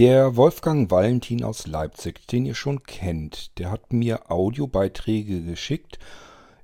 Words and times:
Der 0.00 0.34
Wolfgang 0.34 0.90
Valentin 0.90 1.44
aus 1.44 1.66
Leipzig, 1.66 2.26
den 2.26 2.46
ihr 2.46 2.54
schon 2.54 2.84
kennt, 2.84 3.58
der 3.58 3.70
hat 3.70 3.92
mir 3.92 4.30
Audiobeiträge 4.30 5.42
geschickt, 5.42 5.98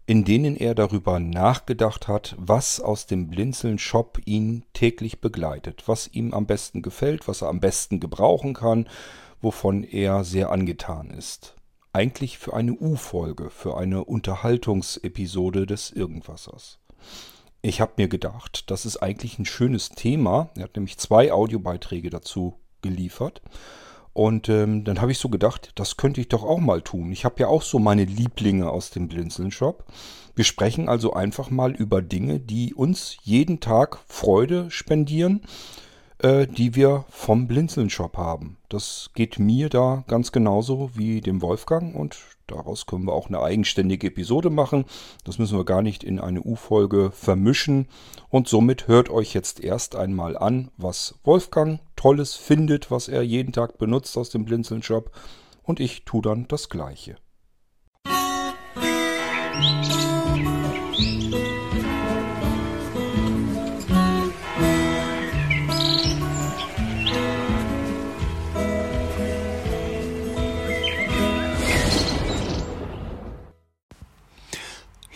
in 0.06 0.24
denen 0.24 0.56
er 0.56 0.74
darüber 0.74 1.20
nachgedacht 1.20 2.08
hat, 2.08 2.34
was 2.38 2.80
aus 2.80 3.04
dem 3.04 3.28
Blinzeln-Shop 3.28 4.20
ihn 4.24 4.64
täglich 4.72 5.20
begleitet, 5.20 5.82
was 5.84 6.08
ihm 6.08 6.32
am 6.32 6.46
besten 6.46 6.80
gefällt, 6.80 7.28
was 7.28 7.42
er 7.42 7.48
am 7.48 7.60
besten 7.60 8.00
gebrauchen 8.00 8.54
kann, 8.54 8.88
wovon 9.42 9.84
er 9.84 10.24
sehr 10.24 10.50
angetan 10.50 11.10
ist. 11.10 11.56
Eigentlich 11.92 12.38
für 12.38 12.54
eine 12.54 12.72
U-Folge, 12.72 13.50
für 13.50 13.76
eine 13.76 14.04
Unterhaltungsepisode 14.04 15.66
des 15.66 15.90
Irgendwassers. 15.90 16.78
Ich 17.60 17.82
habe 17.82 17.92
mir 17.98 18.08
gedacht, 18.08 18.70
das 18.70 18.86
ist 18.86 18.96
eigentlich 18.96 19.38
ein 19.38 19.44
schönes 19.44 19.90
Thema. 19.90 20.48
Er 20.56 20.62
hat 20.62 20.76
nämlich 20.76 20.96
zwei 20.96 21.34
Audiobeiträge 21.34 22.08
dazu 22.08 22.54
geliefert. 22.86 23.42
Und 24.12 24.48
ähm, 24.48 24.84
dann 24.84 25.00
habe 25.00 25.12
ich 25.12 25.18
so 25.18 25.28
gedacht, 25.28 25.72
das 25.74 25.98
könnte 25.98 26.20
ich 26.22 26.28
doch 26.28 26.42
auch 26.42 26.58
mal 26.58 26.80
tun. 26.80 27.12
Ich 27.12 27.24
habe 27.24 27.40
ja 27.40 27.48
auch 27.48 27.62
so 27.62 27.78
meine 27.78 28.04
Lieblinge 28.04 28.70
aus 28.70 28.90
dem 28.90 29.08
Blinzeln-Shop. 29.08 29.84
Wir 30.34 30.44
sprechen 30.44 30.88
also 30.88 31.12
einfach 31.12 31.50
mal 31.50 31.74
über 31.74 32.00
Dinge, 32.00 32.40
die 32.40 32.72
uns 32.74 33.18
jeden 33.22 33.60
Tag 33.60 33.98
Freude 34.06 34.70
spendieren 34.70 35.42
äh, 36.18 36.46
die 36.46 36.74
wir 36.74 37.04
vom 37.10 37.46
Blinzeln-Shop 37.46 38.16
haben. 38.16 38.56
Das 38.68 39.10
geht 39.14 39.38
mir 39.38 39.68
da 39.68 40.04
ganz 40.06 40.32
genauso 40.32 40.90
wie 40.94 41.20
dem 41.20 41.42
Wolfgang 41.42 41.94
und 41.94 42.16
daraus 42.46 42.86
können 42.86 43.04
wir 43.04 43.12
auch 43.12 43.28
eine 43.28 43.40
eigenständige 43.40 44.08
Episode 44.08 44.50
machen. 44.50 44.84
Das 45.24 45.38
müssen 45.38 45.58
wir 45.58 45.64
gar 45.64 45.82
nicht 45.82 46.04
in 46.04 46.20
eine 46.20 46.42
U-Folge 46.42 47.10
vermischen. 47.10 47.88
Und 48.28 48.48
somit 48.48 48.88
hört 48.88 49.10
euch 49.10 49.34
jetzt 49.34 49.60
erst 49.60 49.96
einmal 49.96 50.36
an, 50.36 50.70
was 50.76 51.18
Wolfgang 51.24 51.80
Tolles 51.96 52.34
findet, 52.34 52.90
was 52.90 53.08
er 53.08 53.22
jeden 53.22 53.52
Tag 53.52 53.78
benutzt 53.78 54.16
aus 54.16 54.30
dem 54.30 54.44
Blinzeln-Shop. 54.44 55.10
Und 55.62 55.80
ich 55.80 56.04
tue 56.04 56.22
dann 56.22 56.46
das 56.48 56.68
Gleiche. 56.68 57.16
Musik 59.56 60.05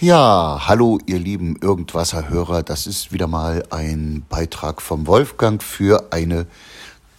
Ja, 0.02 0.62
hallo 0.66 0.98
ihr 1.04 1.18
lieben 1.18 1.56
Irgendwasser-Hörer, 1.60 2.62
das 2.62 2.86
ist 2.86 3.12
wieder 3.12 3.26
mal 3.26 3.66
ein 3.68 4.24
Beitrag 4.30 4.80
vom 4.80 5.06
Wolfgang 5.06 5.62
für 5.62 6.10
eine 6.10 6.46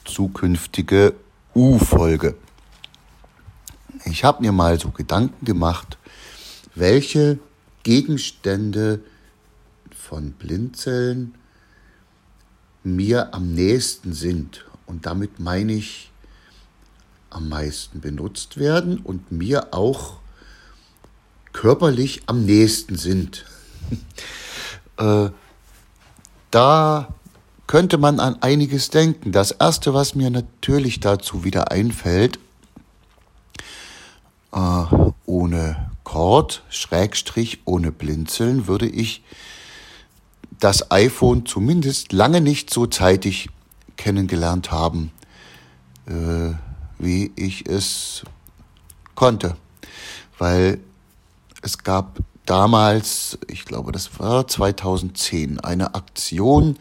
zukünftige 0.04 1.14
U-Folge. 1.54 2.34
Ich 4.06 4.24
habe 4.24 4.42
mir 4.42 4.52
mal 4.52 4.80
so 4.80 4.90
Gedanken 4.90 5.46
gemacht, 5.46 6.00
welche 6.74 7.38
Gegenstände 7.84 9.02
von 9.96 10.32
Blinzeln 10.32 11.36
mir 12.84 13.32
am 13.36 13.54
nächsten 13.54 14.12
sind. 14.14 14.66
Und 14.88 15.06
damit 15.06 15.40
meine 15.40 15.74
ich 15.74 16.09
am 17.30 17.48
meisten 17.48 18.02
benutzt 18.02 18.58
werden 18.58 18.98
und 18.98 19.32
mir 19.32 19.72
auch 19.72 20.21
körperlich 21.54 22.24
am 22.28 22.46
nächsten 22.46 22.98
sind. 22.98 23.46
äh, 24.98 25.30
da 26.52 27.14
könnte 27.68 27.98
man 27.98 28.20
an 28.20 28.42
einiges 28.42 28.90
denken. 28.90 29.32
Das 29.32 29.52
Erste, 29.52 29.94
was 29.94 30.16
mir 30.16 30.30
natürlich 30.30 31.00
dazu 31.00 31.44
wieder 31.44 31.72
einfällt, 31.72 32.40
äh, 34.52 34.84
ohne 35.26 35.92
Kord, 36.04 36.64
Schrägstrich, 36.70 37.62
ohne 37.66 37.92
Blinzeln, 37.92 38.68
würde 38.68 38.88
ich 38.88 39.24
das 40.59 40.92
iPhone 40.92 41.46
zumindest 41.46 42.12
lange 42.12 42.42
nicht 42.42 42.70
so 42.70 42.86
zeitig 42.86 43.50
kennengelernt 43.96 44.72
haben, 44.72 45.12
äh, 46.08 46.54
wie 47.00 47.31
ich 47.36 47.68
es 47.68 48.24
konnte. 49.16 49.56
Weil 50.38 50.80
es 51.62 51.80
gab 51.84 52.20
damals, 52.46 53.38
ich 53.48 53.66
glaube, 53.66 53.92
das 53.92 54.20
war 54.20 54.48
2010, 54.48 55.60
eine 55.60 55.96
Aktion 55.96 56.78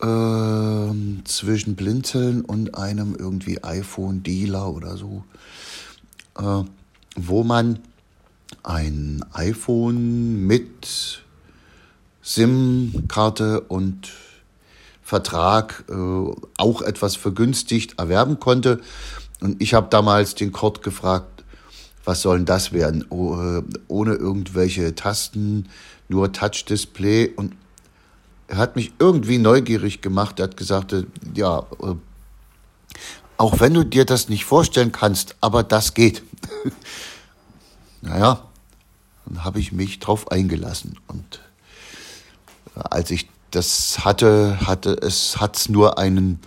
äh, 0.00 1.24
zwischen 1.24 1.74
Blinzeln 1.76 2.42
und 2.42 2.76
einem 2.76 3.14
irgendwie 3.14 3.62
iPhone-Dealer 3.62 4.72
oder 4.72 4.96
so, 4.96 5.24
äh, 6.38 6.64
wo 7.16 7.44
man 7.44 7.80
ein 8.62 9.24
iPhone 9.32 10.46
mit 10.46 11.22
SIM-Karte 12.22 13.62
und 13.62 14.12
Vertrag 15.02 15.84
äh, 15.88 15.94
auch 16.56 16.82
etwas 16.82 17.16
vergünstigt 17.16 17.98
erwerben 17.98 18.38
konnte. 18.38 18.80
Und 19.40 19.60
ich 19.60 19.74
habe 19.74 19.88
damals 19.90 20.36
den 20.36 20.52
Kurt 20.52 20.82
gefragt, 20.82 21.31
was 22.04 22.22
soll 22.22 22.38
denn 22.38 22.46
das 22.46 22.72
werden? 22.72 23.02
Äh, 23.10 23.62
ohne 23.88 24.14
irgendwelche 24.14 24.94
Tasten, 24.94 25.68
nur 26.08 26.32
Touch-Display. 26.32 27.32
Und 27.36 27.54
er 28.48 28.56
hat 28.56 28.76
mich 28.76 28.92
irgendwie 28.98 29.38
neugierig 29.38 30.00
gemacht. 30.00 30.40
Er 30.40 30.44
hat 30.44 30.56
gesagt, 30.56 30.92
äh, 30.92 31.04
ja, 31.34 31.60
äh, 31.80 31.94
auch 33.36 33.60
wenn 33.60 33.74
du 33.74 33.84
dir 33.84 34.04
das 34.04 34.28
nicht 34.28 34.44
vorstellen 34.44 34.92
kannst, 34.92 35.36
aber 35.40 35.62
das 35.62 35.94
geht. 35.94 36.22
naja, 38.02 38.44
dann 39.26 39.44
habe 39.44 39.60
ich 39.60 39.72
mich 39.72 39.98
drauf 39.98 40.30
eingelassen. 40.30 40.98
Und 41.08 41.40
als 42.74 43.10
ich 43.10 43.28
das 43.50 44.04
hatte, 44.04 44.58
hatte 44.66 44.92
es 44.92 45.40
hat's 45.40 45.68
nur 45.68 45.98
einen 45.98 46.40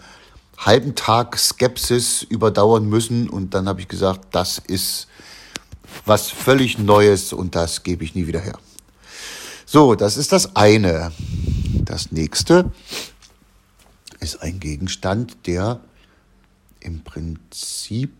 halben 0.57 0.95
Tag 0.95 1.37
Skepsis 1.37 2.23
überdauern 2.23 2.87
müssen 2.87 3.29
und 3.29 3.53
dann 3.53 3.67
habe 3.67 3.81
ich 3.81 3.87
gesagt, 3.87 4.27
das 4.31 4.57
ist 4.57 5.07
was 6.05 6.29
völlig 6.29 6.77
Neues 6.77 7.33
und 7.33 7.55
das 7.55 7.83
gebe 7.83 8.03
ich 8.03 8.15
nie 8.15 8.27
wieder 8.27 8.39
her. 8.39 8.57
So, 9.65 9.95
das 9.95 10.17
ist 10.17 10.31
das 10.31 10.55
eine. 10.55 11.11
Das 11.83 12.11
nächste 12.11 12.71
ist 14.19 14.41
ein 14.41 14.59
Gegenstand, 14.59 15.37
der 15.47 15.79
im 16.79 17.03
Prinzip 17.03 18.13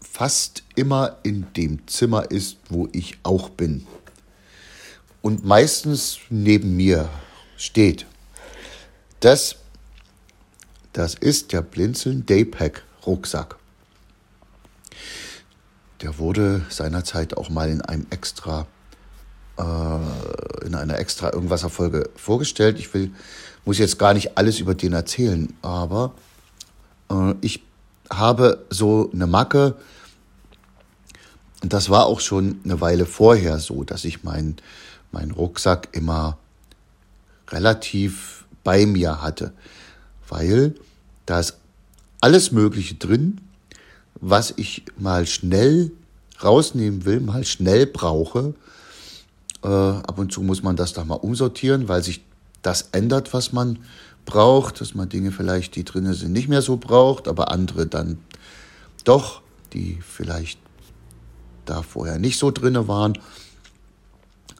fast 0.00 0.62
immer 0.76 1.18
in 1.22 1.46
dem 1.54 1.86
Zimmer 1.88 2.30
ist, 2.30 2.58
wo 2.68 2.88
ich 2.92 3.18
auch 3.22 3.48
bin. 3.48 3.86
Und 5.22 5.44
meistens 5.44 6.18
neben 6.30 6.76
mir 6.76 7.08
steht. 7.56 8.06
Das, 9.20 9.56
das 10.92 11.14
ist 11.14 11.52
der 11.52 11.62
Blinzeln 11.62 12.26
Daypack 12.26 12.84
Rucksack. 13.06 13.56
Der 16.00 16.18
wurde 16.18 16.64
seinerzeit 16.68 17.36
auch 17.36 17.48
mal 17.50 17.70
in 17.70 17.80
einem 17.80 18.06
extra, 18.10 18.66
äh, 19.58 20.66
in 20.66 20.74
einer 20.74 20.98
extra 20.98 21.32
irgendwas 21.32 21.62
Folge 21.62 22.10
vorgestellt. 22.16 22.78
Ich 22.78 22.92
will, 22.94 23.12
muss 23.64 23.78
jetzt 23.78 23.98
gar 23.98 24.14
nicht 24.14 24.36
alles 24.36 24.58
über 24.58 24.74
den 24.74 24.92
erzählen, 24.92 25.52
aber 25.62 26.14
äh, 27.10 27.34
ich 27.40 27.62
habe 28.10 28.64
so 28.70 29.10
eine 29.12 29.26
Macke, 29.26 29.76
und 31.62 31.72
das 31.72 31.88
war 31.88 32.04
auch 32.06 32.20
schon 32.20 32.60
eine 32.64 32.80
Weile 32.82 33.06
vorher 33.06 33.58
so, 33.58 33.84
dass 33.84 34.04
ich 34.04 34.22
meinen 34.22 34.56
mein 35.12 35.30
Rucksack 35.30 35.88
immer 35.92 36.36
relativ 37.48 38.44
bei 38.64 38.84
mir 38.84 39.22
hatte, 39.22 39.52
weil 40.28 40.74
da 41.24 41.40
ist 41.40 41.56
alles 42.20 42.52
Mögliche 42.52 42.96
drin, 42.96 43.40
was 44.26 44.54
ich 44.56 44.84
mal 44.96 45.26
schnell 45.26 45.92
rausnehmen 46.42 47.04
will, 47.04 47.20
mal 47.20 47.44
schnell 47.44 47.86
brauche. 47.86 48.54
Äh, 49.62 49.68
ab 49.68 50.18
und 50.18 50.32
zu 50.32 50.40
muss 50.40 50.62
man 50.62 50.76
das 50.76 50.94
da 50.94 51.04
mal 51.04 51.16
umsortieren, 51.16 51.88
weil 51.88 52.02
sich 52.02 52.24
das 52.62 52.88
ändert, 52.92 53.34
was 53.34 53.52
man 53.52 53.80
braucht, 54.24 54.80
dass 54.80 54.94
man 54.94 55.10
Dinge 55.10 55.30
vielleicht, 55.30 55.76
die 55.76 55.84
drin 55.84 56.10
sind, 56.14 56.32
nicht 56.32 56.48
mehr 56.48 56.62
so 56.62 56.78
braucht, 56.78 57.28
aber 57.28 57.50
andere 57.50 57.86
dann 57.86 58.18
doch, 59.04 59.42
die 59.74 59.98
vielleicht 60.00 60.58
da 61.66 61.82
vorher 61.82 62.18
nicht 62.18 62.38
so 62.38 62.50
drinne 62.50 62.88
waren. 62.88 63.18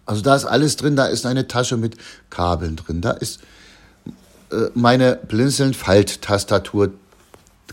Also 0.05 0.21
da 0.21 0.37
ist 0.37 0.45
alles 0.45 0.77
drin, 0.77 0.95
da 0.95 1.07
ist 1.07 1.25
eine 1.25 1.49
Tasche 1.49 1.79
mit 1.79 1.97
Kabeln 2.29 2.77
drin, 2.77 3.01
da 3.01 3.13
ist 3.13 3.41
äh, 4.51 4.67
meine 4.75 5.17
Blinzeln-Falttastatur 5.27 6.93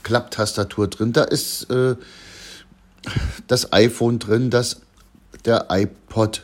Klapptastatur 0.04 0.88
drin, 0.88 1.14
da 1.14 1.24
ist 1.24 1.70
äh, 1.70 1.96
das 3.48 3.74
iPhone 3.74 4.20
drin, 4.20 4.50
das, 4.50 4.82
der 5.46 5.68
iPod. 5.70 6.44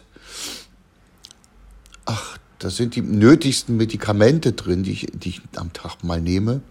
Ach, 2.05 2.37
da 2.59 2.69
sind 2.69 2.95
die 2.95 3.01
nötigsten 3.01 3.77
Medikamente 3.77 4.53
drin, 4.53 4.83
die 4.83 4.91
ich, 4.91 5.07
die 5.13 5.29
ich 5.29 5.41
am 5.55 5.73
Tag 5.73 6.03
mal 6.03 6.21
nehme. 6.21 6.61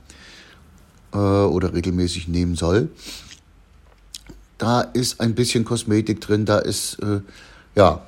äh, 1.12 1.18
oder 1.18 1.72
regelmäßig 1.72 2.28
nehmen 2.28 2.56
soll. 2.56 2.90
Da 4.58 4.80
ist 4.80 5.20
ein 5.20 5.34
bisschen 5.34 5.64
Kosmetik 5.64 6.20
drin, 6.20 6.44
da 6.44 6.58
ist, 6.58 6.98
äh, 7.02 7.20
ja, 7.74 8.06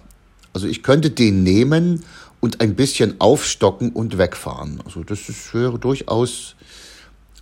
also 0.53 0.67
ich 0.67 0.83
könnte 0.83 1.11
den 1.11 1.43
nehmen 1.43 2.05
und 2.41 2.61
ein 2.61 2.75
bisschen 2.75 3.21
aufstocken 3.21 3.93
und 3.93 4.17
wegfahren. 4.19 4.81
Also 4.85 5.05
das 5.05 5.29
ist, 5.29 5.53
wäre 5.55 5.79
durchaus 5.79 6.55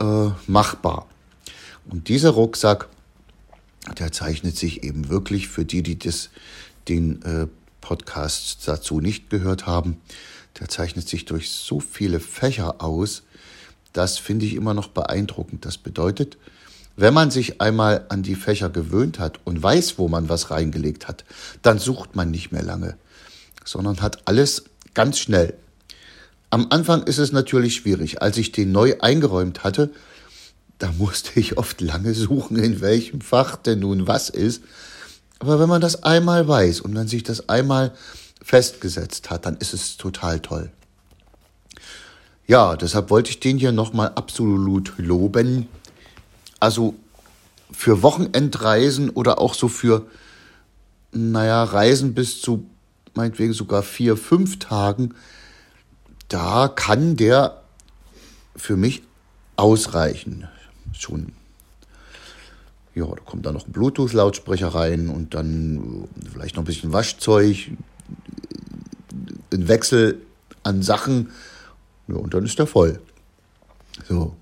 äh, 0.00 0.28
machbar. 0.46 1.06
Und 1.88 2.08
dieser 2.08 2.30
Rucksack, 2.30 2.88
der 3.98 4.12
zeichnet 4.12 4.56
sich 4.56 4.82
eben 4.82 5.08
wirklich 5.08 5.48
für 5.48 5.64
die, 5.64 5.82
die 5.82 5.98
das, 5.98 6.30
den 6.88 7.22
äh, 7.22 7.46
Podcast 7.80 8.66
dazu 8.66 9.00
nicht 9.00 9.30
gehört 9.30 9.66
haben, 9.66 10.00
der 10.58 10.68
zeichnet 10.68 11.08
sich 11.08 11.24
durch 11.24 11.50
so 11.50 11.80
viele 11.80 12.20
Fächer 12.20 12.82
aus. 12.82 13.22
Das 13.92 14.18
finde 14.18 14.46
ich 14.46 14.54
immer 14.54 14.74
noch 14.74 14.88
beeindruckend. 14.88 15.64
Das 15.64 15.78
bedeutet, 15.78 16.36
wenn 16.96 17.14
man 17.14 17.30
sich 17.30 17.60
einmal 17.60 18.06
an 18.08 18.22
die 18.22 18.34
Fächer 18.34 18.70
gewöhnt 18.70 19.18
hat 19.18 19.38
und 19.44 19.62
weiß, 19.62 19.98
wo 19.98 20.08
man 20.08 20.28
was 20.28 20.50
reingelegt 20.50 21.08
hat, 21.08 21.24
dann 21.62 21.78
sucht 21.78 22.16
man 22.16 22.30
nicht 22.30 22.52
mehr 22.52 22.62
lange, 22.62 22.96
sondern 23.64 24.00
hat 24.00 24.26
alles 24.26 24.64
ganz 24.94 25.18
schnell. 25.18 25.54
Am 26.50 26.68
Anfang 26.70 27.02
ist 27.02 27.18
es 27.18 27.32
natürlich 27.32 27.74
schwierig. 27.76 28.22
Als 28.22 28.38
ich 28.38 28.50
den 28.50 28.72
neu 28.72 28.96
eingeräumt 29.00 29.62
hatte, 29.62 29.92
da 30.78 30.92
musste 30.92 31.38
ich 31.38 31.58
oft 31.58 31.80
lange 31.80 32.14
suchen, 32.14 32.56
in 32.56 32.80
welchem 32.80 33.20
Fach 33.20 33.56
denn 33.56 33.80
nun 33.80 34.06
was 34.06 34.28
ist. 34.28 34.62
Aber 35.38 35.58
wenn 35.58 35.68
man 35.68 35.80
das 35.80 36.02
einmal 36.02 36.46
weiß 36.48 36.80
und 36.80 36.94
dann 36.94 37.08
sich 37.08 37.22
das 37.22 37.48
einmal 37.48 37.94
festgesetzt 38.42 39.30
hat, 39.30 39.46
dann 39.46 39.56
ist 39.56 39.74
es 39.74 39.96
total 39.96 40.40
toll. 40.40 40.70
Ja, 42.46 42.76
deshalb 42.76 43.10
wollte 43.10 43.30
ich 43.30 43.40
den 43.40 43.58
hier 43.58 43.72
nochmal 43.72 44.12
absolut 44.14 44.92
loben. 44.98 45.68
Also 46.60 46.94
für 47.72 48.02
Wochenendreisen 48.02 49.10
oder 49.10 49.40
auch 49.40 49.54
so 49.54 49.68
für, 49.68 50.06
naja, 51.12 51.64
Reisen 51.64 52.14
bis 52.14 52.40
zu 52.40 52.66
meinetwegen 53.16 53.52
sogar 53.52 53.82
vier, 53.82 54.16
fünf 54.16 54.58
Tagen, 54.58 55.14
da 56.28 56.68
kann 56.68 57.16
der 57.16 57.62
für 58.54 58.76
mich 58.76 59.02
ausreichen. 59.56 60.48
Schon. 60.98 61.32
Ja, 62.94 63.04
da 63.04 63.22
kommt 63.24 63.44
dann 63.44 63.54
noch 63.54 63.66
ein 63.66 63.72
Bluetooth-Lautsprecher 63.72 64.68
rein 64.68 65.08
und 65.08 65.34
dann 65.34 66.08
vielleicht 66.32 66.56
noch 66.56 66.62
ein 66.62 66.66
bisschen 66.66 66.92
Waschzeug, 66.92 67.70
ein 69.52 69.68
Wechsel 69.68 70.22
an 70.62 70.82
Sachen. 70.82 71.30
Ja, 72.08 72.16
und 72.16 72.32
dann 72.32 72.44
ist 72.44 72.58
der 72.58 72.66
voll. 72.66 73.00
So. 74.08 74.34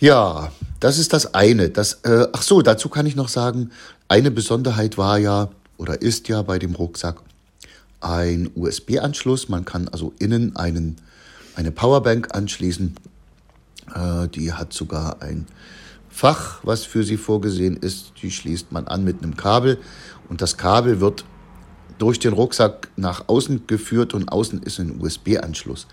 Ja, 0.00 0.52
das 0.80 0.98
ist 0.98 1.12
das 1.12 1.34
eine. 1.34 1.70
Das, 1.70 2.00
äh, 2.04 2.28
ach 2.32 2.42
so, 2.42 2.62
dazu 2.62 2.88
kann 2.88 3.06
ich 3.06 3.16
noch 3.16 3.28
sagen, 3.28 3.70
eine 4.08 4.30
Besonderheit 4.30 4.96
war 4.96 5.18
ja 5.18 5.50
oder 5.76 6.00
ist 6.00 6.28
ja 6.28 6.42
bei 6.42 6.58
dem 6.58 6.74
Rucksack 6.74 7.20
ein 8.00 8.50
USB-Anschluss. 8.54 9.48
Man 9.48 9.64
kann 9.64 9.88
also 9.88 10.12
innen 10.18 10.56
einen, 10.56 10.96
eine 11.56 11.72
Powerbank 11.72 12.34
anschließen. 12.34 12.94
Äh, 13.94 14.28
die 14.28 14.52
hat 14.52 14.72
sogar 14.72 15.22
ein 15.22 15.46
Fach, 16.10 16.60
was 16.64 16.84
für 16.84 17.04
sie 17.04 17.16
vorgesehen 17.16 17.76
ist. 17.76 18.12
Die 18.22 18.30
schließt 18.30 18.72
man 18.72 18.86
an 18.88 19.04
mit 19.04 19.22
einem 19.22 19.36
Kabel 19.36 19.78
und 20.28 20.40
das 20.42 20.56
Kabel 20.56 21.00
wird 21.00 21.24
durch 21.98 22.18
den 22.18 22.32
Rucksack 22.32 22.88
nach 22.96 23.28
außen 23.28 23.66
geführt 23.66 24.14
und 24.14 24.28
außen 24.28 24.62
ist 24.62 24.78
ein 24.78 25.00
USB-Anschluss, 25.00 25.86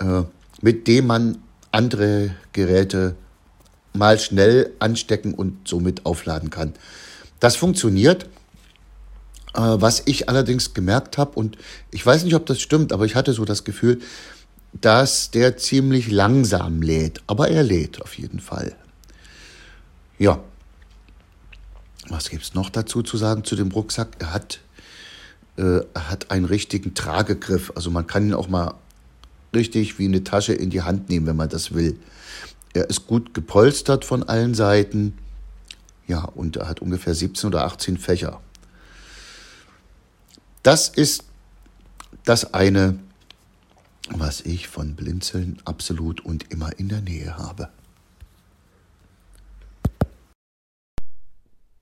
äh, 0.00 0.22
mit 0.60 0.86
dem 0.86 1.06
man 1.06 1.38
andere 1.70 2.34
Geräte 2.52 3.14
mal 3.92 4.18
schnell 4.18 4.72
anstecken 4.78 5.34
und 5.34 5.68
somit 5.68 6.06
aufladen 6.06 6.50
kann. 6.50 6.74
Das 7.40 7.56
funktioniert. 7.56 8.28
Äh, 9.54 9.60
was 9.60 10.02
ich 10.04 10.28
allerdings 10.28 10.74
gemerkt 10.74 11.16
habe, 11.16 11.32
und 11.32 11.56
ich 11.90 12.04
weiß 12.04 12.24
nicht, 12.24 12.34
ob 12.34 12.44
das 12.46 12.60
stimmt, 12.60 12.92
aber 12.92 13.06
ich 13.06 13.14
hatte 13.14 13.32
so 13.32 13.44
das 13.44 13.64
Gefühl, 13.64 14.00
dass 14.72 15.30
der 15.30 15.56
ziemlich 15.56 16.10
langsam 16.10 16.82
lädt. 16.82 17.22
Aber 17.26 17.48
er 17.48 17.62
lädt 17.62 18.02
auf 18.02 18.18
jeden 18.18 18.40
Fall. 18.40 18.76
Ja. 20.18 20.40
Was 22.08 22.30
gibt 22.30 22.42
es 22.42 22.54
noch 22.54 22.70
dazu 22.70 23.02
zu 23.02 23.16
sagen 23.16 23.44
zu 23.44 23.54
dem 23.54 23.70
Rucksack? 23.70 24.16
Er 24.18 24.32
hat, 24.32 24.60
äh, 25.56 25.80
hat 25.94 26.30
einen 26.30 26.46
richtigen 26.46 26.94
Tragegriff. 26.94 27.72
Also 27.74 27.90
man 27.90 28.06
kann 28.06 28.28
ihn 28.28 28.34
auch 28.34 28.48
mal 28.48 28.74
richtig 29.54 29.98
wie 29.98 30.06
eine 30.06 30.24
Tasche 30.24 30.54
in 30.54 30.70
die 30.70 30.82
Hand 30.82 31.08
nehmen, 31.08 31.26
wenn 31.26 31.36
man 31.36 31.48
das 31.48 31.74
will. 31.74 31.98
Er 32.72 32.88
ist 32.88 33.06
gut 33.06 33.34
gepolstert 33.34 34.04
von 34.04 34.22
allen 34.22 34.54
Seiten. 34.54 35.18
Ja, 36.06 36.24
und 36.24 36.56
er 36.56 36.68
hat 36.68 36.80
ungefähr 36.80 37.14
17 37.14 37.48
oder 37.48 37.64
18 37.64 37.98
Fächer. 37.98 38.40
Das 40.62 40.88
ist 40.88 41.24
das 42.24 42.54
eine, 42.54 42.98
was 44.14 44.40
ich 44.40 44.68
von 44.68 44.94
Blinzeln 44.94 45.58
absolut 45.64 46.24
und 46.24 46.50
immer 46.50 46.78
in 46.78 46.88
der 46.88 47.00
Nähe 47.00 47.36
habe. 47.36 47.70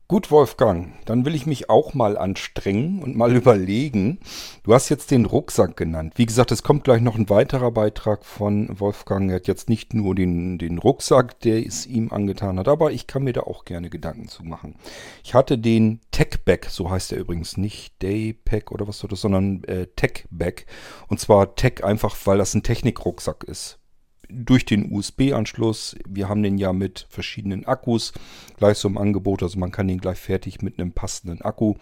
Gut, 0.08 0.30
Wolfgang, 0.30 0.92
dann 1.04 1.24
will 1.24 1.34
ich 1.34 1.46
mich 1.46 1.68
auch 1.68 1.92
mal 1.92 2.16
anstrengen 2.16 3.02
und 3.02 3.16
mal 3.16 3.32
überlegen. 3.34 4.20
Du 4.62 4.72
hast 4.72 4.88
jetzt 4.88 5.10
den 5.10 5.26
Rucksack 5.26 5.76
genannt. 5.76 6.12
Wie 6.14 6.26
gesagt, 6.26 6.52
es 6.52 6.62
kommt 6.62 6.84
gleich 6.84 7.00
noch 7.00 7.16
ein 7.16 7.28
weiterer 7.28 7.72
Beitrag 7.72 8.24
von 8.24 8.68
Wolfgang. 8.78 9.28
Er 9.28 9.36
hat 9.36 9.48
jetzt 9.48 9.68
nicht 9.68 9.94
nur 9.94 10.14
den, 10.14 10.58
den 10.58 10.78
Rucksack, 10.78 11.40
der 11.40 11.66
es 11.66 11.86
ihm 11.86 12.12
angetan 12.12 12.56
hat, 12.60 12.68
aber 12.68 12.92
ich 12.92 13.08
kann 13.08 13.24
mir 13.24 13.32
da 13.32 13.40
auch 13.40 13.64
gerne 13.64 13.90
Gedanken 13.90 14.28
zu 14.28 14.44
machen. 14.44 14.76
Ich 15.24 15.34
hatte 15.34 15.58
den 15.58 15.98
Tech-Bag, 16.12 16.66
so 16.66 16.88
heißt 16.88 17.10
er 17.10 17.18
übrigens 17.18 17.56
nicht 17.56 18.00
Daypack 18.00 18.70
oder 18.70 18.86
was 18.86 19.00
soll 19.00 19.10
das, 19.10 19.22
sondern 19.22 19.64
äh, 19.64 19.88
Tech-Bag. 19.88 20.66
Und 21.08 21.18
zwar 21.18 21.56
Tech 21.56 21.82
einfach, 21.82 22.16
weil 22.26 22.38
das 22.38 22.54
ein 22.54 22.62
Technikrucksack 22.62 23.42
ist 23.42 23.80
durch 24.28 24.64
den 24.64 24.92
USB-Anschluss. 24.92 25.96
Wir 26.08 26.28
haben 26.28 26.42
den 26.42 26.58
ja 26.58 26.72
mit 26.72 27.06
verschiedenen 27.08 27.66
Akkus 27.66 28.12
gleich 28.56 28.78
so 28.78 28.88
im 28.88 28.98
Angebot. 28.98 29.42
Also 29.42 29.58
man 29.58 29.72
kann 29.72 29.88
den 29.88 29.98
gleich 29.98 30.18
fertig 30.18 30.62
mit 30.62 30.78
einem 30.78 30.92
passenden 30.92 31.42
Akku 31.42 31.74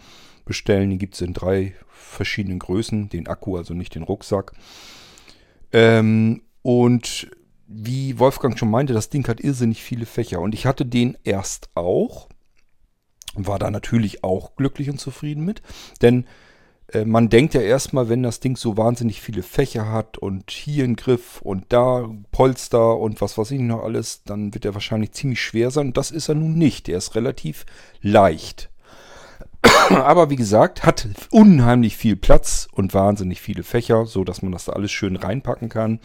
bestellen. 0.45 0.89
Den 0.89 0.99
gibt 0.99 1.15
es 1.15 1.21
in 1.21 1.33
drei 1.33 1.73
verschiedenen 1.87 2.59
Größen. 2.59 3.09
Den 3.09 3.27
Akku, 3.27 3.57
also 3.57 3.73
nicht 3.73 3.95
den 3.95 4.03
Rucksack. 4.03 4.53
Ähm, 5.71 6.41
und 6.61 7.29
wie 7.67 8.19
Wolfgang 8.19 8.57
schon 8.57 8.71
meinte, 8.71 8.93
das 8.93 9.09
Ding 9.09 9.27
hat 9.27 9.41
irrsinnig 9.41 9.83
viele 9.83 10.05
Fächer. 10.05 10.39
Und 10.39 10.53
ich 10.53 10.65
hatte 10.65 10.85
den 10.85 11.17
erst 11.23 11.69
auch. 11.75 12.29
War 13.33 13.59
da 13.59 13.69
natürlich 13.69 14.23
auch 14.23 14.55
glücklich 14.55 14.89
und 14.89 14.99
zufrieden 14.99 15.43
mit. 15.43 15.61
Denn 16.01 16.25
man 17.03 17.29
denkt 17.29 17.55
ja 17.55 17.61
erstmal, 17.61 18.09
wenn 18.09 18.21
das 18.21 18.39
Ding 18.39 18.57
so 18.57 18.77
wahnsinnig 18.77 19.19
viele 19.21 19.43
Fächer 19.43 19.91
hat 19.91 20.17
und 20.17 20.51
hier 20.51 20.83
ein 20.83 20.95
Griff 20.95 21.41
und 21.41 21.65
da 21.69 22.09
Polster 22.31 22.97
und 22.97 23.21
was 23.21 23.37
weiß 23.37 23.51
ich 23.51 23.59
noch 23.59 23.83
alles, 23.83 24.23
dann 24.23 24.53
wird 24.53 24.65
er 24.65 24.75
wahrscheinlich 24.75 25.11
ziemlich 25.13 25.41
schwer 25.41 25.71
sein. 25.71 25.87
Und 25.87 25.97
das 25.97 26.11
ist 26.11 26.29
er 26.29 26.35
nun 26.35 26.53
nicht. 26.53 26.87
Er 26.87 26.99
ist 26.99 27.15
relativ 27.15 27.65
leicht. 28.01 28.69
Aber 29.89 30.29
wie 30.29 30.35
gesagt, 30.35 30.85
hat 30.85 31.07
unheimlich 31.31 31.97
viel 31.97 32.15
Platz 32.15 32.67
und 32.71 32.93
wahnsinnig 32.93 33.41
viele 33.41 33.63
Fächer, 33.63 34.05
so 34.05 34.23
dass 34.23 34.43
man 34.43 34.51
das 34.51 34.65
da 34.65 34.73
alles 34.73 34.91
schön 34.91 35.15
reinpacken 35.15 35.69
kann. 35.69 35.99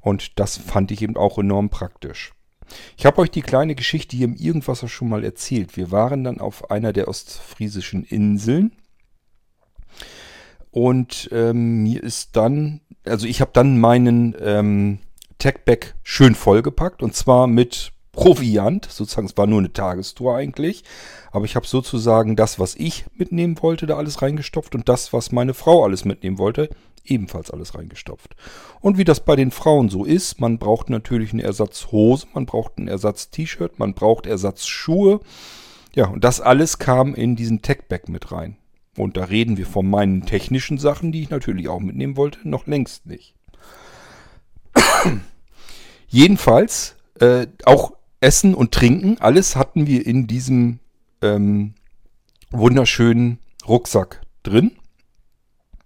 Und 0.00 0.38
das 0.40 0.56
fand 0.56 0.90
ich 0.92 1.02
eben 1.02 1.16
auch 1.16 1.38
enorm 1.38 1.68
praktisch. 1.68 2.32
Ich 2.96 3.04
habe 3.04 3.20
euch 3.20 3.30
die 3.30 3.42
kleine 3.42 3.74
Geschichte 3.74 4.16
hier 4.16 4.24
im 4.24 4.34
Irgendwasser 4.34 4.88
schon 4.88 5.10
mal 5.10 5.24
erzählt. 5.24 5.76
Wir 5.76 5.90
waren 5.90 6.24
dann 6.24 6.40
auf 6.40 6.70
einer 6.70 6.94
der 6.94 7.08
ostfriesischen 7.08 8.04
Inseln 8.04 8.72
und 10.72 11.28
ähm, 11.32 11.84
mir 11.84 12.02
ist 12.02 12.34
dann, 12.34 12.80
also 13.04 13.26
ich 13.26 13.40
habe 13.40 13.52
dann 13.54 13.78
meinen 13.78 14.34
ähm, 14.40 14.98
Techbag 15.38 15.94
schön 16.02 16.34
vollgepackt 16.34 17.02
und 17.02 17.14
zwar 17.14 17.46
mit 17.46 17.92
Proviant, 18.12 18.86
sozusagen, 18.90 19.26
es 19.26 19.36
war 19.38 19.46
nur 19.46 19.60
eine 19.60 19.72
Tagestour 19.72 20.36
eigentlich, 20.36 20.84
aber 21.30 21.46
ich 21.46 21.56
habe 21.56 21.66
sozusagen 21.66 22.36
das, 22.36 22.58
was 22.58 22.74
ich 22.74 23.06
mitnehmen 23.14 23.56
wollte, 23.62 23.86
da 23.86 23.96
alles 23.96 24.20
reingestopft 24.20 24.74
und 24.74 24.88
das, 24.88 25.12
was 25.14 25.32
meine 25.32 25.54
Frau 25.54 25.84
alles 25.84 26.04
mitnehmen 26.04 26.38
wollte, 26.38 26.68
ebenfalls 27.04 27.50
alles 27.50 27.74
reingestopft. 27.74 28.36
Und 28.80 28.98
wie 28.98 29.04
das 29.04 29.24
bei 29.24 29.36
den 29.36 29.50
Frauen 29.50 29.88
so 29.88 30.04
ist, 30.04 30.40
man 30.40 30.58
braucht 30.58 30.90
natürlich 30.90 31.32
eine 31.32 31.42
Ersatzhose, 31.42 32.26
man 32.34 32.46
braucht 32.46 32.78
ein 32.78 32.88
Ersatz-T-Shirt, 32.88 33.78
man 33.78 33.94
braucht 33.94 34.26
Ersatzschuhe. 34.26 35.20
Ja, 35.94 36.08
und 36.08 36.24
das 36.24 36.40
alles 36.40 36.78
kam 36.78 37.14
in 37.14 37.36
diesen 37.36 37.62
Techbag 37.62 38.08
mit 38.08 38.32
rein. 38.32 38.56
Und 38.96 39.16
da 39.16 39.24
reden 39.24 39.56
wir 39.56 39.66
von 39.66 39.88
meinen 39.88 40.26
technischen 40.26 40.76
Sachen, 40.76 41.12
die 41.12 41.22
ich 41.22 41.30
natürlich 41.30 41.68
auch 41.68 41.80
mitnehmen 41.80 42.16
wollte, 42.16 42.46
noch 42.46 42.66
längst 42.66 43.06
nicht. 43.06 43.34
Jedenfalls, 46.08 46.96
äh, 47.18 47.46
auch 47.64 47.94
Essen 48.20 48.54
und 48.54 48.72
Trinken, 48.72 49.18
alles 49.18 49.56
hatten 49.56 49.86
wir 49.86 50.06
in 50.06 50.26
diesem 50.26 50.78
ähm, 51.22 51.74
wunderschönen 52.50 53.38
Rucksack 53.66 54.20
drin. 54.42 54.72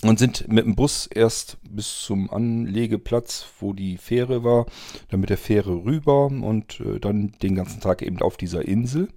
und 0.02 0.18
sind 0.18 0.48
mit 0.48 0.66
dem 0.66 0.74
Bus 0.74 1.06
erst 1.06 1.56
bis 1.62 2.02
zum 2.02 2.30
Anlegeplatz, 2.30 3.46
wo 3.60 3.72
die 3.72 3.96
Fähre 3.96 4.44
war, 4.44 4.66
dann 5.08 5.20
mit 5.20 5.30
der 5.30 5.38
Fähre 5.38 5.84
rüber 5.84 6.26
und 6.26 6.80
äh, 6.80 7.00
dann 7.00 7.32
den 7.42 7.54
ganzen 7.54 7.80
Tag 7.80 8.02
eben 8.02 8.20
auf 8.20 8.36
dieser 8.36 8.66
Insel. 8.66 9.08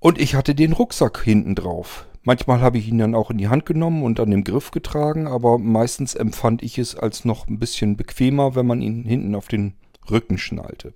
Und 0.00 0.18
ich 0.18 0.34
hatte 0.34 0.54
den 0.54 0.72
Rucksack 0.72 1.22
hinten 1.22 1.54
drauf. 1.54 2.07
Manchmal 2.28 2.60
habe 2.60 2.76
ich 2.76 2.86
ihn 2.86 2.98
dann 2.98 3.14
auch 3.14 3.30
in 3.30 3.38
die 3.38 3.48
Hand 3.48 3.64
genommen 3.64 4.02
und 4.02 4.20
an 4.20 4.30
dem 4.30 4.44
Griff 4.44 4.70
getragen, 4.70 5.26
aber 5.26 5.56
meistens 5.56 6.14
empfand 6.14 6.62
ich 6.62 6.76
es 6.76 6.94
als 6.94 7.24
noch 7.24 7.48
ein 7.48 7.58
bisschen 7.58 7.96
bequemer, 7.96 8.54
wenn 8.54 8.66
man 8.66 8.82
ihn 8.82 9.02
hinten 9.04 9.34
auf 9.34 9.48
den 9.48 9.72
Rücken 10.10 10.36
schnallte. 10.36 10.92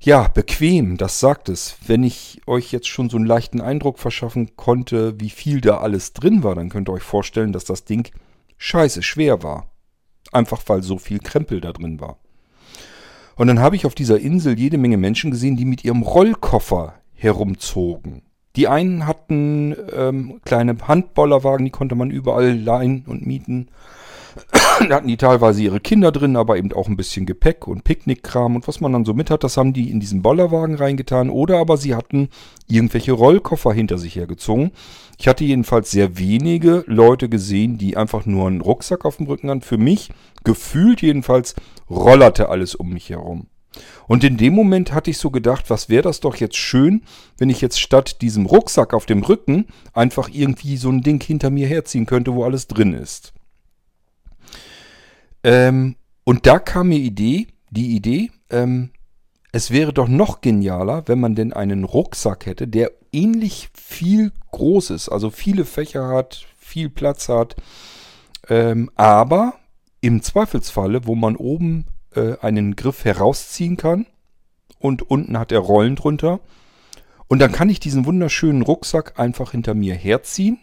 Ja, 0.00 0.26
bequem, 0.26 0.96
das 0.96 1.20
sagt 1.20 1.48
es. 1.48 1.76
Wenn 1.86 2.02
ich 2.02 2.40
euch 2.48 2.72
jetzt 2.72 2.88
schon 2.88 3.08
so 3.08 3.18
einen 3.18 3.26
leichten 3.26 3.60
Eindruck 3.60 4.00
verschaffen 4.00 4.56
konnte, 4.56 5.20
wie 5.20 5.30
viel 5.30 5.60
da 5.60 5.78
alles 5.78 6.12
drin 6.12 6.42
war, 6.42 6.56
dann 6.56 6.70
könnt 6.70 6.88
ihr 6.88 6.94
euch 6.94 7.04
vorstellen, 7.04 7.52
dass 7.52 7.64
das 7.64 7.84
Ding 7.84 8.10
scheiße 8.56 9.04
schwer 9.04 9.44
war. 9.44 9.70
Einfach 10.32 10.64
weil 10.66 10.82
so 10.82 10.98
viel 10.98 11.20
Krempel 11.20 11.60
da 11.60 11.72
drin 11.72 12.00
war. 12.00 12.18
Und 13.36 13.46
dann 13.46 13.60
habe 13.60 13.76
ich 13.76 13.86
auf 13.86 13.94
dieser 13.94 14.18
Insel 14.18 14.58
jede 14.58 14.76
Menge 14.76 14.96
Menschen 14.96 15.30
gesehen, 15.30 15.56
die 15.56 15.66
mit 15.66 15.84
ihrem 15.84 16.02
Rollkoffer 16.02 16.94
herumzogen. 17.12 18.22
Die 18.56 18.68
einen 18.68 19.06
hatten 19.06 19.74
ähm, 19.96 20.40
kleine 20.44 20.76
Handbollerwagen, 20.86 21.64
die 21.64 21.70
konnte 21.70 21.94
man 21.94 22.10
überall 22.10 22.54
leihen 22.54 23.04
und 23.06 23.26
mieten. 23.26 23.68
da 24.88 24.96
hatten 24.96 25.08
die 25.08 25.16
teilweise 25.16 25.62
ihre 25.62 25.80
Kinder 25.80 26.12
drin, 26.12 26.36
aber 26.36 26.56
eben 26.56 26.72
auch 26.72 26.88
ein 26.88 26.96
bisschen 26.96 27.26
Gepäck 27.26 27.66
und 27.66 27.84
Picknickkram 27.84 28.56
und 28.56 28.68
was 28.68 28.80
man 28.80 28.92
dann 28.92 29.04
so 29.04 29.14
mit 29.14 29.30
hat, 29.30 29.44
das 29.44 29.56
haben 29.56 29.72
die 29.72 29.90
in 29.90 30.00
diesen 30.00 30.22
Bollerwagen 30.22 30.76
reingetan. 30.76 31.30
Oder 31.30 31.58
aber 31.58 31.76
sie 31.76 31.94
hatten 31.94 32.28
irgendwelche 32.68 33.12
Rollkoffer 33.12 33.72
hinter 33.72 33.98
sich 33.98 34.16
hergezogen. 34.16 34.72
Ich 35.18 35.28
hatte 35.28 35.44
jedenfalls 35.44 35.90
sehr 35.90 36.18
wenige 36.18 36.84
Leute 36.86 37.28
gesehen, 37.28 37.78
die 37.78 37.96
einfach 37.96 38.26
nur 38.26 38.48
einen 38.48 38.60
Rucksack 38.60 39.04
auf 39.04 39.16
dem 39.16 39.26
Rücken 39.26 39.50
hatten. 39.50 39.62
Für 39.62 39.78
mich, 39.78 40.10
gefühlt 40.44 41.00
jedenfalls, 41.00 41.54
rollerte 41.88 42.48
alles 42.48 42.74
um 42.74 42.90
mich 42.90 43.10
herum. 43.10 43.46
Und 44.06 44.24
in 44.24 44.36
dem 44.36 44.54
Moment 44.54 44.92
hatte 44.92 45.10
ich 45.10 45.18
so 45.18 45.30
gedacht, 45.30 45.70
was 45.70 45.88
wäre 45.88 46.02
das 46.02 46.20
doch 46.20 46.36
jetzt 46.36 46.56
schön, 46.56 47.02
wenn 47.38 47.50
ich 47.50 47.60
jetzt 47.60 47.80
statt 47.80 48.20
diesem 48.20 48.46
Rucksack 48.46 48.94
auf 48.94 49.06
dem 49.06 49.22
Rücken 49.22 49.66
einfach 49.92 50.28
irgendwie 50.32 50.76
so 50.76 50.90
ein 50.90 51.02
Ding 51.02 51.22
hinter 51.22 51.50
mir 51.50 51.66
herziehen 51.66 52.06
könnte, 52.06 52.34
wo 52.34 52.44
alles 52.44 52.66
drin 52.66 52.92
ist. 52.92 53.32
Ähm, 55.44 55.96
und 56.24 56.46
da 56.46 56.58
kam 56.58 56.88
mir 56.88 56.98
Idee, 56.98 57.48
die 57.70 57.96
Idee, 57.96 58.30
ähm, 58.50 58.90
es 59.52 59.70
wäre 59.70 59.92
doch 59.92 60.08
noch 60.08 60.40
genialer, 60.40 61.06
wenn 61.06 61.20
man 61.20 61.34
denn 61.34 61.52
einen 61.52 61.84
Rucksack 61.84 62.46
hätte, 62.46 62.68
der 62.68 62.90
ähnlich 63.12 63.68
viel 63.74 64.32
groß 64.50 64.90
ist, 64.90 65.08
also 65.08 65.30
viele 65.30 65.64
Fächer 65.64 66.08
hat, 66.08 66.46
viel 66.56 66.88
Platz 66.88 67.28
hat, 67.28 67.56
ähm, 68.48 68.90
aber 68.94 69.54
im 70.00 70.22
Zweifelsfalle, 70.22 71.06
wo 71.06 71.14
man 71.14 71.36
oben 71.36 71.86
äh, 72.14 72.36
einen 72.40 72.76
Griff 72.76 73.04
herausziehen 73.04 73.76
kann 73.76 74.06
und 74.78 75.02
unten 75.02 75.38
hat 75.38 75.52
er 75.52 75.60
Rollen 75.60 75.96
drunter. 75.96 76.40
Und 77.28 77.38
dann 77.38 77.52
kann 77.52 77.70
ich 77.70 77.80
diesen 77.80 78.04
wunderschönen 78.04 78.62
Rucksack 78.62 79.18
einfach 79.18 79.52
hinter 79.52 79.74
mir 79.74 79.94
herziehen. 79.94 80.58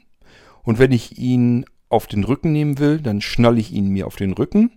Und 0.64 0.78
wenn 0.78 0.92
ich 0.92 1.18
ihn 1.18 1.66
auf 1.90 2.06
den 2.06 2.24
Rücken 2.24 2.52
nehmen 2.52 2.78
will, 2.78 3.00
dann 3.02 3.22
schnalle 3.22 3.60
ich 3.60 3.72
ihn 3.72 3.90
mir 3.90 4.06
auf 4.06 4.16
den 4.16 4.34
Rücken. 4.34 4.72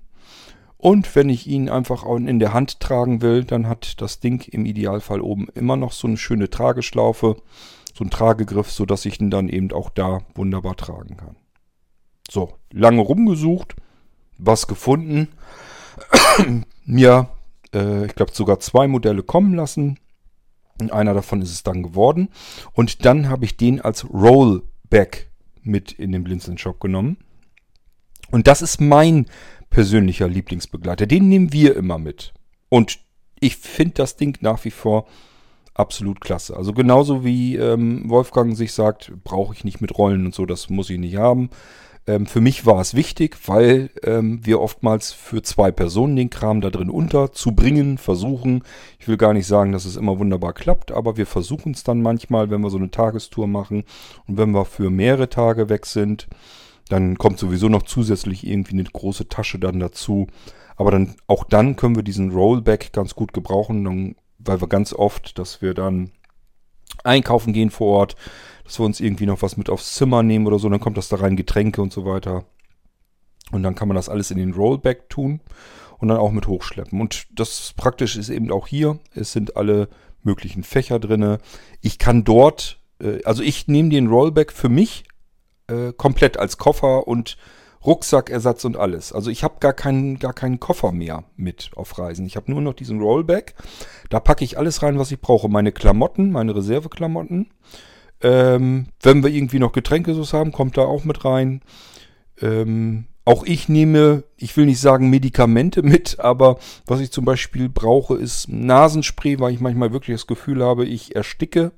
Und 0.78 1.14
wenn 1.14 1.28
ich 1.28 1.46
ihn 1.46 1.68
einfach 1.68 2.04
in 2.06 2.40
der 2.40 2.52
Hand 2.52 2.80
tragen 2.80 3.22
will, 3.22 3.44
dann 3.44 3.68
hat 3.68 4.00
das 4.00 4.18
Ding 4.18 4.48
im 4.50 4.66
Idealfall 4.66 5.20
oben 5.20 5.48
immer 5.54 5.76
noch 5.76 5.92
so 5.92 6.08
eine 6.08 6.16
schöne 6.16 6.50
Trageschlaufe, 6.50 7.36
so 7.94 8.02
einen 8.02 8.10
Tragegriff, 8.10 8.70
sodass 8.70 9.04
ich 9.04 9.20
ihn 9.20 9.30
dann 9.30 9.48
eben 9.48 9.70
auch 9.72 9.90
da 9.90 10.22
wunderbar 10.34 10.76
tragen 10.76 11.16
kann. 11.16 11.36
So, 12.28 12.54
lange 12.72 13.02
rumgesucht, 13.02 13.76
was 14.38 14.66
gefunden, 14.66 15.28
mir, 16.84 17.28
äh, 17.74 18.06
ich 18.06 18.14
glaube, 18.14 18.32
sogar 18.32 18.60
zwei 18.60 18.86
Modelle 18.88 19.22
kommen 19.22 19.54
lassen. 19.54 19.98
Einer 20.90 21.14
davon 21.14 21.42
ist 21.42 21.52
es 21.52 21.62
dann 21.62 21.82
geworden. 21.82 22.28
Und 22.72 23.04
dann 23.04 23.28
habe 23.28 23.44
ich 23.44 23.56
den 23.56 23.80
als 23.80 24.08
Rollback 24.10 25.30
mit 25.62 25.92
in 25.92 26.12
den 26.12 26.24
Blinzeln-Shop 26.24 26.80
genommen. 26.80 27.18
Und 28.30 28.46
das 28.46 28.62
ist 28.62 28.80
mein 28.80 29.26
persönlicher 29.70 30.28
Lieblingsbegleiter. 30.28 31.06
Den 31.06 31.28
nehmen 31.28 31.52
wir 31.52 31.76
immer 31.76 31.98
mit. 31.98 32.32
Und 32.68 32.98
ich 33.38 33.56
finde 33.56 33.94
das 33.94 34.16
Ding 34.16 34.38
nach 34.40 34.64
wie 34.64 34.70
vor 34.70 35.06
absolut 35.74 36.20
klasse. 36.20 36.56
Also 36.56 36.72
genauso 36.72 37.24
wie 37.24 37.56
ähm, 37.56 38.08
Wolfgang 38.08 38.56
sich 38.56 38.72
sagt, 38.72 39.12
brauche 39.24 39.54
ich 39.54 39.64
nicht 39.64 39.80
mit 39.80 39.96
Rollen 39.96 40.26
und 40.26 40.34
so, 40.34 40.46
das 40.46 40.70
muss 40.70 40.90
ich 40.90 40.98
nicht 40.98 41.16
haben. 41.16 41.50
Ähm, 42.06 42.26
für 42.26 42.40
mich 42.40 42.66
war 42.66 42.80
es 42.80 42.94
wichtig, 42.94 43.36
weil 43.46 43.90
ähm, 44.02 44.44
wir 44.44 44.60
oftmals 44.60 45.12
für 45.12 45.42
zwei 45.42 45.70
Personen 45.70 46.16
den 46.16 46.30
Kram 46.30 46.60
da 46.60 46.70
drin 46.70 46.90
unterzubringen 46.90 47.96
versuchen. 47.98 48.64
Ich 48.98 49.06
will 49.06 49.16
gar 49.16 49.32
nicht 49.32 49.46
sagen, 49.46 49.72
dass 49.72 49.84
es 49.84 49.96
immer 49.96 50.18
wunderbar 50.18 50.52
klappt, 50.52 50.90
aber 50.90 51.16
wir 51.16 51.26
versuchen 51.26 51.72
es 51.72 51.84
dann 51.84 52.02
manchmal, 52.02 52.50
wenn 52.50 52.60
wir 52.60 52.70
so 52.70 52.78
eine 52.78 52.90
Tagestour 52.90 53.46
machen 53.46 53.84
und 54.26 54.36
wenn 54.36 54.50
wir 54.50 54.64
für 54.64 54.90
mehrere 54.90 55.28
Tage 55.28 55.68
weg 55.68 55.86
sind. 55.86 56.26
Dann 56.88 57.16
kommt 57.16 57.38
sowieso 57.38 57.68
noch 57.68 57.84
zusätzlich 57.84 58.46
irgendwie 58.46 58.72
eine 58.72 58.84
große 58.84 59.28
Tasche 59.28 59.58
dann 59.58 59.78
dazu. 59.78 60.26
Aber 60.76 60.90
dann 60.90 61.14
auch 61.28 61.44
dann 61.44 61.76
können 61.76 61.94
wir 61.96 62.02
diesen 62.02 62.32
Rollback 62.32 62.92
ganz 62.92 63.14
gut 63.14 63.32
gebrauchen, 63.32 64.16
weil 64.38 64.60
wir 64.60 64.68
ganz 64.68 64.92
oft, 64.92 65.38
dass 65.38 65.62
wir 65.62 65.74
dann 65.74 66.10
einkaufen 67.04 67.52
gehen 67.52 67.70
vor 67.70 67.98
Ort, 67.98 68.16
dass 68.64 68.78
wir 68.78 68.86
uns 68.86 69.00
irgendwie 69.00 69.26
noch 69.26 69.42
was 69.42 69.56
mit 69.56 69.70
aufs 69.70 69.94
Zimmer 69.94 70.22
nehmen 70.22 70.46
oder 70.46 70.58
so, 70.58 70.68
dann 70.68 70.80
kommt 70.80 70.96
das 70.96 71.08
da 71.08 71.16
rein, 71.16 71.36
Getränke 71.36 71.82
und 71.82 71.92
so 71.92 72.04
weiter. 72.04 72.44
Und 73.50 73.62
dann 73.62 73.74
kann 73.74 73.88
man 73.88 73.96
das 73.96 74.08
alles 74.08 74.30
in 74.30 74.38
den 74.38 74.54
Rollback 74.54 75.08
tun 75.08 75.40
und 75.98 76.08
dann 76.08 76.18
auch 76.18 76.32
mit 76.32 76.46
hochschleppen. 76.46 77.00
Und 77.00 77.26
das 77.34 77.74
praktisch 77.76 78.16
ist 78.16 78.28
eben 78.28 78.50
auch 78.50 78.66
hier. 78.66 78.98
Es 79.14 79.32
sind 79.32 79.56
alle 79.56 79.88
möglichen 80.22 80.62
Fächer 80.62 80.98
drin. 80.98 81.38
Ich 81.80 81.98
kann 81.98 82.24
dort, 82.24 82.80
äh, 83.00 83.22
also 83.24 83.42
ich 83.42 83.68
nehme 83.68 83.90
den 83.90 84.08
Rollback 84.08 84.52
für 84.52 84.68
mich 84.68 85.04
äh, 85.68 85.92
komplett 85.92 86.38
als 86.38 86.58
Koffer 86.58 87.06
und 87.06 87.36
Rucksackersatz 87.84 88.64
und 88.64 88.76
alles. 88.76 89.12
Also 89.12 89.30
ich 89.30 89.42
habe 89.42 89.56
gar 89.60 89.72
keinen, 89.72 90.18
gar 90.18 90.32
keinen 90.32 90.60
Koffer 90.60 90.92
mehr 90.92 91.24
mit 91.36 91.70
auf 91.74 91.98
Reisen. 91.98 92.26
Ich 92.26 92.36
habe 92.36 92.50
nur 92.50 92.60
noch 92.60 92.74
diesen 92.74 93.00
Rollback. 93.00 93.54
Da 94.08 94.20
packe 94.20 94.44
ich 94.44 94.56
alles 94.56 94.82
rein, 94.82 94.98
was 94.98 95.10
ich 95.10 95.20
brauche. 95.20 95.48
Meine 95.48 95.72
Klamotten, 95.72 96.30
meine 96.30 96.54
Reserveklamotten. 96.54 97.50
Ähm, 98.22 98.86
wenn 99.02 99.22
wir 99.22 99.30
irgendwie 99.30 99.58
noch 99.58 99.72
Getränkesos 99.72 100.32
haben, 100.32 100.52
kommt 100.52 100.76
da 100.76 100.82
auch 100.82 101.04
mit 101.04 101.24
rein. 101.24 101.60
Ähm, 102.40 103.06
auch 103.24 103.44
ich 103.44 103.68
nehme, 103.68 104.24
ich 104.36 104.56
will 104.56 104.66
nicht 104.66 104.80
sagen 104.80 105.10
Medikamente 105.10 105.82
mit, 105.82 106.18
aber 106.20 106.58
was 106.86 107.00
ich 107.00 107.10
zum 107.10 107.24
Beispiel 107.24 107.68
brauche, 107.68 108.16
ist 108.16 108.48
Nasenspray, 108.48 109.38
weil 109.38 109.54
ich 109.54 109.60
manchmal 109.60 109.92
wirklich 109.92 110.16
das 110.16 110.26
Gefühl 110.26 110.62
habe, 110.62 110.84
ich 110.84 111.14
ersticke. 111.14 111.72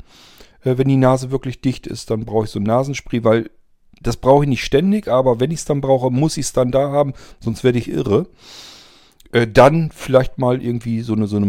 Äh, 0.62 0.78
wenn 0.78 0.88
die 0.88 0.96
Nase 0.96 1.30
wirklich 1.30 1.60
dicht 1.60 1.86
ist, 1.86 2.10
dann 2.10 2.24
brauche 2.24 2.44
ich 2.44 2.50
so 2.50 2.60
Nasenspray, 2.60 3.24
weil 3.24 3.50
das 4.02 4.16
brauche 4.16 4.44
ich 4.44 4.48
nicht 4.48 4.64
ständig, 4.64 5.08
aber 5.08 5.40
wenn 5.40 5.50
ich 5.50 5.60
es 5.60 5.64
dann 5.64 5.80
brauche, 5.80 6.10
muss 6.10 6.36
ich 6.36 6.46
es 6.46 6.52
dann 6.52 6.70
da 6.70 6.90
haben, 6.90 7.14
sonst 7.40 7.64
werde 7.64 7.78
ich 7.78 7.88
irre. 7.90 8.26
Äh, 9.32 9.46
dann 9.46 9.90
vielleicht 9.92 10.38
mal 10.38 10.62
irgendwie 10.62 11.00
so 11.00 11.12
eine, 11.14 11.26
so 11.26 11.36
eine 11.36 11.46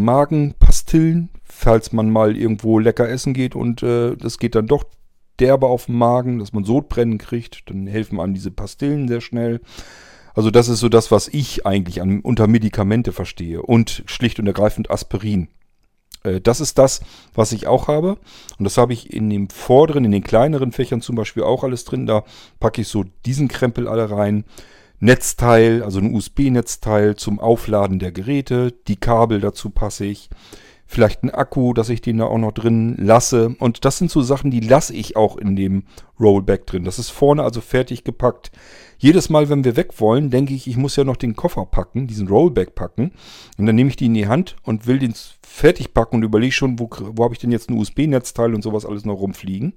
Magenpastillen, 0.85 1.29
falls 1.43 1.91
man 1.91 2.09
mal 2.09 2.35
irgendwo 2.35 2.79
lecker 2.79 3.09
essen 3.09 3.33
geht 3.33 3.55
und 3.55 3.83
äh, 3.83 4.15
das 4.15 4.39
geht 4.39 4.55
dann 4.55 4.67
doch 4.67 4.85
derbe 5.39 5.67
auf 5.67 5.87
den 5.87 5.97
Magen, 5.97 6.39
dass 6.39 6.53
man 6.53 6.63
Sodbrennen 6.63 7.17
kriegt, 7.17 7.69
dann 7.69 7.87
helfen 7.87 8.19
einem 8.19 8.33
diese 8.33 8.51
Pastillen 8.51 9.07
sehr 9.07 9.21
schnell. 9.21 9.61
Also 10.33 10.51
das 10.51 10.67
ist 10.67 10.79
so 10.79 10.89
das, 10.89 11.11
was 11.11 11.27
ich 11.27 11.65
eigentlich 11.65 12.01
an, 12.01 12.21
unter 12.21 12.47
Medikamente 12.47 13.11
verstehe. 13.11 13.61
Und 13.61 14.03
schlicht 14.05 14.39
und 14.39 14.47
ergreifend 14.47 14.91
Aspirin. 14.91 15.47
Äh, 16.23 16.41
das 16.41 16.59
ist 16.59 16.77
das, 16.77 17.01
was 17.33 17.51
ich 17.51 17.67
auch 17.67 17.87
habe. 17.87 18.17
Und 18.57 18.65
das 18.65 18.77
habe 18.77 18.93
ich 18.93 19.13
in 19.13 19.29
dem 19.29 19.49
vorderen, 19.49 20.05
in 20.05 20.11
den 20.11 20.23
kleineren 20.23 20.71
Fächern 20.71 21.01
zum 21.01 21.15
Beispiel 21.15 21.43
auch 21.43 21.63
alles 21.63 21.85
drin. 21.85 22.05
Da 22.05 22.23
packe 22.59 22.81
ich 22.81 22.87
so 22.87 23.05
diesen 23.25 23.47
Krempel 23.47 23.87
alle 23.87 24.09
rein. 24.09 24.45
Netzteil, 24.99 25.83
also 25.83 25.99
ein 25.99 26.13
USB-Netzteil 26.13 27.15
zum 27.15 27.39
Aufladen 27.39 27.99
der 27.99 28.11
Geräte. 28.11 28.73
Die 28.87 28.95
Kabel 28.95 29.41
dazu 29.41 29.69
passe 29.69 30.05
ich. 30.05 30.29
Vielleicht 30.87 31.23
ein 31.23 31.31
Akku, 31.31 31.73
dass 31.73 31.89
ich 31.89 32.01
den 32.01 32.19
da 32.19 32.25
auch 32.25 32.37
noch 32.37 32.51
drin 32.51 32.95
lasse. 32.97 33.55
Und 33.59 33.85
das 33.85 33.97
sind 33.97 34.11
so 34.11 34.21
Sachen, 34.21 34.51
die 34.51 34.59
lasse 34.59 34.93
ich 34.93 35.15
auch 35.15 35.35
in 35.35 35.55
dem 35.55 35.83
Rollback 36.19 36.67
drin. 36.67 36.83
Das 36.83 36.99
ist 36.99 37.09
vorne 37.09 37.43
also 37.43 37.59
fertig 37.59 38.03
gepackt. 38.03 38.51
Jedes 38.97 39.29
Mal, 39.29 39.49
wenn 39.49 39.63
wir 39.63 39.75
weg 39.75 39.99
wollen, 39.99 40.29
denke 40.29 40.53
ich, 40.53 40.67
ich 40.67 40.77
muss 40.77 40.95
ja 40.95 41.03
noch 41.03 41.17
den 41.17 41.35
Koffer 41.35 41.65
packen, 41.65 42.05
diesen 42.05 42.27
Rollback 42.27 42.75
packen. 42.75 43.13
Und 43.57 43.65
dann 43.65 43.75
nehme 43.75 43.89
ich 43.89 43.95
die 43.95 44.05
in 44.05 44.13
die 44.13 44.27
Hand 44.27 44.55
und 44.61 44.85
will 44.85 44.99
den 44.99 45.15
fertig 45.41 45.93
packen 45.93 46.17
und 46.17 46.23
überlege 46.23 46.51
schon, 46.51 46.79
wo, 46.79 46.87
wo 46.89 47.23
habe 47.23 47.33
ich 47.33 47.39
denn 47.39 47.51
jetzt 47.51 47.69
ein 47.69 47.77
USB-Netzteil 47.77 48.53
und 48.53 48.61
sowas 48.61 48.85
alles 48.85 49.05
noch 49.05 49.19
rumfliegen. 49.19 49.73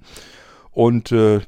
Und 0.71 1.11
äh, 1.11 1.41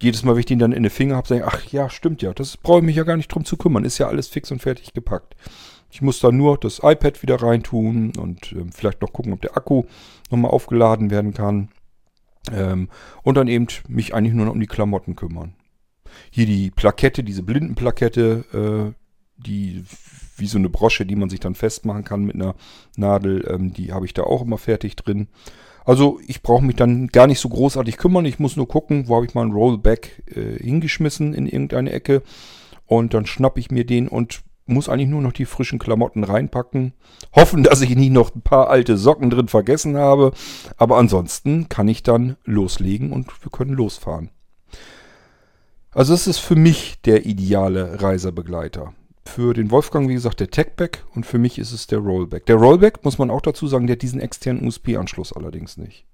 jedes 0.00 0.22
Mal, 0.22 0.32
wenn 0.32 0.40
ich 0.40 0.46
den 0.46 0.58
dann 0.58 0.72
in 0.72 0.82
den 0.82 0.90
Finger 0.90 1.16
habe, 1.16 1.26
sage 1.26 1.40
ich, 1.40 1.46
ach 1.46 1.64
ja, 1.72 1.90
stimmt 1.90 2.22
ja, 2.22 2.32
das 2.32 2.56
brauche 2.56 2.78
ich 2.78 2.84
mich 2.84 2.96
ja 2.96 3.04
gar 3.04 3.16
nicht 3.16 3.28
drum 3.28 3.44
zu 3.44 3.56
kümmern. 3.56 3.84
Ist 3.84 3.98
ja 3.98 4.08
alles 4.08 4.28
fix 4.28 4.50
und 4.50 4.60
fertig 4.60 4.92
gepackt. 4.92 5.34
Ich 5.96 6.02
muss 6.02 6.20
da 6.20 6.30
nur 6.30 6.58
das 6.58 6.80
iPad 6.82 7.22
wieder 7.22 7.40
reintun 7.40 8.12
und 8.18 8.52
äh, 8.52 8.66
vielleicht 8.70 9.00
noch 9.00 9.14
gucken, 9.14 9.32
ob 9.32 9.40
der 9.40 9.56
Akku 9.56 9.84
nochmal 10.30 10.50
aufgeladen 10.50 11.10
werden 11.10 11.32
kann. 11.32 11.70
Ähm, 12.52 12.90
und 13.22 13.36
dann 13.36 13.48
eben 13.48 13.66
mich 13.88 14.12
eigentlich 14.12 14.34
nur 14.34 14.44
noch 14.44 14.52
um 14.52 14.60
die 14.60 14.66
Klamotten 14.66 15.16
kümmern. 15.16 15.54
hier 16.30 16.44
die 16.44 16.70
Plakette, 16.70 17.24
diese 17.24 17.42
Blindenplakette, 17.42 18.92
äh, 18.92 18.92
die 19.38 19.84
wie 20.36 20.46
so 20.46 20.58
eine 20.58 20.68
Brosche, 20.68 21.06
die 21.06 21.16
man 21.16 21.30
sich 21.30 21.40
dann 21.40 21.54
festmachen 21.54 22.04
kann 22.04 22.24
mit 22.24 22.34
einer 22.34 22.56
Nadel, 22.98 23.46
ähm, 23.48 23.72
die 23.72 23.94
habe 23.94 24.04
ich 24.04 24.12
da 24.12 24.24
auch 24.24 24.42
immer 24.42 24.58
fertig 24.58 24.96
drin. 24.96 25.28
Also 25.86 26.20
ich 26.26 26.42
brauche 26.42 26.62
mich 26.62 26.76
dann 26.76 27.06
gar 27.06 27.26
nicht 27.26 27.40
so 27.40 27.48
großartig 27.48 27.96
kümmern. 27.96 28.26
Ich 28.26 28.38
muss 28.38 28.56
nur 28.56 28.68
gucken, 28.68 29.08
wo 29.08 29.16
habe 29.16 29.24
ich 29.24 29.34
mal 29.34 29.44
einen 29.44 29.52
Rollback 29.54 30.24
äh, 30.26 30.62
hingeschmissen 30.62 31.32
in 31.32 31.46
irgendeine 31.46 31.90
Ecke. 31.90 32.22
Und 32.84 33.14
dann 33.14 33.24
schnappe 33.24 33.60
ich 33.60 33.70
mir 33.70 33.86
den 33.86 34.08
und 34.08 34.42
muss 34.66 34.88
eigentlich 34.88 35.08
nur 35.08 35.22
noch 35.22 35.32
die 35.32 35.44
frischen 35.44 35.78
Klamotten 35.78 36.24
reinpacken. 36.24 36.92
Hoffen, 37.34 37.62
dass 37.62 37.80
ich 37.80 37.94
nie 37.94 38.10
noch 38.10 38.34
ein 38.34 38.42
paar 38.42 38.68
alte 38.68 38.96
Socken 38.96 39.30
drin 39.30 39.48
vergessen 39.48 39.96
habe. 39.96 40.32
Aber 40.76 40.98
ansonsten 40.98 41.68
kann 41.68 41.88
ich 41.88 42.02
dann 42.02 42.36
loslegen 42.44 43.12
und 43.12 43.28
wir 43.44 43.50
können 43.50 43.72
losfahren. 43.72 44.30
Also 45.92 46.12
es 46.12 46.26
ist 46.26 46.38
für 46.38 46.56
mich 46.56 47.00
der 47.02 47.24
ideale 47.24 48.02
Reiserbegleiter. 48.02 48.92
Für 49.24 49.54
den 49.54 49.70
Wolfgang, 49.70 50.08
wie 50.08 50.14
gesagt, 50.14 50.40
der 50.40 50.50
Techback 50.50 51.04
und 51.14 51.26
für 51.26 51.38
mich 51.38 51.58
ist 51.58 51.72
es 51.72 51.86
der 51.86 51.98
Rollback. 51.98 52.46
Der 52.46 52.56
Rollback, 52.56 53.04
muss 53.04 53.18
man 53.18 53.30
auch 53.30 53.40
dazu 53.40 53.66
sagen, 53.66 53.86
der 53.86 53.94
hat 53.94 54.02
diesen 54.02 54.20
externen 54.20 54.66
USB-Anschluss 54.66 55.32
allerdings 55.32 55.76
nicht. 55.76 56.04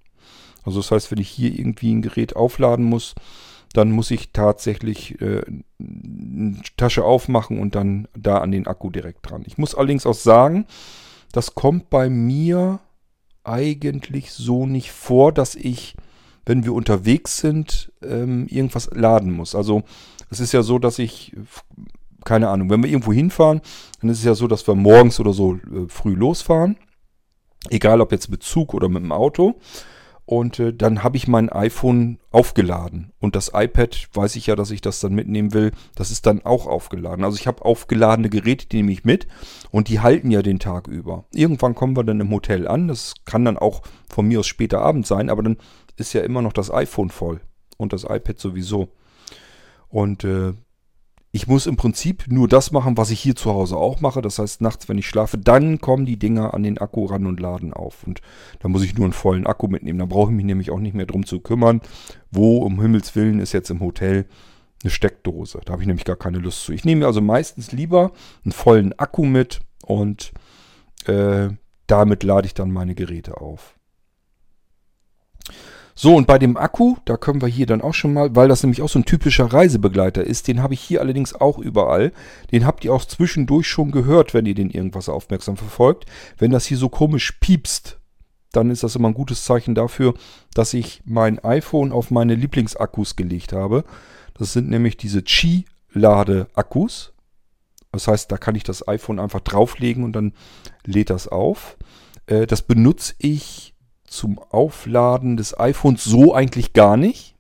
Also 0.65 0.81
das 0.81 0.91
heißt, 0.91 1.11
wenn 1.11 1.19
ich 1.19 1.29
hier 1.29 1.59
irgendwie 1.59 1.93
ein 1.93 2.03
Gerät 2.03 2.37
aufladen 2.37 2.85
muss, 2.85 3.15
dann 3.73 3.91
muss 3.91 4.11
ich 4.11 4.33
tatsächlich 4.33 5.21
äh, 5.21 5.43
Tasche 6.77 7.05
aufmachen 7.05 7.59
und 7.59 7.75
dann 7.75 8.09
da 8.17 8.39
an 8.39 8.53
den 8.53 8.67
Akku 8.67 8.91
direkt 8.91 9.29
dran. 9.29 9.45
Ich 9.47 9.59
muss 9.59 9.75
allerdings 9.75 10.07
auch 10.07 10.15
sagen, 10.15 10.67
das 11.33 11.55
kommt 11.55 11.91
bei 11.91 12.11
mir 12.11 12.81
eigentlich 13.45 14.33
so 14.33 14.67
nicht 14.67 14.93
vor, 14.93 15.33
dass 15.33 15.55
ich, 15.55 15.97
wenn 16.45 16.65
wir 16.65 16.75
unterwegs 16.75 17.39
sind, 17.39 17.93
ähm, 18.03 18.47
irgendwas 18.49 18.91
laden 18.93 19.33
muss. 19.33 19.55
Also 19.55 19.83
es 20.31 20.41
ist 20.41 20.53
ja 20.53 20.63
so, 20.63 20.79
dass 20.79 20.99
ich, 20.99 21.35
keine 22.25 22.49
Ahnung, 22.49 22.71
wenn 22.71 22.83
wir 22.83 22.91
irgendwo 22.91 23.13
hinfahren, 23.13 23.61
dann 24.01 24.11
ist 24.11 24.19
es 24.19 24.25
ja 24.25 24.35
so, 24.35 24.47
dass 24.47 24.67
wir 24.67 24.75
morgens 24.75 25.19
oder 25.19 25.33
so 25.33 25.55
äh, 25.55 25.89
früh 25.89 26.15
losfahren. 26.15 26.77
Egal 27.71 28.01
ob 28.01 28.13
jetzt 28.13 28.29
mit 28.29 28.43
Zug 28.43 28.75
oder 28.75 28.89
mit 28.89 29.03
dem 29.03 29.13
Auto. 29.13 29.55
Und 30.25 30.61
äh, 30.61 30.73
dann 30.73 31.03
habe 31.03 31.17
ich 31.17 31.27
mein 31.27 31.49
iPhone 31.49 32.19
aufgeladen. 32.31 33.13
Und 33.19 33.35
das 33.35 33.51
iPad, 33.55 34.09
weiß 34.13 34.37
ich 34.37 34.47
ja, 34.47 34.57
dass 34.57 34.71
ich 34.71 34.81
das 34.81 35.01
dann 35.01 35.15
mitnehmen 35.15 35.53
will, 35.53 35.73
das 35.97 36.11
ist 36.11 36.27
dann 36.27 36.45
auch 36.45 36.67
aufgeladen. 36.67 37.25
Also 37.25 37.37
ich 37.37 37.47
habe 37.47 37.65
aufgeladene 37.65 38.31
Geräte, 38.31 38.67
die 38.67 38.77
nehme 38.77 38.93
ich 38.93 39.05
mit 39.05 39.27
und 39.71 39.89
die 39.89 40.01
halten 40.01 40.31
ja 40.31 40.43
den 40.43 40.61
Tag 40.61 40.87
über. 40.87 41.25
Irgendwann 41.33 41.75
kommen 41.75 41.97
wir 41.97 42.05
dann 42.05 42.21
im 42.21 42.31
Hotel 42.31 42.69
an. 42.69 42.89
Das 42.89 43.15
kann 43.25 43.45
dann 43.45 43.59
auch 43.59 43.83
von 44.09 44.29
mir 44.29 44.41
aus 44.41 44.47
später 44.47 44.81
Abend 44.81 45.07
sein, 45.07 45.29
aber 45.29 45.43
dann 45.43 45.59
ist 45.97 46.13
ja 46.13 46.23
immer 46.23 46.41
noch 46.41 46.53
das 46.53 46.73
iPhone 46.73 47.11
voll 47.11 47.41
und 47.77 47.93
das 47.93 48.05
iPad 48.05 48.39
sowieso. 48.39 48.89
Und 49.89 50.25
äh, 50.25 50.55
ich 51.35 51.47
muss 51.47 51.67
im 51.67 51.77
Prinzip 51.77 52.27
nur 52.29 52.47
das 52.47 52.73
machen, 52.73 52.99
was 52.99 53.11
ich 53.11 53.19
hier 53.19 53.35
zu 53.35 53.53
Hause 53.53 53.79
auch 53.79 54.01
mache. 54.03 54.21
Das 54.21 54.39
heißt, 54.39 54.61
nachts, 54.61 54.91
wenn 54.91 54.99
ich 54.99 55.09
schlafe, 55.09 55.39
dann 55.39 55.81
kommen 55.81 56.05
die 56.05 56.19
Dinger 56.19 56.53
an 56.53 56.63
den 56.63 56.77
Akku 56.77 57.07
ran 57.07 57.25
und 57.25 57.41
laden 57.41 57.73
auf. 57.73 58.05
Und 58.07 58.21
da 58.61 58.69
muss 58.69 58.85
ich 58.85 58.95
nur 58.95 59.07
einen 59.07 59.15
vollen 59.15 59.47
Akku 59.47 59.67
mitnehmen. 59.67 59.99
Da 59.99 60.05
brauche 60.05 60.31
ich 60.31 60.37
mich 60.37 60.45
nämlich 60.45 60.71
auch 60.71 60.79
nicht 60.79 60.95
mehr 60.95 61.07
drum 61.07 61.25
zu 61.25 61.41
kümmern, 61.41 61.81
wo 62.31 62.59
um 62.59 62.83
Himmels 62.83 63.17
Willen 63.17 63.41
ist 63.41 63.53
jetzt 63.53 63.71
im 63.71 63.81
Hotel 63.81 64.27
eine 64.83 64.91
Steckdose. 64.91 65.61
Da 65.65 65.73
habe 65.73 65.83
ich 65.83 65.89
nämlich 65.89 66.05
gar 66.05 66.17
keine 66.17 66.39
Lust 66.39 66.65
zu. 66.65 66.73
Ich 66.73 66.85
nehme 66.85 67.07
also 67.07 67.23
meistens 67.23 67.73
lieber 67.73 68.13
einen 68.45 68.53
vollen 68.53 68.99
Akku 68.99 69.25
mit 69.25 69.61
und 69.87 70.33
äh, 71.07 71.49
damit 71.87 72.25
lade 72.25 72.47
ich 72.47 72.53
dann 72.53 72.71
meine 72.71 72.95
Geräte 72.95 73.41
auf. 73.41 73.75
So, 75.95 76.17
und 76.17 76.27
bei 76.27 76.39
dem 76.39 76.57
Akku, 76.57 76.97
da 77.05 77.17
können 77.17 77.43
wir 77.43 77.49
hier 77.49 77.67
dann 77.67 77.83
auch 77.83 77.93
schon 77.93 78.15
mal, 78.15 78.35
weil 78.35 78.49
das 78.49 78.63
nämlich 78.63 78.81
auch 78.81 78.89
so 78.89 78.99
ein 78.99 79.05
typischer 79.05 79.53
Reisebegleiter 79.53 80.25
ist, 80.25 80.49
den 80.49 80.63
habe 80.63 80.75
ich 80.75 80.81
hier 80.81 81.01
allerdings 81.01 81.35
auch 81.35 81.59
überall. 81.59 82.13
Den 82.51 82.67
habt 82.67 82.85
ihr 82.85 82.95
auch 82.95 83.05
zwischendurch 83.05 83.69
schon 83.69 83.91
gehört, 83.91 84.33
wenn 84.33 84.47
ihr 84.47 84.55
den 84.55 84.71
irgendwas 84.71 85.09
aufmerksam 85.09 85.57
verfolgt. 85.57 86.07
Wenn 86.39 86.51
das 86.51 86.65
hier 86.65 86.79
so 86.79 86.89
komisch 86.89 87.33
piepst, 87.41 87.99
dann 88.53 88.71
ist 88.71 88.83
das 88.83 88.97
immer 88.97 89.09
ein 89.09 89.15
gutes 89.15 89.45
Zeichen 89.45 89.75
dafür, 89.75 90.15
dass 90.55 90.75
ich 90.75 91.03
mein 91.05 91.39
iPhone 91.41 91.93
auf 91.93 92.11
meine 92.11 92.35
Lieblingsakkus 92.35 93.17
gelegt 93.17 93.53
habe. 93.53 93.85
Das 94.35 94.53
sind 94.53 94.71
nämlich 94.71 94.97
diese 94.97 95.23
Qi-Lade-Akkus. 95.23 97.13
Das 97.93 98.09
heißt, 98.09 98.33
da 98.33 98.39
kann 98.39 98.55
ich 98.55 98.65
das 98.65 98.89
iPhone 98.89 99.19
einfach 99.19 99.41
drauflegen 99.41 100.05
und 100.05 100.13
dann 100.15 100.33
lädt 100.87 101.11
das 101.11 101.29
auf. 101.29 101.77
Äh, 102.27 102.47
das 102.47 102.63
benutze 102.63 103.15
ich 103.19 103.72
zum 104.13 104.39
Aufladen 104.39 105.37
des 105.37 105.59
iPhones 105.59 106.05
so 106.05 106.35
eigentlich 106.35 106.73
gar 106.73 106.97
nicht, 106.97 107.35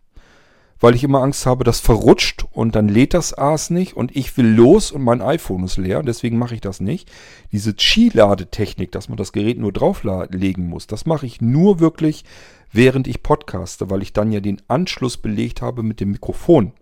weil 0.80 0.94
ich 0.94 1.04
immer 1.04 1.22
Angst 1.22 1.46
habe, 1.46 1.62
das 1.62 1.78
verrutscht 1.78 2.46
und 2.50 2.74
dann 2.74 2.88
lädt 2.88 3.14
das 3.14 3.36
AS 3.36 3.70
nicht 3.70 3.96
und 3.96 4.16
ich 4.16 4.36
will 4.36 4.48
los 4.48 4.90
und 4.90 5.02
mein 5.02 5.22
iPhone 5.22 5.62
ist 5.64 5.76
leer. 5.76 6.02
Deswegen 6.02 6.38
mache 6.38 6.54
ich 6.54 6.60
das 6.60 6.80
nicht. 6.80 7.10
Diese 7.52 7.74
Qi-Ladetechnik, 7.74 8.90
dass 8.90 9.08
man 9.08 9.18
das 9.18 9.32
Gerät 9.32 9.58
nur 9.58 9.72
drauflegen 9.72 10.68
muss, 10.68 10.86
das 10.88 11.06
mache 11.06 11.26
ich 11.26 11.40
nur 11.40 11.78
wirklich, 11.78 12.24
während 12.72 13.06
ich 13.06 13.22
podcaste, 13.22 13.90
weil 13.90 14.02
ich 14.02 14.12
dann 14.12 14.32
ja 14.32 14.40
den 14.40 14.60
Anschluss 14.66 15.18
belegt 15.18 15.62
habe 15.62 15.82
mit 15.82 16.00
dem 16.00 16.10
Mikrofon. 16.10 16.72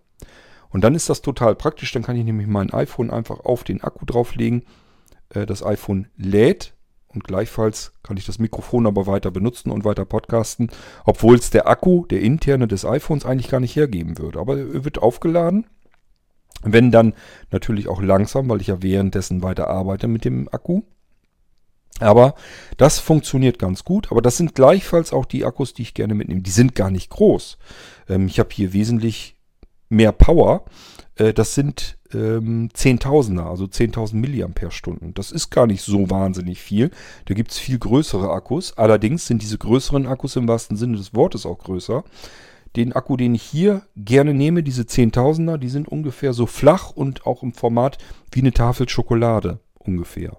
Und 0.70 0.84
dann 0.84 0.94
ist 0.94 1.10
das 1.10 1.20
total 1.20 1.56
praktisch. 1.56 1.92
Dann 1.92 2.04
kann 2.04 2.16
ich 2.16 2.24
nämlich 2.24 2.46
mein 2.46 2.72
iPhone 2.72 3.10
einfach 3.10 3.40
auf 3.40 3.64
den 3.64 3.82
Akku 3.82 4.06
drauflegen. 4.06 4.62
Äh, 5.30 5.46
das 5.46 5.64
iPhone 5.64 6.06
lädt 6.16 6.74
und 7.12 7.24
gleichfalls 7.24 7.92
kann 8.02 8.16
ich 8.16 8.26
das 8.26 8.38
Mikrofon 8.38 8.86
aber 8.86 9.06
weiter 9.06 9.30
benutzen 9.30 9.70
und 9.70 9.84
weiter 9.84 10.04
podcasten, 10.04 10.70
obwohl 11.04 11.36
es 11.36 11.50
der 11.50 11.68
Akku, 11.68 12.06
der 12.06 12.20
interne 12.20 12.68
des 12.68 12.84
iPhones 12.84 13.24
eigentlich 13.24 13.50
gar 13.50 13.60
nicht 13.60 13.74
hergeben 13.74 14.18
würde. 14.18 14.38
Aber 14.38 14.56
er 14.56 14.84
wird 14.84 14.98
aufgeladen. 14.98 15.66
Wenn 16.62 16.90
dann 16.90 17.14
natürlich 17.50 17.88
auch 17.88 18.02
langsam, 18.02 18.48
weil 18.48 18.60
ich 18.60 18.68
ja 18.68 18.82
währenddessen 18.82 19.42
weiter 19.42 19.68
arbeite 19.68 20.08
mit 20.08 20.24
dem 20.24 20.48
Akku. 20.52 20.82
Aber 21.98 22.34
das 22.76 22.98
funktioniert 22.98 23.58
ganz 23.58 23.84
gut. 23.84 24.10
Aber 24.10 24.22
das 24.22 24.36
sind 24.36 24.54
gleichfalls 24.54 25.12
auch 25.12 25.24
die 25.24 25.44
Akkus, 25.44 25.74
die 25.74 25.82
ich 25.82 25.94
gerne 25.94 26.14
mitnehme. 26.14 26.42
Die 26.42 26.50
sind 26.50 26.74
gar 26.74 26.90
nicht 26.90 27.10
groß. 27.10 27.58
Ähm, 28.08 28.26
ich 28.26 28.38
habe 28.38 28.50
hier 28.52 28.72
wesentlich 28.72 29.36
mehr 29.88 30.12
Power. 30.12 30.64
Äh, 31.20 31.34
das 31.34 31.54
sind 31.54 31.98
ähm, 32.12 32.70
Zehntausender, 32.72 33.46
also 33.46 33.64
10.000 33.66 34.16
Milliampere-Stunden. 34.16 35.14
Das 35.14 35.30
ist 35.30 35.50
gar 35.50 35.66
nicht 35.66 35.82
so 35.82 36.10
wahnsinnig 36.10 36.60
viel. 36.60 36.90
Da 37.26 37.34
gibt 37.34 37.52
es 37.52 37.58
viel 37.58 37.78
größere 37.78 38.30
Akkus. 38.30 38.76
Allerdings 38.76 39.26
sind 39.26 39.42
diese 39.42 39.58
größeren 39.58 40.06
Akkus 40.06 40.36
im 40.36 40.48
wahrsten 40.48 40.76
Sinne 40.76 40.96
des 40.96 41.14
Wortes 41.14 41.46
auch 41.46 41.58
größer. 41.58 42.04
Den 42.76 42.92
Akku, 42.92 43.16
den 43.16 43.34
ich 43.34 43.42
hier 43.42 43.82
gerne 43.96 44.32
nehme, 44.32 44.62
diese 44.62 44.86
Zehntausender, 44.86 45.58
die 45.58 45.68
sind 45.68 45.88
ungefähr 45.88 46.32
so 46.32 46.46
flach 46.46 46.90
und 46.90 47.26
auch 47.26 47.42
im 47.42 47.52
Format 47.52 47.98
wie 48.32 48.40
eine 48.40 48.52
Tafel 48.52 48.88
Schokolade 48.88 49.58
ungefähr. 49.78 50.36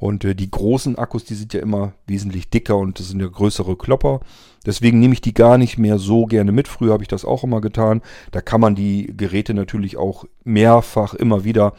Und 0.00 0.24
äh, 0.24 0.34
die 0.34 0.50
großen 0.50 0.96
Akkus, 0.96 1.24
die 1.24 1.34
sind 1.34 1.52
ja 1.52 1.60
immer 1.60 1.92
wesentlich 2.06 2.48
dicker 2.48 2.78
und 2.78 2.98
das 2.98 3.08
sind 3.08 3.20
ja 3.20 3.28
größere 3.28 3.76
Klopper. 3.76 4.20
Deswegen 4.64 4.98
nehme 4.98 5.12
ich 5.12 5.20
die 5.20 5.34
gar 5.34 5.58
nicht 5.58 5.76
mehr 5.76 5.98
so 5.98 6.24
gerne 6.24 6.52
mit. 6.52 6.68
Früher 6.68 6.94
habe 6.94 7.04
ich 7.04 7.08
das 7.08 7.26
auch 7.26 7.44
immer 7.44 7.60
getan. 7.60 8.00
Da 8.30 8.40
kann 8.40 8.62
man 8.62 8.74
die 8.74 9.12
Geräte 9.14 9.52
natürlich 9.52 9.98
auch 9.98 10.24
mehrfach 10.42 11.12
immer 11.12 11.44
wieder 11.44 11.74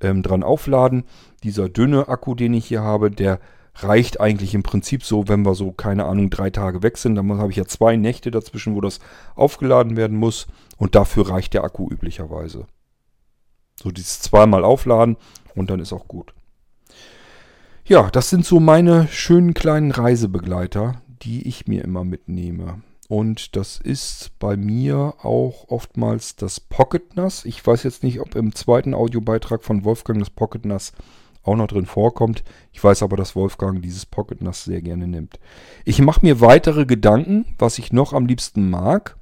ähm, 0.00 0.22
dran 0.22 0.44
aufladen. 0.44 1.02
Dieser 1.42 1.68
dünne 1.68 2.06
Akku, 2.06 2.36
den 2.36 2.54
ich 2.54 2.66
hier 2.66 2.82
habe, 2.82 3.10
der 3.10 3.40
reicht 3.74 4.20
eigentlich 4.20 4.54
im 4.54 4.62
Prinzip 4.62 5.02
so, 5.02 5.26
wenn 5.26 5.44
wir 5.44 5.56
so, 5.56 5.72
keine 5.72 6.04
Ahnung, 6.04 6.30
drei 6.30 6.50
Tage 6.50 6.84
weg 6.84 6.96
sind. 6.96 7.16
Dann 7.16 7.38
habe 7.38 7.50
ich 7.50 7.56
ja 7.56 7.64
zwei 7.64 7.96
Nächte 7.96 8.30
dazwischen, 8.30 8.76
wo 8.76 8.80
das 8.80 9.00
aufgeladen 9.34 9.96
werden 9.96 10.16
muss. 10.16 10.46
Und 10.76 10.94
dafür 10.94 11.28
reicht 11.28 11.54
der 11.54 11.64
Akku 11.64 11.88
üblicherweise. 11.90 12.66
So 13.82 13.90
dieses 13.90 14.20
zweimal 14.20 14.64
aufladen 14.64 15.16
und 15.56 15.70
dann 15.70 15.80
ist 15.80 15.92
auch 15.92 16.06
gut. 16.06 16.33
Ja, 17.86 18.08
das 18.10 18.30
sind 18.30 18.46
so 18.46 18.60
meine 18.60 19.08
schönen 19.08 19.52
kleinen 19.52 19.90
Reisebegleiter, 19.90 21.02
die 21.20 21.46
ich 21.46 21.66
mir 21.66 21.84
immer 21.84 22.02
mitnehme. 22.02 22.80
Und 23.08 23.56
das 23.56 23.76
ist 23.76 24.30
bei 24.38 24.56
mir 24.56 25.16
auch 25.22 25.68
oftmals 25.68 26.34
das 26.34 26.60
Pocket 26.60 27.14
NAS. 27.14 27.44
Ich 27.44 27.64
weiß 27.64 27.82
jetzt 27.82 28.02
nicht, 28.02 28.20
ob 28.20 28.36
im 28.36 28.54
zweiten 28.54 28.94
Audiobeitrag 28.94 29.62
von 29.62 29.84
Wolfgang 29.84 30.18
das 30.18 30.30
Pocket 30.30 30.64
NAS 30.64 30.94
auch 31.42 31.56
noch 31.56 31.66
drin 31.66 31.84
vorkommt. 31.84 32.42
Ich 32.72 32.82
weiß 32.82 33.02
aber, 33.02 33.18
dass 33.18 33.36
Wolfgang 33.36 33.82
dieses 33.82 34.06
Pocket 34.06 34.40
NAS 34.40 34.64
sehr 34.64 34.80
gerne 34.80 35.06
nimmt. 35.06 35.38
Ich 35.84 36.00
mache 36.00 36.24
mir 36.24 36.40
weitere 36.40 36.86
Gedanken, 36.86 37.44
was 37.58 37.78
ich 37.78 37.92
noch 37.92 38.14
am 38.14 38.24
liebsten 38.24 38.70
mag. 38.70 39.18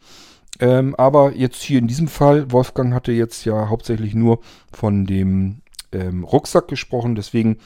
Ähm, 0.60 0.94
aber 0.94 1.34
jetzt 1.34 1.62
hier 1.62 1.80
in 1.80 1.88
diesem 1.88 2.06
Fall, 2.06 2.52
Wolfgang 2.52 2.94
hatte 2.94 3.10
jetzt 3.10 3.44
ja 3.44 3.68
hauptsächlich 3.68 4.14
nur 4.14 4.38
von 4.72 5.04
dem 5.04 5.62
ähm, 5.90 6.22
Rucksack 6.22 6.68
gesprochen. 6.68 7.16
Deswegen 7.16 7.58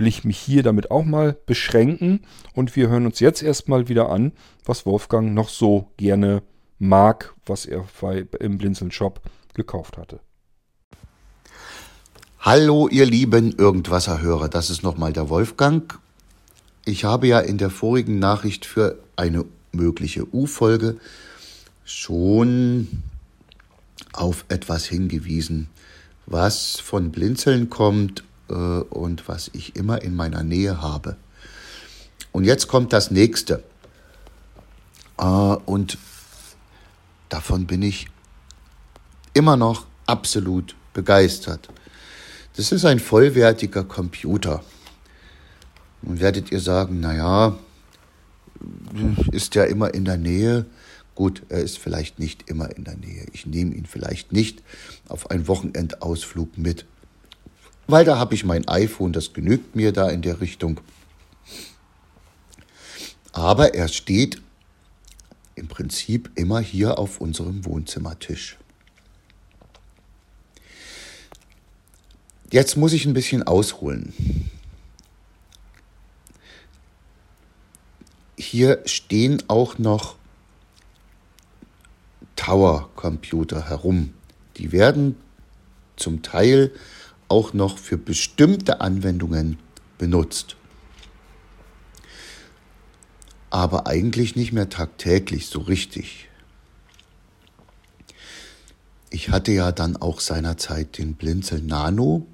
will 0.00 0.06
ich 0.06 0.24
mich 0.24 0.38
hier 0.38 0.62
damit 0.62 0.90
auch 0.90 1.04
mal 1.04 1.36
beschränken. 1.46 2.20
Und 2.54 2.74
wir 2.74 2.88
hören 2.88 3.06
uns 3.06 3.20
jetzt 3.20 3.42
erstmal 3.42 3.88
wieder 3.88 4.08
an, 4.08 4.32
was 4.64 4.86
Wolfgang 4.86 5.34
noch 5.34 5.50
so 5.50 5.90
gerne 5.98 6.42
mag, 6.78 7.34
was 7.46 7.66
er 7.66 7.84
bei, 8.00 8.26
im 8.40 8.58
Blinzeln 8.58 8.90
Shop 8.90 9.20
gekauft 9.54 9.98
hatte. 9.98 10.20
Hallo, 12.40 12.88
ihr 12.88 13.04
lieben 13.04 13.52
Irgendwasserhörer, 13.52 14.48
das 14.48 14.70
ist 14.70 14.82
nochmal 14.82 15.12
der 15.12 15.28
Wolfgang. 15.28 15.98
Ich 16.86 17.04
habe 17.04 17.26
ja 17.26 17.38
in 17.38 17.58
der 17.58 17.68
vorigen 17.68 18.18
Nachricht 18.18 18.64
für 18.64 18.98
eine 19.16 19.44
mögliche 19.72 20.26
U-Folge 20.34 20.96
schon 21.84 23.02
auf 24.14 24.46
etwas 24.48 24.86
hingewiesen, 24.86 25.68
was 26.24 26.80
von 26.80 27.12
Blinzeln 27.12 27.68
kommt 27.68 28.24
und 28.54 29.28
was 29.28 29.50
ich 29.52 29.76
immer 29.76 30.02
in 30.02 30.14
meiner 30.14 30.42
Nähe 30.42 30.80
habe. 30.80 31.16
Und 32.32 32.44
jetzt 32.44 32.68
kommt 32.68 32.92
das 32.92 33.10
nächste. 33.10 33.62
Äh, 35.18 35.24
und 35.24 35.98
davon 37.28 37.66
bin 37.66 37.82
ich 37.82 38.08
immer 39.34 39.56
noch 39.56 39.86
absolut 40.06 40.74
begeistert. 40.92 41.68
Das 42.56 42.72
ist 42.72 42.84
ein 42.84 42.98
vollwertiger 42.98 43.84
Computer. 43.84 44.62
Nun 46.02 46.20
werdet 46.20 46.50
ihr 46.50 46.60
sagen, 46.60 47.00
naja, 47.00 47.58
ist 49.30 49.54
ja 49.54 49.64
immer 49.64 49.94
in 49.94 50.04
der 50.04 50.16
Nähe. 50.16 50.66
Gut, 51.14 51.42
er 51.48 51.60
ist 51.60 51.78
vielleicht 51.78 52.18
nicht 52.18 52.48
immer 52.48 52.74
in 52.76 52.84
der 52.84 52.96
Nähe. 52.96 53.26
Ich 53.32 53.46
nehme 53.46 53.74
ihn 53.74 53.86
vielleicht 53.86 54.32
nicht 54.32 54.62
auf 55.08 55.30
einen 55.30 55.48
Wochenendausflug 55.48 56.56
mit. 56.58 56.86
Weil 57.90 58.04
da 58.04 58.18
habe 58.18 58.36
ich 58.36 58.44
mein 58.44 58.68
iPhone, 58.68 59.12
das 59.12 59.32
genügt 59.32 59.74
mir 59.74 59.92
da 59.92 60.08
in 60.08 60.22
der 60.22 60.40
Richtung. 60.40 60.80
Aber 63.32 63.74
er 63.74 63.88
steht 63.88 64.40
im 65.56 65.66
Prinzip 65.66 66.30
immer 66.36 66.60
hier 66.60 67.00
auf 67.00 67.20
unserem 67.20 67.64
Wohnzimmertisch. 67.64 68.58
Jetzt 72.52 72.76
muss 72.76 72.92
ich 72.92 73.06
ein 73.06 73.14
bisschen 73.14 73.42
ausholen. 73.42 74.14
Hier 78.36 78.82
stehen 78.86 79.42
auch 79.48 79.78
noch 79.78 80.14
Tower-Computer 82.36 83.68
herum. 83.68 84.14
Die 84.58 84.70
werden 84.70 85.16
zum 85.96 86.22
Teil 86.22 86.72
auch 87.30 87.52
noch 87.52 87.78
für 87.78 87.96
bestimmte 87.96 88.80
Anwendungen 88.80 89.58
benutzt. 89.98 90.56
Aber 93.50 93.86
eigentlich 93.86 94.36
nicht 94.36 94.52
mehr 94.52 94.68
tagtäglich 94.68 95.46
so 95.46 95.60
richtig. 95.60 96.28
Ich 99.10 99.30
hatte 99.30 99.52
ja 99.52 99.72
dann 99.72 99.96
auch 99.96 100.20
seinerzeit 100.20 100.98
den 100.98 101.14
Blinzel 101.14 101.60
Nano. 101.60 102.26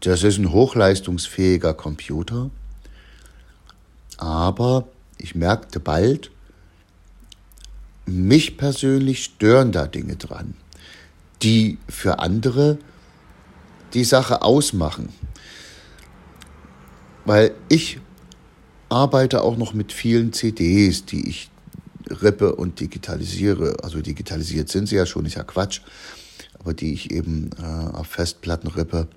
Das 0.00 0.22
ist 0.22 0.38
ein 0.38 0.52
hochleistungsfähiger 0.52 1.74
Computer. 1.74 2.50
Aber 4.18 4.86
ich 5.16 5.34
merkte 5.34 5.80
bald, 5.80 6.30
mich 8.04 8.58
persönlich 8.58 9.24
stören 9.24 9.72
da 9.72 9.86
Dinge 9.86 10.16
dran, 10.16 10.54
die 11.42 11.78
für 11.88 12.18
andere 12.18 12.78
die 13.94 14.04
Sache 14.04 14.42
ausmachen. 14.42 15.10
Weil 17.24 17.52
ich 17.68 18.00
arbeite 18.88 19.42
auch 19.42 19.56
noch 19.56 19.72
mit 19.72 19.92
vielen 19.92 20.32
CDs, 20.32 21.04
die 21.04 21.28
ich 21.28 21.50
rippe 22.22 22.54
und 22.56 22.80
digitalisiere. 22.80 23.76
Also 23.82 24.00
digitalisiert 24.00 24.68
sind 24.68 24.88
sie 24.88 24.96
ja 24.96 25.06
schon, 25.06 25.26
ist 25.26 25.36
ja 25.36 25.44
Quatsch, 25.44 25.80
aber 26.58 26.74
die 26.74 26.92
ich 26.92 27.10
eben 27.10 27.50
äh, 27.58 27.96
auf 27.96 28.08
Festplatten 28.08 28.68
rippe. 28.68 29.08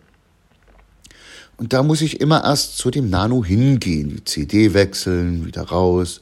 Und 1.57 1.73
da 1.73 1.83
muss 1.83 2.01
ich 2.01 2.19
immer 2.19 2.43
erst 2.43 2.77
zu 2.77 2.91
dem 2.91 3.09
Nano 3.09 3.43
hingehen, 3.43 4.09
die 4.09 4.23
CD 4.23 4.73
wechseln, 4.73 5.45
wieder 5.45 5.63
raus. 5.63 6.21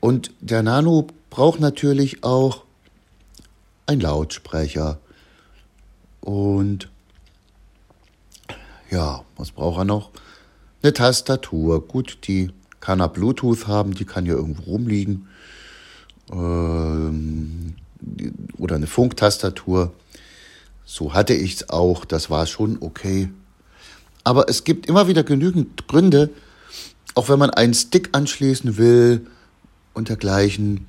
Und 0.00 0.32
der 0.40 0.62
Nano 0.62 1.06
braucht 1.30 1.60
natürlich 1.60 2.24
auch 2.24 2.64
einen 3.86 4.00
Lautsprecher. 4.00 4.98
Und 6.20 6.90
ja, 8.90 9.24
was 9.36 9.50
braucht 9.50 9.78
er 9.78 9.84
noch? 9.84 10.10
Eine 10.82 10.92
Tastatur. 10.92 11.86
Gut, 11.86 12.18
die 12.26 12.50
kann 12.80 13.00
er 13.00 13.08
Bluetooth 13.08 13.66
haben, 13.66 13.94
die 13.94 14.04
kann 14.04 14.26
ja 14.26 14.34
irgendwo 14.34 14.62
rumliegen. 14.62 15.28
Ähm, 16.30 17.74
oder 18.58 18.76
eine 18.76 18.86
Funktastatur. 18.86 19.92
So 20.84 21.14
hatte 21.14 21.34
ich 21.34 21.54
es 21.54 21.68
auch, 21.70 22.04
das 22.04 22.30
war 22.30 22.46
schon 22.46 22.78
okay. 22.80 23.28
Aber 24.22 24.48
es 24.48 24.64
gibt 24.64 24.86
immer 24.86 25.08
wieder 25.08 25.24
genügend 25.24 25.88
Gründe, 25.88 26.30
auch 27.14 27.28
wenn 27.28 27.38
man 27.38 27.50
einen 27.50 27.74
Stick 27.74 28.10
anschließen 28.12 28.76
will 28.76 29.26
und 29.94 30.08
dergleichen, 30.08 30.86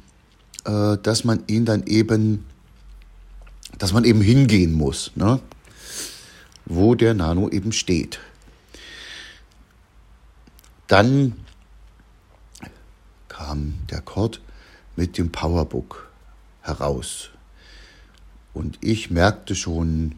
äh, 0.66 0.98
dass 1.02 1.24
man 1.24 1.44
ihn 1.48 1.66
dann 1.66 1.86
eben, 1.88 2.46
dass 3.78 3.94
man 3.94 4.04
eben 4.04 4.22
hingehen 4.22 4.74
muss, 4.74 5.12
ne? 5.16 5.40
Wo 6.68 6.96
der 6.96 7.14
Nano 7.14 7.50
eben 7.50 7.72
steht. 7.72 8.20
Dann 10.88 11.34
kam 13.28 13.76
der 13.90 14.02
Cord 14.02 14.42
mit 14.96 15.18
dem 15.18 15.32
Powerbook 15.32 16.10
heraus. 16.62 17.30
Und 18.54 18.78
ich 18.82 19.12
merkte 19.12 19.56
schon, 19.56 20.16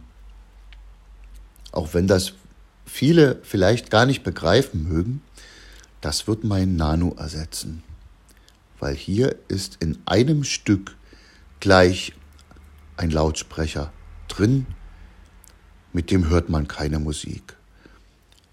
auch 1.71 1.93
wenn 1.93 2.07
das 2.07 2.33
viele 2.85 3.39
vielleicht 3.43 3.89
gar 3.91 4.05
nicht 4.05 4.23
begreifen 4.23 4.88
mögen, 4.88 5.21
das 6.01 6.27
wird 6.27 6.43
mein 6.43 6.75
Nano 6.75 7.13
ersetzen 7.17 7.83
weil 8.79 8.95
hier 8.95 9.35
ist 9.47 9.77
in 9.79 9.99
einem 10.05 10.43
Stück 10.43 10.95
gleich 11.59 12.13
ein 12.97 13.12
Lautsprecher 13.12 13.91
drin, 14.27 14.65
mit 15.93 16.12
dem 16.12 16.30
hört 16.30 16.49
man 16.49 16.67
keine 16.67 16.99
Musik. 16.99 17.56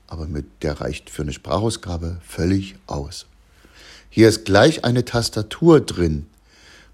Aber 0.07 0.27
mit 0.27 0.46
der 0.62 0.81
reicht 0.81 1.11
für 1.11 1.22
eine 1.22 1.33
Sprachausgabe 1.33 2.20
völlig 2.25 2.77
aus. 2.87 3.27
Hier 4.09 4.29
ist 4.29 4.44
gleich 4.44 4.85
eine 4.85 5.05
Tastatur 5.05 5.81
drin, 5.81 6.27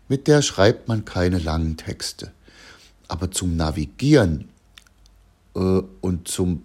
mit 0.08 0.26
der 0.26 0.42
schreibt 0.42 0.88
man 0.88 1.04
keine 1.04 1.38
langen 1.38 1.76
Texte. 1.76 2.32
Aber 3.08 3.30
zum 3.30 3.56
Navigieren 3.56 4.48
äh, 5.54 5.82
und 6.00 6.28
zum 6.28 6.64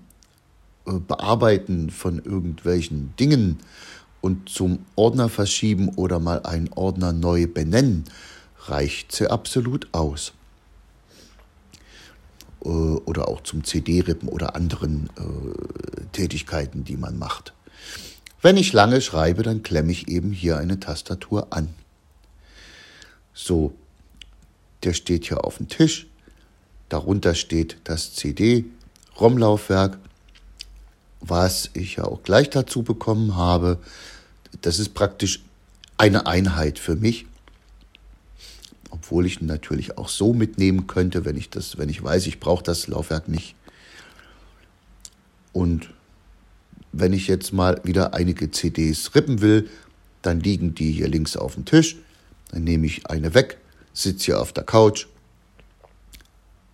äh, 0.86 0.94
Bearbeiten 0.94 1.90
von 1.90 2.20
irgendwelchen 2.20 3.14
Dingen 3.20 3.60
und 4.22 4.50
zum 4.50 4.80
Ordner 4.96 5.30
verschieben 5.30 5.90
oder 5.90 6.20
mal 6.20 6.44
einen 6.44 6.70
Ordner 6.74 7.14
neu 7.14 7.48
benennen, 7.48 8.06
reicht 8.66 9.12
sie 9.12 9.30
absolut 9.30 9.88
aus. 9.94 10.34
Äh, 12.64 12.70
oder 12.70 13.28
auch 13.28 13.42
zum 13.42 13.64
CD-Rippen 13.64 14.30
oder 14.30 14.56
anderen 14.56 15.10
äh, 15.18 16.06
Tätigkeiten, 16.12 16.84
die 16.84 16.98
man 16.98 17.18
macht. 17.18 17.54
Wenn 18.42 18.58
ich 18.58 18.74
lange 18.74 19.02
schreibe, 19.02 19.44
dann 19.44 19.64
klemme 19.64 19.92
ich 19.92 20.08
eben 20.08 20.32
hier 20.32 20.58
eine 20.58 20.80
Tastatur 20.80 21.48
an. 21.52 21.70
So, 23.34 23.74
der 24.84 24.94
steht 24.94 25.26
hier 25.26 25.44
auf 25.44 25.58
dem 25.58 25.68
Tisch. 25.68 26.08
Darunter 26.90 27.36
steht 27.36 27.78
das 27.84 28.14
CD-ROM-Laufwerk 28.14 29.98
was 31.20 31.70
ich 31.74 31.98
ja 31.98 32.06
auch 32.06 32.24
gleich 32.24 32.50
dazu 32.50 32.84
bekommen 32.84 33.36
habe, 33.36 33.80
das 34.62 34.80
ist 34.80 34.94
praktisch 34.94 35.44
eine 35.98 36.28
Einheit 36.28 36.80
für 36.80 36.96
mich. 36.96 37.26
Obwohl 38.90 39.26
ich 39.26 39.42
ihn 39.42 39.48
natürlich 39.48 39.98
auch 39.98 40.10
so 40.10 40.34
mitnehmen 40.34 40.88
könnte, 40.88 41.26
wenn 41.26 41.36
ich 41.38 41.50
das, 41.50 41.78
wenn 41.78 41.90
ich 41.90 42.04
weiß, 42.04 42.28
ich 42.28 42.40
brauche 42.40 42.64
das 42.64 42.88
Laufwerk 42.88 43.28
nicht. 43.28 43.56
Und 45.54 45.94
wenn 46.92 47.14
ich 47.14 47.28
jetzt 47.28 47.52
mal 47.52 47.82
wieder 47.84 48.14
einige 48.14 48.52
CDs 48.52 49.14
rippen 49.16 49.42
will, 49.42 49.70
dann 50.22 50.40
liegen 50.40 50.74
die 50.76 50.92
hier 50.92 51.08
links 51.08 51.36
auf 51.38 51.56
dem 51.56 51.66
Tisch. 51.66 51.98
Dann 52.52 52.64
nehme 52.64 52.86
ich 52.86 53.08
eine 53.10 53.34
weg, 53.34 53.58
sitze 53.94 54.26
hier 54.26 54.42
auf 54.42 54.54
der 54.54 54.64
Couch 54.64 55.08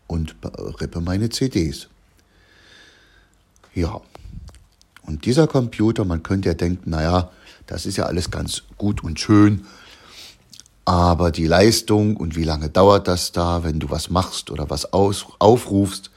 und 0.08 0.36
rippe 0.80 1.02
meine 1.02 1.30
CDs. 1.30 1.88
Ja, 3.74 4.02
und 5.02 5.26
dieser 5.26 5.48
Computer, 5.48 6.06
man 6.06 6.24
könnte 6.24 6.50
ja 6.50 6.54
denken, 6.54 6.90
naja, 6.90 7.32
das 7.66 7.86
ist 7.86 7.98
ja 7.98 8.06
alles 8.06 8.32
ganz 8.32 8.64
gut 8.78 9.04
und 9.04 9.20
schön, 9.20 9.66
aber 10.86 11.32
die 11.32 11.48
Leistung 11.48 12.18
und 12.18 12.36
wie 12.36 12.44
lange 12.44 12.70
dauert 12.70 13.08
das 13.08 13.32
da, 13.32 13.64
wenn 13.64 13.80
du 13.80 13.90
was 13.90 14.10
machst 14.10 14.52
oder 14.52 14.70
was 14.70 14.92
aus, 14.92 15.26
aufrufst, 15.40 16.12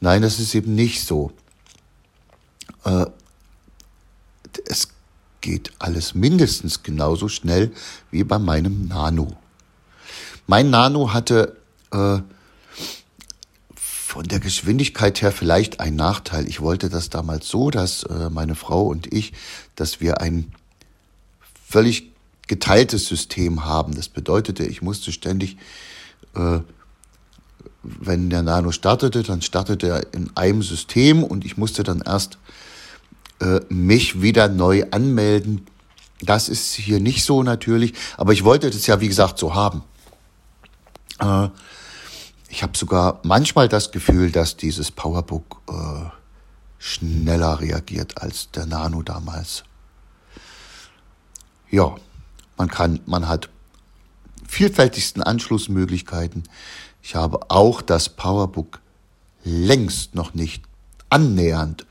nein, 0.00 0.22
das 0.22 0.38
ist 0.38 0.54
eben 0.54 0.74
nicht 0.74 1.06
so. 1.06 1.32
Äh, 2.84 3.06
es 4.66 4.88
geht 5.40 5.72
alles 5.78 6.14
mindestens 6.14 6.82
genauso 6.82 7.28
schnell 7.28 7.72
wie 8.10 8.24
bei 8.24 8.38
meinem 8.38 8.86
Nano. 8.88 9.36
Mein 10.46 10.70
Nano 10.70 11.12
hatte 11.12 11.56
äh, 11.92 12.18
von 13.74 14.24
der 14.24 14.40
Geschwindigkeit 14.40 15.22
her 15.22 15.32
vielleicht 15.32 15.80
ein 15.80 15.96
Nachteil. 15.96 16.46
Ich 16.46 16.60
wollte 16.60 16.90
das 16.90 17.08
damals 17.08 17.48
so, 17.48 17.70
dass 17.70 18.02
äh, 18.02 18.28
meine 18.28 18.54
Frau 18.54 18.82
und 18.82 19.12
ich, 19.12 19.32
dass 19.74 20.00
wir 20.00 20.20
ein 20.20 20.52
völlig 21.66 22.11
geteiltes 22.48 23.06
System 23.06 23.64
haben. 23.64 23.94
Das 23.94 24.08
bedeutete, 24.08 24.64
ich 24.64 24.82
musste 24.82 25.12
ständig 25.12 25.56
äh, 26.34 26.60
wenn 27.82 28.30
der 28.30 28.42
Nano 28.42 28.72
startete, 28.72 29.22
dann 29.22 29.42
startete 29.42 29.88
er 29.88 30.14
in 30.14 30.30
einem 30.36 30.62
System 30.62 31.24
und 31.24 31.44
ich 31.44 31.56
musste 31.56 31.82
dann 31.82 32.00
erst 32.00 32.38
äh, 33.40 33.60
mich 33.68 34.22
wieder 34.22 34.48
neu 34.48 34.84
anmelden. 34.90 35.66
Das 36.20 36.48
ist 36.48 36.74
hier 36.74 37.00
nicht 37.00 37.24
so 37.24 37.42
natürlich, 37.42 37.94
aber 38.16 38.32
ich 38.32 38.44
wollte 38.44 38.70
das 38.70 38.86
ja, 38.86 39.00
wie 39.00 39.08
gesagt, 39.08 39.38
so 39.38 39.54
haben. 39.54 39.82
Äh, 41.18 41.48
ich 42.48 42.62
habe 42.62 42.76
sogar 42.76 43.20
manchmal 43.24 43.68
das 43.68 43.90
Gefühl, 43.90 44.30
dass 44.30 44.56
dieses 44.56 44.90
Powerbook 44.90 45.62
äh, 45.68 46.08
schneller 46.78 47.60
reagiert 47.60 48.22
als 48.22 48.50
der 48.52 48.66
Nano 48.66 49.02
damals. 49.02 49.64
Ja, 51.70 51.96
man 52.62 52.68
kann, 52.68 53.00
man 53.06 53.26
hat 53.26 53.48
vielfältigsten 54.46 55.20
Anschlussmöglichkeiten. 55.20 56.44
Ich 57.02 57.16
habe 57.16 57.50
auch 57.50 57.82
das 57.82 58.08
Powerbook 58.08 58.80
längst 59.42 60.14
noch 60.14 60.34
nicht 60.34 60.62
annähernd 61.08 61.86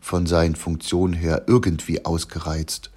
von 0.00 0.26
seinen 0.26 0.56
Funktionen 0.56 1.14
her 1.14 1.44
irgendwie 1.46 2.04
ausgereizt. 2.04 2.90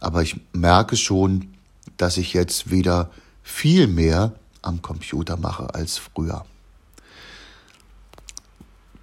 Aber 0.00 0.22
ich 0.22 0.40
merke 0.54 0.96
schon, 0.96 1.52
dass 1.98 2.16
ich 2.16 2.32
jetzt 2.32 2.70
wieder 2.70 3.10
viel 3.42 3.86
mehr 3.86 4.32
am 4.62 4.80
Computer 4.80 5.36
mache 5.36 5.74
als 5.74 5.98
früher. 5.98 6.46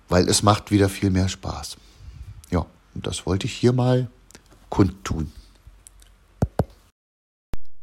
Weil 0.08 0.28
es 0.28 0.42
macht 0.42 0.72
wieder 0.72 0.90
viel 0.90 1.12
mehr 1.12 1.30
Spaß. 1.30 1.78
Ja, 2.50 2.66
und 2.96 3.06
das 3.06 3.28
wollte 3.28 3.46
ich 3.46 3.54
hier 3.54 3.74
mal 3.74 4.10
kundtun. 4.70 5.32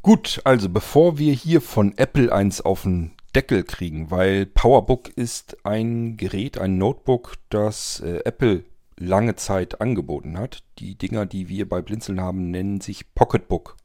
Gut, 0.06 0.40
also 0.44 0.68
bevor 0.68 1.18
wir 1.18 1.32
hier 1.32 1.60
von 1.60 1.98
Apple 1.98 2.32
eins 2.32 2.60
auf 2.60 2.82
den 2.82 3.10
Deckel 3.34 3.64
kriegen, 3.64 4.08
weil 4.12 4.46
PowerBook 4.46 5.08
ist 5.08 5.56
ein 5.64 6.16
Gerät, 6.16 6.58
ein 6.58 6.78
Notebook, 6.78 7.34
das 7.48 7.98
äh, 8.06 8.20
Apple 8.24 8.62
lange 8.96 9.34
Zeit 9.34 9.80
angeboten 9.80 10.38
hat. 10.38 10.62
Die 10.78 10.94
Dinger, 10.94 11.26
die 11.26 11.48
wir 11.48 11.68
bei 11.68 11.82
Blinzeln 11.82 12.20
haben, 12.20 12.52
nennen 12.52 12.80
sich 12.80 13.16
Pocketbook. 13.16 13.78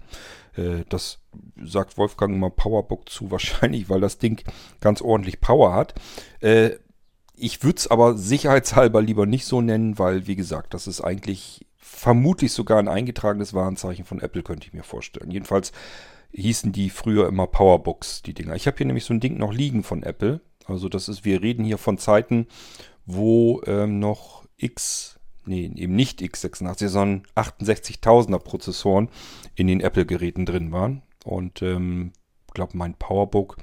Äh, 0.55 0.83
das 0.89 1.21
sagt 1.59 1.97
Wolfgang 1.97 2.35
immer 2.35 2.51
Powerbook 2.51 3.09
zu, 3.09 3.31
wahrscheinlich, 3.31 3.89
weil 3.89 4.01
das 4.01 4.19
Ding 4.19 4.43
ganz 4.79 5.01
ordentlich 5.01 5.41
Power 5.41 5.73
hat. 5.73 5.95
Äh, 6.39 6.75
ich 7.35 7.63
würde 7.63 7.77
es 7.77 7.89
aber 7.89 8.15
sicherheitshalber 8.15 9.01
lieber 9.01 9.25
nicht 9.25 9.45
so 9.45 9.59
nennen, 9.59 9.97
weil, 9.97 10.27
wie 10.27 10.35
gesagt, 10.35 10.75
das 10.75 10.85
ist 10.85 11.01
eigentlich 11.01 11.65
vermutlich 11.79 12.53
sogar 12.53 12.77
ein 12.77 12.87
eingetragenes 12.87 13.55
Warenzeichen 13.55 14.05
von 14.05 14.21
Apple, 14.21 14.43
könnte 14.43 14.67
ich 14.67 14.73
mir 14.73 14.83
vorstellen. 14.83 15.31
Jedenfalls 15.31 15.71
hießen 16.33 16.71
die 16.71 16.89
früher 16.89 17.27
immer 17.27 17.47
Powerbooks, 17.47 18.21
die 18.21 18.33
Dinger. 18.33 18.55
Ich 18.55 18.67
habe 18.67 18.77
hier 18.77 18.85
nämlich 18.85 19.05
so 19.05 19.13
ein 19.13 19.19
Ding 19.19 19.37
noch 19.37 19.53
liegen 19.53 19.83
von 19.83 20.03
Apple. 20.03 20.41
Also 20.65 20.89
das 20.89 21.09
ist, 21.09 21.25
wir 21.25 21.41
reden 21.41 21.65
hier 21.65 21.77
von 21.77 21.97
Zeiten, 21.97 22.47
wo 23.05 23.61
ähm, 23.65 23.99
noch 23.99 24.45
X, 24.57 25.19
nee, 25.45 25.71
eben 25.75 25.95
nicht 25.95 26.21
x86, 26.21 26.87
sondern 26.87 27.27
68.000er 27.35 28.39
Prozessoren 28.39 29.09
in 29.55 29.67
den 29.67 29.81
Apple-Geräten 29.81 30.45
drin 30.45 30.71
waren. 30.71 31.01
Und 31.23 31.61
ähm, 31.61 32.13
glaube, 32.53 32.77
mein 32.77 32.95
Powerbook, 32.95 33.57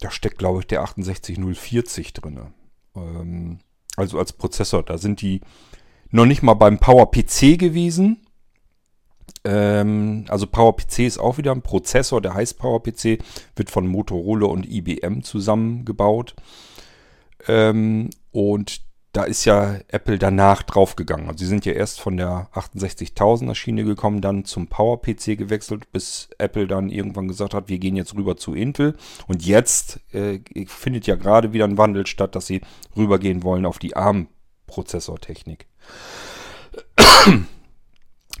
da 0.00 0.10
steckt, 0.10 0.38
glaube 0.38 0.60
ich, 0.60 0.66
der 0.66 0.82
68040 0.82 2.12
drin. 2.12 2.52
Ähm, 2.94 3.58
also 3.96 4.18
als 4.18 4.32
Prozessor. 4.32 4.82
Da 4.82 4.98
sind 4.98 5.22
die 5.22 5.40
noch 6.10 6.26
nicht 6.26 6.42
mal 6.42 6.54
beim 6.54 6.78
PowerPC 6.78 7.58
gewesen. 7.58 8.26
Ähm, 9.44 10.24
also 10.28 10.46
PowerPC 10.46 11.00
ist 11.00 11.18
auch 11.18 11.38
wieder 11.38 11.52
ein 11.52 11.62
Prozessor, 11.62 12.20
der 12.20 12.34
heißt 12.34 12.58
PowerPC, 12.58 13.18
wird 13.56 13.70
von 13.70 13.86
Motorola 13.86 14.46
und 14.46 14.68
IBM 14.68 15.22
zusammengebaut. 15.22 16.34
Ähm, 17.46 18.10
und 18.30 18.82
da 19.12 19.24
ist 19.24 19.44
ja 19.46 19.78
Apple 19.88 20.18
danach 20.18 20.62
draufgegangen. 20.62 21.28
Also 21.28 21.38
sie 21.38 21.46
sind 21.46 21.64
ja 21.64 21.72
erst 21.72 22.00
von 22.00 22.16
der 22.16 22.48
68.000er 22.52 23.54
Schiene 23.54 23.84
gekommen, 23.84 24.20
dann 24.20 24.44
zum 24.44 24.68
PowerPC 24.68 25.36
gewechselt, 25.36 25.90
bis 25.92 26.28
Apple 26.38 26.66
dann 26.66 26.90
irgendwann 26.90 27.26
gesagt 27.26 27.54
hat, 27.54 27.68
wir 27.68 27.78
gehen 27.78 27.96
jetzt 27.96 28.14
rüber 28.14 28.36
zu 28.36 28.54
Intel. 28.54 28.96
Und 29.26 29.44
jetzt 29.44 30.00
äh, 30.12 30.40
findet 30.66 31.06
ja 31.06 31.16
gerade 31.16 31.52
wieder 31.52 31.64
ein 31.64 31.78
Wandel 31.78 32.06
statt, 32.06 32.34
dass 32.34 32.46
sie 32.46 32.60
rübergehen 32.96 33.42
wollen 33.42 33.66
auf 33.66 33.78
die 33.78 33.96
ARM-Prozessortechnik. 33.96 35.66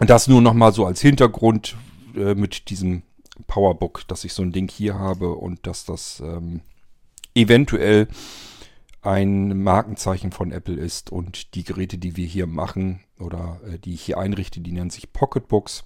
Das 0.00 0.28
nur 0.28 0.40
nochmal 0.40 0.72
so 0.72 0.86
als 0.86 1.00
Hintergrund 1.00 1.76
äh, 2.14 2.34
mit 2.34 2.70
diesem 2.70 3.02
Powerbook, 3.46 4.06
dass 4.08 4.24
ich 4.24 4.32
so 4.32 4.42
ein 4.42 4.52
Ding 4.52 4.70
hier 4.70 4.98
habe 4.98 5.34
und 5.34 5.66
dass 5.66 5.84
das 5.84 6.20
ähm, 6.20 6.60
eventuell 7.34 8.08
ein 9.02 9.62
Markenzeichen 9.62 10.32
von 10.32 10.52
Apple 10.52 10.76
ist 10.76 11.10
und 11.10 11.54
die 11.54 11.64
Geräte, 11.64 11.98
die 11.98 12.16
wir 12.16 12.26
hier 12.26 12.46
machen 12.46 13.00
oder 13.18 13.60
äh, 13.66 13.78
die 13.78 13.94
ich 13.94 14.02
hier 14.02 14.18
einrichte, 14.18 14.60
die 14.60 14.72
nennen 14.72 14.90
sich 14.90 15.12
Pocketbooks. 15.12 15.84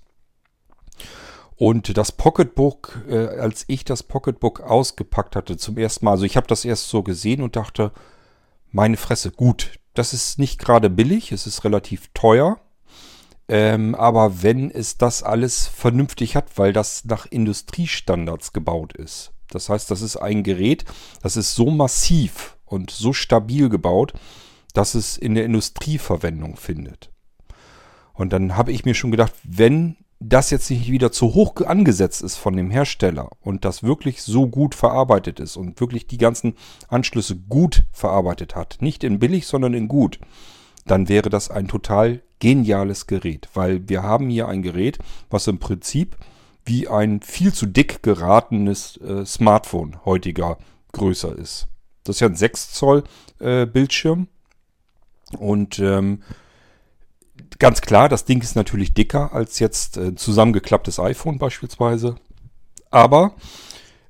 Und 1.57 1.96
das 1.96 2.12
Pocketbook, 2.12 3.05
äh, 3.09 3.29
als 3.38 3.64
ich 3.68 3.85
das 3.85 4.03
Pocketbook 4.03 4.61
ausgepackt 4.61 5.37
hatte 5.37 5.57
zum 5.57 5.79
ersten 5.79 6.05
Mal, 6.05 6.12
also 6.12 6.25
ich 6.25 6.37
habe 6.37 6.46
das 6.46 6.64
erst 6.64 6.88
so 6.88 7.03
gesehen 7.03 7.42
und 7.42 7.57
dachte, 7.57 7.92
meine 8.70 8.96
Fresse, 8.96 9.31
gut, 9.31 9.79
das 9.94 10.14
ist 10.14 10.38
nicht 10.38 10.59
gerade 10.59 10.88
billig, 10.90 11.33
es 11.33 11.46
ist 11.46 11.64
relativ 11.64 12.09
teuer. 12.14 12.59
Ähm, 13.52 13.94
aber 13.94 14.42
wenn 14.42 14.70
es 14.70 14.96
das 14.96 15.22
alles 15.22 15.66
vernünftig 15.66 16.36
hat, 16.36 16.56
weil 16.56 16.72
das 16.72 17.04
nach 17.04 17.26
Industriestandards 17.26 18.54
gebaut 18.54 18.94
ist. 18.94 19.32
Das 19.50 19.68
heißt, 19.68 19.90
das 19.90 20.00
ist 20.00 20.16
ein 20.16 20.42
Gerät, 20.42 20.86
das 21.22 21.36
ist 21.36 21.54
so 21.54 21.70
massiv 21.70 22.56
und 22.64 22.90
so 22.90 23.12
stabil 23.12 23.68
gebaut, 23.68 24.14
dass 24.72 24.94
es 24.94 25.18
in 25.18 25.34
der 25.34 25.44
Industrie 25.44 25.98
Verwendung 25.98 26.56
findet. 26.56 27.10
Und 28.14 28.32
dann 28.32 28.56
habe 28.56 28.72
ich 28.72 28.86
mir 28.86 28.94
schon 28.94 29.10
gedacht, 29.10 29.34
wenn 29.42 29.98
das 30.18 30.48
jetzt 30.48 30.70
nicht 30.70 30.90
wieder 30.90 31.12
zu 31.12 31.34
hoch 31.34 31.56
angesetzt 31.56 32.22
ist 32.22 32.38
von 32.38 32.56
dem 32.56 32.70
Hersteller 32.70 33.28
und 33.42 33.66
das 33.66 33.82
wirklich 33.82 34.22
so 34.22 34.48
gut 34.48 34.74
verarbeitet 34.74 35.40
ist 35.40 35.58
und 35.58 35.78
wirklich 35.78 36.06
die 36.06 36.16
ganzen 36.16 36.54
Anschlüsse 36.88 37.36
gut 37.36 37.84
verarbeitet 37.92 38.56
hat, 38.56 38.78
nicht 38.80 39.04
in 39.04 39.18
billig, 39.18 39.46
sondern 39.46 39.74
in 39.74 39.88
gut, 39.88 40.20
dann 40.86 41.10
wäre 41.10 41.28
das 41.28 41.50
ein 41.50 41.68
total 41.68 42.22
geniales 42.42 43.07
Gerät, 43.07 43.48
weil 43.55 43.88
wir 43.88 44.02
haben 44.02 44.28
hier 44.28 44.48
ein 44.48 44.62
Gerät, 44.62 44.98
was 45.31 45.46
im 45.46 45.61
Prinzip 45.61 46.16
wie 46.64 46.88
ein 46.88 47.20
viel 47.20 47.55
zu 47.55 47.66
dick 47.66 48.02
geratenes 48.02 48.96
äh, 48.96 49.24
Smartphone 49.24 50.05
heutiger 50.05 50.59
größer 50.90 51.38
ist. 51.38 51.68
Das 52.02 52.16
ist 52.16 52.20
ja 52.20 52.26
ein 52.26 52.35
6 52.35 52.72
Zoll 52.72 53.05
äh, 53.38 53.64
Bildschirm 53.64 54.26
und 55.38 55.78
ähm, 55.78 56.24
ganz 57.61 57.81
klar, 57.81 58.09
das 58.09 58.24
Ding 58.24 58.42
ist 58.42 58.57
natürlich 58.57 58.92
dicker 58.92 59.33
als 59.33 59.61
jetzt 59.61 59.96
ein 59.96 60.14
äh, 60.14 60.16
zusammengeklapptes 60.16 60.98
iPhone 60.98 61.38
beispielsweise. 61.38 62.16
Aber 62.90 63.37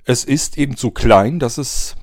es 0.07 0.25
ist 0.25 0.57
eben 0.57 0.79
so 0.79 0.91
klein, 0.91 1.39
dass 1.39 1.59
es 1.59 1.97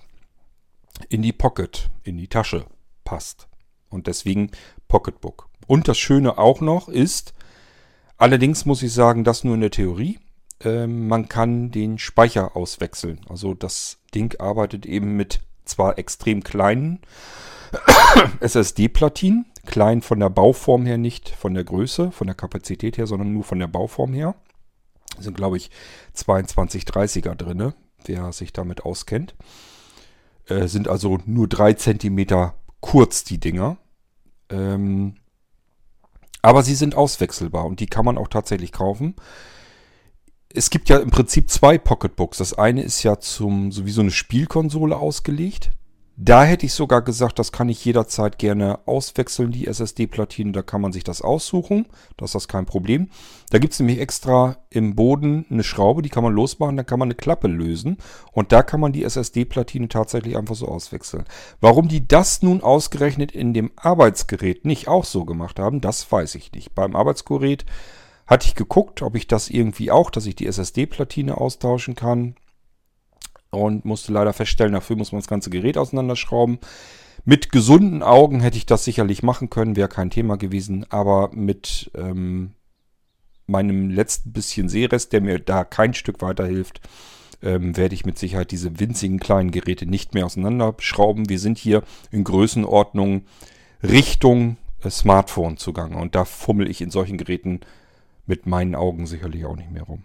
in 1.10 1.24
die 1.24 1.34
Pocket, 1.34 1.89
in 2.04 2.18
die 2.18 2.28
Tasche 2.28 2.68
passt. 3.04 3.48
Und 3.89 4.06
deswegen 4.06 4.52
Pocketbook. 4.88 5.49
Und 5.69 5.88
das 5.88 5.99
Schöne 5.99 6.39
auch 6.39 6.62
noch 6.62 6.89
ist, 6.89 7.36
allerdings 8.17 8.65
muss 8.65 8.82
ich 8.82 8.91
sagen, 8.91 9.23
das 9.23 9.43
nur 9.43 9.53
in 9.53 9.62
der 9.62 9.69
Theorie, 9.69 10.17
äh, 10.62 10.88
man 10.88 11.29
kann 11.29 11.69
den 11.69 11.99
Speicher 11.99 12.55
auswechseln. 12.55 13.21
Also 13.29 13.53
das 13.53 13.99
Ding 14.15 14.34
arbeitet 14.39 14.88
eben 14.88 15.15
mit 15.15 15.41
zwar 15.65 15.99
extrem 15.99 16.43
kleinen 16.43 17.01
SSD-Platinen, 18.39 19.45
klein 19.67 20.01
von 20.01 20.19
der 20.19 20.32
Bauform 20.32 20.88
her, 20.88 20.97
nicht 20.97 21.29
von 21.29 21.53
der 21.53 21.65
Größe, 21.65 22.12
von 22.12 22.25
der 22.25 22.36
Kapazität 22.36 22.97
her, 22.97 23.05
sondern 23.05 23.32
nur 23.32 23.43
von 23.43 23.60
der 23.60 23.67
Bauform 23.67 24.12
her. 24.13 24.34
Da 25.17 25.21
sind, 25.21 25.38
glaube 25.38 25.58
ich, 25.58 25.69
2230er 26.17 27.36
drin, 27.36 27.73
wer 28.05 28.32
sich 28.32 28.53
damit 28.53 28.86
auskennt. 28.86 29.36
Äh, 30.47 30.65
sind 30.65 30.88
also 30.88 31.19
nur 31.27 31.47
3 31.47 31.73
cm 31.73 32.53
kurz, 32.79 33.23
die 33.23 33.39
Dinger. 33.39 33.77
Ähm, 34.49 35.13
aber 36.41 36.63
sie 36.63 36.75
sind 36.75 36.95
auswechselbar 36.95 37.65
und 37.65 37.80
die 37.80 37.88
kann 37.88 38.06
man 38.06 38.17
auch 38.17 38.28
tatsächlich 38.28 38.71
kaufen. 38.71 39.15
Es 40.54 40.69
gibt 40.69 40.89
ja 40.89 40.97
im 40.97 41.12
Prinzip 41.12 41.49
zwei 41.49 41.78
Pocketbooks. 41.78 42.39
Das 42.39 42.54
eine 42.54 42.82
ist 42.82 43.04
ja 43.04 43.19
zum 43.19 43.71
sowieso 43.71 44.02
eine 44.02 44.12
Spielkonsole 44.12 44.97
ausgelegt. 44.97 45.71
Da 46.21 46.43
hätte 46.43 46.65
ich 46.65 46.73
sogar 46.73 47.01
gesagt, 47.01 47.39
das 47.39 47.53
kann 47.53 47.69
ich 47.69 47.86
jederzeit 47.86 48.38
gerne 48.39 48.79
auswechseln, 48.86 49.51
die 49.51 49.67
SSD-Platine. 49.67 50.51
Da 50.51 50.62
kann 50.62 50.82
man 50.82 50.91
sich 50.91 51.05
das 51.05 51.21
aussuchen. 51.21 51.86
Das 52.17 52.32
ist 52.32 52.36
das 52.36 52.47
kein 52.49 52.65
Problem. 52.65 53.10
Da 53.51 53.58
gibt 53.58 53.71
es 53.71 53.79
nämlich 53.79 54.01
extra 54.01 54.58
im 54.69 54.95
Boden 54.95 55.45
eine 55.49 55.63
Schraube, 55.63 56.01
die 56.01 56.10
kann 56.10 56.25
man 56.25 56.34
losmachen, 56.34 56.75
da 56.75 56.84
kann 56.84 56.99
man 56.99 57.05
eine 57.05 57.15
Klappe 57.15 57.47
lösen. 57.47 57.99
Und 58.34 58.51
da 58.51 58.63
kann 58.63 58.82
man 58.82 58.91
die 58.91 59.05
SSD-Platine 59.05 59.88
tatsächlich 59.88 60.36
einfach 60.36 60.55
so 60.55 60.67
auswechseln. 60.67 61.23
Warum 61.62 61.88
die 61.88 62.05
das 62.05 62.41
nun 62.41 62.62
ausgerechnet 62.62 63.32
in 63.32 63.53
dem 63.53 63.71
Arbeitsgerät 63.77 64.65
nicht 64.65 64.89
auch 64.89 65.05
so 65.05 65.23
gemacht 65.23 65.58
haben, 65.58 65.79
das 65.79 66.12
weiß 66.12 66.36
ich 66.36 66.51
nicht. 66.51 66.75
Beim 66.75 66.97
Arbeitsgerät 66.97 67.65
hatte 68.27 68.45
ich 68.45 68.55
geguckt, 68.55 69.01
ob 69.03 69.15
ich 69.15 69.27
das 69.27 69.49
irgendwie 69.49 69.89
auch, 69.89 70.12
dass 70.12 70.25
ich 70.25 70.36
die 70.36 70.47
SSD-Platine 70.47 71.38
austauschen 71.38 71.95
kann. 71.95 72.36
Und 73.52 73.86
musste 73.86 74.12
leider 74.12 74.34
feststellen, 74.34 74.74
dafür 74.74 74.96
muss 74.96 75.12
man 75.12 75.22
das 75.22 75.28
ganze 75.28 75.50
Gerät 75.50 75.78
auseinanderschrauben. 75.78 76.60
Mit 77.26 77.52
gesunden 77.52 78.02
Augen 78.02 78.40
hätte 78.40 78.58
ich 78.58 78.66
das 78.66 78.86
sicherlich 78.86 79.24
machen 79.24 79.50
können, 79.50 79.76
wäre 79.76 79.90
kein 79.90 80.10
Thema 80.10 80.38
gewesen, 80.38 80.86
aber 80.90 81.30
mit 81.34 81.92
ähm, 81.96 82.54
meinem 83.48 83.90
letzten 83.90 84.32
bisschen 84.32 84.70
Sehrest, 84.70 85.12
der 85.12 85.22
mir 85.22 85.40
da 85.40 85.64
kein 85.64 85.94
Stück 85.94 86.22
weiterhilft, 86.22 86.82
ähm, 87.42 87.76
werde 87.76 87.96
ich 87.96 88.06
mit 88.06 88.18
Sicherheit 88.18 88.52
diese 88.52 88.80
winzigen 88.80 89.20
kleinen 89.20 89.52
Geräte 89.52 89.86
nicht 89.86 90.14
mehr 90.14 90.26
auseinanderschrauben. 90.26 91.30
Wir 91.30 91.40
sind 91.40 91.58
hier 91.58 91.84
in 92.12 92.24
Größenordnung 92.24 93.24
Richtung 93.84 94.58
äh, 94.84 94.90
Smartphone 94.90 95.58
zugange 95.58 95.98
und 95.98 96.16
da 96.16 96.26
fummel 96.26 96.70
ich 96.70 96.82
in 96.82 96.92
solchen 96.92 97.18
Geräten 97.18 97.62
mit 98.26 98.46
meinen 98.46 98.76
Augen 98.76 99.08
sicherlich 99.08 99.46
auch 99.46 99.56
nicht 99.56 99.72
mehr 99.72 99.84
rum. 99.84 100.04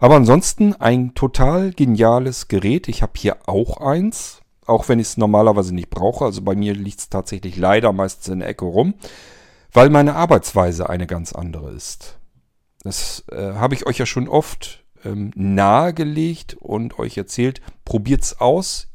Aber 0.00 0.16
ansonsten 0.16 0.74
ein 0.74 1.14
total 1.14 1.72
geniales 1.72 2.48
Gerät. 2.48 2.88
Ich 2.88 3.02
habe 3.02 3.12
hier 3.16 3.36
auch 3.46 3.78
eins, 3.78 4.40
auch 4.66 4.88
wenn 4.88 4.98
ich 4.98 5.08
es 5.08 5.16
normalerweise 5.16 5.74
nicht 5.74 5.90
brauche. 5.90 6.24
Also 6.24 6.42
bei 6.42 6.54
mir 6.54 6.74
liegt 6.74 7.00
es 7.00 7.08
tatsächlich 7.08 7.56
leider 7.56 7.92
meistens 7.92 8.28
in 8.28 8.40
der 8.40 8.48
Ecke 8.48 8.64
rum, 8.64 8.94
weil 9.72 9.90
meine 9.90 10.14
Arbeitsweise 10.14 10.88
eine 10.88 11.06
ganz 11.06 11.32
andere 11.32 11.70
ist. 11.72 12.18
Das 12.82 13.24
äh, 13.32 13.54
habe 13.54 13.74
ich 13.74 13.86
euch 13.86 13.98
ja 13.98 14.06
schon 14.06 14.28
oft 14.28 14.84
ähm, 15.04 15.32
nahegelegt 15.34 16.54
und 16.54 16.98
euch 16.98 17.16
erzählt, 17.16 17.60
probiert's 17.84 18.40
aus. 18.40 18.88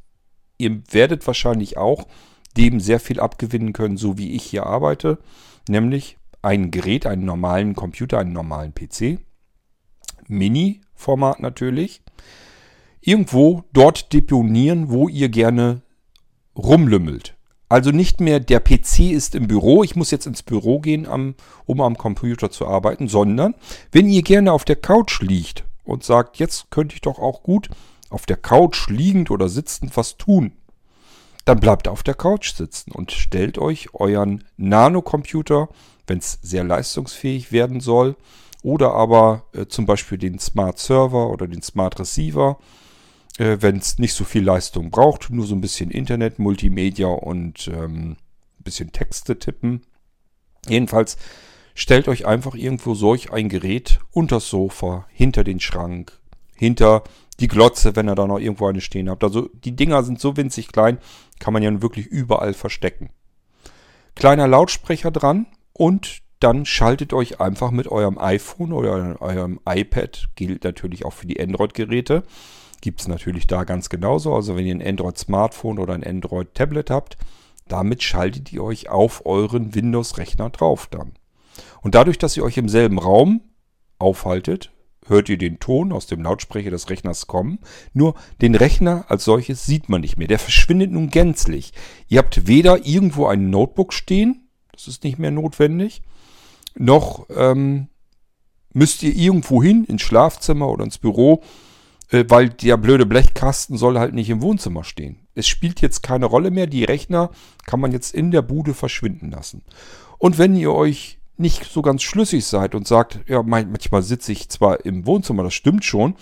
Ihr 0.58 0.82
werdet 0.91 1.26
wahrscheinlich 1.28 1.78
auch 1.78 2.08
dem 2.56 2.80
sehr 2.80 2.99
viel 2.99 3.19
abgewinnen 3.19 3.73
können, 3.73 3.97
so 3.97 4.17
wie 4.17 4.34
ich 4.34 4.43
hier 4.43 4.65
arbeite, 4.65 5.17
nämlich 5.67 6.17
ein 6.41 6.71
Gerät, 6.71 7.06
einen 7.06 7.26
normalen 7.26 7.73
Computer, 7.76 8.19
einen 8.19 8.34
normalen 8.34 8.73
PC, 8.73 9.19
Mini-Format 10.28 11.40
natürlich, 11.40 12.02
irgendwo 13.02 13.64
dort 13.74 14.14
deponieren, 14.14 14.90
wo 14.90 15.10
ihr 15.10 15.30
gerne 15.30 15.82
rumlümmelt. 16.56 17.36
Also 17.70 17.90
nicht 17.90 18.22
mehr 18.22 18.40
der 18.40 18.60
PC 18.60 19.12
ist 19.12 19.34
im 19.34 19.48
Büro, 19.48 19.84
ich 19.84 19.96
muss 19.96 20.12
jetzt 20.12 20.28
ins 20.28 20.44
Büro 20.44 20.80
gehen, 20.80 21.08
um 21.66 21.82
am 21.82 21.98
Computer 21.98 22.52
zu 22.52 22.68
arbeiten, 22.68 23.08
sondern 23.08 23.56
wenn 23.92 24.10
ihr 24.10 24.22
gerne 24.22 24.52
auf 24.52 24.64
der 24.64 24.76
Couch 24.76 25.22
liegt 25.22 25.66
und 25.84 26.04
sagt, 26.04 26.38
jetzt 26.38 26.70
könnte 26.70 26.94
ich 26.94 27.02
doch 27.02 27.18
auch 27.18 27.42
gut 27.42 27.70
auf 28.12 28.28
der 28.28 28.38
Couch 28.38 28.90
liegend 28.90 29.32
oder 29.32 29.50
sitzend 29.50 29.98
was 29.98 30.18
tun, 30.18 30.52
dann 31.46 31.60
bleibt 31.60 31.88
auf 31.88 32.04
der 32.04 32.14
Couch 32.14 32.54
sitzen 32.54 32.92
und 32.92 33.12
stellt 33.12 33.58
euch 33.58 33.94
euren 33.94 34.44
Nanocomputer, 34.56 35.68
wenn 36.06 36.20
es 36.20 36.40
sehr 36.42 36.64
leistungsfähig 36.64 37.52
werden 37.52 37.80
soll, 37.80 38.16
oder 38.63 38.93
aber 38.93 39.43
äh, 39.54 39.67
zum 39.67 39.86
Beispiel 39.86 40.17
den 40.17 40.39
Smart 40.39 40.80
Server 40.80 41.30
oder 41.30 41.47
den 41.47 41.62
Smart 41.62 41.99
Receiver, 41.99 42.58
äh, 43.38 43.58
wenn 43.60 43.78
es 43.78 43.99
nicht 43.99 44.13
so 44.13 44.23
viel 44.23 44.43
Leistung 44.43 44.89
braucht, 44.89 45.30
nur 45.30 45.45
so 45.45 45.54
ein 45.54 45.62
bisschen 45.62 45.91
Internet, 45.91 46.39
Multimedia 46.39 47.08
und 47.08 47.67
ähm, 47.67 48.12
ein 48.12 48.63
bisschen 48.63 48.91
Texte 48.91 49.38
tippen. 49.38 49.82
Jedenfalls 50.67 51.17
stellt 51.76 52.08
euch 52.08 52.26
einfach 52.26 52.56
irgendwo 52.56 52.95
solch 52.95 53.32
ein 53.32 53.49
Gerät 53.49 53.99
unter 54.12 54.38
das 54.38 54.49
Sofa, 54.49 55.06
hinter 55.12 55.43
den 55.43 55.60
Schrank, 55.60 56.19
hinter 56.56 57.04
die 57.39 57.49
Glotze, 57.49 57.95
wenn 57.97 58.08
ihr 58.08 58.15
da 58.15 58.28
noch 58.28 58.39
irgendwo 58.39 58.67
eine 58.67 58.80
stehen 58.80 59.10
habt. 59.10 59.23
Also 59.26 59.49
die 59.54 59.76
Dinger 59.76 60.04
sind 60.04 60.21
so 60.21 60.38
winzig 60.38 60.69
klein, 60.71 60.99
kann 61.39 61.52
man 61.52 61.63
ja 61.63 61.82
wirklich 61.82 62.06
überall 62.06 62.54
verstecken. 62.54 63.10
Kleiner 64.15 64.47
Lautsprecher 64.47 65.12
dran 65.12 65.47
und 65.73 66.23
dann 66.43 66.65
schaltet 66.65 67.13
euch 67.13 67.39
einfach 67.39 67.71
mit 67.71 67.88
eurem 67.88 68.17
iPhone 68.17 68.73
oder 68.73 69.21
eurem 69.21 69.60
iPad, 69.67 70.29
gilt 70.36 70.63
natürlich 70.63 71.06
auch 71.06 71.13
für 71.13 71.25
die 71.25 71.39
Android-Geräte, 71.39 72.23
gibt 72.82 73.01
es 73.01 73.08
natürlich 73.08 73.47
da 73.47 73.63
ganz 73.63 73.89
genauso. 73.89 74.36
Also 74.36 74.56
wenn 74.56 74.65
ihr 74.65 74.75
ein 74.75 74.86
Android-Smartphone 74.86 75.79
oder 75.79 75.93
ein 75.93 76.03
Android-Tablet 76.03 76.89
habt, 76.89 77.17
damit 77.67 78.03
schaltet 78.03 78.51
ihr 78.51 78.63
euch 78.63 78.89
auf 78.89 79.25
euren 79.25 79.73
Windows-Rechner 79.73 80.49
drauf 80.49 80.88
dann. 80.91 81.13
Und 81.82 81.95
dadurch, 81.95 82.17
dass 82.17 82.36
ihr 82.36 82.43
euch 82.43 82.58
im 82.58 82.67
selben 82.67 82.99
Raum 82.99 83.41
aufhaltet, 83.99 84.71
hört 85.08 85.29
ihr 85.29 85.38
den 85.38 85.60
Ton 85.60 85.91
aus 85.91 86.08
dem 86.08 86.21
Lautsprecher 86.21 86.71
des 86.71 86.89
Rechners 86.89 87.27
kommen. 87.27 87.60
Nur 87.93 88.15
den 88.41 88.56
Rechner 88.56 89.06
als 89.08 89.23
solches 89.23 89.65
sieht 89.65 89.89
man 89.89 90.01
nicht 90.01 90.17
mehr. 90.17 90.27
Der 90.27 90.39
verschwindet 90.39 90.91
nun 90.91 91.10
gänzlich. 91.10 91.73
Ihr 92.08 92.19
habt 92.19 92.47
weder 92.47 92.86
irgendwo 92.86 93.27
ein 93.27 93.49
Notebook 93.49 93.93
stehen, 93.93 94.49
das 94.71 94.88
ist 94.88 95.03
nicht 95.03 95.19
mehr 95.19 95.32
notwendig, 95.32 96.01
noch 96.76 97.28
ähm, 97.36 97.88
müsst 98.74 99.04
ihr 99.04 99.16
irgendwo 99.16 99.62
hin, 99.62 99.86
ins 99.86 100.02
Schlafzimmer 100.02 100.70
oder 100.70 100.84
ins 100.84 100.98
Büro, 100.98 101.44
äh, 102.10 102.26
weil 102.28 102.50
der 102.50 102.78
blöde 102.78 103.06
Blechkasten 103.06 103.78
soll 103.78 104.00
halt 104.00 104.14
nicht 104.14 104.30
im 104.30 104.42
Wohnzimmer 104.42 104.84
stehen. 104.84 105.28
Es 105.36 105.48
spielt 105.48 105.82
jetzt 105.82 106.04
keine 106.04 106.26
Rolle 106.26 106.52
mehr. 106.52 106.68
Die 106.68 106.84
Rechner 106.84 107.32
kann 107.66 107.80
man 107.80 107.92
jetzt 107.92 108.14
in 108.14 108.32
der 108.32 108.42
Bude 108.42 108.74
verschwinden 108.74 109.32
lassen. 109.32 109.64
Und 110.18 110.38
wenn 110.38 110.56
ihr 110.56 110.72
euch 110.72 111.20
nicht 111.38 111.66
so 111.66 111.82
ganz 111.82 112.04
schlüssig 112.04 112.46
seid 112.46 112.76
und 112.76 112.88
sagt, 112.88 113.20
ja, 113.28 113.42
manchmal 113.42 114.04
sitze 114.04 114.32
ich 114.32 114.50
zwar 114.50 114.86
im 114.86 115.06
Wohnzimmer, 115.06 115.44
das 115.44 115.54
stimmt 115.54 115.84
schon, 115.84 116.16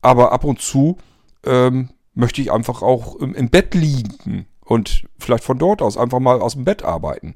aber 0.00 0.32
ab 0.32 0.44
und 0.44 0.60
zu 0.60 0.98
ähm, 1.44 1.90
möchte 2.14 2.40
ich 2.40 2.52
einfach 2.52 2.82
auch 2.82 3.16
im, 3.16 3.34
im 3.34 3.50
Bett 3.50 3.74
liegen 3.74 4.46
und 4.64 5.04
vielleicht 5.18 5.44
von 5.44 5.58
dort 5.58 5.82
aus 5.82 5.96
einfach 5.96 6.20
mal 6.20 6.40
aus 6.40 6.54
dem 6.54 6.64
Bett 6.64 6.84
arbeiten. 6.84 7.34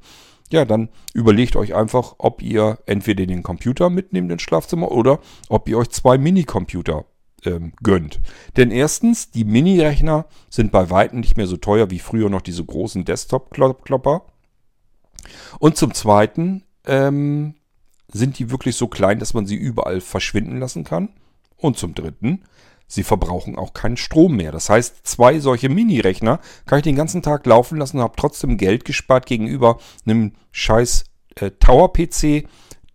Ja, 0.51 0.63
dann 0.65 0.89
überlegt 1.13 1.55
euch 1.55 1.75
einfach, 1.75 2.15
ob 2.19 2.41
ihr 2.41 2.79
entweder 2.85 3.25
den 3.25 3.43
Computer 3.43 3.89
mitnehmt 3.89 4.31
ins 4.31 4.41
Schlafzimmer 4.41 4.91
oder 4.91 5.19
ob 5.49 5.67
ihr 5.67 5.77
euch 5.77 5.89
zwei 5.89 6.17
Minicomputer 6.17 7.05
ähm, 7.45 7.73
gönnt. 7.83 8.19
Denn 8.55 8.71
erstens, 8.71 9.31
die 9.31 9.43
Mini-Rechner 9.43 10.25
sind 10.49 10.71
bei 10.71 10.89
weitem 10.89 11.19
nicht 11.19 11.37
mehr 11.37 11.47
so 11.47 11.57
teuer 11.57 11.89
wie 11.91 11.99
früher 11.99 12.29
noch 12.29 12.41
diese 12.41 12.63
großen 12.63 13.03
Desktop-Klopper. 13.03 14.25
Und 15.59 15.75
zum 15.77 15.93
Zweiten 15.93 16.63
ähm, 16.85 17.55
sind 18.11 18.39
die 18.39 18.49
wirklich 18.49 18.75
so 18.75 18.87
klein, 18.87 19.19
dass 19.19 19.33
man 19.33 19.45
sie 19.45 19.55
überall 19.55 19.99
verschwinden 20.01 20.59
lassen 20.59 20.83
kann. 20.83 21.09
Und 21.57 21.77
zum 21.77 21.93
Dritten, 21.93 22.43
sie 22.87 23.03
verbrauchen 23.03 23.57
auch 23.57 23.73
keinen 23.73 23.97
Strom 23.97 24.35
mehr. 24.37 24.51
Das 24.51 24.69
heißt, 24.69 25.05
zwei 25.05 25.39
solche 25.39 25.69
Mini-Rechner 25.69 26.39
kann 26.65 26.79
ich 26.79 26.83
den 26.83 26.95
ganzen 26.95 27.21
Tag 27.21 27.45
laufen 27.45 27.77
lassen 27.77 27.97
und 27.97 28.03
habe 28.03 28.15
trotzdem 28.17 28.57
Geld 28.57 28.85
gespart 28.85 29.25
gegenüber 29.25 29.77
einem 30.05 30.33
scheiß 30.51 31.03
äh, 31.35 31.51
Tower-PC, 31.51 32.47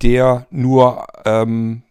der 0.03 0.47
nur 0.51 1.07
ähm, 1.25 1.83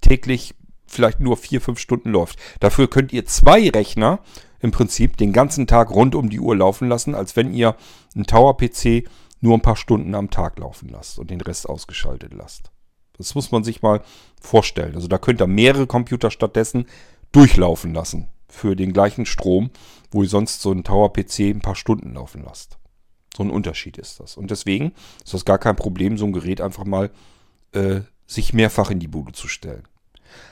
täglich 0.00 0.54
vielleicht 0.86 1.20
nur 1.20 1.36
vier, 1.36 1.60
fünf 1.60 1.78
Stunden 1.80 2.10
läuft. 2.10 2.38
Dafür 2.60 2.88
könnt 2.88 3.12
ihr 3.12 3.26
zwei 3.26 3.68
Rechner 3.68 4.20
im 4.60 4.70
Prinzip 4.70 5.16
den 5.16 5.32
ganzen 5.32 5.66
Tag 5.66 5.90
rund 5.90 6.14
um 6.14 6.30
die 6.30 6.40
Uhr 6.40 6.56
laufen 6.56 6.88
lassen, 6.88 7.14
als 7.14 7.36
wenn 7.36 7.52
ihr 7.52 7.76
einen 8.14 8.26
Tower-PC 8.26 9.08
nur 9.40 9.54
ein 9.54 9.60
paar 9.60 9.76
Stunden 9.76 10.14
am 10.14 10.30
Tag 10.30 10.58
laufen 10.58 10.88
lasst 10.88 11.18
und 11.18 11.30
den 11.30 11.40
Rest 11.40 11.68
ausgeschaltet 11.68 12.32
lasst. 12.32 12.70
Das 13.16 13.34
muss 13.34 13.52
man 13.52 13.62
sich 13.62 13.82
mal 13.82 14.02
vorstellen. 14.40 14.94
Also 14.94 15.06
da 15.06 15.18
könnt 15.18 15.40
ihr 15.40 15.46
mehrere 15.46 15.86
Computer 15.86 16.30
stattdessen 16.30 16.86
durchlaufen 17.34 17.92
lassen 17.92 18.28
für 18.48 18.76
den 18.76 18.92
gleichen 18.92 19.26
Strom, 19.26 19.70
wo 20.10 20.22
ihr 20.22 20.28
sonst 20.28 20.62
so 20.62 20.70
einen 20.70 20.84
Tower-PC 20.84 21.40
ein 21.40 21.60
paar 21.60 21.74
Stunden 21.74 22.14
laufen 22.14 22.42
lasst. 22.44 22.78
So 23.36 23.42
ein 23.42 23.50
Unterschied 23.50 23.98
ist 23.98 24.20
das. 24.20 24.36
Und 24.36 24.50
deswegen 24.50 24.92
ist 25.24 25.34
das 25.34 25.44
gar 25.44 25.58
kein 25.58 25.76
Problem, 25.76 26.16
so 26.16 26.24
ein 26.24 26.32
Gerät 26.32 26.60
einfach 26.60 26.84
mal 26.84 27.10
äh, 27.72 28.00
sich 28.26 28.52
mehrfach 28.52 28.90
in 28.90 29.00
die 29.00 29.08
Bude 29.08 29.32
zu 29.32 29.48
stellen. 29.48 29.82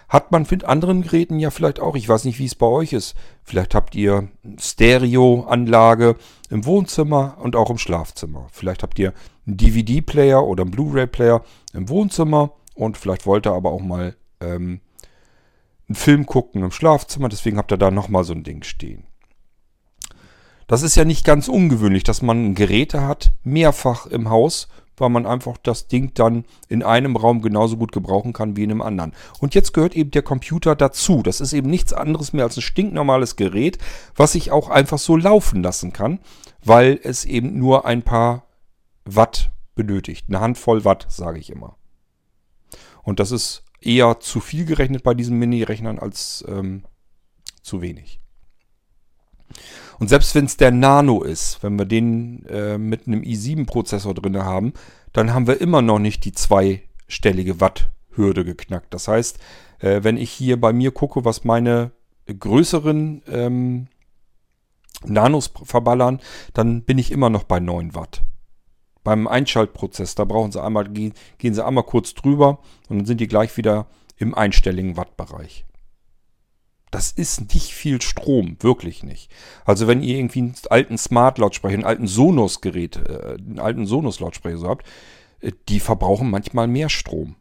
Hat 0.09 0.31
man 0.33 0.47
mit 0.51 0.65
anderen 0.65 1.03
Geräten 1.03 1.39
ja 1.39 1.51
vielleicht 1.51 1.81
auch. 1.81 1.97
Ich 1.97 2.09
weiß 2.09 2.25
nicht, 2.25 2.39
wie 2.39 2.45
es 2.45 2.55
bei 2.55 2.67
euch 2.67 2.93
ist. 2.93 3.15
Vielleicht 3.43 3.75
habt 3.75 3.95
ihr 3.95 4.29
Stereoanlage 4.59 6.17
im 6.51 6.65
Wohnzimmer 6.65 7.39
und 7.41 7.57
auch 7.57 7.71
im 7.71 7.79
Schlafzimmer. 7.79 8.49
Vielleicht 8.53 8.83
habt 8.83 8.99
ihr 8.99 9.15
einen 9.47 9.57
DVD-Player 9.57 10.45
oder 10.45 10.63
einen 10.63 10.71
Blu-ray-Player 10.73 11.43
im 11.73 11.89
Wohnzimmer 11.89 12.53
und 12.75 12.99
vielleicht 12.99 13.27
wollt 13.27 13.47
ihr 13.47 13.53
aber 13.53 13.71
auch 13.71 13.81
mal 13.81 14.17
ähm, 14.41 14.81
einen 15.93 15.97
Film 15.97 16.27
gucken 16.27 16.63
im 16.63 16.71
Schlafzimmer. 16.71 17.29
Deswegen 17.29 17.57
habt 17.57 17.73
ihr 17.73 17.79
da 17.79 17.91
nochmal 17.91 18.25
so 18.25 18.33
ein 18.33 18.45
Ding 18.45 18.63
stehen. 18.63 19.05
Das 20.67 20.83
ist 20.83 20.97
ja 20.97 21.05
nicht 21.05 21.25
ganz 21.25 21.49
ungewöhnlich, 21.49 22.05
dass 22.05 22.23
man 22.23 22.55
Geräte 22.55 23.03
hat, 23.03 23.33
mehrfach 23.45 24.07
im 24.07 24.31
Haus 24.31 24.69
weil 24.97 25.11
man 25.11 25.27
einfach 25.27 25.57
das 25.59 25.89
Ding 25.89 26.13
dann 26.15 26.45
in 26.69 26.83
einem 26.83 27.17
Raum 27.17 27.43
genauso 27.43 27.77
gut 27.77 27.93
gebrauchen 27.93 28.33
kann 28.33 28.57
wie 28.57 28.65
in 28.65 28.71
einem 28.71 28.83
anderen. 28.83 29.13
Und 29.41 29.55
jetzt 29.55 29.73
gehört 29.73 29.97
eben 29.97 30.11
der 30.11 30.23
Computer 30.23 30.77
dazu. 30.77 31.23
Das 31.23 31.41
ist 31.41 31.53
eben 31.53 31.71
nichts 31.71 31.93
anderes 31.93 32.33
mehr 32.33 32.45
als 32.45 32.57
ein 32.57 32.63
stinknormales 32.63 33.37
Gerät, 33.37 33.79
was 34.15 34.35
ich 34.35 34.53
auch 34.53 34.69
einfach 34.69 34.99
so 34.99 35.17
laufen 35.17 35.63
lassen 35.63 35.93
kann, 35.93 36.21
weil 36.65 37.01
es 37.03 37.25
eben 37.25 37.59
nur 37.59 37.87
ein 37.87 38.03
paar 38.03 38.45
Watt 39.05 39.51
benötigt. 39.75 40.27
Eine 40.29 40.41
Handvoll 40.41 40.85
Watt, 40.85 41.07
sage 41.09 41.39
ich 41.39 41.51
immer. 41.51 41.77
Und 43.03 43.19
das 43.19 43.33
ist 43.33 43.65
eher 43.87 44.21
zu 44.21 44.41
viel 44.41 44.65
gerechnet 44.65 45.03
bei 45.03 45.15
diesen 45.15 45.39
Mini-Rechnern 45.39 45.99
als 45.99 46.45
ähm, 46.49 46.85
zu 47.63 47.83
wenig. 47.83 48.21
Und 49.99 50.09
selbst 50.09 50.35
wenn 50.35 50.47
es 50.47 50.57
der 50.57 50.71
Nano 50.71 51.23
ist, 51.23 51.63
wenn 51.63 51.79
wir 51.79 51.85
den 51.85 52.45
äh, 52.47 52.79
mit 52.79 53.07
einem 53.07 53.23
i7-Prozessor 53.23 54.15
drin 54.15 54.39
haben, 54.39 54.73
dann 55.13 55.33
haben 55.33 55.47
wir 55.47 55.61
immer 55.61 55.83
noch 55.83 55.99
nicht 55.99 56.25
die 56.25 56.33
zweistellige 56.33 57.61
Watt-Hürde 57.61 58.45
geknackt. 58.45 58.93
Das 58.95 59.09
heißt, 59.09 59.39
äh, 59.81 60.03
wenn 60.03 60.17
ich 60.17 60.31
hier 60.31 60.61
bei 60.61 60.73
mir 60.73 60.91
gucke, 60.91 61.25
was 61.25 61.45
meine 61.45 61.93
größeren 62.27 63.23
ähm, 63.29 63.89
Nanos 65.05 65.53
verballern, 65.65 66.21
dann 66.55 66.83
bin 66.83 66.99
ich 66.99 67.11
immer 67.11 67.31
noch 67.31 67.45
bei 67.45 67.61
9 67.61 67.95
Watt. 67.95 68.23
Beim 69.05 69.27
Einschaltprozess, 69.27 70.15
da 70.15 70.25
brauchen 70.25 70.53
sie 70.53 70.63
einmal, 70.63 70.89
gehen, 70.89 71.13
gehen 71.39 71.55
sie 71.55 71.65
einmal 71.65 71.85
kurz 71.85 72.15
drüber 72.15 72.61
und 72.89 72.99
dann 72.99 73.07
sind 73.07 73.21
die 73.21 73.27
gleich 73.27 73.57
wieder 73.57 73.87
im 74.17 74.35
einstelligen 74.35 74.97
Wattbereich. 74.97 75.65
Das 76.93 77.11
ist 77.11 77.55
nicht 77.55 77.73
viel 77.73 78.03
Strom, 78.03 78.59
wirklich 78.61 79.03
nicht. 79.03 79.31
Also 79.65 79.87
wenn 79.89 80.03
ihr 80.03 80.19
irgendwie 80.19 80.41
einen 80.41 80.55
alten 80.69 80.99
Smart-Lautsprecher, 80.99 81.75
einen 81.75 81.85
alten 81.87 82.07
Sonos-Gerät, 82.07 82.97
äh, 82.97 83.37
einen 83.39 83.59
alten 83.59 83.87
Sonos-Lautsprecher 83.87 84.59
so 84.59 84.69
habt, 84.69 84.87
äh, 85.41 85.53
die 85.69 85.81
verbrauchen 85.81 86.31
manchmal 86.31 86.69
mehr 86.69 86.91
Strom. 86.91 87.37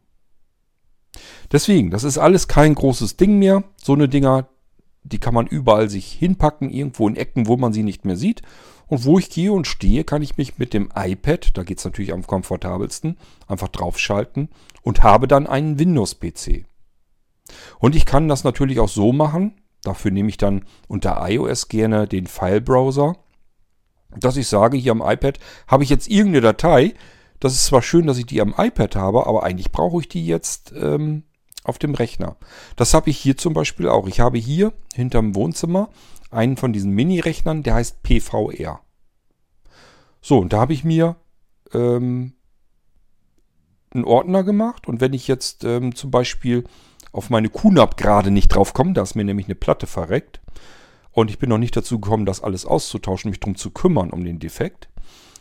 Deswegen, 1.51 1.91
das 1.91 2.05
ist 2.05 2.17
alles 2.17 2.47
kein 2.47 2.75
großes 2.75 3.17
Ding 3.17 3.39
mehr. 3.39 3.65
So 3.75 3.93
eine 3.93 4.07
Dinger, 4.07 4.47
die 5.03 5.19
kann 5.19 5.33
man 5.33 5.47
überall 5.47 5.89
sich 5.89 6.11
hinpacken, 6.13 6.69
irgendwo 6.69 7.07
in 7.07 7.17
Ecken, 7.17 7.47
wo 7.47 7.57
man 7.57 7.73
sie 7.73 7.83
nicht 7.83 8.05
mehr 8.05 8.15
sieht. 8.15 8.41
Und 8.91 9.05
wo 9.05 9.17
ich 9.17 9.29
gehe 9.29 9.53
und 9.53 9.67
stehe, 9.67 10.03
kann 10.03 10.21
ich 10.21 10.35
mich 10.35 10.57
mit 10.57 10.73
dem 10.73 10.89
iPad, 10.93 11.57
da 11.57 11.63
geht 11.63 11.77
es 11.77 11.85
natürlich 11.85 12.11
am 12.11 12.27
komfortabelsten, 12.27 13.17
einfach 13.47 13.69
draufschalten 13.69 14.49
und 14.81 15.01
habe 15.01 15.29
dann 15.29 15.47
einen 15.47 15.79
Windows-PC. 15.79 16.65
Und 17.79 17.95
ich 17.95 18.05
kann 18.05 18.27
das 18.27 18.43
natürlich 18.43 18.81
auch 18.81 18.89
so 18.89 19.13
machen, 19.13 19.53
dafür 19.81 20.11
nehme 20.11 20.27
ich 20.27 20.35
dann 20.35 20.65
unter 20.89 21.25
iOS 21.25 21.69
gerne 21.69 22.05
den 22.05 22.27
File-Browser, 22.27 23.15
dass 24.19 24.35
ich 24.35 24.49
sage, 24.49 24.75
hier 24.75 24.91
am 24.91 25.01
iPad 25.01 25.39
habe 25.67 25.85
ich 25.85 25.89
jetzt 25.89 26.09
irgendeine 26.09 26.41
Datei. 26.41 26.93
Das 27.39 27.53
ist 27.53 27.67
zwar 27.67 27.81
schön, 27.81 28.07
dass 28.07 28.17
ich 28.17 28.25
die 28.25 28.41
am 28.41 28.53
iPad 28.57 28.97
habe, 28.97 29.25
aber 29.25 29.43
eigentlich 29.43 29.71
brauche 29.71 30.01
ich 30.01 30.09
die 30.09 30.27
jetzt 30.27 30.73
ähm, 30.75 31.23
auf 31.63 31.79
dem 31.79 31.95
Rechner. 31.95 32.35
Das 32.75 32.93
habe 32.93 33.09
ich 33.09 33.17
hier 33.17 33.37
zum 33.37 33.53
Beispiel 33.53 33.87
auch. 33.87 34.05
Ich 34.09 34.19
habe 34.19 34.37
hier 34.37 34.73
hinterm 34.93 35.33
Wohnzimmer 35.33 35.87
einen 36.31 36.57
von 36.57 36.73
diesen 36.73 36.91
Mini-Rechnern, 36.91 37.63
der 37.63 37.75
heißt 37.75 38.03
PVR. 38.03 38.81
So, 40.21 40.39
und 40.39 40.53
da 40.53 40.59
habe 40.59 40.73
ich 40.73 40.83
mir 40.83 41.15
ähm, 41.73 42.33
einen 43.93 44.05
Ordner 44.05 44.43
gemacht 44.43 44.87
und 44.87 45.01
wenn 45.01 45.13
ich 45.13 45.27
jetzt 45.27 45.63
ähm, 45.63 45.95
zum 45.95 46.11
Beispiel 46.11 46.63
auf 47.11 47.29
meine 47.29 47.49
QNAP 47.49 47.97
gerade 47.97 48.31
nicht 48.31 48.49
drauf 48.49 48.73
komme, 48.73 48.93
da 48.93 49.01
ist 49.01 49.15
mir 49.15 49.25
nämlich 49.25 49.47
eine 49.47 49.55
Platte 49.55 49.87
verreckt 49.87 50.41
und 51.11 51.29
ich 51.29 51.39
bin 51.39 51.49
noch 51.49 51.57
nicht 51.57 51.75
dazu 51.75 51.99
gekommen, 51.99 52.25
das 52.25 52.41
alles 52.41 52.65
auszutauschen, 52.65 53.31
mich 53.31 53.39
darum 53.39 53.55
zu 53.55 53.71
kümmern 53.71 54.11
um 54.11 54.23
den 54.23 54.39
Defekt. 54.39 54.89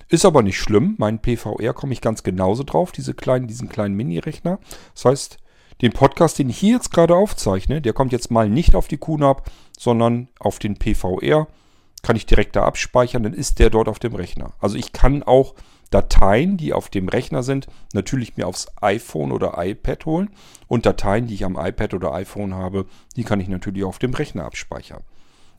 Ist 0.09 0.25
aber 0.25 0.43
nicht 0.43 0.59
schlimm, 0.59 0.97
meinen 0.99 1.21
PVR 1.21 1.73
komme 1.73 1.93
ich 1.93 2.01
ganz 2.01 2.25
genauso 2.25 2.65
drauf, 2.65 2.91
diese 2.91 3.15
kleinen, 3.15 3.47
diesen 3.47 3.69
kleinen 3.69 3.95
Mini-Rechner. 3.95 4.59
Das 4.95 5.05
heißt, 5.05 5.39
den 5.81 5.93
Podcast, 5.93 6.39
den 6.39 6.51
ich 6.51 6.59
hier 6.59 6.75
jetzt 6.75 6.93
gerade 6.93 7.15
aufzeichne, 7.15 7.81
der 7.81 7.93
kommt 7.93 8.13
jetzt 8.13 8.31
mal 8.31 8.49
nicht 8.49 8.75
auf 8.75 8.89
die 8.89 8.99
QNAP, 8.99 9.51
sondern 9.79 10.29
auf 10.39 10.59
den 10.59 10.77
PVR. 10.77 11.47
Kann 12.03 12.17
ich 12.17 12.27
direkt 12.27 12.57
da 12.57 12.65
abspeichern, 12.65 13.23
dann 13.23 13.35
ist 13.35 13.59
der 13.59 13.71
dort 13.71 13.89
auf 13.89 13.99
dem 13.99 14.15
Rechner. 14.15 14.53
Also 14.59 14.77
ich 14.77 14.93
kann 14.93 15.23
auch 15.23 15.55
Dateien, 15.91 16.57
die 16.57 16.73
auf 16.73 16.89
dem 16.89 17.09
Rechner 17.09 17.43
sind, 17.43 17.67
natürlich 17.93 18.37
mir 18.37 18.47
aufs 18.47 18.69
iPhone 18.81 19.33
oder 19.33 19.55
iPad 19.57 20.07
holen. 20.07 20.31
Und 20.69 20.87
Dateien, 20.87 21.27
die 21.27 21.35
ich 21.35 21.45
am 21.45 21.59
iPad 21.59 21.95
oder 21.95 22.13
iPhone 22.15 22.55
habe, 22.55 22.87
die 23.17 23.25
kann 23.25 23.41
ich 23.41 23.49
natürlich 23.49 23.85
auf 23.85 23.99
dem 23.99 24.15
Rechner 24.15 24.45
abspeichern. 24.45 25.03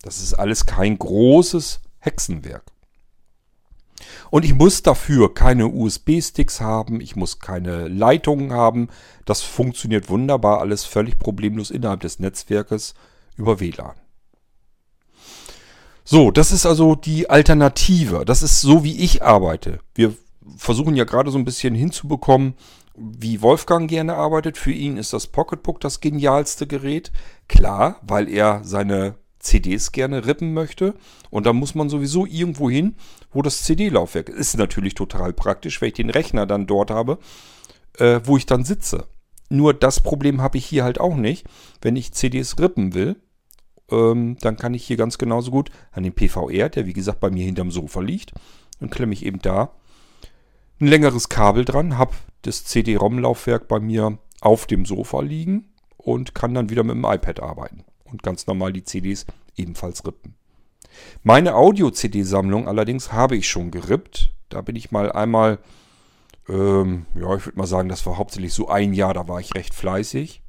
Das 0.02 0.22
ist 0.22 0.34
alles 0.34 0.66
kein 0.66 0.98
großes 0.98 1.82
Hexenwerk. 2.00 2.71
Und 4.30 4.46
ich 4.46 4.54
muss 4.54 4.84
dafür 4.84 5.34
keine 5.34 5.68
USB-Sticks 5.68 6.62
haben, 6.62 7.02
ich 7.02 7.16
muss 7.16 7.40
keine 7.40 7.88
Leitungen 7.88 8.54
haben. 8.54 8.90
Das 9.26 9.42
funktioniert 9.42 10.10
wunderbar, 10.10 10.60
alles 10.60 10.86
völlig 10.86 11.20
problemlos 11.20 11.72
innerhalb 11.72 12.02
des 12.02 12.20
Netzwerkes 12.20 12.94
über 13.38 13.60
WLAN. 13.60 13.96
So, 16.04 16.32
das 16.32 16.52
ist 16.52 16.66
also 16.66 16.96
die 16.96 17.30
Alternative. 17.30 18.26
Das 18.26 18.42
ist 18.42 18.62
so, 18.62 18.84
wie 18.84 18.98
ich 18.98 19.24
arbeite. 19.24 19.80
Wir 19.96 20.14
versuchen 20.58 20.96
ja 20.96 21.04
gerade 21.04 21.32
so 21.32 21.38
ein 21.38 21.46
bisschen 21.46 21.76
hinzubekommen, 21.76 22.56
wie 22.96 23.42
Wolfgang 23.42 23.90
gerne 23.90 24.16
arbeitet. 24.16 24.58
Für 24.58 24.72
ihn 24.72 24.98
ist 24.98 25.14
das 25.14 25.28
Pocketbook 25.28 25.80
das 25.80 26.02
genialste 26.02 26.68
Gerät. 26.68 27.12
Klar, 27.48 28.00
weil 28.02 28.28
er 28.28 28.62
seine 28.64 29.16
CDs 29.40 29.92
gerne 29.92 30.26
rippen 30.26 30.54
möchte. 30.54 30.96
Und 31.30 31.46
da 31.46 31.54
muss 31.54 31.76
man 31.76 31.90
sowieso 31.90 32.26
irgendwo 32.26 32.70
hin, 32.70 32.96
wo 33.32 33.42
das 33.42 33.64
CD-Laufwerk 33.64 34.30
ist. 34.30 34.38
Ist 34.38 34.58
natürlich 34.58 34.96
total 34.96 35.34
praktisch, 35.34 35.82
wenn 35.82 35.90
ich 35.90 35.96
den 35.96 36.10
Rechner 36.10 36.46
dann 36.46 36.68
dort 36.68 36.92
habe, 36.92 37.20
äh, 37.98 38.20
wo 38.24 38.38
ich 38.38 38.46
dann 38.46 38.64
sitze. 38.64 39.08
Nur 39.50 39.74
das 39.74 40.00
Problem 40.00 40.42
habe 40.42 40.58
ich 40.58 40.66
hier 40.66 40.84
halt 40.84 41.00
auch 41.00 41.16
nicht. 41.16 41.46
Wenn 41.82 41.96
ich 41.96 42.14
CDs 42.14 42.58
rippen 42.60 42.94
will, 42.94 43.18
ähm, 43.90 44.38
dann 44.42 44.58
kann 44.58 44.74
ich 44.74 44.86
hier 44.86 44.98
ganz 44.98 45.18
genauso 45.18 45.52
gut 45.52 45.70
an 45.92 46.04
den 46.04 46.14
PVR, 46.14 46.70
der 46.70 46.86
wie 46.86 46.94
gesagt 46.94 47.20
bei 47.20 47.30
mir 47.30 47.44
hinterm 47.44 47.72
Sofa 47.72 48.02
liegt, 48.02 48.32
dann 48.80 48.90
klemme 48.90 49.14
ich 49.14 49.26
eben 49.26 49.40
da 49.40 49.72
ein 50.82 50.88
längeres 50.88 51.30
Kabel 51.30 51.64
dran, 51.64 51.98
habe 51.98 52.14
das 52.42 52.66
CD-ROM-Laufwerk 52.66 53.68
bei 53.68 53.80
mir 53.80 54.18
auf 54.42 54.66
dem 54.66 54.86
Sofa 54.86 55.22
liegen 55.22 55.70
und 55.98 56.34
kann 56.34 56.56
dann 56.56 56.70
wieder 56.70 56.84
mit 56.84 56.96
dem 56.96 57.06
iPad 57.06 57.40
arbeiten 57.40 57.84
und 58.04 58.24
ganz 58.24 58.48
normal 58.48 58.74
die 58.74 58.84
CDs 58.84 59.28
ebenfalls 59.56 60.04
rippen. 60.06 60.36
Meine 61.24 61.56
Audio-CD-Sammlung 61.56 62.68
allerdings 62.68 63.12
habe 63.12 63.36
ich 63.36 63.50
schon 63.50 63.72
gerippt. 63.72 64.34
Da 64.50 64.62
bin 64.62 64.76
ich 64.76 64.92
mal 64.92 65.12
einmal, 65.12 65.60
ähm, 66.50 67.06
ja, 67.16 67.36
ich 67.36 67.46
würde 67.46 67.58
mal 67.58 67.68
sagen, 67.68 67.90
das 67.90 68.06
war 68.06 68.18
hauptsächlich 68.18 68.54
so 68.54 68.68
ein 68.68 68.94
Jahr, 68.94 69.14
da 69.14 69.28
war 69.28 69.40
ich 69.40 69.56
recht 69.56 69.74
fleißig. 69.74 70.42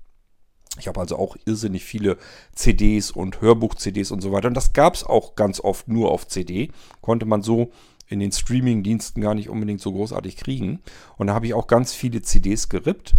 Ich 0.78 0.88
habe 0.88 1.00
also 1.00 1.18
auch 1.18 1.36
irrsinnig 1.44 1.84
viele 1.84 2.16
CDs 2.54 3.10
und 3.10 3.40
Hörbuch-CDs 3.40 4.10
und 4.10 4.22
so 4.22 4.32
weiter. 4.32 4.48
Und 4.48 4.54
das 4.54 4.72
gab 4.72 4.94
es 4.94 5.04
auch 5.04 5.34
ganz 5.34 5.60
oft 5.60 5.88
nur 5.88 6.10
auf 6.10 6.26
CD. 6.26 6.70
Konnte 7.02 7.26
man 7.26 7.42
so 7.42 7.70
in 8.08 8.20
den 8.20 8.32
Streaming-Diensten 8.32 9.20
gar 9.20 9.34
nicht 9.34 9.48
unbedingt 9.48 9.80
so 9.80 9.92
großartig 9.92 10.36
kriegen. 10.36 10.80
Und 11.18 11.26
da 11.26 11.34
habe 11.34 11.46
ich 11.46 11.54
auch 11.54 11.66
ganz 11.66 11.92
viele 11.92 12.22
CDs 12.22 12.68
gerippt. 12.68 13.14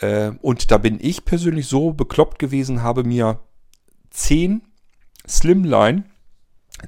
Äh, 0.00 0.32
und 0.42 0.70
da 0.70 0.78
bin 0.78 0.98
ich 1.00 1.24
persönlich 1.24 1.66
so 1.66 1.92
bekloppt 1.92 2.38
gewesen, 2.38 2.82
habe 2.82 3.04
mir 3.04 3.40
10 4.10 4.62
Slimline 5.28 6.04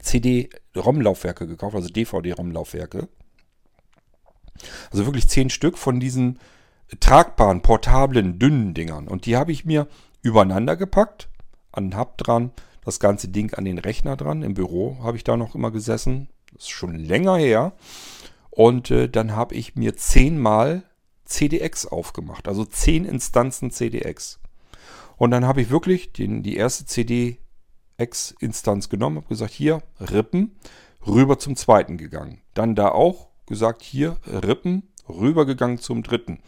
CD-ROM-Laufwerke 0.01 1.47
gekauft, 1.47 1.75
also 1.75 1.89
DVD-ROM-Laufwerke. 1.89 3.09
Also 4.91 5.07
wirklich 5.07 5.29
10 5.29 5.51
Stück 5.51 5.79
von 5.79 6.01
diesen 6.01 6.39
tragbaren, 7.01 7.63
portablen, 7.63 8.39
dünnen 8.39 8.75
Dingern. 8.75 9.09
Und 9.09 9.27
die 9.27 9.37
habe 9.37 9.53
ich 9.53 9.65
mir 9.65 9.89
übereinander 10.23 10.77
gepackt, 10.77 11.29
an 11.73 11.91
den 11.91 11.99
Hub 11.99 12.19
dran, 12.19 12.53
das 12.85 13.01
ganze 13.01 13.29
Ding 13.29 13.55
an 13.55 13.65
den 13.65 13.79
Rechner 13.79 14.17
dran. 14.17 14.43
Im 14.43 14.55
Büro 14.55 14.99
habe 15.03 15.17
ich 15.17 15.25
da 15.25 15.37
noch 15.37 15.55
immer 15.55 15.71
gesessen. 15.71 16.29
Das 16.53 16.65
ist 16.65 16.71
schon 16.71 16.95
länger 16.95 17.37
her. 17.37 17.73
Und 18.51 18.91
äh, 18.91 19.09
dann 19.09 19.35
habe 19.35 19.55
ich 19.55 19.77
mir 19.77 19.97
zehnmal 19.97 20.83
CDX 21.25 21.87
aufgemacht. 21.87 22.49
Also 22.49 22.65
zehn 22.65 23.05
Instanzen 23.05 23.71
CDX. 23.71 24.41
Und 25.17 25.31
dann 25.31 25.47
habe 25.47 25.63
ich 25.63 25.71
wirklich 25.71 26.13
den, 26.13 26.43
die 26.43 26.57
erste 26.57 26.85
CDX-Instanz 28.03 28.89
genommen, 28.89 29.17
habe 29.17 29.29
gesagt, 29.29 29.53
hier, 29.53 29.83
Rippen, 30.01 30.57
rüber 31.07 31.39
zum 31.39 31.57
zweiten 31.57 31.97
gegangen. 31.97 32.41
Dann 32.55 32.75
da 32.75 32.89
auch 32.89 33.29
gesagt, 33.47 33.83
hier, 33.83 34.17
Rippen, 34.27 34.89
rübergegangen 35.09 35.79
zum 35.79 36.03
dritten. 36.03 36.41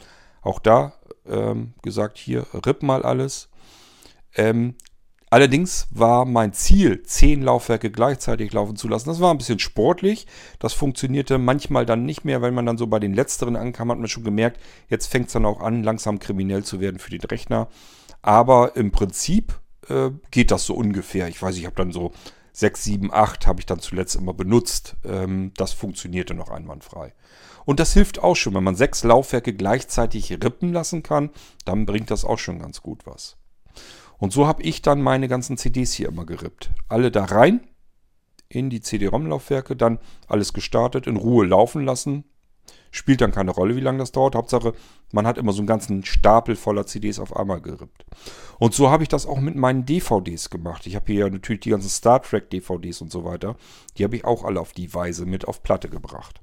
Auch 0.42 0.58
da 0.58 0.94
ähm, 1.26 1.74
gesagt, 1.82 2.18
hier, 2.18 2.46
ripp 2.66 2.82
mal 2.82 3.02
alles. 3.02 3.48
Ähm, 4.36 4.74
allerdings 5.30 5.88
war 5.90 6.24
mein 6.24 6.52
Ziel, 6.52 7.02
zehn 7.02 7.42
Laufwerke 7.42 7.90
gleichzeitig 7.90 8.52
laufen 8.52 8.76
zu 8.76 8.88
lassen. 8.88 9.08
Das 9.08 9.20
war 9.20 9.30
ein 9.30 9.38
bisschen 9.38 9.58
sportlich. 9.58 10.26
Das 10.58 10.72
funktionierte 10.72 11.38
manchmal 11.38 11.86
dann 11.86 12.04
nicht 12.04 12.24
mehr, 12.24 12.42
wenn 12.42 12.54
man 12.54 12.66
dann 12.66 12.78
so 12.78 12.86
bei 12.86 13.00
den 13.00 13.14
letzteren 13.14 13.56
ankam, 13.56 13.90
hat 13.90 13.98
man 13.98 14.08
schon 14.08 14.24
gemerkt, 14.24 14.60
jetzt 14.88 15.06
fängt 15.06 15.28
es 15.28 15.32
dann 15.32 15.46
auch 15.46 15.60
an, 15.60 15.82
langsam 15.82 16.18
kriminell 16.18 16.62
zu 16.62 16.80
werden 16.80 16.98
für 16.98 17.10
den 17.10 17.22
Rechner. 17.22 17.68
Aber 18.22 18.76
im 18.76 18.90
Prinzip 18.90 19.54
äh, 19.88 20.10
geht 20.30 20.50
das 20.50 20.66
so 20.66 20.74
ungefähr. 20.74 21.28
Ich 21.28 21.40
weiß, 21.40 21.56
ich 21.56 21.66
habe 21.66 21.76
dann 21.76 21.92
so 21.92 22.12
6, 22.52 22.84
7, 22.84 23.12
8 23.12 23.46
habe 23.46 23.60
ich 23.60 23.66
dann 23.66 23.80
zuletzt 23.80 24.14
immer 24.16 24.32
benutzt. 24.32 24.96
Ähm, 25.04 25.52
das 25.56 25.72
funktionierte 25.72 26.34
noch 26.34 26.50
einwandfrei. 26.50 27.12
Und 27.64 27.80
das 27.80 27.92
hilft 27.94 28.22
auch 28.22 28.36
schon, 28.36 28.54
wenn 28.54 28.64
man 28.64 28.76
sechs 28.76 29.04
Laufwerke 29.04 29.54
gleichzeitig 29.54 30.30
rippen 30.32 30.72
lassen 30.72 31.02
kann, 31.02 31.30
dann 31.64 31.86
bringt 31.86 32.10
das 32.10 32.24
auch 32.24 32.38
schon 32.38 32.58
ganz 32.58 32.82
gut 32.82 33.06
was. 33.06 33.36
Und 34.18 34.32
so 34.32 34.46
habe 34.46 34.62
ich 34.62 34.82
dann 34.82 35.02
meine 35.02 35.28
ganzen 35.28 35.56
CDs 35.56 35.92
hier 35.92 36.08
immer 36.08 36.26
gerippt. 36.26 36.70
Alle 36.88 37.10
da 37.10 37.24
rein 37.24 37.66
in 38.48 38.70
die 38.70 38.80
CD-ROM-Laufwerke, 38.80 39.74
dann 39.74 39.98
alles 40.28 40.52
gestartet, 40.52 41.06
in 41.06 41.16
Ruhe 41.16 41.46
laufen 41.46 41.84
lassen. 41.84 42.24
Spielt 42.94 43.20
dann 43.22 43.32
keine 43.32 43.50
Rolle, 43.50 43.74
wie 43.74 43.80
lange 43.80 43.98
das 43.98 44.12
dauert. 44.12 44.36
Hauptsache, 44.36 44.72
man 45.10 45.26
hat 45.26 45.36
immer 45.36 45.52
so 45.52 45.58
einen 45.58 45.66
ganzen 45.66 46.04
Stapel 46.04 46.54
voller 46.54 46.86
CDs 46.86 47.18
auf 47.18 47.34
einmal 47.34 47.60
gerippt. 47.60 48.06
Und 48.60 48.72
so 48.72 48.88
habe 48.88 49.02
ich 49.02 49.08
das 49.08 49.26
auch 49.26 49.40
mit 49.40 49.56
meinen 49.56 49.84
DVDs 49.84 50.48
gemacht. 50.48 50.86
Ich 50.86 50.94
habe 50.94 51.12
hier 51.12 51.28
natürlich 51.28 51.62
die 51.62 51.70
ganzen 51.70 51.88
Star 51.88 52.22
Trek 52.22 52.50
DVDs 52.50 53.00
und 53.00 53.10
so 53.10 53.24
weiter. 53.24 53.56
Die 53.98 54.04
habe 54.04 54.14
ich 54.14 54.24
auch 54.24 54.44
alle 54.44 54.60
auf 54.60 54.72
die 54.72 54.94
Weise 54.94 55.26
mit 55.26 55.48
auf 55.48 55.64
Platte 55.64 55.88
gebracht. 55.88 56.40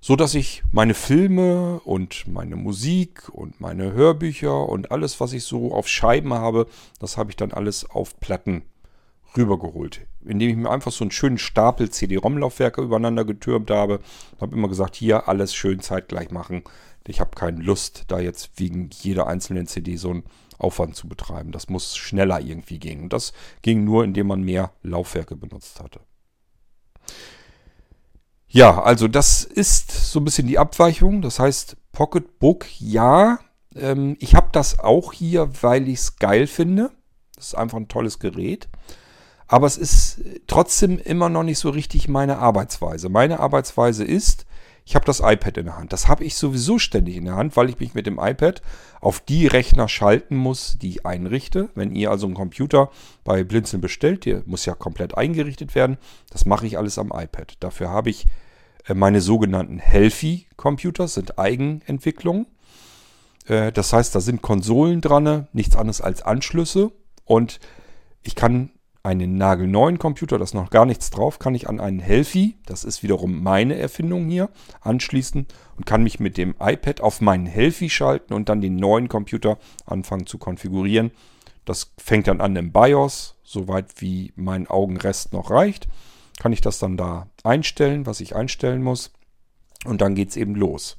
so 0.00 0.16
dass 0.16 0.34
ich 0.34 0.62
meine 0.72 0.94
Filme 0.94 1.80
und 1.84 2.26
meine 2.26 2.56
Musik 2.56 3.28
und 3.28 3.60
meine 3.60 3.92
Hörbücher 3.92 4.68
und 4.70 4.90
alles, 4.90 5.20
was 5.20 5.34
ich 5.34 5.44
so 5.44 5.74
auf 5.74 5.86
Scheiben 5.86 6.32
habe, 6.32 6.66
das 6.98 7.18
habe 7.18 7.28
ich 7.28 7.36
dann 7.36 7.52
alles 7.52 7.88
auf 7.90 8.18
Platten 8.20 8.62
rübergeholt. 9.36 10.06
Indem 10.24 10.50
ich 10.50 10.56
mir 10.56 10.70
einfach 10.70 10.92
so 10.92 11.04
einen 11.04 11.10
schönen 11.10 11.38
Stapel 11.38 11.90
CD-ROM-Laufwerke 11.90 12.82
übereinander 12.82 13.24
getürmt 13.24 13.70
habe. 13.70 14.00
Habe 14.40 14.56
immer 14.56 14.68
gesagt, 14.68 14.96
hier 14.96 15.28
alles 15.28 15.54
schön 15.54 15.80
zeitgleich 15.80 16.30
machen. 16.30 16.62
Ich 17.06 17.20
habe 17.20 17.30
keine 17.34 17.62
Lust, 17.62 18.04
da 18.08 18.20
jetzt 18.20 18.50
wegen 18.56 18.90
jeder 18.92 19.26
einzelnen 19.26 19.66
CD 19.66 19.96
so 19.96 20.10
einen 20.10 20.24
Aufwand 20.58 20.94
zu 20.94 21.08
betreiben. 21.08 21.52
Das 21.52 21.68
muss 21.68 21.96
schneller 21.96 22.40
irgendwie 22.40 22.78
gehen. 22.78 23.04
Und 23.04 23.12
das 23.12 23.32
ging 23.62 23.84
nur, 23.84 24.04
indem 24.04 24.26
man 24.26 24.42
mehr 24.42 24.72
Laufwerke 24.82 25.34
benutzt 25.34 25.80
hatte. 25.80 26.00
Ja, 28.48 28.82
also 28.82 29.08
das 29.08 29.44
ist 29.44 29.90
so 29.90 30.20
ein 30.20 30.24
bisschen 30.24 30.48
die 30.48 30.58
Abweichung. 30.58 31.22
Das 31.22 31.38
heißt, 31.38 31.76
Pocketbook, 31.92 32.66
ja. 32.78 33.38
Ähm, 33.74 34.16
ich 34.20 34.34
habe 34.34 34.48
das 34.52 34.78
auch 34.78 35.12
hier, 35.12 35.50
weil 35.62 35.88
ich 35.88 36.00
es 36.00 36.16
geil 36.16 36.46
finde. 36.46 36.90
Das 37.36 37.48
ist 37.48 37.54
einfach 37.54 37.78
ein 37.78 37.88
tolles 37.88 38.18
Gerät. 38.18 38.68
Aber 39.48 39.66
es 39.66 39.78
ist 39.78 40.20
trotzdem 40.46 40.98
immer 40.98 41.30
noch 41.30 41.42
nicht 41.42 41.58
so 41.58 41.70
richtig 41.70 42.06
meine 42.06 42.38
Arbeitsweise. 42.38 43.08
Meine 43.08 43.40
Arbeitsweise 43.40 44.04
ist, 44.04 44.46
ich 44.84 44.94
habe 44.94 45.04
das 45.06 45.20
iPad 45.20 45.58
in 45.58 45.66
der 45.66 45.76
Hand. 45.76 45.92
Das 45.92 46.08
habe 46.08 46.24
ich 46.24 46.36
sowieso 46.36 46.78
ständig 46.78 47.16
in 47.16 47.24
der 47.24 47.36
Hand, 47.36 47.56
weil 47.56 47.68
ich 47.68 47.78
mich 47.78 47.94
mit 47.94 48.06
dem 48.06 48.18
iPad 48.18 48.62
auf 49.00 49.20
die 49.20 49.46
Rechner 49.46 49.88
schalten 49.88 50.36
muss, 50.36 50.78
die 50.80 50.88
ich 50.88 51.06
einrichte. 51.06 51.70
Wenn 51.74 51.94
ihr 51.94 52.10
also 52.10 52.26
einen 52.26 52.34
Computer 52.34 52.90
bei 53.24 53.42
Blinzeln 53.42 53.80
bestellt, 53.80 54.24
der 54.24 54.42
muss 54.46 54.66
ja 54.66 54.74
komplett 54.74 55.16
eingerichtet 55.16 55.74
werden. 55.74 55.98
Das 56.30 56.46
mache 56.46 56.66
ich 56.66 56.78
alles 56.78 56.98
am 56.98 57.12
iPad. 57.14 57.56
Dafür 57.60 57.90
habe 57.90 58.10
ich 58.10 58.26
äh, 58.86 58.94
meine 58.94 59.20
sogenannten 59.20 59.78
Healthy-Computer, 59.78 61.08
sind 61.08 61.38
Eigenentwicklungen. 61.38 62.46
Äh, 63.46 63.72
das 63.72 63.92
heißt, 63.92 64.14
da 64.14 64.20
sind 64.20 64.42
Konsolen 64.42 65.00
dran, 65.00 65.48
nichts 65.52 65.76
anderes 65.76 66.00
als 66.00 66.22
Anschlüsse. 66.22 66.92
Und 67.24 67.60
ich 68.22 68.34
kann 68.34 68.70
einen 69.02 69.36
nagelneuen 69.36 69.98
Computer, 69.98 70.38
da 70.38 70.44
ist 70.44 70.54
noch 70.54 70.70
gar 70.70 70.84
nichts 70.84 71.10
drauf, 71.10 71.38
kann 71.38 71.54
ich 71.54 71.68
an 71.68 71.80
einen 71.80 72.00
Healthy, 72.00 72.56
das 72.66 72.84
ist 72.84 73.02
wiederum 73.02 73.42
meine 73.42 73.76
Erfindung 73.76 74.28
hier, 74.28 74.50
anschließen 74.80 75.46
und 75.76 75.86
kann 75.86 76.02
mich 76.02 76.20
mit 76.20 76.36
dem 76.36 76.54
iPad 76.60 77.00
auf 77.00 77.20
meinen 77.20 77.46
Healthy 77.46 77.90
schalten 77.90 78.34
und 78.34 78.48
dann 78.48 78.60
den 78.60 78.76
neuen 78.76 79.08
Computer 79.08 79.58
anfangen 79.86 80.26
zu 80.26 80.38
konfigurieren. 80.38 81.12
Das 81.64 81.92
fängt 81.98 82.26
dann 82.26 82.40
an 82.40 82.56
im 82.56 82.72
BIOS, 82.72 83.36
soweit 83.42 84.00
wie 84.00 84.32
mein 84.36 84.66
Augenrest 84.66 85.32
noch 85.32 85.50
reicht. 85.50 85.86
Kann 86.38 86.52
ich 86.52 86.60
das 86.60 86.78
dann 86.78 86.96
da 86.96 87.28
einstellen, 87.44 88.06
was 88.06 88.20
ich 88.20 88.34
einstellen 88.34 88.82
muss. 88.82 89.12
Und 89.84 90.00
dann 90.00 90.14
geht 90.14 90.30
es 90.30 90.36
eben 90.36 90.54
los 90.54 90.98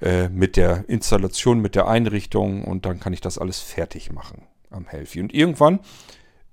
äh, 0.00 0.28
mit 0.28 0.56
der 0.56 0.88
Installation, 0.88 1.60
mit 1.60 1.74
der 1.74 1.88
Einrichtung 1.88 2.64
und 2.64 2.84
dann 2.84 3.00
kann 3.00 3.12
ich 3.12 3.20
das 3.20 3.38
alles 3.38 3.60
fertig 3.60 4.12
machen 4.12 4.42
am 4.70 4.86
Healthy. 4.86 5.20
Und 5.20 5.32
irgendwann 5.32 5.80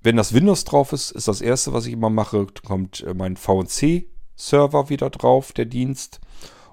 wenn 0.03 0.17
das 0.17 0.33
Windows 0.33 0.65
drauf 0.65 0.91
ist, 0.91 1.11
ist 1.11 1.27
das 1.29 1.41
erste, 1.41 1.73
was 1.73 1.85
ich 1.85 1.93
immer 1.93 2.09
mache, 2.09 2.45
kommt 2.65 3.01
äh, 3.01 3.13
mein 3.13 3.37
VNC-Server 3.37 4.89
wieder 4.89 5.09
drauf, 5.09 5.53
der 5.53 5.65
Dienst. 5.65 6.19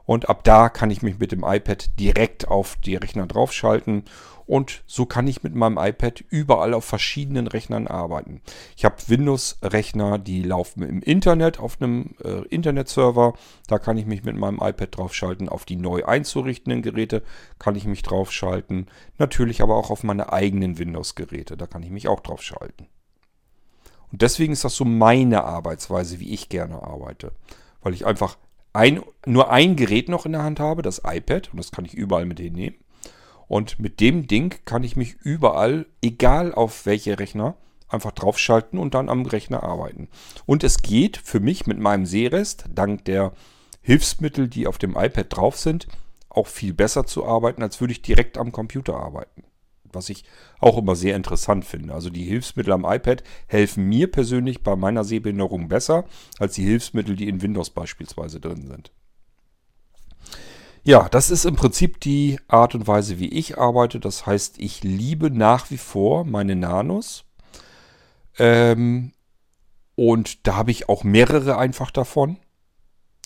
Und 0.05 0.29
ab 0.29 0.43
da 0.43 0.69
kann 0.69 0.91
ich 0.91 1.03
mich 1.03 1.21
mit 1.21 1.31
dem 1.31 1.45
iPad 1.45 1.99
direkt 2.01 2.49
auf 2.49 2.77
die 2.85 2.97
Rechner 2.97 3.27
draufschalten. 3.27 4.05
Und 4.45 4.83
so 4.89 5.07
kann 5.07 5.29
ich 5.29 5.45
mit 5.45 5.55
meinem 5.55 5.79
iPad 5.79 6.25
überall 6.29 6.75
auf 6.75 6.85
verschiedenen 6.85 7.47
Rechnern 7.47 7.87
arbeiten. 7.87 8.43
Ich 8.77 8.85
habe 8.85 8.97
Windows-Rechner, 9.07 10.19
die 10.19 10.43
laufen 10.43 10.83
im 10.83 11.01
Internet 11.01 11.61
auf 11.61 11.81
einem 11.81 12.17
äh, 12.25 12.45
Internetserver. 12.49 13.35
Da 13.69 13.79
kann 13.79 13.97
ich 13.97 14.07
mich 14.07 14.25
mit 14.25 14.35
meinem 14.35 14.59
iPad 14.61 14.97
draufschalten. 14.97 15.49
Auf 15.49 15.65
die 15.67 15.77
neu 15.77 16.05
einzurichtenden 16.05 16.83
Geräte 16.83 17.23
kann 17.61 17.77
ich 17.77 17.85
mich 17.85 18.03
draufschalten. 18.03 18.89
Natürlich 19.19 19.63
aber 19.63 19.77
auch 19.77 19.91
auf 19.91 20.03
meine 20.03 20.33
eigenen 20.33 20.79
Windows-Geräte. 20.79 21.57
Da 21.57 21.69
kann 21.69 21.85
ich 21.85 21.91
mich 21.91 22.09
auch 22.09 22.19
draufschalten. 22.19 22.89
Und 24.13 24.23
deswegen 24.23 24.53
ist 24.53 24.65
das 24.65 24.75
so 24.75 24.85
meine 24.85 25.45
Arbeitsweise, 25.45 26.21
wie 26.21 26.33
ich 26.33 26.49
gerne 26.49 26.83
arbeite. 26.83 27.33
Weil 27.83 27.95
ich 27.95 28.07
einfach 28.07 28.37
ein, 28.73 29.03
nur 29.27 29.51
ein 29.51 29.77
Gerät 29.77 30.09
noch 30.09 30.27
in 30.27 30.33
der 30.33 30.43
Hand 30.43 30.61
habe, 30.61 30.83
das 30.83 31.03
iPad, 31.05 31.51
und 31.53 31.59
das 31.59 31.73
kann 31.73 31.85
ich 31.85 31.95
überall 31.95 32.27
mit 32.27 32.41
hinnehmen. 32.41 32.77
Und 33.49 33.81
mit 33.81 34.01
dem 34.01 34.27
Ding 34.27 34.55
kann 34.65 34.85
ich 34.85 34.97
mich 34.97 35.17
überall, 35.23 35.87
egal 36.03 36.55
auf 36.55 36.87
welche 36.87 37.19
Rechner, 37.19 37.57
einfach 37.89 38.13
draufschalten 38.13 38.79
und 38.79 38.95
dann 38.95 39.09
am 39.09 39.27
Rechner 39.27 39.65
arbeiten. 39.65 40.09
Und 40.47 40.63
es 40.63 40.83
geht 40.83 41.17
für 41.17 41.41
mich 41.41 41.67
mit 41.67 41.79
meinem 41.79 42.07
Sehrest, 42.07 42.67
dank 42.73 43.05
der 43.07 43.33
Hilfsmittel, 43.83 44.47
die 44.47 44.69
auf 44.69 44.79
dem 44.79 44.97
iPad 44.97 45.27
drauf 45.29 45.57
sind, 45.57 45.89
auch 46.29 46.47
viel 46.47 46.73
besser 46.73 47.07
zu 47.07 47.27
arbeiten, 47.27 47.63
als 47.63 47.81
würde 47.81 47.93
ich 47.93 48.03
direkt 48.03 48.39
am 48.39 48.53
Computer 48.53 48.95
arbeiten 48.95 49.43
was 49.93 50.09
ich 50.09 50.25
auch 50.59 50.79
immer 50.79 50.97
sehr 50.97 51.17
interessant 51.17 51.65
finde. 51.65 51.95
Also 51.95 52.11
die 52.11 52.25
Hilfsmittel 52.25 52.73
am 52.73 52.85
iPad 52.85 53.23
helfen 53.47 53.85
mir 53.85 54.11
persönlich 54.11 54.63
bei 54.63 54.77
meiner 54.77 55.05
Sehbehinderung 55.05 55.69
besser 55.69 56.05
als 56.39 56.55
die 56.55 56.65
Hilfsmittel, 56.65 57.17
die 57.17 57.29
in 57.29 57.43
Windows 57.43 57.71
beispielsweise 57.71 58.41
drin 58.41 58.67
sind. 58.67 58.93
Ja, 60.83 61.09
das 61.11 61.31
ist 61.31 61.45
im 61.45 61.57
Prinzip 61.57 62.01
die 62.01 62.39
Art 62.49 62.75
und 62.75 62.87
Weise, 62.87 63.19
wie 63.19 63.29
ich 63.29 63.59
arbeite. 63.59 64.01
Das 64.01 64.25
heißt, 64.25 64.59
ich 64.59 64.83
liebe 64.83 65.31
nach 65.31 65.71
wie 65.71 65.77
vor 65.77 66.25
meine 66.25 66.57
Nanos. 66.57 67.25
Ähm, 68.39 69.13
und 69.95 70.47
da 70.47 70.57
habe 70.57 70.71
ich 70.71 70.89
auch 70.89 71.05
mehrere 71.05 71.59
einfach 71.59 71.91
davon. 71.91 72.39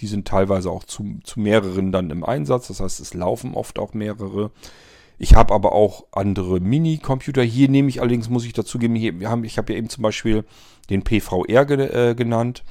Die 0.00 0.08
sind 0.08 0.26
teilweise 0.26 0.70
auch 0.70 0.82
zu, 0.82 1.20
zu 1.22 1.38
mehreren 1.38 1.92
dann 1.92 2.10
im 2.10 2.24
Einsatz. 2.24 2.66
Das 2.66 2.80
heißt, 2.80 2.98
es 2.98 3.14
laufen 3.14 3.54
oft 3.54 3.78
auch 3.78 3.94
mehrere. 3.94 4.50
Ich 5.18 5.34
habe 5.34 5.54
aber 5.54 5.72
auch 5.72 6.04
andere 6.12 6.60
Mini-Computer. 6.60 7.42
Hier 7.42 7.68
nehme 7.68 7.88
ich 7.88 8.00
allerdings, 8.00 8.28
muss 8.28 8.44
ich 8.44 8.52
dazugeben, 8.52 8.96
hier, 8.96 9.20
wir 9.20 9.30
haben, 9.30 9.44
ich 9.44 9.58
habe 9.58 9.72
ja 9.72 9.78
eben 9.78 9.88
zum 9.88 10.02
Beispiel 10.02 10.44
den 10.90 11.02
PVR 11.02 11.64
ge 11.64 12.10
äh, 12.10 12.14
genannt. 12.14 12.64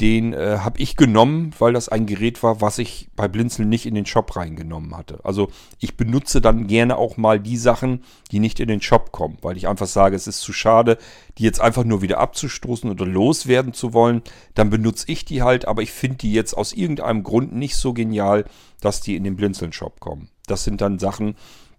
Den 0.00 0.32
äh, 0.32 0.58
habe 0.60 0.78
ich 0.78 0.94
genommen, 0.94 1.52
weil 1.58 1.72
das 1.72 1.88
ein 1.88 2.06
Gerät 2.06 2.44
war, 2.44 2.60
was 2.60 2.78
ich 2.78 3.08
bei 3.16 3.26
Blinzeln 3.26 3.68
nicht 3.68 3.84
in 3.84 3.96
den 3.96 4.06
Shop 4.06 4.36
reingenommen 4.36 4.96
hatte. 4.96 5.18
Also 5.24 5.50
ich 5.80 5.96
benutze 5.96 6.40
dann 6.40 6.68
gerne 6.68 6.96
auch 6.96 7.16
mal 7.16 7.40
die 7.40 7.56
Sachen, 7.56 8.04
die 8.30 8.38
nicht 8.38 8.60
in 8.60 8.68
den 8.68 8.80
Shop 8.80 9.10
kommen, 9.10 9.38
weil 9.42 9.56
ich 9.56 9.66
einfach 9.66 9.88
sage, 9.88 10.14
es 10.14 10.28
ist 10.28 10.40
zu 10.40 10.52
schade, 10.52 10.98
die 11.36 11.42
jetzt 11.42 11.60
einfach 11.60 11.82
nur 11.82 12.00
wieder 12.00 12.18
abzustoßen 12.18 12.88
oder 12.88 13.06
loswerden 13.06 13.72
zu 13.72 13.92
wollen. 13.92 14.22
Dann 14.54 14.70
benutze 14.70 15.10
ich 15.10 15.24
die 15.24 15.42
halt, 15.42 15.66
aber 15.66 15.82
ich 15.82 15.90
finde 15.90 16.18
die 16.18 16.32
jetzt 16.32 16.54
aus 16.56 16.72
irgendeinem 16.72 17.24
Grund 17.24 17.52
nicht 17.52 17.74
so 17.74 17.92
genial, 17.92 18.44
dass 18.80 19.00
die 19.00 19.16
in 19.16 19.24
den 19.24 19.34
Blinzeln-Shop 19.34 19.98
kommen. 19.98 20.28
Das 20.50 20.64
sind 20.64 20.80
dann 20.80 20.98
Sachen, 20.98 21.36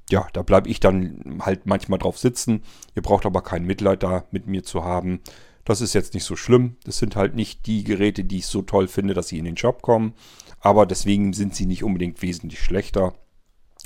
ja, 0.10 0.28
da 0.34 0.42
bleibe 0.42 0.70
ich 0.70 0.80
dann 0.80 1.40
halt 1.42 1.66
manchmal 1.66 2.00
drauf 2.00 2.18
sitzen. 2.18 2.64
Ihr 2.96 3.02
braucht 3.02 3.26
aber 3.26 3.42
kein 3.42 3.66
Mitleid 3.66 4.04
da 4.04 4.26
mit 4.32 4.48
mir 4.48 4.64
zu 4.64 4.84
haben. 4.84 5.22
Das 5.66 5.82
ist 5.82 5.94
jetzt 5.94 6.14
nicht 6.14 6.24
so 6.24 6.36
schlimm. 6.36 6.78
Das 6.84 6.98
sind 6.98 7.16
halt 7.16 7.36
nicht 7.36 7.68
die 7.68 7.84
Geräte, 7.84 8.24
die 8.24 8.38
ich 8.38 8.48
so 8.48 8.62
toll 8.64 8.88
finde, 8.88 9.14
dass 9.14 9.28
sie 9.28 9.38
in 9.38 9.46
den 9.46 9.58
Shop 9.58 9.82
kommen. 9.82 10.14
Aber 10.60 10.86
deswegen 10.86 11.34
sind 11.34 11.56
sie 11.56 11.66
nicht 11.66 11.84
unbedingt 11.84 12.22
wesentlich 12.22 12.60
schlechter. 12.60 13.14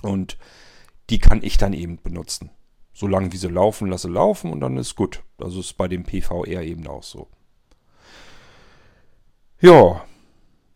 Und 0.01 0.38
die 1.09 1.19
kann 1.19 1.43
ich 1.43 1.57
dann 1.57 1.73
eben 1.73 2.01
benutzen. 2.01 2.51
Solange 2.93 3.34
wie 3.34 3.38
sie 3.38 3.49
laufen, 3.49 3.89
lasse 3.89 4.07
laufen 4.07 4.51
und 4.51 4.61
dann 4.61 4.77
ist 4.77 4.95
gut. 4.95 5.23
Das 5.38 5.55
ist 5.55 5.73
bei 5.73 5.88
dem 5.88 6.03
PVR 6.03 6.61
eben 6.61 6.88
auch 6.88 7.03
so. 7.03 7.27
Ja. 9.59 10.05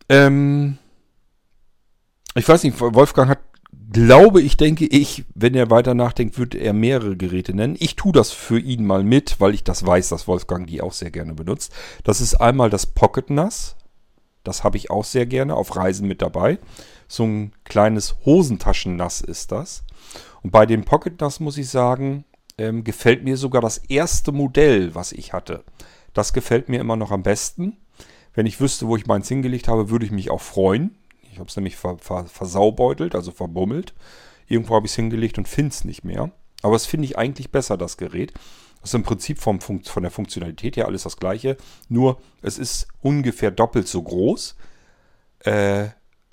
Ähm, 0.10 0.78
ich 2.36 2.48
weiß 2.48 2.64
nicht, 2.64 2.80
Wolfgang 2.80 3.30
hat 3.30 3.40
glaube 3.92 4.42
ich, 4.42 4.58
denke 4.58 4.86
ich, 4.86 5.26
wenn 5.34 5.56
er 5.56 5.70
weiter 5.70 5.94
nachdenkt, 5.94 6.38
wird 6.38 6.56
er 6.56 6.74
mehrere 6.74 7.16
Geräte 7.16 7.54
nennen. 7.54 7.76
Ich 7.80 7.96
tue 7.96 8.12
das 8.12 8.32
für 8.32 8.60
ihn 8.60 8.86
mal 8.86 9.04
mit, 9.04 9.40
weil 9.40 9.54
ich 9.54 9.64
das 9.64 9.86
weiß, 9.86 10.10
dass 10.10 10.28
Wolfgang 10.28 10.68
die 10.68 10.82
auch 10.82 10.94
sehr 10.94 11.12
gerne 11.12 11.34
benutzt. 11.34 11.74
Das 12.04 12.22
ist 12.22 12.36
einmal 12.36 12.70
das 12.70 12.86
Pocket 12.86 13.30
NAS. 13.30 13.76
Das 14.44 14.64
habe 14.64 14.78
ich 14.78 14.90
auch 14.92 15.04
sehr 15.04 15.26
gerne 15.26 15.56
auf 15.56 15.76
Reisen 15.76 16.08
mit 16.08 16.22
dabei. 16.22 16.60
So 17.08 17.24
ein 17.24 17.54
kleines 17.64 18.16
Hosentaschen-NAS 18.26 19.22
ist 19.22 19.52
das. 19.52 19.84
Und 20.42 20.52
bei 20.52 20.66
dem 20.66 20.84
Pocket 20.84 21.20
NAS 21.20 21.40
muss 21.40 21.58
ich 21.58 21.70
sagen, 21.70 22.26
ähm, 22.58 22.84
gefällt 22.84 23.24
mir 23.24 23.38
sogar 23.38 23.62
das 23.62 23.78
erste 23.78 24.32
Modell, 24.32 24.96
was 24.96 25.12
ich 25.12 25.34
hatte. 25.34 25.64
Das 26.14 26.34
gefällt 26.34 26.70
mir 26.70 26.80
immer 26.80 26.96
noch 26.96 27.12
am 27.12 27.24
besten. 27.24 27.78
Wenn 28.34 28.46
ich 28.46 28.60
wüsste, 28.60 28.88
wo 28.88 28.96
ich 28.96 29.08
meins 29.08 29.28
hingelegt 29.28 29.68
habe, 29.68 29.90
würde 29.90 30.06
ich 30.06 30.12
mich 30.12 30.30
auch 30.30 30.42
freuen. 30.42 30.96
Ich 31.38 31.40
habe 31.40 31.50
es 31.50 31.56
nämlich 31.56 31.76
ver, 31.76 32.00
ver, 32.00 32.26
versaubeutelt, 32.26 33.14
also 33.14 33.32
verbummelt. 33.32 33.94
Irgendwo 34.48 34.74
habe 34.74 34.88
ich 34.88 34.92
es 34.92 34.96
hingelegt 34.96 35.38
und 35.38 35.48
finde 35.48 35.70
es 35.70 35.86
nicht 35.86 36.04
mehr. 36.04 36.32
Aber 36.64 36.76
es 36.76 36.88
finde 36.88 37.06
ich 37.06 37.16
eigentlich 37.16 37.52
besser, 37.52 37.78
das 37.78 37.98
Gerät. 37.98 38.34
Das 38.82 38.90
ist 38.90 38.96
im 38.96 39.04
Prinzip 39.04 39.40
vom, 39.40 39.62
von 39.62 39.84
der 40.02 40.10
Funktionalität 40.10 40.78
her 40.78 40.88
alles 40.88 41.04
das 41.04 41.18
gleiche. 41.18 41.56
Nur 41.90 42.20
es 42.42 42.58
ist 42.58 42.88
ungefähr 43.02 43.52
doppelt 43.52 43.88
so 43.88 44.02
groß. 44.02 44.56
Äh, 45.42 45.90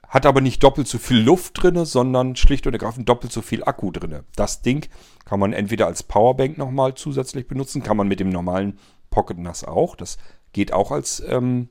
hat 0.08 0.24
aber 0.24 0.40
nicht 0.40 0.62
doppelt 0.62 0.88
so 0.88 0.96
viel 0.96 1.18
Luft 1.18 1.62
drin, 1.62 1.84
sondern 1.84 2.34
schlicht 2.34 2.66
und 2.66 2.72
ergreifend 2.72 3.06
doppelt 3.06 3.30
so 3.30 3.42
viel 3.42 3.62
Akku 3.62 3.90
drin. 3.90 4.20
Das 4.36 4.62
Ding 4.62 4.88
kann 5.26 5.38
man 5.38 5.52
entweder 5.52 5.86
als 5.86 6.02
Powerbank 6.02 6.56
nochmal 6.56 6.94
zusätzlich 6.94 7.46
benutzen, 7.46 7.82
kann 7.82 7.98
man 7.98 8.08
mit 8.08 8.20
dem 8.20 8.30
normalen 8.30 8.78
Pocket 9.10 9.36
NAS 9.36 9.64
auch. 9.64 9.96
Das 9.96 10.16
geht 10.54 10.72
auch 10.72 10.92
als 10.92 11.22
ähm, 11.28 11.68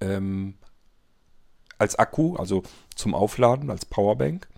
ähm, 0.00 0.54
als 1.82 1.96
Akku, 1.96 2.36
also 2.36 2.62
zum 2.94 3.14
Aufladen, 3.14 3.70
als 3.70 3.84
Powerbank. 3.84 4.48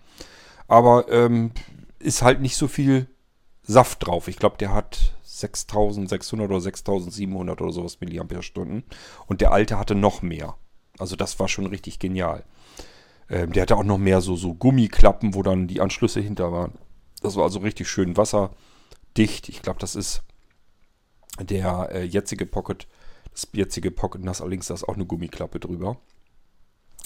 Aber 0.67 1.11
ähm, 1.11 1.51
ist 1.99 2.21
halt 2.21 2.39
nicht 2.39 2.55
so 2.55 2.67
viel 2.67 3.07
Saft 3.63 4.05
drauf. 4.05 4.27
Ich 4.27 4.37
glaube, 4.37 4.57
der 4.57 4.73
hat 4.73 5.15
6600 5.23 6.49
oder 6.49 6.61
6700 6.61 7.61
oder 7.61 7.71
sowas 7.71 7.99
Milliampere-Stunden. 7.99 8.83
Und 9.27 9.41
der 9.41 9.51
alte 9.51 9.77
hatte 9.77 9.95
noch 9.95 10.21
mehr. 10.21 10.55
Also 10.97 11.15
das 11.15 11.39
war 11.39 11.47
schon 11.47 11.65
richtig 11.65 11.99
genial. 11.99 12.43
Ähm, 13.29 13.51
der 13.51 13.63
hatte 13.63 13.75
auch 13.75 13.83
noch 13.83 13.97
mehr 13.97 14.21
so, 14.21 14.35
so 14.35 14.53
Gummiklappen, 14.53 15.33
wo 15.33 15.41
dann 15.41 15.67
die 15.67 15.81
Anschlüsse 15.81 16.21
hinter 16.21 16.51
waren. 16.51 16.73
Das 17.21 17.35
war 17.35 17.43
also 17.43 17.59
richtig 17.59 17.89
schön 17.89 18.15
wasserdicht. 18.17 19.49
Ich 19.49 19.61
glaube, 19.61 19.79
das 19.79 19.95
ist 19.95 20.23
der 21.41 21.89
äh, 21.91 22.03
jetzige 22.03 22.45
Pocket. 22.45 22.87
Das 23.31 23.47
jetzige 23.51 23.91
Pocket 23.91 24.23
NAS 24.23 24.41
allerdings, 24.41 24.67
da 24.67 24.75
ist 24.75 24.87
auch 24.87 24.93
eine 24.93 25.05
Gummiklappe 25.05 25.59
drüber. 25.59 25.97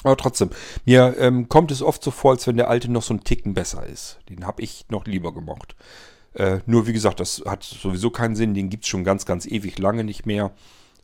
Aber 0.03 0.17
trotzdem, 0.17 0.49
mir 0.85 1.15
ähm, 1.19 1.49
kommt 1.49 1.71
es 1.71 1.81
oft 1.81 2.03
so 2.03 2.11
vor, 2.11 2.31
als 2.31 2.47
wenn 2.47 2.57
der 2.57 2.69
alte 2.69 2.89
noch 2.89 3.03
so 3.03 3.13
ein 3.13 3.23
Ticken 3.23 3.53
besser 3.53 3.85
ist. 3.85 4.19
Den 4.29 4.45
habe 4.45 4.61
ich 4.61 4.85
noch 4.89 5.05
lieber 5.05 5.33
gemocht. 5.33 5.75
Äh, 6.33 6.59
nur 6.65 6.87
wie 6.87 6.93
gesagt, 6.93 7.19
das 7.19 7.43
hat 7.45 7.63
sowieso 7.63 8.09
keinen 8.09 8.35
Sinn. 8.35 8.53
Den 8.53 8.69
gibt 8.69 8.85
es 8.85 8.89
schon 8.89 9.03
ganz, 9.03 9.25
ganz 9.25 9.45
ewig 9.45 9.77
lange 9.77 10.03
nicht 10.03 10.25
mehr. 10.25 10.51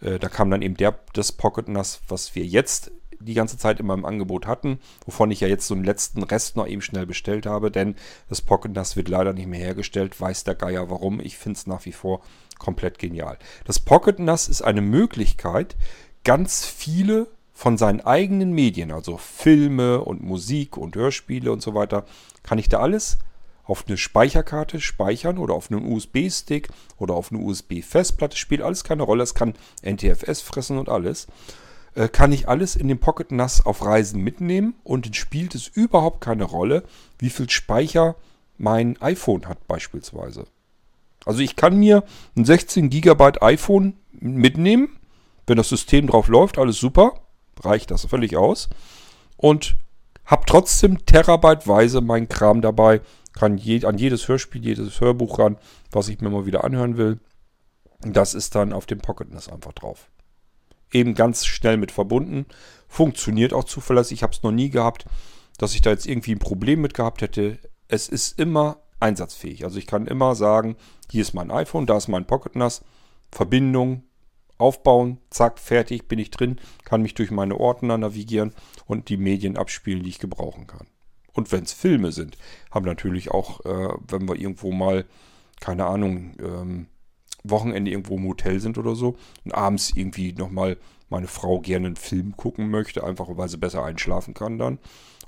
Äh, 0.01 0.19
da 0.19 0.29
kam 0.29 0.49
dann 0.49 0.61
eben 0.61 0.77
der, 0.77 0.97
das 1.13 1.31
Pocket 1.31 1.67
NAS, 1.67 2.01
was 2.07 2.35
wir 2.35 2.45
jetzt 2.45 2.91
die 3.19 3.33
ganze 3.33 3.57
Zeit 3.57 3.79
immer 3.79 3.93
im 3.93 4.05
Angebot 4.05 4.45
hatten, 4.45 4.79
wovon 5.05 5.31
ich 5.31 5.39
ja 5.39 5.47
jetzt 5.47 5.67
so 5.67 5.73
einen 5.73 5.83
letzten 5.83 6.21
Rest 6.23 6.57
noch 6.57 6.67
eben 6.67 6.81
schnell 6.81 7.05
bestellt 7.05 7.45
habe, 7.45 7.71
denn 7.71 7.95
das 8.29 8.41
Pocket 8.41 8.71
NAS 8.73 8.95
wird 8.95 9.09
leider 9.09 9.33
nicht 9.33 9.47
mehr 9.47 9.59
hergestellt, 9.59 10.19
weiß 10.19 10.43
der 10.43 10.55
Geier 10.55 10.89
warum. 10.89 11.19
Ich 11.19 11.37
finde 11.37 11.57
es 11.57 11.65
nach 11.65 11.85
wie 11.85 11.91
vor 11.91 12.21
komplett 12.59 12.99
genial. 12.99 13.37
Das 13.65 13.79
Pocket 13.79 14.19
NAS 14.19 14.47
ist 14.47 14.61
eine 14.61 14.81
Möglichkeit, 14.81 15.75
ganz 16.23 16.65
viele 16.65 17.27
von 17.55 17.77
seinen 17.77 18.01
eigenen 18.01 18.51
Medien, 18.51 18.91
also 18.91 19.17
Filme 19.17 20.01
und 20.01 20.21
Musik 20.21 20.75
und 20.75 20.95
Hörspiele 20.95 21.51
und 21.51 21.61
so 21.61 21.73
weiter, 21.73 22.05
kann 22.43 22.59
ich 22.59 22.67
da 22.67 22.81
alles 22.81 23.17
auf 23.63 23.85
eine 23.87 23.97
Speicherkarte 23.97 24.79
speichern 24.81 25.37
oder 25.37 25.55
auf 25.55 25.71
einen 25.71 25.91
USB-Stick 25.91 26.67
oder 26.97 27.15
auf 27.15 27.31
eine 27.31 27.41
USB-Festplatte, 27.41 28.37
spielt 28.37 28.61
alles 28.61 28.83
keine 28.83 29.03
Rolle. 29.03 29.23
Es 29.23 29.33
kann 29.33 29.53
NTFS 29.81 30.41
fressen 30.41 30.77
und 30.77 30.89
alles. 30.89 31.27
Äh, 31.95 32.09
kann 32.09 32.33
ich 32.33 32.49
alles 32.49 32.75
in 32.75 32.89
dem 32.89 32.99
Pocket 32.99 33.31
NAS 33.31 33.65
auf 33.65 33.83
Reisen 33.83 34.21
mitnehmen 34.21 34.75
und 34.83 35.05
dann 35.05 35.13
spielt 35.13 35.55
es 35.55 35.67
überhaupt 35.67 36.19
keine 36.21 36.43
Rolle, 36.43 36.83
wie 37.17 37.29
viel 37.29 37.49
Speicher 37.49 38.15
mein 38.57 39.01
iPhone 39.01 39.47
hat 39.47 39.65
beispielsweise. 39.65 40.45
Also 41.25 41.39
ich 41.39 41.55
kann 41.55 41.77
mir 41.77 42.03
ein 42.35 42.43
16 42.43 42.89
GB 42.89 43.39
iPhone 43.39 43.93
mitnehmen, 44.11 44.97
wenn 45.47 45.57
das 45.57 45.69
System 45.69 46.07
drauf 46.07 46.27
läuft, 46.27 46.59
alles 46.59 46.77
super, 46.77 47.21
reicht 47.63 47.91
das 47.91 48.05
völlig 48.05 48.35
aus 48.35 48.69
und 49.37 49.77
habe 50.25 50.43
trotzdem 50.45 51.05
terabyteweise 51.05 52.01
mein 52.01 52.27
Kram 52.27 52.61
dabei, 52.61 53.01
kann 53.33 53.57
je, 53.57 53.85
an 53.85 53.97
jedes 53.97 54.27
Hörspiel, 54.27 54.63
jedes 54.63 54.99
Hörbuch 54.99 55.39
ran, 55.39 55.57
was 55.91 56.07
ich 56.07 56.21
mir 56.21 56.29
mal 56.29 56.45
wieder 56.45 56.63
anhören 56.63 56.97
will. 56.97 57.19
Das 58.01 58.33
ist 58.33 58.55
dann 58.55 58.73
auf 58.73 58.85
dem 58.85 58.99
Pocket 58.99 59.31
NAS 59.31 59.49
einfach 59.49 59.73
drauf. 59.73 60.09
Eben 60.91 61.15
ganz 61.15 61.45
schnell 61.45 61.77
mit 61.77 61.91
verbunden. 61.91 62.45
Funktioniert 62.87 63.53
auch 63.53 63.65
zuverlässig. 63.65 64.19
Ich 64.19 64.23
habe 64.23 64.33
es 64.33 64.43
noch 64.43 64.51
nie 64.51 64.69
gehabt, 64.69 65.05
dass 65.57 65.75
ich 65.75 65.81
da 65.81 65.89
jetzt 65.89 66.07
irgendwie 66.07 66.33
ein 66.33 66.39
Problem 66.39 66.81
mit 66.81 66.93
gehabt 66.93 67.21
hätte. 67.21 67.59
Es 67.87 68.07
ist 68.07 68.39
immer 68.39 68.77
einsatzfähig. 68.99 69.63
Also 69.63 69.77
ich 69.77 69.87
kann 69.87 70.07
immer 70.07 70.35
sagen, 70.35 70.77
hier 71.11 71.21
ist 71.21 71.33
mein 71.33 71.51
iPhone, 71.51 71.85
da 71.85 71.97
ist 71.97 72.07
mein 72.07 72.25
Pocket 72.25 72.55
NAS. 72.55 72.83
Verbindung 73.31 74.03
aufbauen, 74.57 75.19
zack, 75.29 75.59
fertig, 75.59 76.07
bin 76.07 76.19
ich 76.19 76.31
drin, 76.31 76.59
kann 76.83 77.01
mich 77.01 77.13
durch 77.13 77.31
meine 77.31 77.59
Ordner 77.59 77.97
navigieren 77.97 78.53
und 78.85 79.09
die 79.09 79.17
Medien 79.17 79.57
abspielen, 79.57 80.03
die 80.03 80.09
ich 80.09 80.19
gebrauchen 80.19 80.67
kann. 80.67 80.87
Und 81.33 81.51
wenn 81.51 81.63
es 81.63 81.73
Filme 81.73 82.11
sind, 82.11 82.37
haben 82.71 82.85
natürlich 82.85 83.31
auch, 83.31 83.65
äh, 83.65 83.89
wenn 84.07 84.27
wir 84.27 84.35
irgendwo 84.35 84.71
mal, 84.71 85.05
keine 85.59 85.85
Ahnung, 85.85 86.33
ähm, 86.39 86.87
Wochenende 87.43 87.91
irgendwo 87.91 88.17
im 88.17 88.27
Hotel 88.27 88.59
sind 88.59 88.77
oder 88.77 88.95
so 88.95 89.15
und 89.43 89.53
abends 89.53 89.91
irgendwie 89.95 90.33
nochmal 90.33 90.77
meine 91.09 91.27
Frau 91.27 91.59
gerne 91.59 91.87
einen 91.87 91.95
Film 91.95 92.35
gucken 92.35 92.69
möchte, 92.69 93.03
einfach 93.03 93.27
weil 93.29 93.49
sie 93.49 93.57
besser 93.57 93.83
einschlafen 93.83 94.33
kann 94.33 94.57
dann 94.57 94.79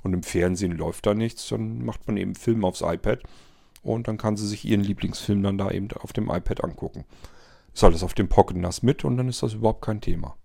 und 0.02 0.12
im 0.12 0.22
Fernsehen 0.22 0.72
läuft 0.72 1.06
da 1.06 1.14
nichts, 1.14 1.48
dann 1.48 1.84
macht 1.84 2.06
man 2.06 2.16
eben 2.16 2.34
Film 2.34 2.64
aufs 2.64 2.80
iPad 2.80 3.22
und 3.82 4.08
dann 4.08 4.18
kann 4.18 4.36
sie 4.36 4.46
sich 4.46 4.64
ihren 4.64 4.82
Lieblingsfilm 4.82 5.42
dann 5.42 5.58
da 5.58 5.70
eben 5.70 5.88
auf 5.92 6.12
dem 6.12 6.30
iPad 6.30 6.64
angucken. 6.64 7.04
Ist 7.78 7.84
alles 7.84 8.02
auf 8.02 8.14
dem 8.14 8.28
Pocket 8.28 8.56
NAS 8.56 8.82
mit 8.82 9.04
und 9.04 9.16
dann 9.18 9.28
ist 9.28 9.40
das 9.40 9.54
überhaupt 9.54 9.82
kein 9.82 10.00
Thema. 10.00 10.36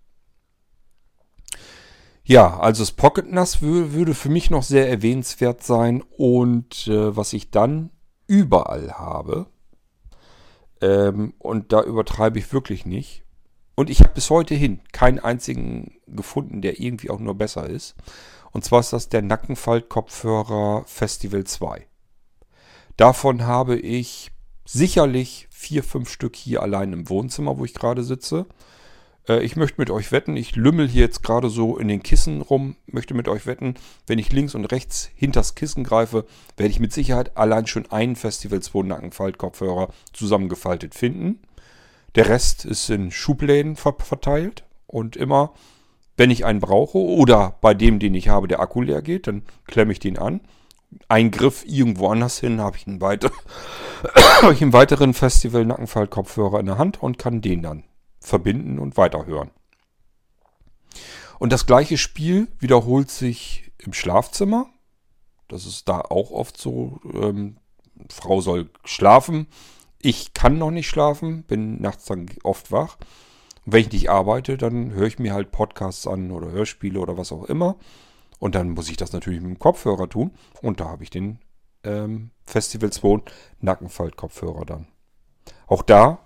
Ja, 2.22 2.60
also 2.60 2.82
das 2.82 2.92
Pocket 2.92 3.28
NAS 3.28 3.60
würde 3.60 4.14
für 4.14 4.28
mich 4.28 4.50
noch 4.50 4.62
sehr 4.62 4.88
erwähnenswert 4.88 5.60
sein. 5.64 6.04
Und 6.16 6.86
äh, 6.86 7.16
was 7.16 7.32
ich 7.32 7.50
dann 7.50 7.90
überall 8.28 8.92
habe, 8.92 9.46
ähm, 10.80 11.34
und 11.40 11.72
da 11.72 11.82
übertreibe 11.82 12.38
ich 12.38 12.52
wirklich 12.52 12.86
nicht. 12.86 13.24
Und 13.74 13.90
ich 13.90 13.98
habe 13.98 14.14
bis 14.14 14.30
heute 14.30 14.54
hin 14.54 14.80
keinen 14.92 15.18
einzigen 15.18 15.96
gefunden, 16.06 16.62
der 16.62 16.78
irgendwie 16.78 17.10
auch 17.10 17.18
nur 17.18 17.34
besser 17.34 17.68
ist. 17.68 17.96
Und 18.52 18.64
zwar 18.64 18.78
ist 18.78 18.92
das 18.92 19.08
der 19.08 19.22
Nackenfalt-Kopfhörer 19.22 20.84
Festival 20.86 21.42
2. 21.42 21.84
Davon 22.96 23.44
habe 23.44 23.76
ich 23.76 24.30
sicherlich 24.64 25.48
vier, 25.50 25.82
fünf 25.82 26.10
Stück 26.10 26.36
hier 26.36 26.62
allein 26.62 26.92
im 26.92 27.08
Wohnzimmer, 27.08 27.58
wo 27.58 27.64
ich 27.64 27.74
gerade 27.74 28.02
sitze. 28.02 28.46
Äh, 29.28 29.44
ich 29.44 29.56
möchte 29.56 29.80
mit 29.80 29.90
euch 29.90 30.12
wetten, 30.12 30.36
ich 30.36 30.56
lümmel 30.56 30.88
hier 30.88 31.02
jetzt 31.02 31.22
gerade 31.22 31.48
so 31.48 31.76
in 31.78 31.88
den 31.88 32.02
Kissen 32.02 32.42
rum, 32.42 32.76
möchte 32.86 33.14
mit 33.14 33.28
euch 33.28 33.46
wetten, 33.46 33.74
wenn 34.06 34.18
ich 34.18 34.32
links 34.32 34.54
und 34.54 34.66
rechts 34.66 35.10
hinters 35.14 35.54
Kissen 35.54 35.84
greife, 35.84 36.26
werde 36.56 36.70
ich 36.70 36.80
mit 36.80 36.92
Sicherheit 36.92 37.36
allein 37.36 37.66
schon 37.66 37.90
einen 37.90 38.16
Festival 38.16 38.60
2 38.60 38.82
Nackenfaltkopfhörer 38.86 39.88
zusammengefaltet 40.12 40.94
finden. 40.94 41.40
Der 42.14 42.28
Rest 42.28 42.64
ist 42.64 42.90
in 42.90 43.10
Schubläden 43.10 43.76
verteilt 43.76 44.64
und 44.86 45.16
immer, 45.16 45.52
wenn 46.16 46.30
ich 46.30 46.44
einen 46.44 46.60
brauche 46.60 46.98
oder 46.98 47.56
bei 47.60 47.74
dem, 47.74 47.98
den 47.98 48.14
ich 48.14 48.28
habe, 48.28 48.46
der 48.46 48.60
Akku 48.60 48.82
leer 48.82 49.02
geht, 49.02 49.26
dann 49.26 49.42
klemme 49.66 49.92
ich 49.92 49.98
den 49.98 50.16
an. 50.16 50.40
Ein 51.08 51.30
Griff 51.30 51.64
irgendwo 51.66 52.08
anders 52.08 52.38
hin, 52.38 52.60
habe 52.60 52.76
ich 52.76 52.86
habe 54.42 54.52
ich 54.52 54.62
einen 54.62 54.72
weiteren 54.72 55.14
Festival 55.14 55.64
Nackenfaltkopfhörer 55.64 56.60
in 56.60 56.66
der 56.66 56.78
Hand 56.78 57.02
und 57.02 57.18
kann 57.18 57.40
den 57.40 57.62
dann 57.62 57.84
verbinden 58.20 58.78
und 58.78 58.96
weiterhören. 58.96 59.50
Und 61.38 61.52
das 61.52 61.66
gleiche 61.66 61.98
Spiel 61.98 62.48
wiederholt 62.58 63.10
sich 63.10 63.72
im 63.78 63.92
Schlafzimmer. 63.92 64.66
Das 65.48 65.66
ist 65.66 65.88
da 65.88 66.00
auch 66.00 66.30
oft 66.30 66.56
so. 66.56 67.00
Ähm, 67.12 67.58
Frau 68.08 68.40
soll 68.40 68.70
schlafen. 68.84 69.46
Ich 70.00 70.34
kann 70.34 70.58
noch 70.58 70.70
nicht 70.70 70.88
schlafen, 70.88 71.44
bin 71.44 71.80
nachts 71.80 72.06
dann 72.06 72.26
oft 72.42 72.72
wach. 72.72 72.96
Und 73.64 73.72
wenn 73.72 73.80
ich 73.80 73.92
nicht 73.92 74.10
arbeite, 74.10 74.56
dann 74.56 74.92
höre 74.92 75.06
ich 75.06 75.18
mir 75.18 75.32
halt 75.32 75.50
Podcasts 75.50 76.06
an 76.06 76.30
oder 76.30 76.50
Hörspiele 76.50 76.98
oder 76.98 77.16
was 77.16 77.32
auch 77.32 77.44
immer. 77.44 77.76
Und 78.44 78.54
dann 78.54 78.70
muss 78.70 78.90
ich 78.90 78.98
das 78.98 79.14
natürlich 79.14 79.40
mit 79.40 79.48
dem 79.50 79.58
Kopfhörer 79.58 80.06
tun. 80.06 80.32
Und 80.60 80.80
da 80.80 80.90
habe 80.90 81.02
ich 81.02 81.08
den 81.08 81.38
ähm, 81.82 82.30
Festival 82.44 82.92
2 82.92 83.22
Nackenfalt-Kopfhörer 83.60 84.66
dann. 84.66 84.88
Auch 85.66 85.80
da 85.82 86.18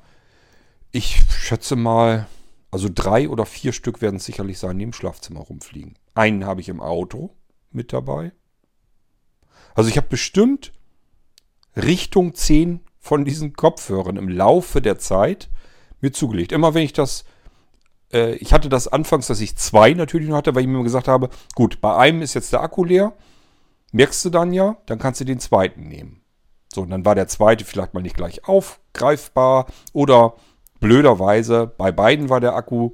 ich 0.90 1.22
schätze 1.30 1.76
mal, 1.76 2.26
also 2.70 2.88
drei 2.92 3.28
oder 3.28 3.46
vier 3.46 3.72
Stück 3.72 4.00
werden 4.00 4.16
es 4.16 4.24
sicherlich 4.24 4.58
sein, 4.58 4.78
die 4.78 4.84
im 4.84 4.92
Schlafzimmer 4.92 5.40
rumfliegen. 5.40 5.94
Einen 6.14 6.44
habe 6.44 6.60
ich 6.60 6.68
im 6.68 6.80
Auto 6.80 7.30
mit 7.70 7.92
dabei. 7.92 8.32
Also 9.74 9.88
ich 9.88 9.96
habe 9.96 10.08
bestimmt 10.08 10.72
Richtung 11.76 12.34
10 12.34 12.80
von 12.98 13.24
diesen 13.24 13.52
Kopfhörern 13.52 14.16
im 14.16 14.28
Laufe 14.28 14.82
der 14.82 14.98
Zeit 14.98 15.50
mir 16.00 16.12
zugelegt. 16.12 16.52
Immer 16.52 16.74
wenn 16.74 16.82
ich 16.82 16.92
das, 16.92 17.24
äh, 18.12 18.34
ich 18.36 18.52
hatte 18.52 18.68
das 18.68 18.88
anfangs, 18.88 19.26
dass 19.26 19.40
ich 19.40 19.56
zwei 19.56 19.94
natürlich 19.94 20.28
noch 20.28 20.36
hatte, 20.36 20.54
weil 20.54 20.62
ich 20.62 20.68
mir 20.68 20.82
gesagt 20.82 21.08
habe, 21.08 21.30
gut, 21.54 21.80
bei 21.80 21.96
einem 21.96 22.22
ist 22.22 22.34
jetzt 22.34 22.52
der 22.52 22.62
Akku 22.62 22.84
leer, 22.84 23.12
merkst 23.92 24.24
du 24.24 24.30
dann 24.30 24.52
ja, 24.52 24.76
dann 24.86 24.98
kannst 24.98 25.20
du 25.20 25.24
den 25.24 25.40
zweiten 25.40 25.88
nehmen. 25.88 26.22
So, 26.72 26.82
und 26.82 26.90
dann 26.90 27.04
war 27.04 27.14
der 27.14 27.28
zweite 27.28 27.64
vielleicht 27.64 27.94
mal 27.94 28.02
nicht 28.02 28.16
gleich 28.16 28.46
aufgreifbar 28.46 29.66
oder 29.92 30.34
blöderweise, 30.80 31.66
bei 31.66 31.92
beiden 31.92 32.28
war 32.28 32.40
der 32.40 32.54
Akku 32.54 32.90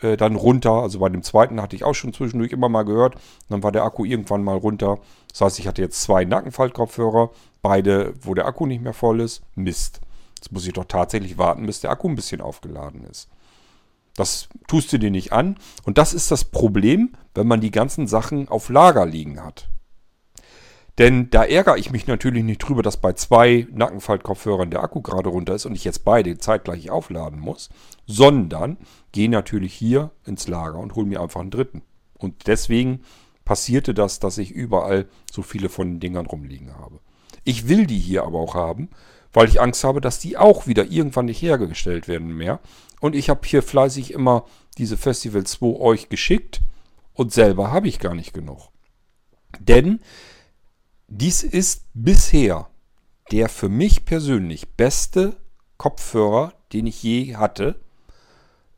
äh, 0.00 0.16
dann 0.16 0.36
runter. 0.36 0.72
Also 0.72 0.98
bei 0.98 1.08
dem 1.08 1.22
zweiten 1.22 1.60
hatte 1.60 1.76
ich 1.76 1.84
auch 1.84 1.94
schon 1.94 2.12
zwischendurch 2.12 2.52
immer 2.52 2.68
mal 2.68 2.84
gehört. 2.84 3.16
Dann 3.48 3.62
war 3.62 3.72
der 3.72 3.84
Akku 3.84 4.04
irgendwann 4.04 4.44
mal 4.44 4.56
runter. 4.56 4.98
Das 5.30 5.40
heißt, 5.40 5.58
ich 5.58 5.66
hatte 5.66 5.82
jetzt 5.82 6.02
zwei 6.02 6.24
Nackenfaltkopfhörer. 6.24 7.30
Beide, 7.62 8.14
wo 8.22 8.34
der 8.34 8.46
Akku 8.46 8.66
nicht 8.66 8.82
mehr 8.82 8.92
voll 8.92 9.20
ist. 9.20 9.42
Mist. 9.54 10.00
Jetzt 10.36 10.52
muss 10.52 10.66
ich 10.66 10.74
doch 10.74 10.84
tatsächlich 10.84 11.38
warten, 11.38 11.66
bis 11.66 11.80
der 11.80 11.90
Akku 11.90 12.08
ein 12.08 12.14
bisschen 12.14 12.40
aufgeladen 12.40 13.04
ist. 13.04 13.28
Das 14.16 14.48
tust 14.66 14.92
du 14.92 14.98
dir 14.98 15.10
nicht 15.10 15.32
an. 15.32 15.56
Und 15.84 15.98
das 15.98 16.14
ist 16.14 16.30
das 16.30 16.44
Problem, 16.44 17.16
wenn 17.34 17.46
man 17.46 17.60
die 17.60 17.70
ganzen 17.70 18.06
Sachen 18.06 18.48
auf 18.48 18.68
Lager 18.68 19.06
liegen 19.06 19.42
hat. 19.42 19.68
Denn 20.98 21.28
da 21.28 21.44
ärgere 21.44 21.76
ich 21.76 21.90
mich 21.90 22.06
natürlich 22.06 22.42
nicht 22.42 22.58
drüber, 22.58 22.82
dass 22.82 22.96
bei 22.96 23.12
zwei 23.12 23.66
Nackenfaltkopfhörern 23.70 24.70
der 24.70 24.82
Akku 24.82 25.02
gerade 25.02 25.28
runter 25.28 25.54
ist 25.54 25.66
und 25.66 25.74
ich 25.74 25.84
jetzt 25.84 26.04
beide 26.04 26.38
zeitgleich 26.38 26.90
aufladen 26.90 27.38
muss, 27.38 27.68
sondern 28.06 28.78
gehe 29.12 29.28
natürlich 29.28 29.74
hier 29.74 30.10
ins 30.24 30.48
Lager 30.48 30.78
und 30.78 30.94
hole 30.94 31.06
mir 31.06 31.20
einfach 31.20 31.40
einen 31.40 31.50
dritten. 31.50 31.82
Und 32.14 32.46
deswegen 32.46 33.02
passierte 33.44 33.92
das, 33.92 34.20
dass 34.20 34.38
ich 34.38 34.50
überall 34.50 35.06
so 35.30 35.42
viele 35.42 35.68
von 35.68 35.88
den 35.88 36.00
Dingern 36.00 36.26
rumliegen 36.26 36.74
habe. 36.78 37.00
Ich 37.44 37.68
will 37.68 37.86
die 37.86 37.98
hier 37.98 38.24
aber 38.24 38.38
auch 38.38 38.54
haben, 38.54 38.88
weil 39.34 39.48
ich 39.48 39.60
Angst 39.60 39.84
habe, 39.84 40.00
dass 40.00 40.18
die 40.18 40.38
auch 40.38 40.66
wieder 40.66 40.86
irgendwann 40.86 41.26
nicht 41.26 41.42
hergestellt 41.42 42.08
werden 42.08 42.34
mehr. 42.34 42.58
Und 43.00 43.14
ich 43.14 43.28
habe 43.28 43.46
hier 43.46 43.62
fleißig 43.62 44.12
immer 44.12 44.44
diese 44.78 44.96
Festival 44.96 45.44
2 45.44 45.80
euch 45.80 46.08
geschickt 46.08 46.60
und 47.12 47.32
selber 47.32 47.70
habe 47.70 47.88
ich 47.88 47.98
gar 47.98 48.14
nicht 48.14 48.32
genug. 48.32 48.70
Denn 49.58 50.00
dies 51.08 51.42
ist 51.42 51.84
bisher 51.94 52.68
der 53.30 53.48
für 53.48 53.68
mich 53.68 54.04
persönlich 54.04 54.68
beste 54.70 55.36
Kopfhörer, 55.78 56.52
den 56.72 56.86
ich 56.86 57.02
je 57.02 57.36
hatte. 57.36 57.80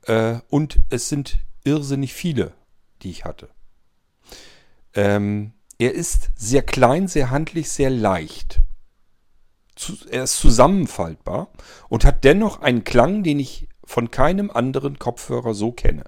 Äh, 0.02 0.38
und 0.48 0.78
es 0.90 1.08
sind 1.08 1.38
irrsinnig 1.64 2.14
viele, 2.14 2.54
die 3.02 3.10
ich 3.10 3.24
hatte. 3.24 3.48
Ähm, 4.94 5.52
er 5.78 5.94
ist 5.94 6.30
sehr 6.34 6.62
klein, 6.62 7.08
sehr 7.08 7.30
handlich, 7.30 7.70
sehr 7.70 7.90
leicht. 7.90 8.60
Er 10.10 10.24
ist 10.24 10.38
zusammenfaltbar 10.38 11.52
und 11.88 12.04
hat 12.04 12.24
dennoch 12.24 12.60
einen 12.62 12.82
Klang, 12.82 13.22
den 13.22 13.38
ich 13.38 13.67
von 13.88 14.10
keinem 14.10 14.50
anderen 14.50 14.98
Kopfhörer 14.98 15.54
so 15.54 15.72
kenne. 15.72 16.04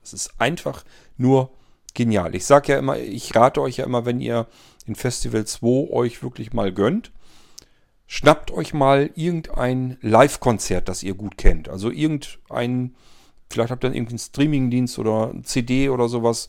Das 0.00 0.12
ist 0.12 0.32
einfach 0.38 0.84
nur 1.16 1.50
genial. 1.94 2.34
Ich 2.34 2.44
sage 2.44 2.72
ja 2.72 2.78
immer, 2.80 2.98
ich 2.98 3.36
rate 3.36 3.60
euch 3.60 3.76
ja 3.76 3.84
immer, 3.84 4.04
wenn 4.04 4.20
ihr 4.20 4.48
in 4.84 4.96
Festival 4.96 5.44
2 5.44 5.92
euch 5.92 6.24
wirklich 6.24 6.52
mal 6.52 6.72
gönnt, 6.72 7.12
schnappt 8.08 8.50
euch 8.50 8.74
mal 8.74 9.10
irgendein 9.14 9.96
Live-Konzert, 10.00 10.88
das 10.88 11.04
ihr 11.04 11.14
gut 11.14 11.38
kennt. 11.38 11.68
Also 11.68 11.88
irgendein, 11.88 12.96
vielleicht 13.48 13.70
habt 13.70 13.84
ihr 13.84 13.90
dann 13.90 13.94
irgendeinen 13.94 14.18
Streaming-Dienst 14.18 14.98
oder 14.98 15.32
CD 15.44 15.90
oder 15.90 16.08
sowas, 16.08 16.48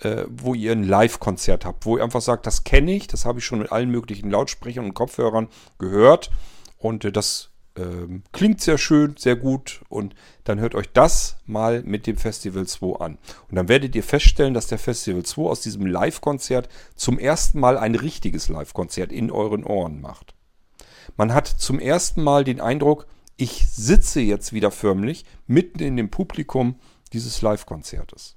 äh, 0.00 0.24
wo 0.28 0.54
ihr 0.54 0.72
ein 0.72 0.82
Live-Konzert 0.82 1.64
habt, 1.64 1.86
wo 1.86 1.98
ihr 1.98 2.02
einfach 2.02 2.20
sagt, 2.20 2.48
das 2.48 2.64
kenne 2.64 2.92
ich, 2.96 3.06
das 3.06 3.24
habe 3.24 3.38
ich 3.38 3.44
schon 3.44 3.60
mit 3.60 3.70
allen 3.70 3.90
möglichen 3.90 4.28
Lautsprechern 4.28 4.86
und 4.86 4.94
Kopfhörern 4.94 5.46
gehört 5.78 6.32
und 6.78 7.04
äh, 7.04 7.12
das 7.12 7.49
ähm, 7.80 8.22
klingt 8.32 8.60
sehr 8.60 8.78
schön, 8.78 9.14
sehr 9.16 9.36
gut 9.36 9.80
und 9.88 10.14
dann 10.44 10.60
hört 10.60 10.74
euch 10.74 10.90
das 10.92 11.36
mal 11.46 11.82
mit 11.82 12.06
dem 12.06 12.16
Festival 12.16 12.66
2 12.66 13.00
an. 13.00 13.18
Und 13.48 13.56
dann 13.56 13.68
werdet 13.68 13.94
ihr 13.94 14.02
feststellen, 14.02 14.54
dass 14.54 14.66
der 14.66 14.78
Festival 14.78 15.22
2 15.22 15.42
aus 15.42 15.60
diesem 15.60 15.86
Live-Konzert 15.86 16.68
zum 16.94 17.18
ersten 17.18 17.60
Mal 17.60 17.78
ein 17.78 17.94
richtiges 17.94 18.48
Live-Konzert 18.48 19.12
in 19.12 19.30
euren 19.30 19.64
Ohren 19.64 20.00
macht. 20.00 20.34
Man 21.16 21.34
hat 21.34 21.46
zum 21.46 21.78
ersten 21.78 22.22
Mal 22.22 22.44
den 22.44 22.60
Eindruck, 22.60 23.06
ich 23.36 23.68
sitze 23.68 24.20
jetzt 24.20 24.52
wieder 24.52 24.70
förmlich 24.70 25.24
mitten 25.46 25.80
in 25.80 25.96
dem 25.96 26.10
Publikum 26.10 26.76
dieses 27.12 27.40
Live-Konzertes. 27.42 28.36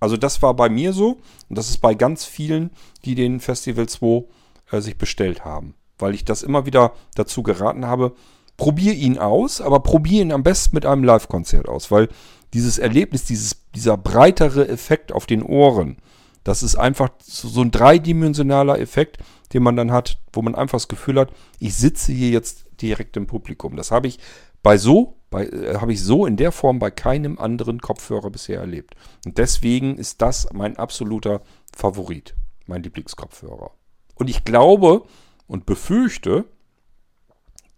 Also 0.00 0.16
das 0.16 0.40
war 0.40 0.54
bei 0.54 0.70
mir 0.70 0.92
so 0.94 1.20
und 1.48 1.58
das 1.58 1.68
ist 1.68 1.78
bei 1.78 1.94
ganz 1.94 2.24
vielen, 2.24 2.70
die 3.04 3.14
den 3.14 3.38
Festival 3.38 3.88
2 3.88 4.24
äh, 4.70 4.80
sich 4.80 4.96
bestellt 4.96 5.44
haben. 5.44 5.74
Weil 5.98 6.14
ich 6.14 6.24
das 6.24 6.42
immer 6.42 6.64
wieder 6.64 6.94
dazu 7.14 7.42
geraten 7.42 7.86
habe, 7.86 8.14
probier 8.60 8.92
ihn 8.92 9.16
aus, 9.16 9.62
aber 9.62 9.80
probier 9.80 10.20
ihn 10.20 10.32
am 10.32 10.42
besten 10.42 10.76
mit 10.76 10.84
einem 10.84 11.02
Live-Konzert 11.02 11.66
aus, 11.66 11.90
weil 11.90 12.08
dieses 12.52 12.76
Erlebnis, 12.78 13.24
dieses, 13.24 13.56
dieser 13.74 13.96
breitere 13.96 14.68
Effekt 14.68 15.12
auf 15.12 15.24
den 15.24 15.42
Ohren, 15.42 15.96
das 16.44 16.62
ist 16.62 16.76
einfach 16.76 17.08
so 17.22 17.62
ein 17.62 17.70
dreidimensionaler 17.70 18.78
Effekt, 18.78 19.16
den 19.54 19.62
man 19.62 19.76
dann 19.76 19.92
hat, 19.92 20.18
wo 20.34 20.42
man 20.42 20.54
einfach 20.54 20.76
das 20.76 20.88
Gefühl 20.88 21.18
hat, 21.18 21.32
ich 21.58 21.74
sitze 21.74 22.12
hier 22.12 22.28
jetzt 22.28 22.66
direkt 22.82 23.16
im 23.16 23.26
Publikum. 23.26 23.76
Das 23.76 23.90
habe 23.90 24.08
ich 24.08 24.18
bei 24.62 24.76
so, 24.76 25.16
bei, 25.30 25.46
äh, 25.46 25.76
habe 25.76 25.94
ich 25.94 26.02
so 26.04 26.26
in 26.26 26.36
der 26.36 26.52
Form 26.52 26.78
bei 26.78 26.90
keinem 26.90 27.38
anderen 27.38 27.80
Kopfhörer 27.80 28.28
bisher 28.28 28.60
erlebt. 28.60 28.94
Und 29.24 29.38
deswegen 29.38 29.96
ist 29.96 30.20
das 30.20 30.46
mein 30.52 30.76
absoluter 30.76 31.40
Favorit, 31.74 32.34
mein 32.66 32.82
Lieblingskopfhörer. 32.82 33.70
Und 34.16 34.28
ich 34.28 34.44
glaube 34.44 35.04
und 35.46 35.64
befürchte, 35.64 36.44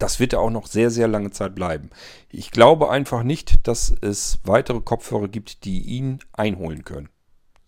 das 0.03 0.19
wird 0.19 0.33
ja 0.33 0.39
auch 0.39 0.49
noch 0.49 0.67
sehr, 0.67 0.91
sehr 0.91 1.07
lange 1.07 1.31
Zeit 1.31 1.55
bleiben. 1.55 1.89
Ich 2.29 2.51
glaube 2.51 2.89
einfach 2.89 3.23
nicht, 3.23 3.65
dass 3.65 3.95
es 4.01 4.39
weitere 4.43 4.81
Kopfhörer 4.81 5.29
gibt, 5.29 5.63
die 5.63 5.79
ihn 5.79 6.19
einholen 6.33 6.83
können. 6.83 7.07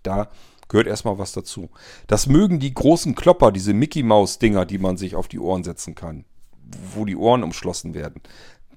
Da 0.03 0.27
gehört 0.67 0.88
erstmal 0.88 1.17
was 1.17 1.31
dazu. 1.31 1.69
Das 2.07 2.27
mögen 2.27 2.59
die 2.59 2.73
großen 2.73 3.15
Klopper, 3.15 3.53
diese 3.53 3.73
Mickey 3.73 4.03
Maus 4.03 4.38
Dinger, 4.38 4.65
die 4.65 4.79
man 4.79 4.97
sich 4.97 5.15
auf 5.15 5.29
die 5.29 5.39
Ohren 5.39 5.63
setzen 5.63 5.95
kann, 5.95 6.25
wo 6.93 7.05
die 7.05 7.15
Ohren 7.15 7.41
umschlossen 7.41 7.93
werden. 7.93 8.21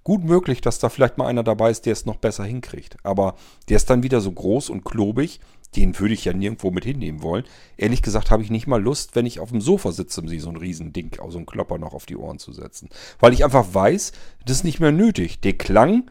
Gut 0.05 0.25
möglich, 0.25 0.61
dass 0.61 0.79
da 0.79 0.89
vielleicht 0.89 1.19
mal 1.19 1.27
einer 1.27 1.43
dabei 1.43 1.71
ist, 1.71 1.87
der 1.87 1.93
es 1.93 2.07
noch 2.07 2.17
besser 2.17 2.45
hinkriegt. 2.45 2.97
Aber 3.03 3.37
der 3.69 3.77
ist 3.77 3.91
dann 3.91 4.03
wieder 4.03 4.21
so 4.21 4.33
groß 4.33 4.71
und 4.71 4.85
klobig, 4.85 5.41
den 5.77 5.99
würde 5.99 6.15
ich 6.15 6.25
ja 6.25 6.33
nirgendwo 6.33 6.71
mit 6.71 6.85
hinnehmen 6.85 7.23
wollen. 7.23 7.45
Ehrlich 7.77 8.03
gesagt 8.03 8.31
habe 8.31 8.43
ich 8.43 8.51
nicht 8.51 8.67
mal 8.67 8.83
Lust, 8.83 9.15
wenn 9.15 9.27
ich 9.27 9.41
auf 9.41 9.51
dem 9.51 9.61
Sofa 9.61 9.93
sitze, 9.93 10.21
um 10.21 10.29
sie 10.29 10.39
so 10.39 10.49
ein 10.49 10.57
Riesending, 10.57 11.11
so 11.29 11.37
einen 11.37 11.47
Klopper 11.47 11.79
noch 11.79 11.93
auf 11.93 12.07
die 12.07 12.17
Ohren 12.17 12.39
zu 12.39 12.53
setzen. 12.53 12.89
Weil 13.19 13.35
ich 13.35 13.45
einfach 13.45 13.75
weiß, 13.75 14.13
das 14.47 14.59
ist 14.59 14.65
nicht 14.65 14.81
mehr 14.81 14.93
nötig. 14.93 15.41
Der 15.41 15.59
Klang, 15.59 16.11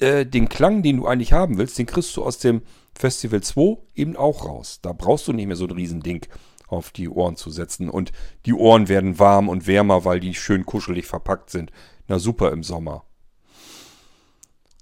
äh, 0.00 0.26
den 0.26 0.48
Klang, 0.48 0.82
den 0.82 0.98
du 0.98 1.06
eigentlich 1.06 1.32
haben 1.32 1.56
willst, 1.56 1.78
den 1.78 1.86
kriegst 1.86 2.16
du 2.16 2.24
aus 2.24 2.38
dem 2.38 2.62
Festival 2.96 3.42
2 3.42 3.78
eben 3.94 4.16
auch 4.16 4.44
raus. 4.44 4.80
Da 4.82 4.92
brauchst 4.92 5.28
du 5.28 5.32
nicht 5.32 5.46
mehr 5.46 5.56
so 5.56 5.66
ein 5.66 5.70
Riesending 5.70 6.26
auf 6.66 6.90
die 6.90 7.08
Ohren 7.08 7.36
zu 7.36 7.50
setzen. 7.50 7.88
Und 7.88 8.12
die 8.46 8.54
Ohren 8.54 8.88
werden 8.88 9.18
warm 9.18 9.48
und 9.48 9.66
wärmer, 9.66 10.04
weil 10.04 10.20
die 10.20 10.34
schön 10.34 10.66
kuschelig 10.66 11.06
verpackt 11.06 11.50
sind. 11.50 11.70
Na 12.08 12.18
super 12.18 12.52
im 12.52 12.62
Sommer. 12.62 13.04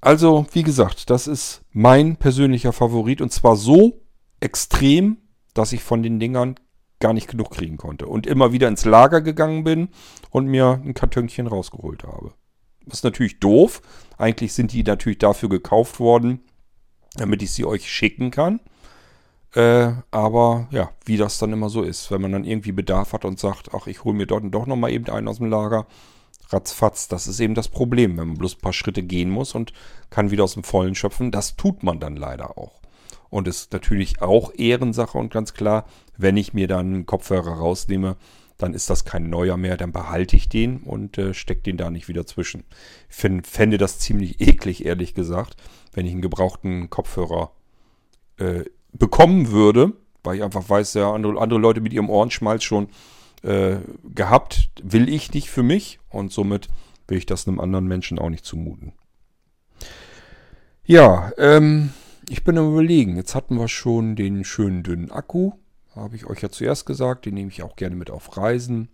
Also, 0.01 0.47
wie 0.53 0.65
gesagt, 0.65 1.11
das 1.11 1.29
ist 1.29 1.63
mein 1.71 2.17
persönlicher 2.17 2.73
Favorit 2.73 3.21
und 3.21 3.33
zwar 3.33 3.55
so 3.57 4.01
extrem, 4.41 5.19
dass 5.55 5.73
ich 5.73 5.83
von 5.83 6.03
den 6.03 6.19
Dingern 6.19 6.57
gar 6.99 7.13
nicht 7.13 7.29
genug 7.29 7.51
kriegen 7.51 7.77
konnte 7.77 8.07
und 8.07 8.27
immer 8.27 8.53
wieder 8.53 8.69
ins 8.69 8.85
Lager 8.85 9.21
gegangen 9.21 9.65
bin 9.65 9.89
und 10.31 10.47
mir 10.47 10.81
ein 10.85 10.95
Kartönchen 10.95 11.47
rausgeholt 11.47 12.05
habe. 12.05 12.33
Das 12.87 12.99
ist 12.99 13.05
natürlich 13.05 13.39
doof. 13.39 13.83
Eigentlich 14.19 14.53
sind 14.53 14.73
die 14.73 14.83
natürlich 14.83 15.19
dafür 15.19 15.49
gekauft 15.49 16.01
worden, 16.01 16.41
damit 17.15 17.43
ich 17.43 17.53
sie 17.53 17.65
euch 17.65 17.91
schicken 17.91 18.31
kann. 18.31 18.61
Äh, 19.55 19.93
aber 20.11 20.69
ja, 20.71 20.91
wie 21.05 21.17
das 21.17 21.39
dann 21.39 21.53
immer 21.53 21.69
so 21.69 21.83
ist, 21.83 22.11
wenn 22.11 22.23
man 22.23 22.33
dann 22.33 22.45
irgendwie 22.45 22.73
Bedarf 22.73 23.13
hat 23.13 23.25
und 23.25 23.39
sagt, 23.39 23.75
ach, 23.75 23.87
ich 23.87 24.05
hole 24.05 24.17
mir 24.17 24.27
dort 24.27 24.45
doch 24.53 24.67
nochmal 24.67 24.93
eben 24.93 25.09
einen 25.09 25.29
aus 25.29 25.39
dem 25.39 25.51
Lager, 25.51 25.87
ratzfatz. 26.53 27.09
Das 27.09 27.27
ist 27.27 27.41
eben 27.41 27.55
das 27.55 27.69
Problem, 27.69 28.17
wenn 28.19 28.29
man 28.29 28.37
bloß 28.37 28.57
ein 28.57 28.61
paar 28.61 28.73
Schritte 28.73 29.03
gehen 29.03 29.31
muss 29.31 29.55
und 29.55 29.73
kann 30.11 30.31
wieder 30.31 30.45
aus 30.45 30.55
dem 30.55 30.65
Vollen 30.65 30.95
schöpfen. 30.95 31.31
Das 31.31 31.57
tut 31.57 31.83
man 31.83 32.01
dann 32.01 32.17
leider 32.17 32.59
auch. 32.59 32.81
Und 33.31 33.49
ist 33.49 33.73
natürlich 33.73 34.21
auch 34.21 34.53
Ehrensache 34.55 35.17
und 35.17 35.33
ganz 35.33 35.55
klar, 35.55 35.87
wenn 36.17 36.37
ich 36.37 36.53
mir 36.53 36.69
dann 36.69 36.87
einen 36.87 37.07
Kopfhörer 37.07 37.55
rausnehme, 37.55 38.17
dann 38.59 38.75
ist 38.75 38.91
das 38.91 39.05
kein 39.05 39.29
neuer 39.29 39.57
mehr, 39.57 39.77
dann 39.77 39.93
behalte 39.93 40.37
ich 40.37 40.49
den 40.49 40.79
und 40.79 41.19
äh, 41.19 41.35
stecke 41.35 41.63
den 41.63 41.77
da 41.77 41.91
nicht 41.91 42.09
wieder 42.09 42.27
zwischen. 42.27 42.65
Ich 43.09 43.17
find, 43.17 43.47
fände 43.47 43.79
das 43.79 43.99
ziemlich 43.99 44.41
eklig, 44.41 44.85
ehrlich 44.85 45.15
gesagt, 45.15 45.57
wenn 45.93 46.07
ich 46.07 46.13
einen 46.13 46.23
gebrauchten 46.23 46.89
Kopfhörer 46.89 47.53
äh, 48.39 48.65
bekommen 48.93 49.51
würde, 49.51 49.95
weil 50.23 50.37
ich 50.37 50.43
einfach 50.45 50.69
weiß, 50.69 50.95
ja, 50.95 51.13
andere, 51.13 51.41
andere 51.41 51.59
Leute 51.59 51.81
mit 51.81 51.93
ihrem 51.93 52.11
Ohrenschmalz 52.11 52.63
schon 52.63 52.89
äh, 53.43 53.77
gehabt, 54.15 54.71
will 54.83 55.09
ich 55.09 55.33
nicht 55.33 55.51
für 55.51 55.63
mich 55.63 55.99
und 56.09 56.33
somit 56.33 56.69
will 57.09 57.19
ich 57.19 57.27
das 57.27 57.47
einem 57.47 57.61
anderen 57.61 57.87
Menschen 57.87 58.19
auch 58.19 58.31
nicht 58.31 58.45
zumuten. 58.45 58.93
Ja, 60.85 61.33
ähm, 61.39 61.93
ich 62.29 62.45
bin 62.45 62.59
am 62.59 62.73
überlegen. 62.73 63.17
Jetzt 63.17 63.35
hatten 63.35 63.59
wir 63.59 63.69
schon 63.69 64.17
den 64.17 64.45
schönen 64.45 64.83
dünnen 64.83 65.11
Akku. 65.11 65.53
Habe 65.95 66.17
ich 66.17 66.27
euch 66.27 66.41
ja 66.41 66.51
zuerst 66.51 66.87
gesagt. 66.87 67.27
Den 67.27 67.35
nehme 67.35 67.51
ich 67.51 67.63
auch 67.63 67.77
gerne 67.77 67.97
mit 67.97 68.11
auf 68.11 68.37
Reisen. 68.37 68.89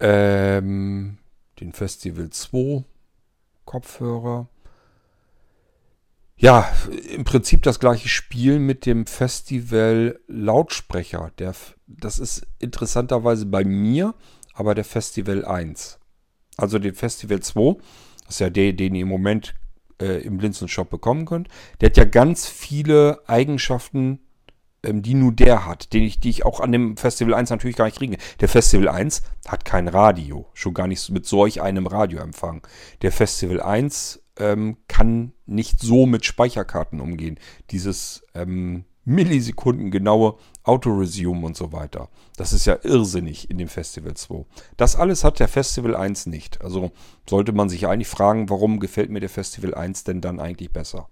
Ähm, 0.00 1.18
den 1.60 1.72
Festival 1.72 2.30
2 2.30 2.84
Kopfhörer. 3.64 4.48
Ja, 6.40 6.72
im 7.12 7.24
Prinzip 7.24 7.64
das 7.64 7.80
gleiche 7.80 8.08
Spiel 8.08 8.60
mit 8.60 8.86
dem 8.86 9.06
Festival 9.06 10.20
Lautsprecher. 10.28 11.32
Der, 11.40 11.52
das 11.88 12.20
ist 12.20 12.46
interessanterweise 12.60 13.44
bei 13.46 13.64
mir, 13.64 14.14
aber 14.54 14.76
der 14.76 14.84
Festival 14.84 15.44
1. 15.44 15.98
Also 16.56 16.78
den 16.78 16.94
Festival 16.94 17.40
2, 17.40 17.78
das 18.24 18.36
ist 18.36 18.38
ja 18.38 18.50
der, 18.50 18.72
den 18.72 18.94
ihr 18.94 19.02
im 19.02 19.08
Moment 19.08 19.56
äh, 20.00 20.22
im 20.22 20.38
Blinzeln-Shop 20.38 20.88
bekommen 20.88 21.26
könnt. 21.26 21.48
Der 21.80 21.90
hat 21.90 21.96
ja 21.96 22.04
ganz 22.04 22.46
viele 22.46 23.18
Eigenschaften, 23.26 24.20
ähm, 24.84 25.02
die 25.02 25.14
nur 25.14 25.32
der 25.32 25.66
hat, 25.66 25.92
den 25.92 26.04
ich, 26.04 26.20
die 26.20 26.30
ich 26.30 26.44
auch 26.44 26.60
an 26.60 26.70
dem 26.70 26.96
Festival 26.96 27.34
1 27.34 27.50
natürlich 27.50 27.76
gar 27.76 27.86
nicht 27.86 27.98
kriege. 27.98 28.16
Der 28.38 28.48
Festival 28.48 28.88
1 28.88 29.22
hat 29.48 29.64
kein 29.64 29.88
Radio, 29.88 30.46
schon 30.54 30.74
gar 30.74 30.86
nicht 30.86 31.10
mit 31.10 31.26
solch 31.26 31.62
einem 31.62 31.88
Radioempfang. 31.88 32.64
Der 33.02 33.10
Festival 33.10 33.60
1 33.60 34.22
ähm, 34.38 34.76
kann 34.88 35.32
nicht 35.46 35.80
so 35.80 36.06
mit 36.06 36.24
Speicherkarten 36.24 37.00
umgehen. 37.00 37.38
Dieses 37.70 38.22
ähm, 38.34 38.84
Millisekunden 39.04 39.90
genaue 39.90 40.36
Autoresume 40.64 41.46
und 41.46 41.56
so 41.56 41.72
weiter. 41.72 42.10
Das 42.36 42.52
ist 42.52 42.66
ja 42.66 42.78
irrsinnig 42.82 43.50
in 43.50 43.56
dem 43.56 43.68
Festival 43.68 44.14
2. 44.14 44.44
Das 44.76 44.96
alles 44.96 45.24
hat 45.24 45.40
der 45.40 45.48
Festival 45.48 45.96
1 45.96 46.26
nicht. 46.26 46.60
Also 46.60 46.90
sollte 47.28 47.52
man 47.52 47.70
sich 47.70 47.86
eigentlich 47.86 48.08
fragen, 48.08 48.50
warum 48.50 48.80
gefällt 48.80 49.10
mir 49.10 49.20
der 49.20 49.30
Festival 49.30 49.74
1 49.74 50.04
denn 50.04 50.20
dann 50.20 50.40
eigentlich 50.40 50.72
besser? 50.72 51.08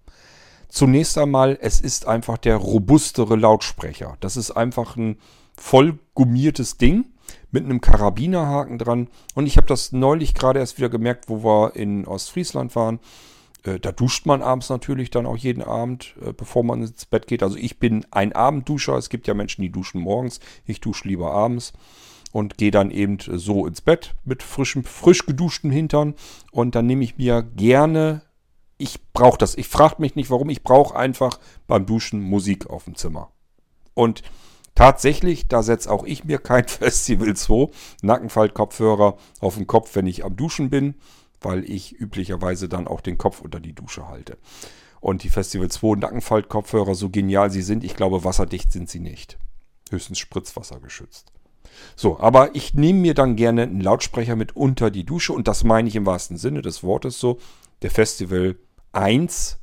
Zunächst 0.68 1.16
einmal, 1.16 1.56
es 1.60 1.80
ist 1.80 2.06
einfach 2.06 2.36
der 2.36 2.56
robustere 2.56 3.36
Lautsprecher. 3.36 4.18
Das 4.20 4.36
ist 4.36 4.50
einfach 4.50 4.96
ein 4.96 5.16
voll 5.56 5.98
gummiertes 6.12 6.76
Ding 6.76 7.06
mit 7.50 7.64
einem 7.64 7.80
Karabinerhaken 7.80 8.78
dran. 8.78 9.08
Und 9.34 9.46
ich 9.46 9.56
habe 9.56 9.66
das 9.66 9.92
neulich 9.92 10.34
gerade 10.34 10.58
erst 10.58 10.78
wieder 10.78 10.88
gemerkt, 10.88 11.28
wo 11.28 11.44
wir 11.44 11.76
in 11.76 12.06
Ostfriesland 12.06 12.74
waren. 12.76 13.00
Äh, 13.64 13.80
da 13.80 13.92
duscht 13.92 14.26
man 14.26 14.42
abends 14.42 14.68
natürlich 14.68 15.10
dann 15.10 15.26
auch 15.26 15.36
jeden 15.36 15.62
Abend, 15.62 16.14
äh, 16.24 16.32
bevor 16.32 16.64
man 16.64 16.82
ins 16.82 17.06
Bett 17.06 17.26
geht. 17.26 17.42
Also 17.42 17.56
ich 17.56 17.78
bin 17.78 18.06
ein 18.10 18.32
Abendduscher. 18.32 18.96
Es 18.96 19.08
gibt 19.08 19.26
ja 19.26 19.34
Menschen, 19.34 19.62
die 19.62 19.70
duschen 19.70 20.00
morgens. 20.00 20.40
Ich 20.64 20.80
dusche 20.80 21.08
lieber 21.08 21.32
abends 21.32 21.72
und 22.32 22.58
gehe 22.58 22.70
dann 22.70 22.90
eben 22.90 23.18
so 23.20 23.66
ins 23.66 23.80
Bett 23.80 24.14
mit 24.24 24.42
frischem, 24.42 24.84
frisch 24.84 25.26
geduschtem 25.26 25.70
Hintern. 25.70 26.14
Und 26.50 26.74
dann 26.74 26.86
nehme 26.86 27.04
ich 27.04 27.16
mir 27.16 27.42
gerne, 27.42 28.22
ich 28.78 29.00
brauche 29.12 29.38
das. 29.38 29.56
Ich 29.56 29.68
frage 29.68 29.96
mich 29.98 30.16
nicht 30.16 30.30
warum, 30.30 30.50
ich 30.50 30.62
brauche 30.62 30.96
einfach 30.96 31.38
beim 31.66 31.86
Duschen 31.86 32.20
Musik 32.20 32.68
auf 32.68 32.84
dem 32.84 32.94
Zimmer. 32.94 33.30
Und 33.94 34.22
tatsächlich, 34.76 35.48
da 35.48 35.64
setze 35.64 35.90
auch 35.90 36.04
ich 36.04 36.24
mir 36.24 36.38
kein 36.38 36.68
Festival 36.68 37.34
2 37.34 37.72
Nackenfalt-Kopfhörer 38.02 39.16
auf 39.40 39.56
den 39.56 39.66
Kopf, 39.66 39.96
wenn 39.96 40.06
ich 40.06 40.24
am 40.24 40.36
Duschen 40.36 40.70
bin, 40.70 40.94
weil 41.40 41.68
ich 41.68 41.98
üblicherweise 41.98 42.68
dann 42.68 42.86
auch 42.86 43.00
den 43.00 43.18
Kopf 43.18 43.40
unter 43.40 43.58
die 43.58 43.74
Dusche 43.74 44.08
halte. 44.08 44.38
Und 45.00 45.24
die 45.24 45.28
Festival 45.28 45.68
2 45.68 45.98
Nackenfalt-Kopfhörer, 45.98 46.94
so 46.94 47.10
genial 47.10 47.50
sie 47.50 47.62
sind, 47.62 47.82
ich 47.82 47.96
glaube, 47.96 48.22
wasserdicht 48.22 48.70
sind 48.70 48.88
sie 48.88 49.00
nicht. 49.00 49.38
Höchstens 49.90 50.18
Spritzwasser 50.18 50.80
geschützt. 50.80 51.32
So, 51.94 52.18
aber 52.18 52.54
ich 52.54 52.74
nehme 52.74 53.00
mir 53.00 53.14
dann 53.14 53.36
gerne 53.36 53.62
einen 53.62 53.80
Lautsprecher 53.80 54.36
mit 54.36 54.56
unter 54.56 54.90
die 54.90 55.04
Dusche 55.04 55.32
und 55.32 55.48
das 55.48 55.64
meine 55.64 55.88
ich 55.88 55.96
im 55.96 56.06
wahrsten 56.06 56.36
Sinne 56.36 56.62
des 56.62 56.82
Wortes 56.82 57.20
so. 57.20 57.38
Der 57.82 57.90
Festival 57.90 58.56
1 58.92 59.58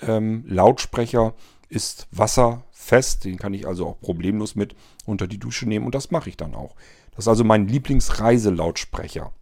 ähm, 0.00 0.44
Lautsprecher 0.46 1.34
ist 1.72 2.06
wasserfest, 2.10 3.24
den 3.24 3.38
kann 3.38 3.54
ich 3.54 3.66
also 3.66 3.86
auch 3.88 4.00
problemlos 4.00 4.54
mit 4.54 4.74
unter 5.06 5.26
die 5.26 5.38
Dusche 5.38 5.66
nehmen 5.66 5.86
und 5.86 5.94
das 5.94 6.10
mache 6.10 6.28
ich 6.28 6.36
dann 6.36 6.54
auch. 6.54 6.76
Das 7.12 7.24
ist 7.24 7.28
also 7.28 7.44
mein 7.44 7.68
Lieblingsreiselautsprecher. 7.68 9.32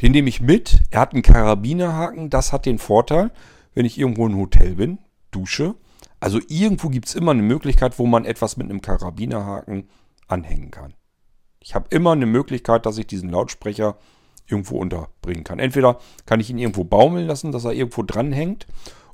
Den 0.00 0.12
nehme 0.12 0.28
ich 0.28 0.40
mit. 0.40 0.82
Er 0.90 1.00
hat 1.00 1.12
einen 1.12 1.22
Karabinerhaken. 1.22 2.30
Das 2.30 2.52
hat 2.52 2.66
den 2.66 2.78
Vorteil, 2.78 3.30
wenn 3.74 3.86
ich 3.86 3.98
irgendwo 3.98 4.26
im 4.26 4.36
Hotel 4.36 4.74
bin, 4.74 4.98
dusche. 5.30 5.74
Also 6.18 6.40
irgendwo 6.48 6.88
gibt 6.88 7.08
es 7.08 7.14
immer 7.14 7.32
eine 7.32 7.42
Möglichkeit, 7.42 7.98
wo 7.98 8.06
man 8.06 8.24
etwas 8.24 8.56
mit 8.56 8.68
einem 8.68 8.80
Karabinerhaken 8.80 9.88
anhängen 10.28 10.70
kann. 10.70 10.94
Ich 11.60 11.74
habe 11.74 11.86
immer 11.90 12.12
eine 12.12 12.26
Möglichkeit, 12.26 12.86
dass 12.86 12.98
ich 12.98 13.06
diesen 13.06 13.30
Lautsprecher 13.30 13.96
irgendwo 14.46 14.78
unterbringen 14.78 15.44
kann. 15.44 15.58
Entweder 15.58 15.98
kann 16.26 16.40
ich 16.40 16.50
ihn 16.50 16.58
irgendwo 16.58 16.84
baumeln 16.84 17.26
lassen, 17.26 17.52
dass 17.52 17.64
er 17.64 17.72
irgendwo 17.72 18.02
dranhängt, 18.02 18.66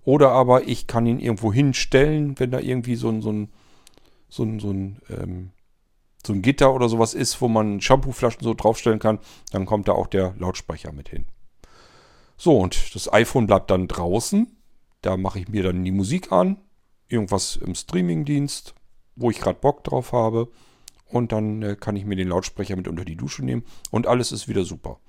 oder 0.08 0.30
aber 0.30 0.66
ich 0.66 0.86
kann 0.86 1.04
ihn 1.04 1.20
irgendwo 1.20 1.52
hinstellen, 1.52 2.38
wenn 2.38 2.50
da 2.50 2.60
irgendwie 2.60 2.96
so 2.96 3.10
ein, 3.10 3.20
so 3.20 3.30
ein, 3.30 3.52
so 4.30 4.42
ein, 4.42 4.58
so 4.58 4.70
ein, 4.70 5.02
ähm, 5.10 5.50
so 6.26 6.32
ein 6.32 6.40
Gitter 6.40 6.72
oder 6.72 6.88
sowas 6.88 7.12
ist, 7.12 7.42
wo 7.42 7.48
man 7.48 7.82
Shampooflaschen 7.82 8.42
so 8.42 8.54
draufstellen 8.54 9.00
kann, 9.00 9.18
dann 9.52 9.66
kommt 9.66 9.86
da 9.86 9.92
auch 9.92 10.06
der 10.06 10.34
Lautsprecher 10.38 10.92
mit 10.92 11.10
hin. 11.10 11.26
So, 12.38 12.56
und 12.56 12.94
das 12.94 13.12
iPhone 13.12 13.46
bleibt 13.46 13.70
dann 13.70 13.86
draußen. 13.86 14.56
Da 15.02 15.18
mache 15.18 15.40
ich 15.40 15.48
mir 15.48 15.62
dann 15.62 15.84
die 15.84 15.92
Musik 15.92 16.32
an, 16.32 16.56
irgendwas 17.08 17.56
im 17.56 17.74
Streamingdienst, 17.74 18.74
wo 19.14 19.30
ich 19.30 19.38
gerade 19.38 19.60
Bock 19.60 19.84
drauf 19.84 20.12
habe 20.12 20.48
und 21.04 21.32
dann 21.32 21.60
äh, 21.60 21.76
kann 21.78 21.96
ich 21.96 22.06
mir 22.06 22.16
den 22.16 22.28
Lautsprecher 22.28 22.76
mit 22.76 22.88
unter 22.88 23.04
die 23.04 23.16
Dusche 23.16 23.44
nehmen 23.44 23.62
und 23.90 24.06
alles 24.06 24.32
ist 24.32 24.48
wieder 24.48 24.64
super. 24.64 25.00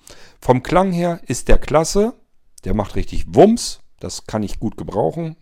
Vom 0.41 0.62
Klang 0.62 0.91
her 0.91 1.22
ist 1.26 1.47
der 1.47 1.58
klasse, 1.58 2.16
der 2.66 2.74
macht 2.74 2.97
richtig 2.97 3.34
Wumms, 3.34 3.80
das 4.00 4.26
kann 4.26 4.43
ich 4.43 4.60
gut 4.60 4.78
gebrauchen. 4.78 5.36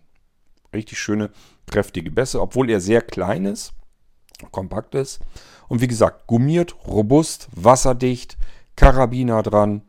Richtig 0.73 0.99
schöne, 0.99 1.29
kräftige 1.67 2.11
Bässe, 2.11 2.41
obwohl 2.41 2.69
er 2.69 2.81
sehr 2.81 3.01
klein 3.01 3.45
ist, 3.45 3.73
kompakt 4.51 4.95
ist. 4.95 5.19
Und 5.67 5.81
wie 5.81 5.87
gesagt, 5.87 6.27
gummiert, 6.27 6.75
robust, 6.87 7.47
wasserdicht, 7.51 8.37
Karabiner 8.75 9.43
dran. 9.43 9.81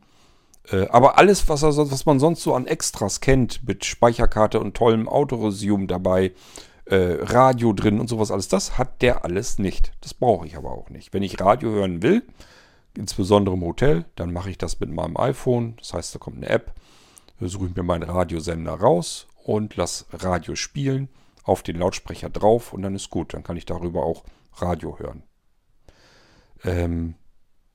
Äh, 0.71 0.87
aber 0.87 1.17
alles, 1.17 1.47
was, 1.47 1.63
er, 1.63 1.75
was 1.77 2.05
man 2.05 2.19
sonst 2.19 2.43
so 2.43 2.55
an 2.55 2.67
Extras 2.67 3.21
kennt, 3.21 3.67
mit 3.67 3.85
Speicherkarte 3.85 4.59
und 4.59 4.75
tollem 4.75 5.07
Autoresume 5.07 5.87
dabei, 5.87 6.33
äh, 6.85 7.17
Radio 7.21 7.73
drin 7.73 7.99
und 7.99 8.09
sowas 8.09 8.31
alles. 8.31 8.47
Das 8.47 8.77
hat 8.77 9.01
der 9.01 9.23
alles 9.23 9.59
nicht. 9.59 9.91
Das 10.01 10.13
brauche 10.13 10.47
ich 10.47 10.57
aber 10.57 10.71
auch 10.71 10.89
nicht. 10.89 11.13
Wenn 11.13 11.23
ich 11.23 11.39
Radio 11.39 11.69
hören 11.69 12.01
will, 12.01 12.23
insbesondere 12.97 13.55
im 13.55 13.63
Hotel, 13.63 14.05
dann 14.15 14.33
mache 14.33 14.49
ich 14.49 14.57
das 14.57 14.79
mit 14.79 14.91
meinem 14.91 15.17
iPhone. 15.17 15.75
Das 15.77 15.93
heißt, 15.93 16.15
da 16.15 16.19
kommt 16.19 16.37
eine 16.37 16.49
App, 16.49 16.73
suche 17.47 17.67
ich 17.67 17.75
mir 17.75 17.83
meinen 17.83 18.09
Radiosender 18.09 18.73
raus 18.73 19.27
und 19.43 19.75
lasse 19.75 20.05
Radio 20.11 20.55
spielen, 20.55 21.09
auf 21.43 21.63
den 21.63 21.77
Lautsprecher 21.77 22.29
drauf 22.29 22.73
und 22.73 22.81
dann 22.81 22.95
ist 22.95 23.09
gut. 23.09 23.33
Dann 23.33 23.43
kann 23.43 23.57
ich 23.57 23.65
darüber 23.65 24.03
auch 24.03 24.23
Radio 24.55 24.99
hören. 24.99 25.23
Ähm, 26.63 27.15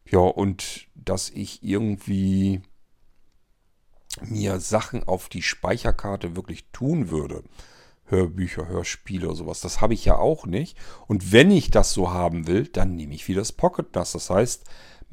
ja, 0.09 0.19
und 0.19 0.87
dass 0.95 1.31
ich 1.31 1.63
irgendwie 1.63 2.63
mir 4.21 4.61
Sachen 4.61 5.05
auf 5.05 5.29
die 5.29 5.43
Speicherkarte 5.43 6.37
wirklich 6.37 6.71
tun 6.71 7.11
würde, 7.11 7.43
Hörbücher, 8.07 8.69
Hörspiele 8.69 9.29
oder 9.29 9.37
sowas. 9.37 9.61
Das 9.61 9.81
habe 9.81 9.95
ich 9.95 10.05
ja 10.05 10.17
auch 10.19 10.47
nicht. 10.47 10.77
Und 11.07 11.33
wenn 11.33 11.51
ich 11.51 11.71
das 11.71 11.93
so 11.93 12.13
haben 12.13 12.47
will, 12.47 12.67
dann 12.69 12.97
nehme 12.97 13.15
ich 13.15 13.29
wieder 13.29 13.41
das 13.41 13.53
Pocket 13.53 13.95
NAS. 13.95 14.13
Das 14.13 14.29
heißt, 14.29 14.65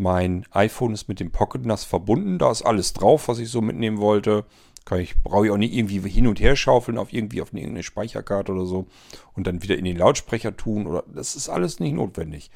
mein 0.01 0.47
iPhone 0.49 0.93
ist 0.93 1.07
mit 1.07 1.19
dem 1.19 1.31
Pocket 1.31 1.63
NAS 1.63 1.83
verbunden. 1.83 2.39
Da 2.39 2.49
ist 2.49 2.63
alles 2.63 2.93
drauf, 2.93 3.27
was 3.27 3.37
ich 3.37 3.49
so 3.49 3.61
mitnehmen 3.61 3.99
wollte. 3.99 4.45
Kann 4.83 4.99
ich, 4.99 5.21
brauche 5.21 5.45
ich 5.45 5.51
auch 5.51 5.57
nicht 5.57 5.75
irgendwie 5.75 6.09
hin 6.09 6.25
und 6.25 6.39
her 6.39 6.55
schaufeln 6.55 6.97
auf 6.97 7.13
irgendwie 7.13 7.39
auf 7.39 7.53
irgendeine 7.53 7.83
Speicherkarte 7.83 8.51
oder 8.51 8.65
so 8.65 8.87
und 9.35 9.45
dann 9.45 9.61
wieder 9.61 9.77
in 9.77 9.85
den 9.85 9.97
Lautsprecher 9.97 10.57
tun. 10.57 10.87
Oder 10.87 11.03
das 11.13 11.35
ist 11.35 11.49
alles 11.49 11.79
nicht 11.79 11.93
notwendig. 11.93 12.49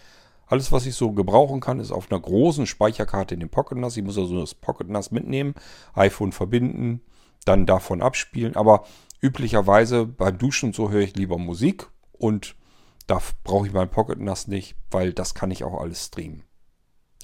Alles, 0.48 0.72
was 0.72 0.88
ich 0.88 0.96
so 0.96 1.12
gebrauchen 1.12 1.60
kann, 1.60 1.80
ist 1.80 1.92
auf 1.92 2.12
einer 2.12 2.20
großen 2.20 2.66
Speicherkarte 2.66 3.36
in 3.36 3.42
dem 3.42 3.50
Pocket 3.50 3.78
NAS. 3.78 3.96
Ich 3.96 4.04
muss 4.04 4.18
also 4.18 4.40
das 4.40 4.56
Pocket 4.56 4.90
NAS 4.90 5.12
mitnehmen, 5.12 5.54
iPhone 5.94 6.32
verbinden, 6.32 7.02
dann 7.46 7.68
davon 7.68 8.02
abspielen. 8.02 8.56
Aber 8.56 8.86
üblicherweise 9.22 10.08
beim 10.08 10.40
Duschen 10.40 10.70
und 10.70 10.76
so 10.76 10.90
höre 10.90 11.02
ich 11.02 11.16
lieber 11.16 11.38
Musik 11.38 11.90
und 12.12 12.56
da 13.06 13.22
brauche 13.44 13.68
ich 13.68 13.74
mein 13.74 13.90
Pocket 13.92 14.20
NAS 14.20 14.48
nicht, 14.48 14.76
weil 14.90 15.14
das 15.14 15.36
kann 15.36 15.52
ich 15.52 15.64
auch 15.64 15.80
alles 15.80 16.08
streamen. 16.08 16.42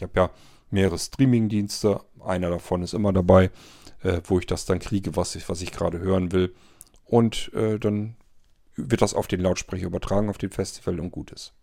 Ich 0.01 0.03
habe 0.03 0.19
ja 0.19 0.29
mehrere 0.71 0.97
Streaming-Dienste. 0.97 2.01
Einer 2.25 2.49
davon 2.49 2.81
ist 2.81 2.95
immer 2.95 3.13
dabei, 3.13 3.51
äh, 4.01 4.21
wo 4.23 4.39
ich 4.39 4.47
das 4.47 4.65
dann 4.65 4.79
kriege, 4.79 5.15
was 5.15 5.35
ich, 5.35 5.47
was 5.47 5.61
ich 5.61 5.71
gerade 5.71 5.99
hören 5.99 6.31
will. 6.31 6.55
Und 7.05 7.53
äh, 7.53 7.77
dann 7.77 8.15
wird 8.75 9.03
das 9.03 9.13
auf 9.13 9.27
den 9.27 9.41
Lautsprecher 9.41 9.85
übertragen, 9.85 10.29
auf 10.29 10.39
den 10.39 10.49
Festival 10.49 10.99
und 10.99 11.11
gut 11.11 11.31
ist. 11.31 11.53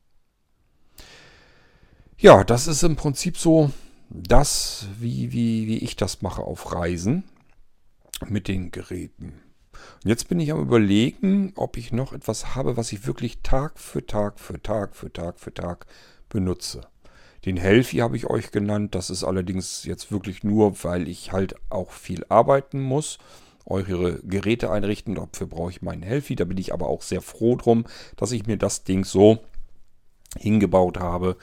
Ja, 2.17 2.45
das 2.45 2.69
ist 2.69 2.85
im 2.85 2.95
Prinzip 2.95 3.39
so 3.39 3.73
das, 4.09 4.87
wie, 5.01 5.33
wie, 5.33 5.67
wie 5.67 5.79
ich 5.79 5.97
das 5.97 6.23
mache 6.23 6.43
auf 6.43 6.73
Reisen 6.73 7.25
mit 8.29 8.47
den 8.47 8.71
Geräten. 8.71 9.41
Und 10.05 10.09
jetzt 10.09 10.29
bin 10.29 10.39
ich 10.39 10.53
am 10.53 10.61
Überlegen, 10.61 11.53
ob 11.57 11.77
ich 11.77 11.93
noch 11.93 12.13
etwas 12.13 12.55
habe, 12.55 12.77
was 12.77 12.93
ich 12.93 13.05
wirklich 13.05 13.41
Tag 13.43 13.81
für 13.81 14.07
Tag 14.07 14.39
für 14.39 14.63
Tag 14.63 14.95
für 14.95 15.13
Tag 15.13 15.41
für 15.41 15.53
Tag 15.53 15.87
benutze. 16.29 16.83
Den 17.45 17.57
Healthy 17.57 17.99
habe 17.99 18.17
ich 18.17 18.27
euch 18.27 18.51
genannt. 18.51 18.95
Das 18.95 19.11
ist 19.11 19.25
allerdings 19.25 19.85
jetzt 19.85 20.11
wirklich 20.11 20.43
nur, 20.45 20.83
weil 20.85 21.09
ich 21.09 21.33
halt 21.33 21.55
auch 21.71 21.93
viel 21.93 22.25
arbeiten 22.29 22.81
muss. 22.81 23.19
Eure 23.65 24.21
Geräte 24.21 24.71
einrichten. 24.71 25.15
Dafür 25.15 25.47
brauche 25.47 25.71
ich 25.71 25.83
meinen 25.83 26.03
Healthy. 26.03 26.37
Da 26.37 26.45
bin 26.45 26.59
ich 26.59 26.73
aber 26.73 26.89
auch 26.89 27.03
sehr 27.03 27.23
froh 27.23 27.57
drum, 27.57 27.85
dass 28.17 28.33
ich 28.33 28.47
mir 28.47 28.57
das 28.57 28.85
Ding 28.85 29.05
so 29.05 29.39
hingebaut 30.37 30.99
habe, 30.99 31.37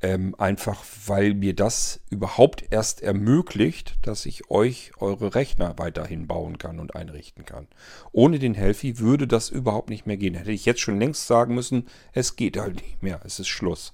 ähm, 0.00 0.34
einfach 0.36 0.82
weil 1.06 1.34
mir 1.34 1.54
das 1.54 2.00
überhaupt 2.10 2.64
erst 2.70 3.02
ermöglicht, 3.02 3.98
dass 4.02 4.26
ich 4.26 4.50
euch 4.50 4.92
eure 4.98 5.34
Rechner 5.34 5.74
weiterhin 5.78 6.26
bauen 6.26 6.58
kann 6.58 6.80
und 6.80 6.96
einrichten 6.96 7.44
kann. 7.44 7.68
Ohne 8.10 8.38
den 8.38 8.54
Healthy 8.54 8.98
würde 8.98 9.28
das 9.28 9.48
überhaupt 9.48 9.90
nicht 9.90 10.06
mehr 10.06 10.16
gehen. 10.16 10.34
Hätte 10.34 10.50
ich 10.50 10.64
jetzt 10.64 10.80
schon 10.80 10.98
längst 10.98 11.26
sagen 11.26 11.54
müssen, 11.54 11.86
es 12.12 12.36
geht 12.36 12.56
halt 12.56 12.76
nicht 12.76 13.02
mehr, 13.02 13.20
es 13.24 13.38
ist 13.38 13.48
Schluss. 13.48 13.92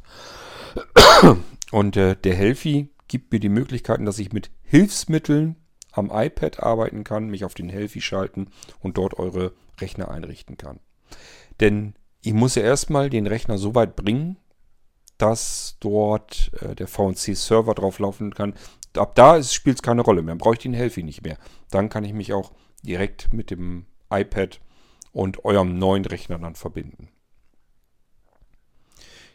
Und 1.70 1.96
äh, 1.96 2.16
der 2.16 2.34
Healthy 2.34 2.88
gibt 3.08 3.32
mir 3.32 3.40
die 3.40 3.48
Möglichkeiten, 3.48 4.04
dass 4.04 4.18
ich 4.18 4.32
mit 4.32 4.50
Hilfsmitteln 4.62 5.56
am 5.92 6.10
iPad 6.12 6.60
arbeiten 6.60 7.04
kann, 7.04 7.28
mich 7.28 7.44
auf 7.44 7.54
den 7.54 7.68
Healthy 7.68 8.00
schalten 8.00 8.50
und 8.80 8.98
dort 8.98 9.18
eure 9.18 9.52
Rechner 9.80 10.10
einrichten 10.10 10.56
kann. 10.56 10.80
Denn 11.60 11.94
ich 12.22 12.32
muss 12.32 12.54
ja 12.54 12.62
erstmal 12.62 13.10
den 13.10 13.26
Rechner 13.26 13.58
so 13.58 13.74
weit 13.74 13.96
bringen, 13.96 14.36
dass 15.16 15.76
dort 15.80 16.52
äh, 16.60 16.74
der 16.74 16.86
VNC-Server 16.86 17.74
drauf 17.74 17.98
laufen 17.98 18.34
kann. 18.34 18.54
Ab 18.96 19.14
da 19.14 19.42
spielt 19.42 19.76
es 19.76 19.82
keine 19.82 20.02
Rolle 20.02 20.22
mehr. 20.22 20.32
Dann 20.32 20.38
brauche 20.38 20.54
ich 20.54 20.60
den 20.60 20.74
Healthy 20.74 21.02
nicht 21.02 21.22
mehr. 21.22 21.38
Dann 21.70 21.88
kann 21.88 22.04
ich 22.04 22.12
mich 22.12 22.32
auch 22.32 22.52
direkt 22.82 23.32
mit 23.32 23.50
dem 23.50 23.86
iPad 24.10 24.60
und 25.12 25.44
eurem 25.44 25.78
neuen 25.78 26.04
Rechner 26.04 26.38
dann 26.38 26.54
verbinden. 26.54 27.08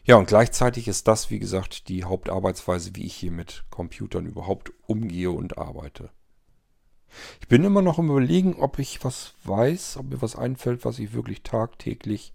Ja, 0.06 0.16
und 0.16 0.28
gleichzeitig 0.28 0.86
ist 0.86 1.08
das, 1.08 1.30
wie 1.30 1.38
gesagt, 1.38 1.88
die 1.88 2.04
Hauptarbeitsweise, 2.04 2.90
wie 2.94 3.06
ich 3.06 3.14
hier 3.14 3.30
mit 3.30 3.64
Computern 3.70 4.26
überhaupt 4.26 4.72
umgehe 4.86 5.30
und 5.30 5.56
arbeite. 5.56 6.10
Ich 7.40 7.48
bin 7.48 7.64
immer 7.64 7.80
noch 7.80 7.98
im 7.98 8.10
Überlegen, 8.10 8.54
ob 8.56 8.78
ich 8.78 9.02
was 9.02 9.34
weiß, 9.44 9.96
ob 9.96 10.10
mir 10.10 10.20
was 10.20 10.36
einfällt, 10.36 10.84
was 10.84 10.98
ich 10.98 11.14
wirklich 11.14 11.42
tagtäglich 11.42 12.34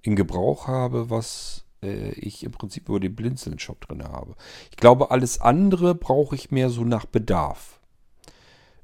in 0.00 0.16
Gebrauch 0.16 0.66
habe, 0.66 1.10
was 1.10 1.64
äh, 1.82 2.12
ich 2.12 2.42
im 2.42 2.52
Prinzip 2.52 2.88
über 2.88 3.00
den 3.00 3.14
Blinzeln-Shop 3.14 3.80
drin 3.82 4.04
habe. 4.04 4.34
Ich 4.70 4.76
glaube, 4.76 5.10
alles 5.10 5.40
andere 5.40 5.94
brauche 5.94 6.34
ich 6.34 6.50
mehr 6.50 6.70
so 6.70 6.84
nach 6.84 7.04
Bedarf. 7.04 7.80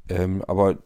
Ähm, 0.08 0.44
aber 0.46 0.78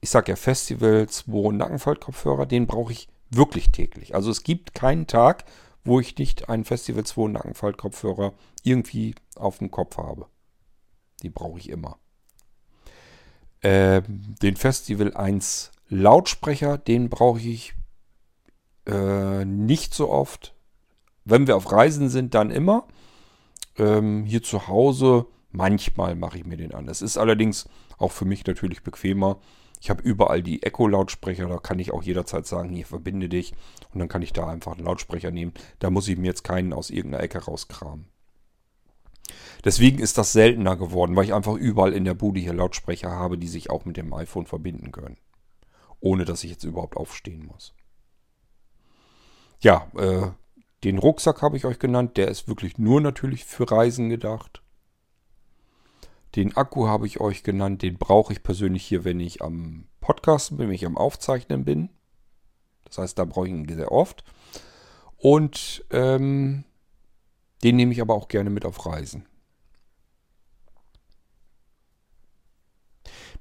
ich 0.00 0.10
sage 0.10 0.32
ja 0.32 0.36
Festivals, 0.36 1.24
wo 1.26 1.52
Nackenfaltkopfhörer, 1.52 2.46
den 2.46 2.66
brauche 2.66 2.92
ich 2.92 3.08
wirklich 3.30 3.70
täglich. 3.70 4.14
Also 4.14 4.30
es 4.30 4.42
gibt 4.42 4.74
keinen 4.74 5.06
Tag, 5.06 5.44
wo 5.84 6.00
ich 6.00 6.16
nicht 6.18 6.48
einen 6.48 6.64
Festival 6.64 7.04
2 7.04 7.28
Nackenfaltkopfhörer 7.28 8.34
irgendwie 8.62 9.14
auf 9.36 9.58
dem 9.58 9.70
Kopf 9.70 9.96
habe. 9.96 10.26
Die 11.22 11.30
brauche 11.30 11.58
ich 11.58 11.68
immer. 11.68 11.98
Ähm, 13.62 14.36
den 14.42 14.56
Festival 14.56 15.14
1 15.14 15.72
Lautsprecher, 15.88 16.78
den 16.78 17.08
brauche 17.08 17.40
ich 17.40 17.74
äh, 18.86 19.44
nicht 19.44 19.94
so 19.94 20.10
oft. 20.10 20.54
Wenn 21.24 21.46
wir 21.46 21.56
auf 21.56 21.70
Reisen 21.70 22.08
sind, 22.08 22.34
dann 22.34 22.50
immer. 22.50 22.86
Ähm, 23.76 24.24
hier 24.24 24.42
zu 24.42 24.68
Hause, 24.68 25.26
manchmal 25.50 26.14
mache 26.14 26.38
ich 26.38 26.46
mir 26.46 26.56
den 26.56 26.74
an. 26.74 26.88
Es 26.88 27.02
ist 27.02 27.18
allerdings 27.18 27.68
auch 27.98 28.12
für 28.12 28.24
mich 28.24 28.46
natürlich 28.46 28.82
bequemer. 28.82 29.38
Ich 29.80 29.88
habe 29.88 30.02
überall 30.02 30.42
die 30.42 30.62
Echo-Lautsprecher, 30.62 31.48
da 31.48 31.56
kann 31.56 31.78
ich 31.78 31.92
auch 31.92 32.02
jederzeit 32.02 32.46
sagen, 32.46 32.68
hier 32.68 32.84
verbinde 32.84 33.30
dich. 33.30 33.54
Und 33.92 34.00
dann 34.00 34.08
kann 34.08 34.22
ich 34.22 34.32
da 34.32 34.46
einfach 34.46 34.72
einen 34.72 34.84
Lautsprecher 34.84 35.30
nehmen. 35.30 35.54
Da 35.78 35.90
muss 35.90 36.06
ich 36.06 36.18
mir 36.18 36.26
jetzt 36.26 36.44
keinen 36.44 36.74
aus 36.74 36.90
irgendeiner 36.90 37.24
Ecke 37.24 37.38
rauskramen. 37.38 38.06
Deswegen 39.64 39.98
ist 39.98 40.18
das 40.18 40.32
seltener 40.32 40.76
geworden, 40.76 41.16
weil 41.16 41.24
ich 41.24 41.34
einfach 41.34 41.54
überall 41.54 41.94
in 41.94 42.04
der 42.04 42.14
Bude 42.14 42.40
hier 42.40 42.52
Lautsprecher 42.52 43.10
habe, 43.10 43.38
die 43.38 43.48
sich 43.48 43.70
auch 43.70 43.84
mit 43.86 43.96
dem 43.96 44.12
iPhone 44.12 44.46
verbinden 44.46 44.92
können. 44.92 45.16
Ohne 46.00 46.24
dass 46.24 46.44
ich 46.44 46.50
jetzt 46.50 46.64
überhaupt 46.64 46.96
aufstehen 46.96 47.46
muss. 47.46 47.74
Ja, 49.60 49.90
äh, 49.96 50.28
den 50.84 50.98
Rucksack 50.98 51.42
habe 51.42 51.56
ich 51.56 51.64
euch 51.64 51.78
genannt. 51.78 52.16
Der 52.16 52.28
ist 52.28 52.48
wirklich 52.48 52.78
nur 52.78 53.00
natürlich 53.00 53.44
für 53.44 53.70
Reisen 53.70 54.08
gedacht. 54.08 54.59
Den 56.36 56.56
Akku 56.56 56.86
habe 56.86 57.06
ich 57.06 57.20
euch 57.20 57.42
genannt. 57.42 57.82
Den 57.82 57.98
brauche 57.98 58.32
ich 58.32 58.42
persönlich 58.42 58.84
hier, 58.84 59.04
wenn 59.04 59.20
ich 59.20 59.42
am 59.42 59.88
Podcasten 60.00 60.56
bin, 60.56 60.68
wenn 60.68 60.74
ich 60.74 60.86
am 60.86 60.96
Aufzeichnen 60.96 61.64
bin. 61.64 61.90
Das 62.84 62.98
heißt, 62.98 63.18
da 63.18 63.24
brauche 63.24 63.46
ich 63.46 63.52
ihn 63.52 63.68
sehr 63.68 63.92
oft. 63.92 64.24
Und 65.16 65.84
ähm, 65.90 66.64
den 67.62 67.76
nehme 67.76 67.92
ich 67.92 68.00
aber 68.00 68.14
auch 68.14 68.28
gerne 68.28 68.50
mit 68.50 68.64
auf 68.64 68.86
Reisen. 68.86 69.26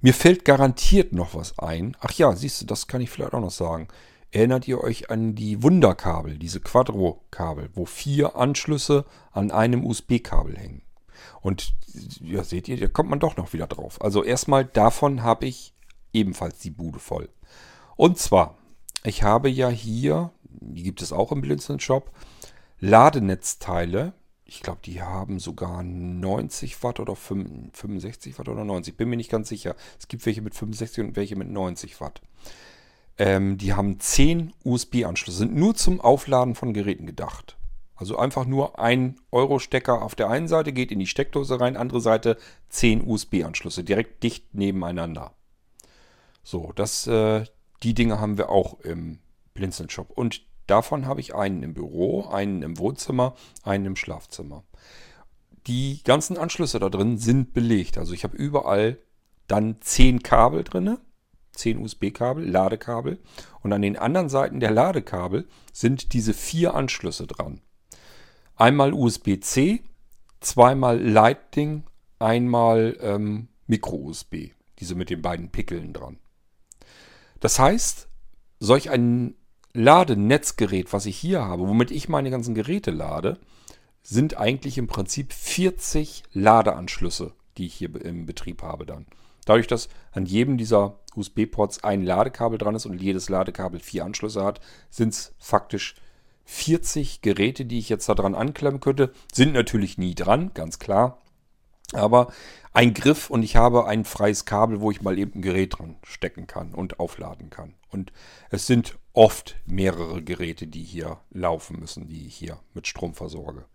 Mir 0.02 0.14
fällt 0.14 0.46
garantiert 0.46 1.14
noch 1.14 1.36
was 1.36 1.60
ein. 1.60 1.96
Ach 2.00 2.12
ja, 2.14 2.36
siehst 2.36 2.62
du, 2.62 2.66
das 2.66 2.88
kann 2.88 3.02
ich 3.02 3.10
vielleicht 3.10 3.34
auch 3.34 3.42
noch 3.42 3.52
sagen. 3.52 3.88
Erinnert 4.32 4.68
ihr 4.68 4.82
euch 4.82 5.10
an 5.10 5.36
die 5.36 5.64
Wunderkabel, 5.64 6.38
diese 6.38 6.60
Quadro-Kabel, 6.60 7.70
wo 7.74 7.86
vier 7.86 8.36
Anschlüsse 8.36 9.06
an 9.32 9.52
einem 9.52 9.86
USB-Kabel 9.86 10.56
hängen? 10.56 10.84
Und 11.42 11.74
ja, 12.22 12.44
seht 12.44 12.68
ihr, 12.68 12.78
da 12.78 12.88
kommt 12.88 13.10
man 13.10 13.20
doch 13.20 13.38
noch 13.38 13.54
wieder 13.54 13.68
drauf. 13.68 14.02
Also 14.02 14.24
erstmal 14.24 14.66
davon 14.66 15.24
habe 15.24 15.46
ich 15.46 15.74
ebenfalls 16.14 16.60
die 16.60 16.72
Bude 16.72 17.00
voll. 17.00 17.30
Und 17.96 18.18
zwar, 18.18 18.58
ich 19.04 19.24
habe 19.24 19.50
ja 19.50 19.70
hier, 19.70 20.32
die 20.44 20.84
gibt 20.84 21.02
es 21.02 21.12
auch 21.12 21.32
im 21.32 21.42
Blinzeln 21.42 21.80
Shop, 21.80 22.12
Ladenetzteile. 22.80 24.14
Ich 24.46 24.62
glaube, 24.62 24.80
die 24.84 25.02
haben 25.02 25.40
sogar 25.40 25.84
90 25.84 26.82
Watt 26.82 27.00
oder 27.00 27.16
65 27.16 28.40
Watt 28.40 28.50
oder 28.50 28.66
90. 28.66 28.98
Bin 28.98 29.10
mir 29.10 29.18
nicht 29.18 29.30
ganz 29.30 29.50
sicher. 29.50 29.76
Es 30.00 30.08
gibt 30.08 30.26
welche 30.26 30.42
mit 30.42 30.56
65 30.56 31.04
und 31.04 31.16
welche 31.16 31.36
mit 31.36 31.50
90 31.50 32.02
Watt. 32.02 32.22
Ähm, 33.18 33.58
die 33.58 33.74
haben 33.74 34.00
10 34.00 34.54
USB-Anschlüsse, 34.64 35.40
sind 35.40 35.56
nur 35.56 35.76
zum 35.76 36.00
Aufladen 36.02 36.56
von 36.56 36.74
Geräten 36.74 37.06
gedacht. 37.06 37.58
Also 38.00 38.18
einfach 38.18 38.46
nur 38.46 38.80
ein 38.80 39.20
Euro-Stecker 39.30 40.02
auf 40.02 40.16
der 40.16 40.30
einen 40.30 40.48
Seite 40.48 40.72
geht 40.72 40.90
in 40.90 41.00
die 41.00 41.08
Steckdose 41.08 41.60
rein, 41.60 41.76
andere 41.76 42.00
Seite 42.00 42.38
10 42.70 43.06
USB-Anschlüsse, 43.06 43.84
direkt 43.84 44.24
dicht 44.24 44.56
nebeneinander. 44.56 45.34
So, 46.42 46.72
das, 46.76 47.08
äh, 47.08 47.44
die 47.84 47.94
Dinge 47.94 48.22
haben 48.22 48.38
wir 48.38 48.50
auch 48.50 48.80
im 48.80 49.20
Blinzeln-Shop. 49.54 50.12
Und 50.12 50.44
davon 50.66 51.08
habe 51.08 51.20
ich 51.20 51.36
einen 51.36 51.62
im 51.62 51.74
Büro, 51.74 52.26
einen 52.30 52.62
im 52.62 52.78
Wohnzimmer, 52.78 53.36
einen 53.64 53.86
im 53.86 53.96
Schlafzimmer. 53.98 54.64
Die 55.68 56.02
ganzen 56.06 56.38
Anschlüsse 56.38 56.80
da 56.80 56.88
drin 56.88 57.18
sind 57.18 57.54
belegt. 57.54 57.98
Also 57.98 58.14
ich 58.14 58.24
habe 58.24 58.38
überall 58.38 58.98
dann 59.50 59.82
10 59.82 60.24
Kabel 60.24 60.64
drin, 60.64 60.98
10 61.52 61.80
USB-Kabel, 61.80 62.50
Ladekabel. 62.50 63.20
Und 63.62 63.74
an 63.74 63.82
den 63.82 63.98
anderen 63.98 64.30
Seiten 64.30 64.62
der 64.62 64.72
Ladekabel 64.72 65.50
sind 65.74 66.14
diese 66.14 66.34
vier 66.34 66.76
Anschlüsse 66.76 67.28
dran. 67.28 67.60
Einmal 68.60 68.94
USB-C, 68.94 69.84
zweimal 70.42 71.02
Lightning, 71.02 71.84
einmal 72.20 72.98
ähm, 73.00 73.48
Micro-USB. 73.68 74.52
Diese 74.80 74.96
mit 74.96 75.10
den 75.10 75.22
beiden 75.22 75.50
Pickeln 75.50 75.94
dran. 75.94 76.20
Das 77.40 77.58
heißt, 77.58 78.10
solch 78.60 78.90
ein 78.90 79.36
Ladenetzgerät, 79.72 80.92
was 80.92 81.06
ich 81.06 81.18
hier 81.18 81.46
habe, 81.46 81.70
womit 81.70 81.90
ich 81.90 82.10
meine 82.10 82.32
ganzen 82.32 82.54
Geräte 82.54 82.92
lade, 82.92 83.40
sind 84.04 84.36
eigentlich 84.36 84.78
im 84.78 84.88
Prinzip 84.88 85.32
40 85.32 86.24
Ladeanschlüsse, 86.34 87.32
die 87.58 87.66
ich 87.66 87.76
hier 87.76 87.96
im 88.04 88.26
Betrieb 88.26 88.62
habe 88.62 88.86
dann. 88.86 89.06
Dadurch, 89.46 89.68
dass 89.68 89.88
an 90.12 90.26
jedem 90.26 90.58
dieser 90.58 91.00
USB-Ports 91.16 91.86
ein 91.86 92.04
Ladekabel 92.04 92.58
dran 92.58 92.76
ist 92.76 92.86
und 92.86 93.02
jedes 93.02 93.30
Ladekabel 93.30 93.80
vier 93.80 94.04
Anschlüsse 94.04 94.44
hat, 94.44 94.60
sind 94.90 95.14
es 95.14 95.34
faktisch 95.40 95.96
40 95.96 96.09
Geräte, 97.22 97.66
die 97.66 97.80
ich 97.80 97.90
jetzt 97.90 98.10
da 98.10 98.16
dran 98.16 98.36
anklemmen 98.36 98.80
könnte. 98.80 99.14
Sind 99.32 99.54
natürlich 99.54 99.98
nie 99.98 100.16
dran, 100.16 100.52
ganz 100.54 100.80
klar. 100.80 101.22
Aber 101.94 102.32
ein 102.74 102.94
Griff 102.94 103.30
und 103.30 103.44
ich 103.44 103.56
habe 103.56 103.86
ein 103.86 104.06
freies 104.06 104.46
Kabel, 104.46 104.82
wo 104.82 104.92
ich 104.92 105.02
mal 105.02 105.18
eben 105.18 105.36
ein 105.36 105.42
Gerät 105.42 105.78
dran 105.78 105.96
stecken 106.04 106.48
kann 106.48 106.74
und 106.74 107.00
aufladen 107.00 107.50
kann. 107.50 107.74
Und 107.90 108.12
es 108.50 108.68
sind 108.68 108.98
oft 109.14 109.58
mehrere 109.66 110.24
Geräte, 110.24 110.68
die 110.68 110.84
hier 110.84 111.20
laufen 111.32 111.80
müssen, 111.80 112.08
die 112.08 112.28
ich 112.28 112.36
hier 112.36 112.60
mit 112.74 112.88
Strom 112.88 113.14
versorge. 113.14 113.66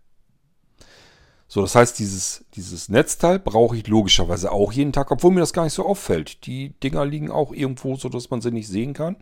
So, 1.47 1.61
das 1.61 1.75
heißt, 1.75 1.99
dieses, 1.99 2.45
dieses 2.55 2.89
Netzteil 2.89 3.37
brauche 3.37 3.77
ich 3.77 3.87
logischerweise 3.87 4.51
auch 4.51 4.71
jeden 4.71 4.93
Tag, 4.93 5.11
obwohl 5.11 5.31
mir 5.31 5.41
das 5.41 5.53
gar 5.53 5.63
nicht 5.63 5.73
so 5.73 5.85
auffällt. 5.85 6.45
Die 6.47 6.69
Dinger 6.79 7.05
liegen 7.05 7.29
auch 7.29 7.51
irgendwo, 7.51 7.95
so 7.95 8.09
dass 8.09 8.29
man 8.29 8.41
sie 8.41 8.51
nicht 8.51 8.67
sehen 8.67 8.93
kann 8.93 9.17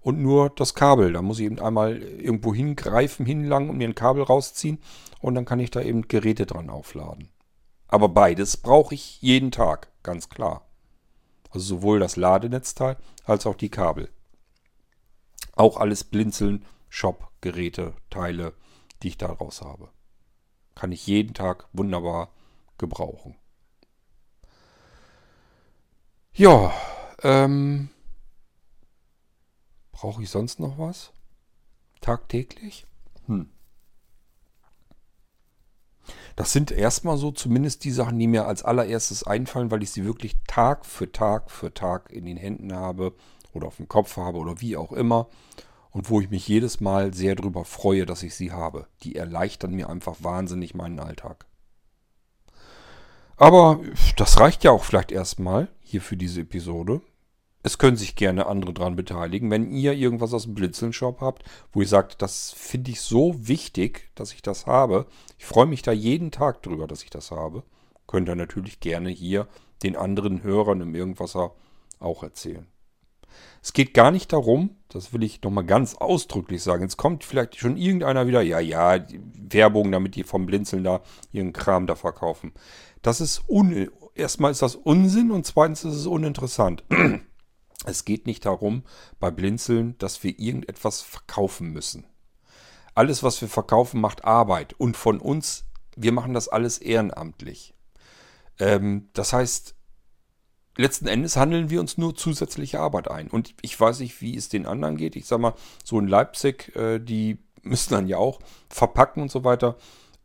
und 0.00 0.20
nur 0.20 0.50
das 0.50 0.74
Kabel. 0.74 1.12
Da 1.12 1.22
muss 1.22 1.38
ich 1.38 1.46
eben 1.46 1.60
einmal 1.60 1.98
irgendwo 1.98 2.54
hingreifen, 2.54 3.26
hinlangen 3.26 3.70
und 3.70 3.78
mir 3.78 3.88
ein 3.88 3.94
Kabel 3.94 4.22
rausziehen 4.22 4.78
und 5.20 5.34
dann 5.34 5.44
kann 5.44 5.60
ich 5.60 5.70
da 5.70 5.80
eben 5.80 6.08
Geräte 6.08 6.46
dran 6.46 6.70
aufladen. 6.70 7.28
Aber 7.88 8.08
beides 8.08 8.56
brauche 8.56 8.94
ich 8.94 9.20
jeden 9.22 9.50
Tag, 9.50 9.88
ganz 10.02 10.28
klar. 10.28 10.66
Also 11.50 11.76
sowohl 11.76 11.98
das 11.98 12.16
Ladenetzteil 12.16 12.96
als 13.24 13.46
auch 13.46 13.54
die 13.54 13.70
Kabel. 13.70 14.10
Auch 15.54 15.78
alles 15.78 16.04
Blinzeln, 16.04 16.64
Shop, 16.88 17.30
Geräte, 17.40 17.94
Teile, 18.10 18.52
die 19.02 19.08
ich 19.08 19.18
daraus 19.18 19.62
habe. 19.62 19.88
Kann 20.74 20.92
ich 20.92 21.06
jeden 21.06 21.34
Tag 21.34 21.66
wunderbar 21.72 22.30
gebrauchen. 22.76 23.34
Ja, 26.34 26.72
ähm, 27.22 27.88
Brauche 30.00 30.22
ich 30.22 30.30
sonst 30.30 30.60
noch 30.60 30.78
was? 30.78 31.10
Tagtäglich? 32.00 32.86
Hm. 33.26 33.50
Das 36.36 36.52
sind 36.52 36.70
erstmal 36.70 37.16
so 37.16 37.32
zumindest 37.32 37.82
die 37.82 37.90
Sachen, 37.90 38.16
die 38.16 38.28
mir 38.28 38.46
als 38.46 38.62
allererstes 38.62 39.24
einfallen, 39.24 39.72
weil 39.72 39.82
ich 39.82 39.90
sie 39.90 40.04
wirklich 40.04 40.36
Tag 40.46 40.86
für 40.86 41.10
Tag 41.10 41.50
für 41.50 41.74
Tag 41.74 42.12
in 42.12 42.26
den 42.26 42.36
Händen 42.36 42.72
habe 42.72 43.12
oder 43.52 43.66
auf 43.66 43.78
dem 43.78 43.88
Kopf 43.88 44.16
habe 44.16 44.38
oder 44.38 44.60
wie 44.60 44.76
auch 44.76 44.92
immer. 44.92 45.26
Und 45.90 46.08
wo 46.10 46.20
ich 46.20 46.30
mich 46.30 46.46
jedes 46.46 46.78
Mal 46.78 47.12
sehr 47.12 47.34
darüber 47.34 47.64
freue, 47.64 48.06
dass 48.06 48.22
ich 48.22 48.36
sie 48.36 48.52
habe. 48.52 48.86
Die 49.02 49.16
erleichtern 49.16 49.74
mir 49.74 49.88
einfach 49.88 50.18
wahnsinnig 50.20 50.76
meinen 50.76 51.00
Alltag. 51.00 51.46
Aber 53.36 53.80
das 54.16 54.38
reicht 54.38 54.62
ja 54.62 54.70
auch 54.70 54.84
vielleicht 54.84 55.10
erstmal 55.10 55.66
hier 55.80 56.02
für 56.02 56.16
diese 56.16 56.42
Episode. 56.42 57.00
Es 57.68 57.76
können 57.76 57.98
sich 57.98 58.16
gerne 58.16 58.46
andere 58.46 58.72
dran 58.72 58.96
beteiligen. 58.96 59.50
Wenn 59.50 59.70
ihr 59.70 59.92
irgendwas 59.92 60.32
aus 60.32 60.44
dem 60.44 60.54
Blinzeln-Shop 60.54 61.20
habt, 61.20 61.44
wo 61.70 61.82
ihr 61.82 61.86
sagt, 61.86 62.22
das 62.22 62.50
finde 62.52 62.90
ich 62.92 63.02
so 63.02 63.46
wichtig, 63.46 64.10
dass 64.14 64.32
ich 64.32 64.40
das 64.40 64.64
habe. 64.64 65.04
Ich 65.36 65.44
freue 65.44 65.66
mich 65.66 65.82
da 65.82 65.92
jeden 65.92 66.30
Tag 66.30 66.62
drüber, 66.62 66.86
dass 66.86 67.02
ich 67.02 67.10
das 67.10 67.30
habe. 67.30 67.64
Könnt 68.06 68.26
ihr 68.26 68.36
natürlich 68.36 68.80
gerne 68.80 69.10
hier 69.10 69.48
den 69.82 69.96
anderen 69.96 70.42
Hörern 70.42 70.80
im 70.80 70.94
Irgendwasser 70.94 71.52
auch 72.00 72.22
erzählen. 72.22 72.66
Es 73.62 73.74
geht 73.74 73.92
gar 73.92 74.12
nicht 74.12 74.32
darum, 74.32 74.70
das 74.88 75.12
will 75.12 75.22
ich 75.22 75.42
nochmal 75.42 75.66
ganz 75.66 75.94
ausdrücklich 75.94 76.62
sagen. 76.62 76.84
Jetzt 76.84 76.96
kommt 76.96 77.22
vielleicht 77.22 77.58
schon 77.58 77.76
irgendeiner 77.76 78.26
wieder, 78.26 78.40
ja, 78.40 78.60
ja, 78.60 78.98
Werbung, 79.34 79.92
damit 79.92 80.14
die 80.14 80.24
vom 80.24 80.46
Blinzeln 80.46 80.84
da 80.84 81.02
ihren 81.32 81.52
Kram 81.52 81.86
da 81.86 81.96
verkaufen. 81.96 82.54
Das 83.02 83.20
ist 83.20 83.42
un 83.46 83.90
erstmal 84.14 84.52
ist 84.52 84.62
das 84.62 84.74
Unsinn 84.74 85.30
und 85.30 85.44
zweitens 85.44 85.84
ist 85.84 85.96
es 85.96 86.06
uninteressant. 86.06 86.82
Es 87.84 88.04
geht 88.04 88.26
nicht 88.26 88.44
darum, 88.44 88.82
bei 89.20 89.30
Blinzeln, 89.30 89.96
dass 89.98 90.22
wir 90.24 90.38
irgendetwas 90.38 91.00
verkaufen 91.00 91.70
müssen. 91.72 92.04
Alles, 92.94 93.22
was 93.22 93.40
wir 93.40 93.48
verkaufen, 93.48 94.00
macht 94.00 94.24
Arbeit. 94.24 94.74
Und 94.78 94.96
von 94.96 95.20
uns, 95.20 95.64
wir 95.96 96.12
machen 96.12 96.34
das 96.34 96.48
alles 96.48 96.78
ehrenamtlich. 96.78 97.74
Ähm, 98.58 99.08
das 99.12 99.32
heißt, 99.32 99.76
letzten 100.76 101.06
Endes 101.06 101.36
handeln 101.36 101.70
wir 101.70 101.80
uns 101.80 101.98
nur 101.98 102.16
zusätzliche 102.16 102.80
Arbeit 102.80 103.08
ein. 103.08 103.28
Und 103.28 103.54
ich 103.62 103.78
weiß 103.78 104.00
nicht, 104.00 104.20
wie 104.20 104.36
es 104.36 104.48
den 104.48 104.66
anderen 104.66 104.96
geht. 104.96 105.14
Ich 105.14 105.26
sag 105.26 105.38
mal, 105.38 105.54
so 105.84 105.98
in 106.00 106.08
Leipzig, 106.08 106.74
äh, 106.74 106.98
die 106.98 107.38
müssen 107.62 107.92
dann 107.92 108.08
ja 108.08 108.16
auch 108.16 108.40
verpacken 108.68 109.22
und 109.22 109.30
so 109.30 109.44
weiter. 109.44 109.76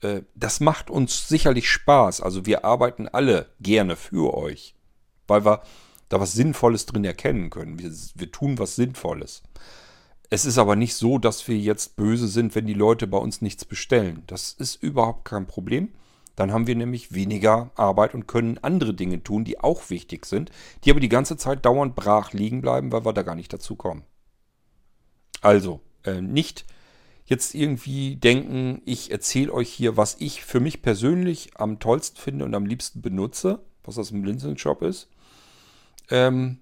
Äh, 0.02 0.22
das 0.34 0.60
macht 0.60 0.90
uns 0.90 1.28
sicherlich 1.28 1.70
Spaß. 1.70 2.22
Also 2.22 2.48
wir 2.48 2.66
arbeiten 2.66 3.08
alle 3.08 3.52
gerne 3.60 3.96
für 3.96 4.34
euch, 4.34 4.76
weil 5.28 5.46
wir 5.46 5.62
da 6.10 6.20
was 6.20 6.34
Sinnvolles 6.34 6.86
drin 6.86 7.06
erkennen 7.06 7.50
können. 7.50 7.80
Wir, 7.80 7.92
wir 8.16 8.32
tun 8.32 8.60
was 8.60 8.76
Sinnvolles. 8.76 9.44
Es 10.30 10.46
ist 10.46 10.58
aber 10.58 10.76
nicht 10.76 10.96
so, 10.96 11.20
dass 11.20 11.48
wir 11.48 11.58
jetzt 11.58 11.96
böse 11.96 12.28
sind, 12.28 12.56
wenn 12.56 12.66
die 12.66 12.74
Leute 12.74 13.06
bei 13.08 13.18
uns 13.18 13.42
nichts 13.42 13.66
bestellen. 13.66 14.24
Das 14.28 14.52
ist 14.54 14.82
überhaupt 14.82 15.26
kein 15.26 15.46
Problem. 15.46 15.90
Dann 16.36 16.52
haben 16.52 16.66
wir 16.66 16.76
nämlich 16.76 17.14
weniger 17.14 17.72
Arbeit 17.76 18.16
und 18.16 18.28
können 18.28 18.58
andere 18.64 18.94
Dinge 18.94 19.24
tun, 19.24 19.44
die 19.44 19.60
auch 19.60 19.90
wichtig 19.92 20.26
sind, 20.26 20.50
die 20.84 20.92
aber 20.92 21.00
die 21.00 21.10
ganze 21.10 21.38
Zeit 21.38 21.66
dauernd 21.66 21.96
brach 21.96 22.34
liegen 22.34 22.62
bleiben, 22.62 22.92
weil 22.92 23.06
wir 23.06 23.14
da 23.14 23.22
gar 23.22 23.36
nicht 23.36 23.54
dazu 23.54 23.76
kommen. 23.76 24.04
Also, 25.42 25.82
äh, 26.04 26.22
nicht 26.22 26.66
jetzt 27.26 27.54
irgendwie 27.54 28.16
denken, 28.16 28.82
ich 28.86 29.12
erzähle 29.12 29.54
euch 29.54 29.70
hier, 29.70 29.98
was 29.98 30.18
ich 30.20 30.44
für 30.44 30.60
mich 30.60 30.82
persönlich 30.82 31.52
am 31.56 31.80
tollsten 31.80 32.18
finde 32.18 32.46
und 32.46 32.56
am 32.56 32.66
liebsten 32.66 33.02
benutze, 33.02 33.60
was 33.84 33.96
das 33.96 34.12
im 34.12 34.22
Blinzeln-Shop 34.22 34.82
ist. 34.82 35.10
Ähm, 36.10 36.60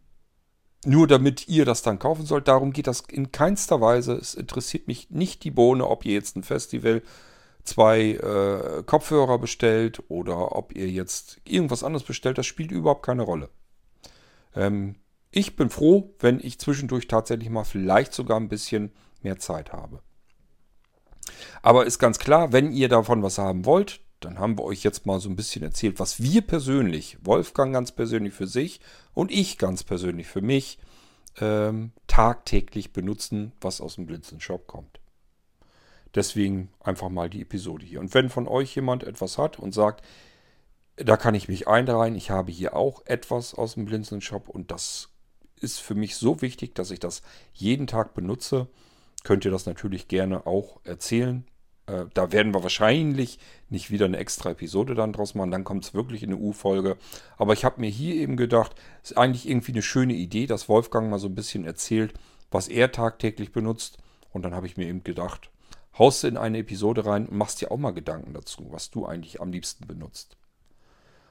nur 0.83 1.07
damit 1.07 1.47
ihr 1.47 1.65
das 1.65 1.83
dann 1.83 1.99
kaufen 1.99 2.25
sollt. 2.25 2.47
Darum 2.47 2.73
geht 2.73 2.87
das 2.87 3.01
in 3.01 3.31
keinster 3.31 3.81
Weise. 3.81 4.13
Es 4.13 4.33
interessiert 4.33 4.87
mich 4.87 5.11
nicht 5.11 5.43
die 5.43 5.51
Bohne, 5.51 5.87
ob 5.87 6.05
ihr 6.05 6.13
jetzt 6.13 6.35
ein 6.35 6.43
Festival 6.43 7.03
zwei 7.63 8.13
äh, 8.13 8.83
Kopfhörer 8.83 9.37
bestellt 9.37 10.01
oder 10.07 10.55
ob 10.55 10.75
ihr 10.75 10.89
jetzt 10.89 11.39
irgendwas 11.45 11.83
anderes 11.83 12.05
bestellt. 12.05 12.37
Das 12.37 12.47
spielt 12.47 12.71
überhaupt 12.71 13.05
keine 13.05 13.21
Rolle. 13.21 13.49
Ähm, 14.55 14.95
ich 15.29 15.55
bin 15.55 15.69
froh, 15.69 16.15
wenn 16.19 16.39
ich 16.39 16.59
zwischendurch 16.59 17.07
tatsächlich 17.07 17.49
mal 17.49 17.63
vielleicht 17.63 18.13
sogar 18.13 18.39
ein 18.39 18.49
bisschen 18.49 18.91
mehr 19.21 19.37
Zeit 19.37 19.71
habe. 19.71 20.01
Aber 21.61 21.85
ist 21.85 21.99
ganz 21.99 22.17
klar, 22.17 22.51
wenn 22.51 22.71
ihr 22.71 22.89
davon 22.89 23.21
was 23.21 23.37
haben 23.37 23.65
wollt, 23.65 24.01
dann 24.21 24.39
haben 24.39 24.57
wir 24.57 24.63
euch 24.63 24.83
jetzt 24.83 25.05
mal 25.05 25.19
so 25.19 25.29
ein 25.29 25.35
bisschen 25.35 25.63
erzählt, 25.63 25.99
was 25.99 26.21
wir 26.21 26.41
persönlich, 26.41 27.17
Wolfgang 27.21 27.73
ganz 27.73 27.91
persönlich 27.91 28.33
für 28.33 28.47
sich 28.47 28.79
und 29.13 29.31
ich 29.31 29.57
ganz 29.57 29.83
persönlich 29.83 30.27
für 30.27 30.41
mich, 30.41 30.79
ähm, 31.39 31.91
tagtäglich 32.07 32.93
benutzen, 32.93 33.51
was 33.61 33.81
aus 33.81 33.95
dem 33.95 34.05
Blinzeln-Shop 34.05 34.67
kommt. 34.67 34.99
Deswegen 36.13 36.69
einfach 36.81 37.09
mal 37.09 37.29
die 37.29 37.41
Episode 37.41 37.85
hier. 37.85 37.99
Und 37.99 38.13
wenn 38.13 38.29
von 38.29 38.47
euch 38.47 38.75
jemand 38.75 39.03
etwas 39.03 39.37
hat 39.37 39.59
und 39.59 39.73
sagt, 39.73 40.05
da 40.97 41.17
kann 41.17 41.35
ich 41.35 41.47
mich 41.47 41.67
einreihen, 41.67 42.15
ich 42.15 42.29
habe 42.29 42.51
hier 42.51 42.75
auch 42.75 43.05
etwas 43.05 43.53
aus 43.53 43.75
dem 43.75 43.85
Blinzeln-Shop 43.85 44.49
und 44.49 44.71
das 44.71 45.09
ist 45.55 45.79
für 45.79 45.95
mich 45.95 46.15
so 46.15 46.41
wichtig, 46.41 46.75
dass 46.75 46.91
ich 46.91 46.99
das 46.99 47.21
jeden 47.53 47.87
Tag 47.87 48.13
benutze, 48.13 48.67
könnt 49.23 49.45
ihr 49.45 49.51
das 49.51 49.65
natürlich 49.65 50.07
gerne 50.07 50.45
auch 50.45 50.79
erzählen. 50.83 51.45
Äh, 51.87 52.05
da 52.13 52.31
werden 52.31 52.53
wir 52.53 52.63
wahrscheinlich 52.63 53.39
nicht 53.69 53.91
wieder 53.91 54.05
eine 54.05 54.17
extra 54.17 54.51
Episode 54.51 54.95
dann 54.95 55.13
draus 55.13 55.35
machen. 55.35 55.51
Dann 55.51 55.63
kommt 55.63 55.85
es 55.85 55.93
wirklich 55.93 56.23
in 56.23 56.29
eine 56.29 56.39
U-Folge. 56.39 56.97
Aber 57.37 57.53
ich 57.53 57.65
habe 57.65 57.81
mir 57.81 57.89
hier 57.89 58.15
eben 58.15 58.37
gedacht, 58.37 58.75
ist 59.03 59.17
eigentlich 59.17 59.47
irgendwie 59.47 59.71
eine 59.71 59.81
schöne 59.81 60.13
Idee, 60.13 60.47
dass 60.47 60.69
Wolfgang 60.69 61.09
mal 61.09 61.19
so 61.19 61.27
ein 61.27 61.35
bisschen 61.35 61.65
erzählt, 61.65 62.13
was 62.49 62.67
er 62.67 62.91
tagtäglich 62.91 63.51
benutzt. 63.51 63.97
Und 64.31 64.43
dann 64.43 64.53
habe 64.53 64.67
ich 64.67 64.77
mir 64.77 64.87
eben 64.87 65.03
gedacht, 65.03 65.49
haust 65.97 66.23
du 66.23 66.27
in 66.27 66.37
eine 66.37 66.59
Episode 66.59 67.05
rein 67.05 67.27
und 67.27 67.37
machst 67.37 67.61
dir 67.61 67.71
auch 67.71 67.77
mal 67.77 67.91
Gedanken 67.91 68.33
dazu, 68.33 68.67
was 68.69 68.91
du 68.91 69.05
eigentlich 69.05 69.41
am 69.41 69.51
liebsten 69.51 69.87
benutzt. 69.87 70.37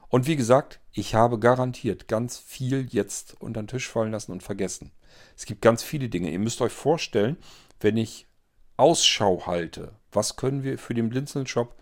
Und 0.09 0.27
wie 0.27 0.35
gesagt, 0.35 0.81
ich 0.91 1.15
habe 1.15 1.39
garantiert 1.39 2.09
ganz 2.09 2.37
viel 2.37 2.85
jetzt 2.89 3.39
unter 3.39 3.63
den 3.63 3.67
Tisch 3.67 3.87
fallen 3.87 4.11
lassen 4.11 4.33
und 4.33 4.43
vergessen. 4.43 4.91
Es 5.37 5.45
gibt 5.45 5.61
ganz 5.61 5.83
viele 5.83 6.09
Dinge. 6.09 6.29
Ihr 6.29 6.39
müsst 6.39 6.61
euch 6.61 6.73
vorstellen, 6.73 7.37
wenn 7.79 7.95
ich 7.95 8.27
Ausschau 8.75 9.45
halte, 9.45 9.93
was 10.11 10.35
können 10.35 10.63
wir 10.63 10.77
für 10.77 10.93
den 10.93 11.09
Blinzeln-Shop 11.09 11.75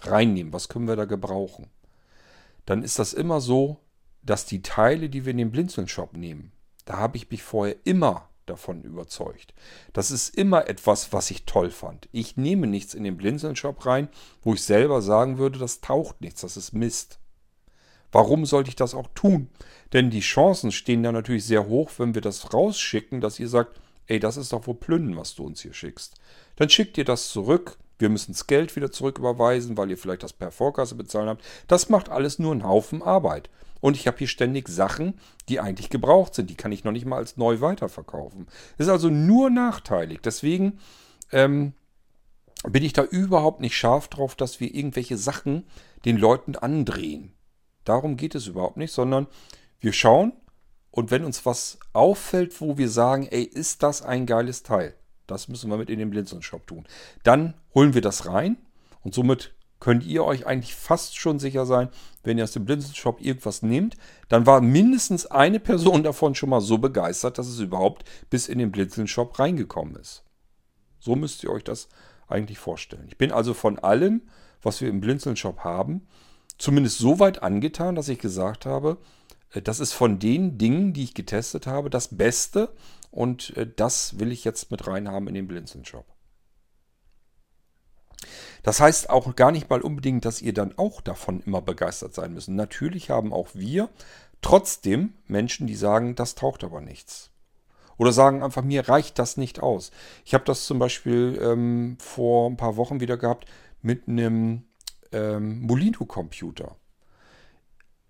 reinnehmen, 0.00 0.52
was 0.52 0.68
können 0.68 0.88
wir 0.88 0.96
da 0.96 1.04
gebrauchen, 1.04 1.68
dann 2.66 2.82
ist 2.82 2.98
das 2.98 3.12
immer 3.12 3.40
so, 3.40 3.78
dass 4.22 4.44
die 4.44 4.62
Teile, 4.62 5.08
die 5.08 5.24
wir 5.24 5.30
in 5.30 5.38
den 5.38 5.52
Blinzeln-Shop 5.52 6.16
nehmen, 6.16 6.52
da 6.84 6.98
habe 6.98 7.16
ich 7.16 7.30
mich 7.30 7.42
vorher 7.42 7.76
immer 7.84 8.28
davon 8.46 8.82
überzeugt. 8.82 9.54
Das 9.92 10.10
ist 10.10 10.36
immer 10.36 10.68
etwas, 10.68 11.12
was 11.12 11.30
ich 11.30 11.44
toll 11.44 11.70
fand. 11.70 12.08
Ich 12.12 12.36
nehme 12.36 12.66
nichts 12.66 12.94
in 12.94 13.04
den 13.04 13.16
Blinzeln-Shop 13.16 13.84
rein, 13.86 14.08
wo 14.42 14.54
ich 14.54 14.62
selber 14.62 15.02
sagen 15.02 15.38
würde, 15.38 15.58
das 15.58 15.80
taucht 15.80 16.20
nichts, 16.20 16.40
das 16.42 16.56
ist 16.56 16.72
Mist. 16.72 17.18
Warum 18.12 18.46
sollte 18.46 18.70
ich 18.70 18.76
das 18.76 18.94
auch 18.94 19.08
tun? 19.14 19.48
Denn 19.92 20.10
die 20.10 20.20
Chancen 20.20 20.72
stehen 20.72 21.02
da 21.02 21.12
natürlich 21.12 21.44
sehr 21.44 21.66
hoch, 21.66 21.90
wenn 21.98 22.14
wir 22.14 22.22
das 22.22 22.52
rausschicken, 22.54 23.20
dass 23.20 23.40
ihr 23.40 23.48
sagt, 23.48 23.80
ey, 24.06 24.20
das 24.20 24.36
ist 24.36 24.52
doch 24.52 24.66
wohl 24.66 24.76
Plünnen, 24.76 25.16
was 25.16 25.34
du 25.34 25.44
uns 25.44 25.60
hier 25.60 25.74
schickst. 25.74 26.14
Dann 26.56 26.68
schickt 26.68 26.98
ihr 26.98 27.04
das 27.04 27.28
zurück. 27.28 27.78
Wir 27.98 28.08
müssen 28.08 28.32
das 28.32 28.46
Geld 28.46 28.76
wieder 28.76 28.92
zurücküberweisen, 28.92 29.76
weil 29.76 29.90
ihr 29.90 29.98
vielleicht 29.98 30.22
das 30.22 30.32
per 30.32 30.50
Vorkasse 30.50 30.94
bezahlen 30.94 31.28
habt. 31.28 31.44
Das 31.66 31.88
macht 31.88 32.10
alles 32.10 32.38
nur 32.38 32.52
einen 32.52 32.64
Haufen 32.64 33.02
Arbeit. 33.02 33.48
Und 33.80 33.96
ich 33.96 34.06
habe 34.06 34.18
hier 34.18 34.26
ständig 34.26 34.68
Sachen, 34.68 35.14
die 35.48 35.60
eigentlich 35.60 35.90
gebraucht 35.90 36.34
sind. 36.34 36.50
Die 36.50 36.54
kann 36.56 36.72
ich 36.72 36.84
noch 36.84 36.92
nicht 36.92 37.06
mal 37.06 37.18
als 37.18 37.36
neu 37.36 37.60
weiterverkaufen. 37.60 38.46
Das 38.76 38.86
ist 38.86 38.92
also 38.92 39.08
nur 39.08 39.50
nachteilig. 39.50 40.20
Deswegen 40.22 40.78
ähm, 41.32 41.72
bin 42.68 42.82
ich 42.82 42.92
da 42.92 43.02
überhaupt 43.02 43.60
nicht 43.60 43.76
scharf 43.76 44.08
drauf, 44.08 44.34
dass 44.34 44.60
wir 44.60 44.74
irgendwelche 44.74 45.16
Sachen 45.16 45.64
den 46.04 46.16
Leuten 46.16 46.56
andrehen. 46.56 47.32
Darum 47.84 48.16
geht 48.16 48.34
es 48.34 48.46
überhaupt 48.46 48.76
nicht, 48.76 48.92
sondern 48.92 49.26
wir 49.80 49.92
schauen, 49.92 50.32
und 50.90 51.10
wenn 51.10 51.24
uns 51.24 51.44
was 51.44 51.78
auffällt, 51.92 52.58
wo 52.60 52.78
wir 52.78 52.88
sagen, 52.88 53.28
ey, 53.30 53.42
ist 53.42 53.82
das 53.82 54.00
ein 54.00 54.24
geiles 54.24 54.62
Teil? 54.62 54.94
Das 55.26 55.48
müssen 55.48 55.70
wir 55.70 55.76
mit 55.76 55.90
in 55.90 55.98
den 55.98 56.10
Blinzeln-Shop 56.10 56.66
tun. 56.66 56.86
Dann 57.22 57.54
holen 57.74 57.94
wir 57.94 58.02
das 58.02 58.26
rein 58.26 58.56
und 59.02 59.14
somit 59.14 59.54
könnt 59.80 60.04
ihr 60.04 60.24
euch 60.24 60.46
eigentlich 60.46 60.74
fast 60.74 61.18
schon 61.18 61.38
sicher 61.38 61.66
sein, 61.66 61.88
wenn 62.24 62.38
ihr 62.38 62.44
aus 62.44 62.52
dem 62.52 62.64
Blinzeln-Shop 62.64 63.20
irgendwas 63.20 63.62
nehmt, 63.62 63.96
dann 64.28 64.46
war 64.46 64.60
mindestens 64.60 65.26
eine 65.26 65.60
Person 65.60 66.02
davon 66.02 66.34
schon 66.34 66.48
mal 66.48 66.60
so 66.60 66.78
begeistert, 66.78 67.38
dass 67.38 67.46
es 67.46 67.60
überhaupt 67.60 68.04
bis 68.30 68.48
in 68.48 68.58
den 68.58 68.72
Blinzeln-Shop 68.72 69.38
reingekommen 69.38 69.96
ist. 69.96 70.24
So 70.98 71.14
müsst 71.14 71.44
ihr 71.44 71.50
euch 71.50 71.64
das 71.64 71.88
eigentlich 72.26 72.58
vorstellen. 72.58 73.04
Ich 73.06 73.18
bin 73.18 73.32
also 73.32 73.54
von 73.54 73.78
allem, 73.78 74.22
was 74.62 74.80
wir 74.80 74.88
im 74.88 75.00
Blinzeln-Shop 75.00 75.60
haben, 75.60 76.06
zumindest 76.58 76.98
so 76.98 77.18
weit 77.18 77.42
angetan, 77.42 77.94
dass 77.94 78.08
ich 78.08 78.18
gesagt 78.18 78.66
habe, 78.66 78.98
äh, 79.52 79.62
das 79.62 79.80
ist 79.80 79.92
von 79.92 80.18
den 80.18 80.58
Dingen, 80.58 80.92
die 80.92 81.04
ich 81.04 81.14
getestet 81.14 81.66
habe, 81.66 81.90
das 81.90 82.16
Beste. 82.16 82.70
Und 83.16 83.56
äh, 83.56 83.66
das 83.66 84.18
will 84.20 84.30
ich 84.30 84.44
jetzt 84.44 84.70
mit 84.70 84.86
reinhaben 84.86 85.26
in 85.28 85.34
den 85.34 85.48
Blinzeln-Shop. 85.48 86.04
Das 88.62 88.78
heißt 88.78 89.08
auch 89.08 89.34
gar 89.34 89.52
nicht 89.52 89.70
mal 89.70 89.80
unbedingt, 89.80 90.26
dass 90.26 90.42
ihr 90.42 90.52
dann 90.52 90.76
auch 90.76 91.00
davon 91.00 91.40
immer 91.40 91.62
begeistert 91.62 92.14
sein 92.14 92.34
müsst. 92.34 92.48
Natürlich 92.48 93.08
haben 93.08 93.32
auch 93.32 93.48
wir 93.54 93.88
trotzdem 94.42 95.14
Menschen, 95.26 95.66
die 95.66 95.76
sagen, 95.76 96.14
das 96.14 96.34
taucht 96.34 96.62
aber 96.62 96.82
nichts. 96.82 97.30
Oder 97.96 98.12
sagen 98.12 98.42
einfach, 98.42 98.62
mir 98.62 98.86
reicht 98.86 99.18
das 99.18 99.38
nicht 99.38 99.62
aus. 99.62 99.92
Ich 100.26 100.34
habe 100.34 100.44
das 100.44 100.66
zum 100.66 100.78
Beispiel 100.78 101.38
ähm, 101.40 101.96
vor 101.98 102.50
ein 102.50 102.58
paar 102.58 102.76
Wochen 102.76 103.00
wieder 103.00 103.16
gehabt 103.16 103.46
mit 103.80 104.08
einem 104.08 104.64
ähm, 105.12 105.62
Molino-Computer 105.62 106.76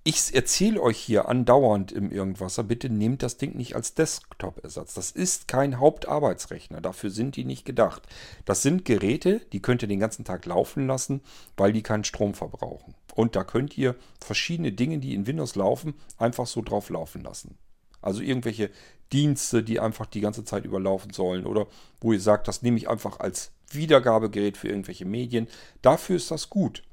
ich 0.06 0.36
erzähle 0.36 0.80
euch 0.80 0.98
hier 0.98 1.28
andauernd 1.28 1.90
im 1.90 2.12
Irgendwasser, 2.12 2.62
bitte 2.62 2.88
nehmt 2.88 3.24
das 3.24 3.38
Ding 3.38 3.56
nicht 3.56 3.74
als 3.74 3.94
Desktop-Ersatz. 3.94 4.94
Das 4.94 5.10
ist 5.10 5.48
kein 5.48 5.80
Hauptarbeitsrechner, 5.80 6.80
dafür 6.80 7.10
sind 7.10 7.34
die 7.34 7.44
nicht 7.44 7.64
gedacht. 7.64 8.02
Das 8.44 8.62
sind 8.62 8.84
Geräte, 8.84 9.40
die 9.52 9.60
könnt 9.60 9.82
ihr 9.82 9.88
den 9.88 9.98
ganzen 9.98 10.24
Tag 10.24 10.46
laufen 10.46 10.86
lassen, 10.86 11.22
weil 11.56 11.72
die 11.72 11.82
keinen 11.82 12.04
Strom 12.04 12.34
verbrauchen. 12.34 12.94
Und 13.16 13.34
da 13.34 13.42
könnt 13.42 13.76
ihr 13.76 13.96
verschiedene 14.20 14.70
Dinge, 14.70 14.98
die 14.98 15.12
in 15.12 15.26
Windows 15.26 15.56
laufen, 15.56 15.94
einfach 16.18 16.46
so 16.46 16.62
drauf 16.62 16.88
laufen 16.88 17.24
lassen. 17.24 17.58
Also 18.00 18.22
irgendwelche 18.22 18.70
Dienste, 19.12 19.64
die 19.64 19.80
einfach 19.80 20.06
die 20.06 20.20
ganze 20.20 20.44
Zeit 20.44 20.64
überlaufen 20.64 21.12
sollen 21.12 21.46
oder 21.46 21.66
wo 22.00 22.12
ihr 22.12 22.20
sagt, 22.20 22.46
das 22.46 22.62
nehme 22.62 22.76
ich 22.76 22.88
einfach 22.88 23.18
als 23.18 23.50
Wiedergabegerät 23.72 24.56
für 24.56 24.68
irgendwelche 24.68 25.04
Medien. 25.04 25.48
Dafür 25.82 26.14
ist 26.14 26.30
das 26.30 26.48
gut. 26.48 26.84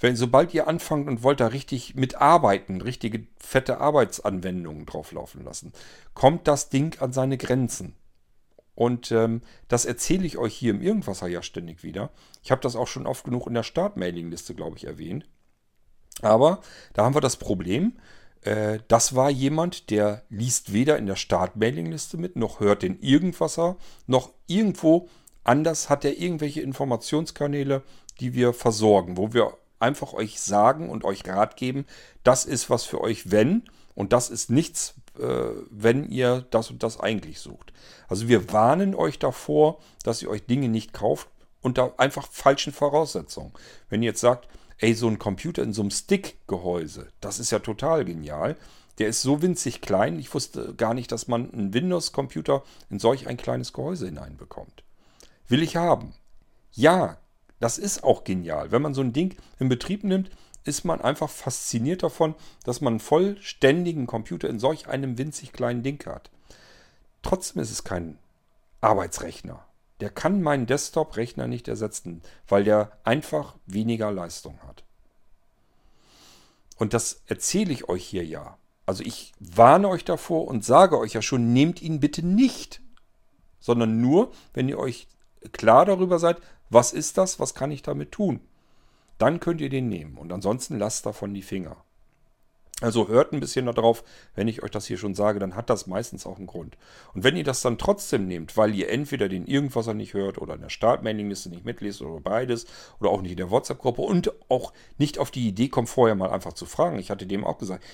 Wenn, 0.00 0.16
sobald 0.16 0.54
ihr 0.54 0.68
anfangt 0.68 1.08
und 1.08 1.22
wollt 1.22 1.40
da 1.40 1.48
richtig 1.48 1.94
mitarbeiten, 1.94 2.80
richtige 2.80 3.26
fette 3.38 3.78
Arbeitsanwendungen 3.78 4.86
drauflaufen 4.86 5.44
lassen, 5.44 5.72
kommt 6.14 6.48
das 6.48 6.68
Ding 6.68 6.98
an 7.00 7.12
seine 7.12 7.38
Grenzen. 7.38 7.94
Und 8.74 9.12
ähm, 9.12 9.42
das 9.68 9.84
erzähle 9.84 10.26
ich 10.26 10.36
euch 10.36 10.54
hier 10.54 10.72
im 10.72 10.82
Irgendwasser 10.82 11.28
ja 11.28 11.42
ständig 11.42 11.82
wieder. 11.82 12.10
Ich 12.42 12.50
habe 12.50 12.60
das 12.60 12.76
auch 12.76 12.88
schon 12.88 13.06
oft 13.06 13.24
genug 13.24 13.46
in 13.46 13.54
der 13.54 13.62
Start-Mailing-Liste, 13.62 14.54
glaube 14.54 14.76
ich, 14.76 14.84
erwähnt. 14.84 15.26
Aber 16.22 16.60
da 16.92 17.04
haben 17.04 17.14
wir 17.14 17.20
das 17.20 17.36
Problem, 17.36 17.94
äh, 18.42 18.80
das 18.88 19.14
war 19.14 19.30
jemand, 19.30 19.90
der 19.90 20.22
liest 20.28 20.72
weder 20.72 20.98
in 20.98 21.06
der 21.06 21.16
Start-Mailing-Liste 21.16 22.16
mit, 22.16 22.36
noch 22.36 22.60
hört 22.60 22.82
den 22.82 22.98
Irgendwasser, 23.00 23.76
noch 24.06 24.32
irgendwo 24.46 25.08
anders 25.44 25.90
hat 25.90 26.04
er 26.04 26.18
irgendwelche 26.18 26.62
Informationskanäle, 26.62 27.82
die 28.20 28.34
wir 28.34 28.52
versorgen, 28.52 29.16
wo 29.16 29.32
wir 29.32 29.56
einfach 29.78 30.12
euch 30.12 30.40
sagen 30.40 30.88
und 30.88 31.04
euch 31.04 31.26
Rat 31.26 31.56
geben, 31.56 31.84
das 32.22 32.44
ist 32.44 32.70
was 32.70 32.84
für 32.84 33.00
euch, 33.00 33.30
wenn, 33.30 33.62
und 33.94 34.12
das 34.12 34.30
ist 34.30 34.50
nichts, 34.50 34.94
äh, 35.18 35.50
wenn 35.70 36.08
ihr 36.08 36.46
das 36.50 36.70
und 36.70 36.82
das 36.82 36.98
eigentlich 36.98 37.40
sucht. 37.40 37.72
Also 38.08 38.28
wir 38.28 38.52
warnen 38.52 38.94
euch 38.94 39.18
davor, 39.18 39.78
dass 40.02 40.22
ihr 40.22 40.30
euch 40.30 40.46
Dinge 40.46 40.68
nicht 40.68 40.92
kauft 40.92 41.28
unter 41.60 41.98
einfach 41.98 42.26
falschen 42.30 42.72
Voraussetzungen. 42.72 43.52
Wenn 43.88 44.02
ihr 44.02 44.10
jetzt 44.10 44.20
sagt, 44.20 44.48
ey, 44.78 44.94
so 44.94 45.08
ein 45.08 45.18
Computer 45.18 45.62
in 45.62 45.72
so 45.72 45.82
einem 45.82 45.90
Stick-Gehäuse, 45.90 47.08
das 47.20 47.38
ist 47.38 47.50
ja 47.50 47.58
total 47.60 48.04
genial. 48.04 48.56
Der 48.98 49.08
ist 49.08 49.22
so 49.22 49.42
winzig 49.42 49.80
klein, 49.80 50.18
ich 50.18 50.32
wusste 50.34 50.74
gar 50.74 50.94
nicht, 50.94 51.10
dass 51.10 51.26
man 51.26 51.52
einen 51.52 51.74
Windows-Computer 51.74 52.62
in 52.90 52.98
solch 53.00 53.26
ein 53.26 53.36
kleines 53.36 53.72
Gehäuse 53.72 54.06
hineinbekommt. 54.06 54.84
Will 55.48 55.62
ich 55.62 55.76
haben? 55.76 56.14
Ja, 56.72 57.18
das 57.60 57.78
ist 57.78 58.04
auch 58.04 58.24
genial. 58.24 58.72
Wenn 58.72 58.82
man 58.82 58.94
so 58.94 59.00
ein 59.00 59.12
Ding 59.12 59.36
in 59.58 59.68
Betrieb 59.68 60.04
nimmt, 60.04 60.30
ist 60.64 60.84
man 60.84 61.00
einfach 61.00 61.28
fasziniert 61.28 62.02
davon, 62.02 62.34
dass 62.64 62.80
man 62.80 62.94
einen 62.94 63.00
vollständigen 63.00 64.06
Computer 64.06 64.48
in 64.48 64.58
solch 64.58 64.88
einem 64.88 65.18
winzig 65.18 65.52
kleinen 65.52 65.82
Ding 65.82 66.04
hat. 66.06 66.30
Trotzdem 67.22 67.62
ist 67.62 67.70
es 67.70 67.84
kein 67.84 68.18
Arbeitsrechner. 68.80 69.64
Der 70.00 70.10
kann 70.10 70.42
meinen 70.42 70.66
Desktop-Rechner 70.66 71.46
nicht 71.46 71.68
ersetzen, 71.68 72.22
weil 72.48 72.64
der 72.64 72.98
einfach 73.04 73.54
weniger 73.66 74.10
Leistung 74.10 74.58
hat. 74.66 74.84
Und 76.76 76.92
das 76.92 77.22
erzähle 77.26 77.72
ich 77.72 77.88
euch 77.88 78.04
hier 78.04 78.24
ja. 78.24 78.58
Also 78.86 79.02
ich 79.04 79.32
warne 79.38 79.88
euch 79.88 80.04
davor 80.04 80.46
und 80.48 80.64
sage 80.64 80.98
euch 80.98 81.12
ja 81.12 81.22
schon, 81.22 81.52
nehmt 81.52 81.80
ihn 81.80 82.00
bitte 82.00 82.26
nicht, 82.26 82.82
sondern 83.60 84.00
nur, 84.00 84.32
wenn 84.52 84.68
ihr 84.68 84.78
euch 84.78 85.08
klar 85.52 85.86
darüber 85.86 86.18
seid, 86.18 86.38
was 86.70 86.92
ist 86.92 87.18
das, 87.18 87.40
was 87.40 87.54
kann 87.54 87.70
ich 87.70 87.82
damit 87.82 88.12
tun. 88.12 88.40
Dann 89.18 89.40
könnt 89.40 89.60
ihr 89.60 89.70
den 89.70 89.88
nehmen 89.88 90.18
und 90.18 90.32
ansonsten 90.32 90.78
lasst 90.78 91.06
davon 91.06 91.34
die 91.34 91.42
Finger. 91.42 91.76
Also 92.80 93.06
hört 93.06 93.32
ein 93.32 93.38
bisschen 93.38 93.66
darauf, 93.66 94.02
wenn 94.34 94.48
ich 94.48 94.64
euch 94.64 94.70
das 94.70 94.86
hier 94.86 94.98
schon 94.98 95.14
sage, 95.14 95.38
dann 95.38 95.54
hat 95.54 95.70
das 95.70 95.86
meistens 95.86 96.26
auch 96.26 96.38
einen 96.38 96.48
Grund. 96.48 96.76
Und 97.14 97.22
wenn 97.22 97.36
ihr 97.36 97.44
das 97.44 97.62
dann 97.62 97.78
trotzdem 97.78 98.26
nehmt, 98.26 98.56
weil 98.56 98.74
ihr 98.74 98.90
entweder 98.90 99.28
den 99.28 99.46
Irgendwasser 99.46 99.94
nicht 99.94 100.12
hört 100.12 100.38
oder 100.38 100.54
in 100.54 100.60
der 100.60 100.70
Startmailingliste 100.70 101.50
nicht 101.50 101.64
mitlest 101.64 102.02
oder 102.02 102.20
beides 102.20 102.66
oder 103.00 103.10
auch 103.10 103.22
nicht 103.22 103.30
in 103.30 103.36
der 103.36 103.50
WhatsApp-Gruppe 103.50 104.02
und 104.02 104.32
auch 104.50 104.72
nicht 104.98 105.18
auf 105.18 105.30
die 105.30 105.46
Idee 105.46 105.68
kommt, 105.68 105.88
vorher 105.88 106.16
mal 106.16 106.30
einfach 106.30 106.54
zu 106.54 106.66
fragen. 106.66 106.98
Ich 106.98 107.10
hatte 107.10 107.26
dem 107.26 107.44
auch 107.44 107.58
gesagt, 107.58 107.84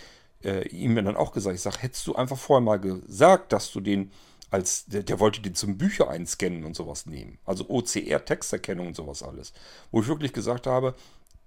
äh, 0.42 0.66
ihm 0.68 0.94
dann 0.96 1.16
auch 1.16 1.32
gesagt, 1.32 1.56
ich 1.56 1.62
sage, 1.62 1.78
hättest 1.80 2.06
du 2.06 2.14
einfach 2.14 2.38
vorher 2.38 2.64
mal 2.64 2.80
gesagt, 2.80 3.52
dass 3.52 3.70
du 3.70 3.80
den 3.80 4.10
als, 4.50 4.86
der, 4.86 5.02
der, 5.02 5.20
wollte 5.20 5.40
den 5.40 5.54
zum 5.54 5.78
Bücher 5.78 6.08
einscannen 6.08 6.64
und 6.64 6.74
sowas 6.74 7.06
nehmen. 7.06 7.38
Also 7.44 7.68
OCR, 7.68 8.24
Texterkennung 8.24 8.88
und 8.88 8.96
sowas 8.96 9.22
alles. 9.22 9.52
Wo 9.90 10.00
ich 10.00 10.08
wirklich 10.08 10.32
gesagt 10.32 10.66
habe, 10.66 10.94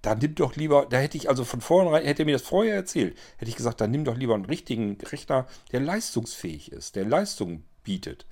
da 0.02 0.16
nimm 0.16 0.36
doch 0.36 0.56
lieber, 0.56 0.86
da 0.90 0.98
hätte 0.98 1.18
ich 1.18 1.30
also 1.30 1.46
von 1.46 1.62
vornherein, 1.62 2.06
hätte 2.06 2.24
er 2.24 2.26
mir 2.26 2.34
das 2.34 2.42
vorher 2.42 2.76
erzählt, 2.76 3.18
hätte 3.38 3.50
ich 3.50 3.56
gesagt, 3.56 3.82
dann 3.82 3.92
nimm 3.92 4.06
doch 4.06 4.18
lieber 4.18 4.36
einen 4.36 4.46
richtigen 4.46 4.98
Rechner, 5.02 5.48
der 5.72 5.80
leistungsfähig 5.80 6.72
ist, 6.72 6.96
der 6.96 7.06
Leistung 7.06 7.64
bietet 7.84 8.26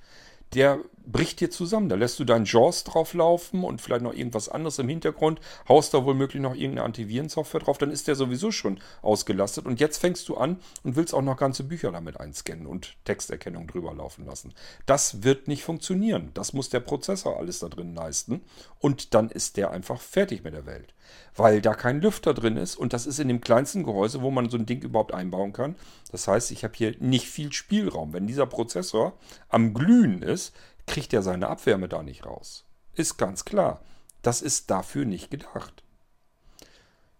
der 0.54 0.80
bricht 1.06 1.40
dir 1.40 1.50
zusammen. 1.50 1.88
Da 1.88 1.96
lässt 1.96 2.18
du 2.18 2.24
deinen 2.24 2.44
JAWS 2.44 2.84
drauf 2.84 3.14
laufen 3.14 3.64
und 3.64 3.80
vielleicht 3.80 4.02
noch 4.02 4.14
irgendwas 4.14 4.48
anderes 4.48 4.78
im 4.78 4.88
Hintergrund, 4.88 5.40
haust 5.68 5.94
da 5.94 6.04
womöglich 6.04 6.42
noch 6.42 6.54
irgendeine 6.54 6.84
Antivirensoftware 6.84 7.60
drauf, 7.60 7.78
dann 7.78 7.90
ist 7.90 8.08
der 8.08 8.14
sowieso 8.14 8.50
schon 8.50 8.80
ausgelastet. 9.02 9.66
Und 9.66 9.80
jetzt 9.80 9.98
fängst 9.98 10.28
du 10.28 10.36
an 10.36 10.58
und 10.82 10.96
willst 10.96 11.14
auch 11.14 11.22
noch 11.22 11.36
ganze 11.36 11.64
Bücher 11.64 11.92
damit 11.92 12.20
einscannen 12.20 12.66
und 12.66 12.96
Texterkennung 13.04 13.66
drüber 13.66 13.94
laufen 13.94 14.26
lassen. 14.26 14.54
Das 14.86 15.22
wird 15.22 15.48
nicht 15.48 15.64
funktionieren. 15.64 16.30
Das 16.34 16.52
muss 16.52 16.70
der 16.70 16.80
Prozessor 16.80 17.38
alles 17.38 17.58
da 17.60 17.68
drin 17.68 17.94
leisten. 17.94 18.42
Und 18.78 19.14
dann 19.14 19.30
ist 19.30 19.56
der 19.56 19.70
einfach 19.70 20.00
fertig 20.00 20.44
mit 20.44 20.54
der 20.54 20.66
Welt. 20.66 20.94
Weil 21.34 21.60
da 21.60 21.74
kein 21.74 22.00
Lüfter 22.00 22.34
drin 22.34 22.56
ist 22.56 22.76
und 22.76 22.92
das 22.92 23.06
ist 23.06 23.18
in 23.18 23.28
dem 23.28 23.40
kleinsten 23.40 23.84
Gehäuse, 23.84 24.22
wo 24.22 24.30
man 24.30 24.50
so 24.50 24.56
ein 24.56 24.66
Ding 24.66 24.82
überhaupt 24.82 25.14
einbauen 25.14 25.52
kann. 25.52 25.76
Das 26.10 26.28
heißt, 26.28 26.50
ich 26.50 26.62
habe 26.64 26.74
hier 26.76 26.94
nicht 27.00 27.26
viel 27.26 27.52
Spielraum. 27.52 28.12
Wenn 28.12 28.26
dieser 28.26 28.46
Prozessor 28.46 29.14
am 29.48 29.72
Glühen 29.72 30.22
ist, 30.22 30.54
kriegt 30.86 31.12
er 31.12 31.22
seine 31.22 31.48
Abwärme 31.48 31.88
da 31.88 32.02
nicht 32.02 32.26
raus. 32.26 32.64
Ist 32.94 33.16
ganz 33.16 33.44
klar. 33.44 33.82
Das 34.22 34.42
ist 34.42 34.70
dafür 34.70 35.04
nicht 35.04 35.30
gedacht. 35.30 35.82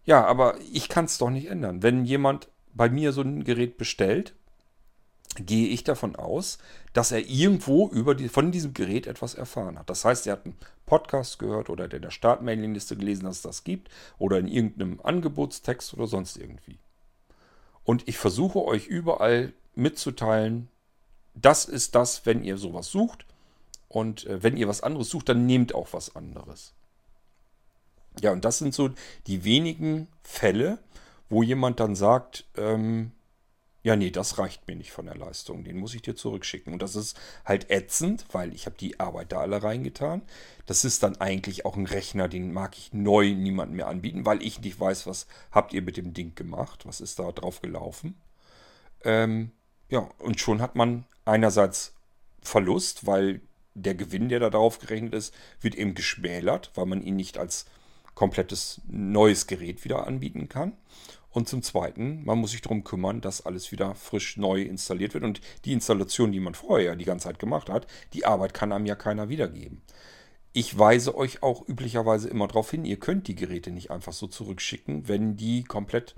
Ja, 0.05 0.25
aber 0.25 0.59
ich 0.73 0.89
kann 0.89 1.05
es 1.05 1.19
doch 1.19 1.31
nicht 1.31 1.47
ändern. 1.47 1.83
Wenn 1.83 2.05
jemand 2.05 2.49
bei 2.75 2.89
mir 2.89 3.13
so 3.13 3.23
ein 3.23 3.45
Gerät 3.45 3.77
bestellt, 3.77 4.35
gehe 5.37 5.69
ich 5.69 5.85
davon 5.85 6.17
aus, 6.17 6.59
dass 6.93 7.13
er 7.13 7.27
irgendwo 7.27 7.89
über 7.89 8.15
die, 8.15 8.29
von 8.29 8.53
diesem 8.53 8.75
Gerät 8.75 9.07
etwas 9.07 9.35
erfahren 9.35 9.79
hat. 9.79 9.89
Das 9.89 10.05
heißt, 10.05 10.27
er 10.27 10.35
hat 10.35 10.45
einen 10.45 10.57
Podcast 10.85 11.39
gehört 11.39 11.71
oder 11.71 11.85
hat 11.85 11.95
in 11.95 12.03
der 12.03 12.11
Startmailingliste 12.11 12.97
gelesen, 12.97 13.25
dass 13.25 13.37
es 13.37 13.43
das 13.43 13.65
gibt 13.65 13.89
oder 14.19 14.39
in 14.39 14.49
irgendeinem 14.49 15.01
Angebotstext 15.03 15.95
oder 15.95 16.07
sonst 16.07 16.37
irgendwie. 16.37 16.79
Und 17.85 18.09
ich 18.09 18.19
versuche 18.19 18.63
euch 18.63 18.87
überall 18.87 19.55
mitzuteilen, 19.75 20.69
das 21.35 21.65
ist 21.65 21.95
das, 21.95 22.27
wenn 22.27 22.45
ihr 22.45 22.59
sowas 22.59 22.89
sucht. 22.89 23.25
Und 23.93 24.27
äh, 24.27 24.43
wenn 24.43 24.57
ihr 24.57 24.69
was 24.69 24.83
anderes 24.83 25.11
sucht, 25.11 25.29
dann 25.29 25.47
nehmt 25.47 25.75
auch 25.75 25.93
was 25.93 26.17
anderes. 26.17 26.73
Ja, 28.21 28.33
und 28.33 28.45
das 28.45 28.59
sind 28.59 28.75
so 28.75 28.91
die 29.27 29.45
wenigen 29.45 30.09
Fälle, 30.23 30.79
wo 31.29 31.43
jemand 31.43 31.79
dann 31.79 31.95
sagt, 31.95 32.47
ähm, 32.57 33.13
ja, 33.83 33.97
nee, 33.97 34.11
das 34.11 34.39
reicht 34.39 34.67
mir 34.69 34.77
nicht 34.77 34.93
von 34.93 35.07
der 35.07 35.17
Leistung, 35.17 35.65
den 35.65 35.77
muss 35.77 35.95
ich 35.95 36.03
dir 36.03 36.15
zurückschicken. 36.15 36.73
Und 36.73 36.83
das 36.83 36.95
ist 36.95 37.19
halt 37.45 37.69
ätzend, 37.71 38.25
weil 38.33 38.55
ich 38.55 38.67
habe 38.67 38.77
die 38.79 38.99
Arbeit 39.01 39.33
da 39.33 39.41
alle 39.41 39.63
reingetan. 39.63 40.23
Das 40.67 40.85
ist 40.85 41.03
dann 41.03 41.21
eigentlich 41.21 41.67
auch 41.67 41.77
ein 41.77 41.87
Rechner, 41.87 42.29
den 42.29 42.53
mag 42.53 42.79
ich 42.79 42.93
neu 42.93 43.35
niemandem 43.35 43.77
mehr 43.77 43.89
anbieten, 43.89 44.25
weil 44.25 44.43
ich 44.43 44.61
nicht 44.61 44.79
weiß, 44.79 45.07
was 45.07 45.27
habt 45.51 45.73
ihr 45.73 45.83
mit 45.83 45.97
dem 45.97 46.15
Ding 46.15 46.35
gemacht, 46.35 46.87
was 46.87 47.01
ist 47.01 47.19
da 47.19 47.33
drauf 47.33 47.61
gelaufen. 47.61 48.15
Ähm, 49.05 49.51
ja, 49.89 50.09
und 50.19 50.41
schon 50.41 50.63
hat 50.63 50.77
man 50.77 51.05
einerseits 51.25 51.95
Verlust, 52.41 53.07
weil 53.07 53.41
der 53.75 53.95
Gewinn, 53.95 54.29
der 54.29 54.41
da 54.41 54.51
drauf 54.51 54.79
gerechnet 54.79 55.15
ist, 55.15 55.35
wird 55.61 55.75
eben 55.75 55.95
geschmälert, 55.95 56.71
weil 56.75 56.87
man 56.87 57.03
ihn 57.03 57.17
nicht 57.17 57.39
als 57.39 57.67
komplettes 58.15 58.81
neues 58.87 59.47
Gerät 59.47 59.85
wieder 59.85 60.07
anbieten 60.07 60.49
kann. 60.49 60.73
Und 61.31 61.49
zum 61.49 61.63
Zweiten, 61.63 62.23
man 62.25 62.39
muss 62.39 62.51
sich 62.51 62.61
darum 62.61 62.85
kümmern, 62.85 63.23
dass 63.23 63.47
alles 63.47 63.73
wieder 63.73 63.95
frisch 63.95 64.37
neu 64.37 64.61
installiert 64.63 65.15
wird. 65.15 65.25
Und 65.25 65.41
die 65.65 65.73
Installation, 65.73 66.31
die 66.31 66.41
man 66.41 66.55
vorher 66.55 66.95
die 66.95 67.07
ganze 67.07 67.29
Zeit 67.29 67.39
gemacht 67.39 67.71
hat, 67.71 67.87
die 68.13 68.27
Arbeit 68.27 68.53
kann 68.53 68.71
einem 68.71 68.85
ja 68.85 68.95
keiner 68.95 69.31
wiedergeben. 69.31 69.81
Ich 70.53 70.79
weise 70.79 71.17
euch 71.17 71.43
auch 71.43 71.67
üblicherweise 71.67 72.29
immer 72.29 72.47
darauf 72.47 72.71
hin, 72.71 72.85
ihr 72.85 73.01
könnt 73.01 73.27
die 73.29 73.35
Geräte 73.35 73.71
nicht 73.71 73.91
einfach 73.91 74.13
so 74.13 74.27
zurückschicken, 74.27 75.09
wenn 75.09 75.39
die 75.39 75.65
komplett 75.65 76.15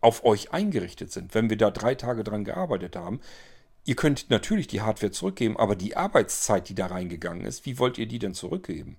auf 0.00 0.24
euch 0.24 0.52
eingerichtet 0.52 1.12
sind. 1.12 1.34
Wenn 1.34 1.48
wir 1.48 1.56
da 1.56 1.70
drei 1.70 1.94
Tage 1.94 2.24
dran 2.24 2.44
gearbeitet 2.44 2.96
haben, 2.96 3.20
Ihr 3.88 3.96
könnt 3.96 4.28
natürlich 4.28 4.66
die 4.66 4.82
Hardware 4.82 5.12
zurückgeben, 5.12 5.56
aber 5.56 5.74
die 5.74 5.96
Arbeitszeit, 5.96 6.68
die 6.68 6.74
da 6.74 6.88
reingegangen 6.88 7.46
ist, 7.46 7.64
wie 7.64 7.78
wollt 7.78 7.96
ihr 7.96 8.04
die 8.04 8.18
denn 8.18 8.34
zurückgeben? 8.34 8.98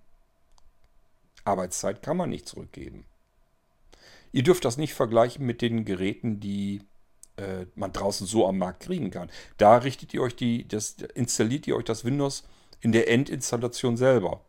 Arbeitszeit 1.46 2.02
kann 2.02 2.18
man 2.18 2.32
nicht 2.32 2.50
zurückgeben. 2.50 3.06
Ihr 4.32 4.42
dürft 4.42 4.66
das 4.66 4.78
nicht 4.78 4.96
vergleichen 4.96 5.46
mit 5.46 5.62
den 5.62 5.86
Geräten, 5.86 6.40
die 6.40 6.82
äh, 7.36 7.68
man 7.76 7.94
draußen 7.94 8.26
so 8.26 8.48
am 8.48 8.58
Markt 8.58 8.80
kriegen 8.80 9.12
kann. 9.12 9.30
Da 9.58 9.78
richtet 9.78 10.12
ihr 10.16 10.24
euch 10.24 10.36
die, 10.36 10.68
das, 10.68 10.96
installiert 11.14 11.68
ihr 11.68 11.76
euch 11.76 11.86
das 11.86 12.04
Windows 12.04 12.42
in 12.82 12.92
der 12.92 13.12
Endinstallation 13.12 13.96
selber. 13.96 14.44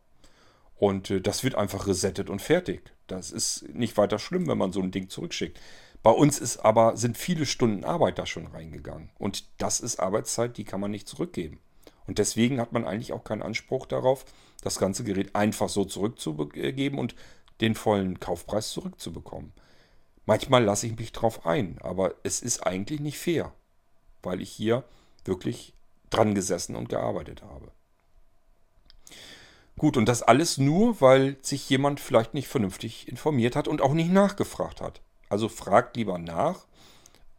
Und 0.75 1.11
äh, 1.11 1.21
das 1.21 1.45
wird 1.45 1.55
einfach 1.55 1.87
resettet 1.87 2.31
und 2.31 2.41
fertig. 2.41 2.95
Das 3.09 3.31
ist 3.31 3.69
nicht 3.75 3.99
weiter 3.99 4.19
schlimm, 4.19 4.47
wenn 4.47 4.57
man 4.57 4.73
so 4.73 4.81
ein 4.81 4.91
Ding 4.91 5.11
zurückschickt. 5.11 5.61
Bei 6.03 6.11
uns 6.11 6.39
ist 6.39 6.59
aber, 6.59 6.97
sind 6.97 7.19
viele 7.19 7.45
Stunden 7.45 7.85
Arbeit 7.85 8.19
da 8.19 8.27
schon 8.27 8.47
reingegangen. 8.47 9.11
Und 9.19 9.45
das 9.59 9.81
ist 9.81 10.01
Arbeitszeit, 10.01 10.57
die 10.57 10.65
kann 10.65 10.81
man 10.81 10.91
nicht 10.91 11.09
zurückgeben. 11.09 11.61
Und 12.07 12.19
deswegen 12.19 12.61
hat 12.61 12.73
man 12.73 12.85
eigentlich 12.85 13.13
auch 13.13 13.25
keinen 13.25 13.43
Anspruch 13.43 13.87
darauf, 13.87 14.25
das 14.63 14.79
ganze 14.79 15.05
Gerät 15.05 15.37
einfach 15.37 15.69
so 15.69 15.85
zurückzugeben 15.85 16.99
und 16.99 17.15
den 17.61 17.75
vollen 17.75 18.19
Kaufpreis 18.19 18.71
zurückzubekommen. 18.71 19.53
Manchmal 20.27 20.65
lasse 20.65 20.87
ich 20.87 20.97
mich 20.97 21.13
drauf 21.13 21.47
ein, 21.47 21.79
aber 21.83 22.15
es 22.23 22.41
ist 22.41 22.67
eigentlich 22.67 23.01
nicht 23.01 23.19
fair, 23.19 23.53
weil 24.23 24.41
ich 24.41 24.51
hier 24.51 24.85
wirklich 25.25 25.75
dran 26.09 26.35
gesessen 26.35 26.77
und 26.77 26.89
gearbeitet 26.89 27.43
habe. 27.43 27.71
Gut, 29.77 29.97
und 29.97 30.07
das 30.07 30.23
alles 30.23 30.59
nur, 30.59 31.01
weil 31.01 31.37
sich 31.43 31.69
jemand 31.71 32.01
vielleicht 32.01 32.35
nicht 32.35 32.49
vernünftig 32.49 33.09
informiert 33.09 33.57
hat 33.57 33.69
und 33.69 33.81
auch 33.81 33.95
nicht 33.95 34.11
nachgefragt 34.11 34.81
hat. 34.81 35.01
Also 35.31 35.49
fragt 35.49 35.97
lieber 35.97 36.19
nach. 36.19 36.67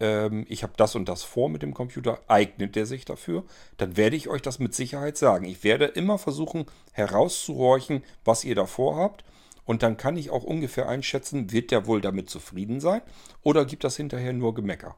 Ähm, 0.00 0.44
ich 0.48 0.64
habe 0.64 0.72
das 0.76 0.96
und 0.96 1.08
das 1.08 1.22
vor 1.22 1.48
mit 1.48 1.62
dem 1.62 1.74
Computer. 1.74 2.18
Eignet 2.26 2.74
der 2.74 2.86
sich 2.86 3.04
dafür? 3.04 3.44
Dann 3.76 3.96
werde 3.96 4.16
ich 4.16 4.28
euch 4.28 4.42
das 4.42 4.58
mit 4.58 4.74
Sicherheit 4.74 5.16
sagen. 5.16 5.44
Ich 5.44 5.62
werde 5.62 5.84
immer 5.84 6.18
versuchen 6.18 6.66
herauszuhorchen, 6.90 8.02
was 8.24 8.42
ihr 8.42 8.56
davor 8.56 8.96
habt. 8.96 9.24
Und 9.64 9.84
dann 9.84 9.96
kann 9.96 10.16
ich 10.16 10.30
auch 10.30 10.42
ungefähr 10.42 10.88
einschätzen, 10.88 11.52
wird 11.52 11.70
der 11.70 11.86
wohl 11.86 12.00
damit 12.00 12.28
zufrieden 12.28 12.80
sein 12.80 13.00
oder 13.44 13.64
gibt 13.64 13.84
das 13.84 13.96
hinterher 13.96 14.32
nur 14.32 14.54
Gemecker? 14.54 14.96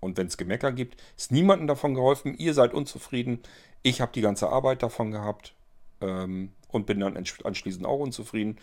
Und 0.00 0.16
wenn 0.16 0.26
es 0.26 0.36
Gemecker 0.36 0.72
gibt, 0.72 1.00
ist 1.16 1.30
niemandem 1.30 1.68
davon 1.68 1.94
geholfen, 1.94 2.34
ihr 2.36 2.54
seid 2.54 2.74
unzufrieden, 2.74 3.40
ich 3.82 4.00
habe 4.00 4.12
die 4.12 4.20
ganze 4.20 4.48
Arbeit 4.48 4.82
davon 4.82 5.12
gehabt 5.12 5.54
ähm, 6.00 6.52
und 6.68 6.86
bin 6.86 7.00
dann 7.00 7.16
anschließend 7.16 7.86
auch 7.86 8.00
unzufrieden. 8.00 8.58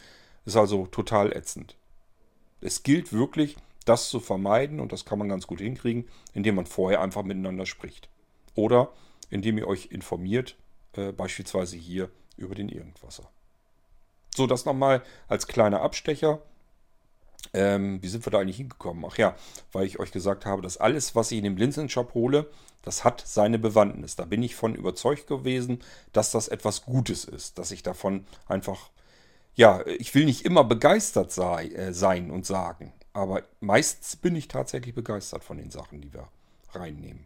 Ist 0.45 0.57
also 0.57 0.87
total 0.87 1.31
ätzend. 1.35 1.75
Es 2.61 2.83
gilt 2.83 3.13
wirklich, 3.13 3.55
das 3.87 4.09
zu 4.09 4.19
vermeiden 4.19 4.79
und 4.79 4.91
das 4.91 5.05
kann 5.05 5.19
man 5.19 5.29
ganz 5.29 5.47
gut 5.47 5.59
hinkriegen, 5.59 6.07
indem 6.33 6.55
man 6.55 6.65
vorher 6.65 7.01
einfach 7.01 7.23
miteinander 7.23 7.65
spricht. 7.65 8.09
Oder 8.55 8.91
indem 9.29 9.57
ihr 9.57 9.67
euch 9.67 9.87
informiert, 9.91 10.57
äh, 10.93 11.11
beispielsweise 11.11 11.77
hier 11.77 12.09
über 12.37 12.55
den 12.55 12.69
Irgendwasser. 12.69 13.29
So, 14.35 14.47
das 14.47 14.65
nochmal 14.65 15.03
als 15.27 15.47
kleiner 15.47 15.81
Abstecher. 15.81 16.41
Ähm, 17.53 18.01
wie 18.01 18.07
sind 18.07 18.25
wir 18.25 18.31
da 18.31 18.39
eigentlich 18.39 18.57
hingekommen? 18.57 19.05
Ach 19.07 19.17
ja, 19.17 19.35
weil 19.71 19.85
ich 19.85 19.99
euch 19.99 20.11
gesagt 20.11 20.45
habe, 20.45 20.61
dass 20.61 20.77
alles, 20.77 21.15
was 21.15 21.31
ich 21.31 21.37
in 21.37 21.43
dem 21.43 21.55
Blinzeln-Shop 21.55 22.13
hole, 22.13 22.49
das 22.83 23.03
hat 23.03 23.23
seine 23.25 23.59
Bewandtnis. 23.59 24.15
Da 24.15 24.25
bin 24.25 24.43
ich 24.43 24.55
von 24.55 24.75
überzeugt 24.75 25.27
gewesen, 25.27 25.79
dass 26.13 26.31
das 26.31 26.47
etwas 26.47 26.83
Gutes 26.83 27.25
ist. 27.25 27.57
Dass 27.57 27.71
ich 27.71 27.83
davon 27.83 28.25
einfach, 28.47 28.91
ja, 29.55 29.85
ich 29.85 30.13
will 30.13 30.25
nicht 30.25 30.45
immer 30.45 30.63
begeistert 30.63 31.31
sei, 31.31 31.67
äh, 31.69 31.93
sein 31.93 32.31
und 32.31 32.45
sagen. 32.45 32.93
Aber 33.17 33.41
meistens 33.61 34.15
bin 34.15 34.35
ich 34.35 34.47
tatsächlich 34.47 34.93
begeistert 34.93 35.43
von 35.43 35.57
den 35.57 35.71
Sachen, 35.71 36.01
die 36.01 36.13
wir 36.13 36.27
reinnehmen. 36.73 37.25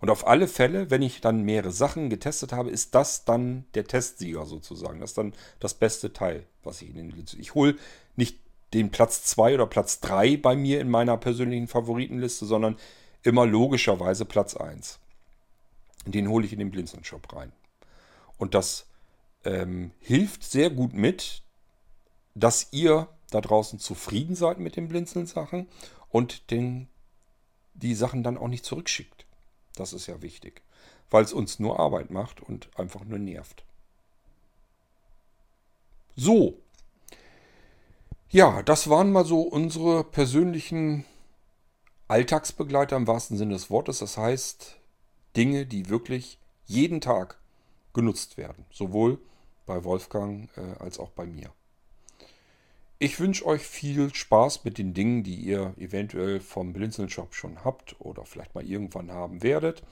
Und 0.00 0.10
auf 0.10 0.26
alle 0.26 0.48
Fälle, 0.48 0.90
wenn 0.90 1.00
ich 1.00 1.22
dann 1.22 1.44
mehrere 1.44 1.70
Sachen 1.70 2.10
getestet 2.10 2.52
habe, 2.52 2.68
ist 2.68 2.94
das 2.94 3.24
dann 3.24 3.64
der 3.72 3.86
Testsieger 3.86 4.44
sozusagen. 4.44 5.00
Das 5.00 5.12
ist 5.12 5.16
dann 5.16 5.32
das 5.60 5.72
beste 5.72 6.12
Teil, 6.12 6.44
was 6.62 6.82
ich 6.82 6.90
in 6.90 6.96
den 6.96 7.24
Ich 7.38 7.54
hole 7.54 7.78
nicht 8.16 8.38
den 8.74 8.90
Platz 8.90 9.24
2 9.24 9.54
oder 9.54 9.66
Platz 9.66 10.00
3 10.00 10.36
bei 10.36 10.54
mir 10.54 10.82
in 10.82 10.90
meiner 10.90 11.16
persönlichen 11.16 11.68
Favoritenliste, 11.68 12.44
sondern 12.44 12.76
immer 13.22 13.46
logischerweise 13.46 14.26
Platz 14.26 14.56
1. 14.56 14.98
Den 16.04 16.28
hole 16.28 16.44
ich 16.44 16.52
in 16.52 16.58
den 16.58 16.70
Blinzeln-Shop 16.70 17.34
rein. 17.34 17.50
Und 18.36 18.52
das 18.52 18.84
ähm, 19.46 19.92
hilft 20.00 20.44
sehr 20.44 20.68
gut 20.68 20.92
mit, 20.92 21.40
dass 22.34 22.68
ihr 22.72 23.08
da 23.36 23.40
draußen 23.40 23.78
zufrieden 23.78 24.34
seid 24.34 24.58
mit 24.58 24.76
den 24.76 24.88
Blinzeln-Sachen 24.88 25.68
und 26.08 26.50
den, 26.50 26.88
die 27.74 27.94
Sachen 27.94 28.22
dann 28.22 28.38
auch 28.38 28.48
nicht 28.48 28.64
zurückschickt. 28.64 29.26
Das 29.74 29.92
ist 29.92 30.06
ja 30.06 30.22
wichtig, 30.22 30.62
weil 31.10 31.22
es 31.22 31.32
uns 31.32 31.58
nur 31.58 31.78
Arbeit 31.78 32.10
macht 32.10 32.40
und 32.40 32.70
einfach 32.78 33.04
nur 33.04 33.18
nervt. 33.18 33.64
So. 36.16 36.58
Ja, 38.30 38.62
das 38.62 38.88
waren 38.88 39.12
mal 39.12 39.24
so 39.24 39.42
unsere 39.42 40.02
persönlichen 40.02 41.04
Alltagsbegleiter 42.08 42.96
im 42.96 43.06
wahrsten 43.06 43.36
Sinne 43.36 43.52
des 43.52 43.70
Wortes. 43.70 43.98
Das 43.98 44.16
heißt, 44.16 44.78
Dinge, 45.36 45.66
die 45.66 45.88
wirklich 45.90 46.38
jeden 46.64 47.00
Tag 47.00 47.38
genutzt 47.92 48.36
werden. 48.36 48.64
Sowohl 48.70 49.18
bei 49.66 49.84
Wolfgang 49.84 50.48
äh, 50.56 50.82
als 50.82 50.98
auch 50.98 51.10
bei 51.10 51.26
mir. 51.26 51.52
Ich 52.98 53.20
wünsche 53.20 53.44
euch 53.44 53.60
viel 53.60 54.14
Spaß 54.14 54.64
mit 54.64 54.78
den 54.78 54.94
Dingen, 54.94 55.22
die 55.22 55.34
ihr 55.34 55.74
eventuell 55.76 56.40
vom 56.40 56.72
Blinzeln 56.72 57.10
Shop 57.10 57.34
schon 57.34 57.62
habt 57.62 57.94
oder 57.98 58.24
vielleicht 58.24 58.54
mal 58.54 58.64
irgendwann 58.64 59.10
haben 59.10 59.42
werdet. 59.42 59.82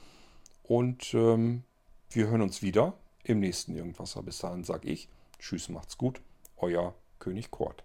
Und 0.63 1.13
ähm, 1.13 1.65
wir 2.09 2.29
hören 2.29 2.41
uns 2.41 2.63
wieder 2.63 2.95
im 3.23 3.41
nächsten 3.41 3.77
Irgendwasser. 3.77 4.23
Bis 4.23 4.39
dahin 4.39 4.65
sage 4.65 4.89
ich 4.89 5.11
Tschüss, 5.39 5.69
macht's 5.69 5.99
gut. 5.99 6.23
Euer 6.57 6.95
König 7.19 7.51
Kort. 7.51 7.85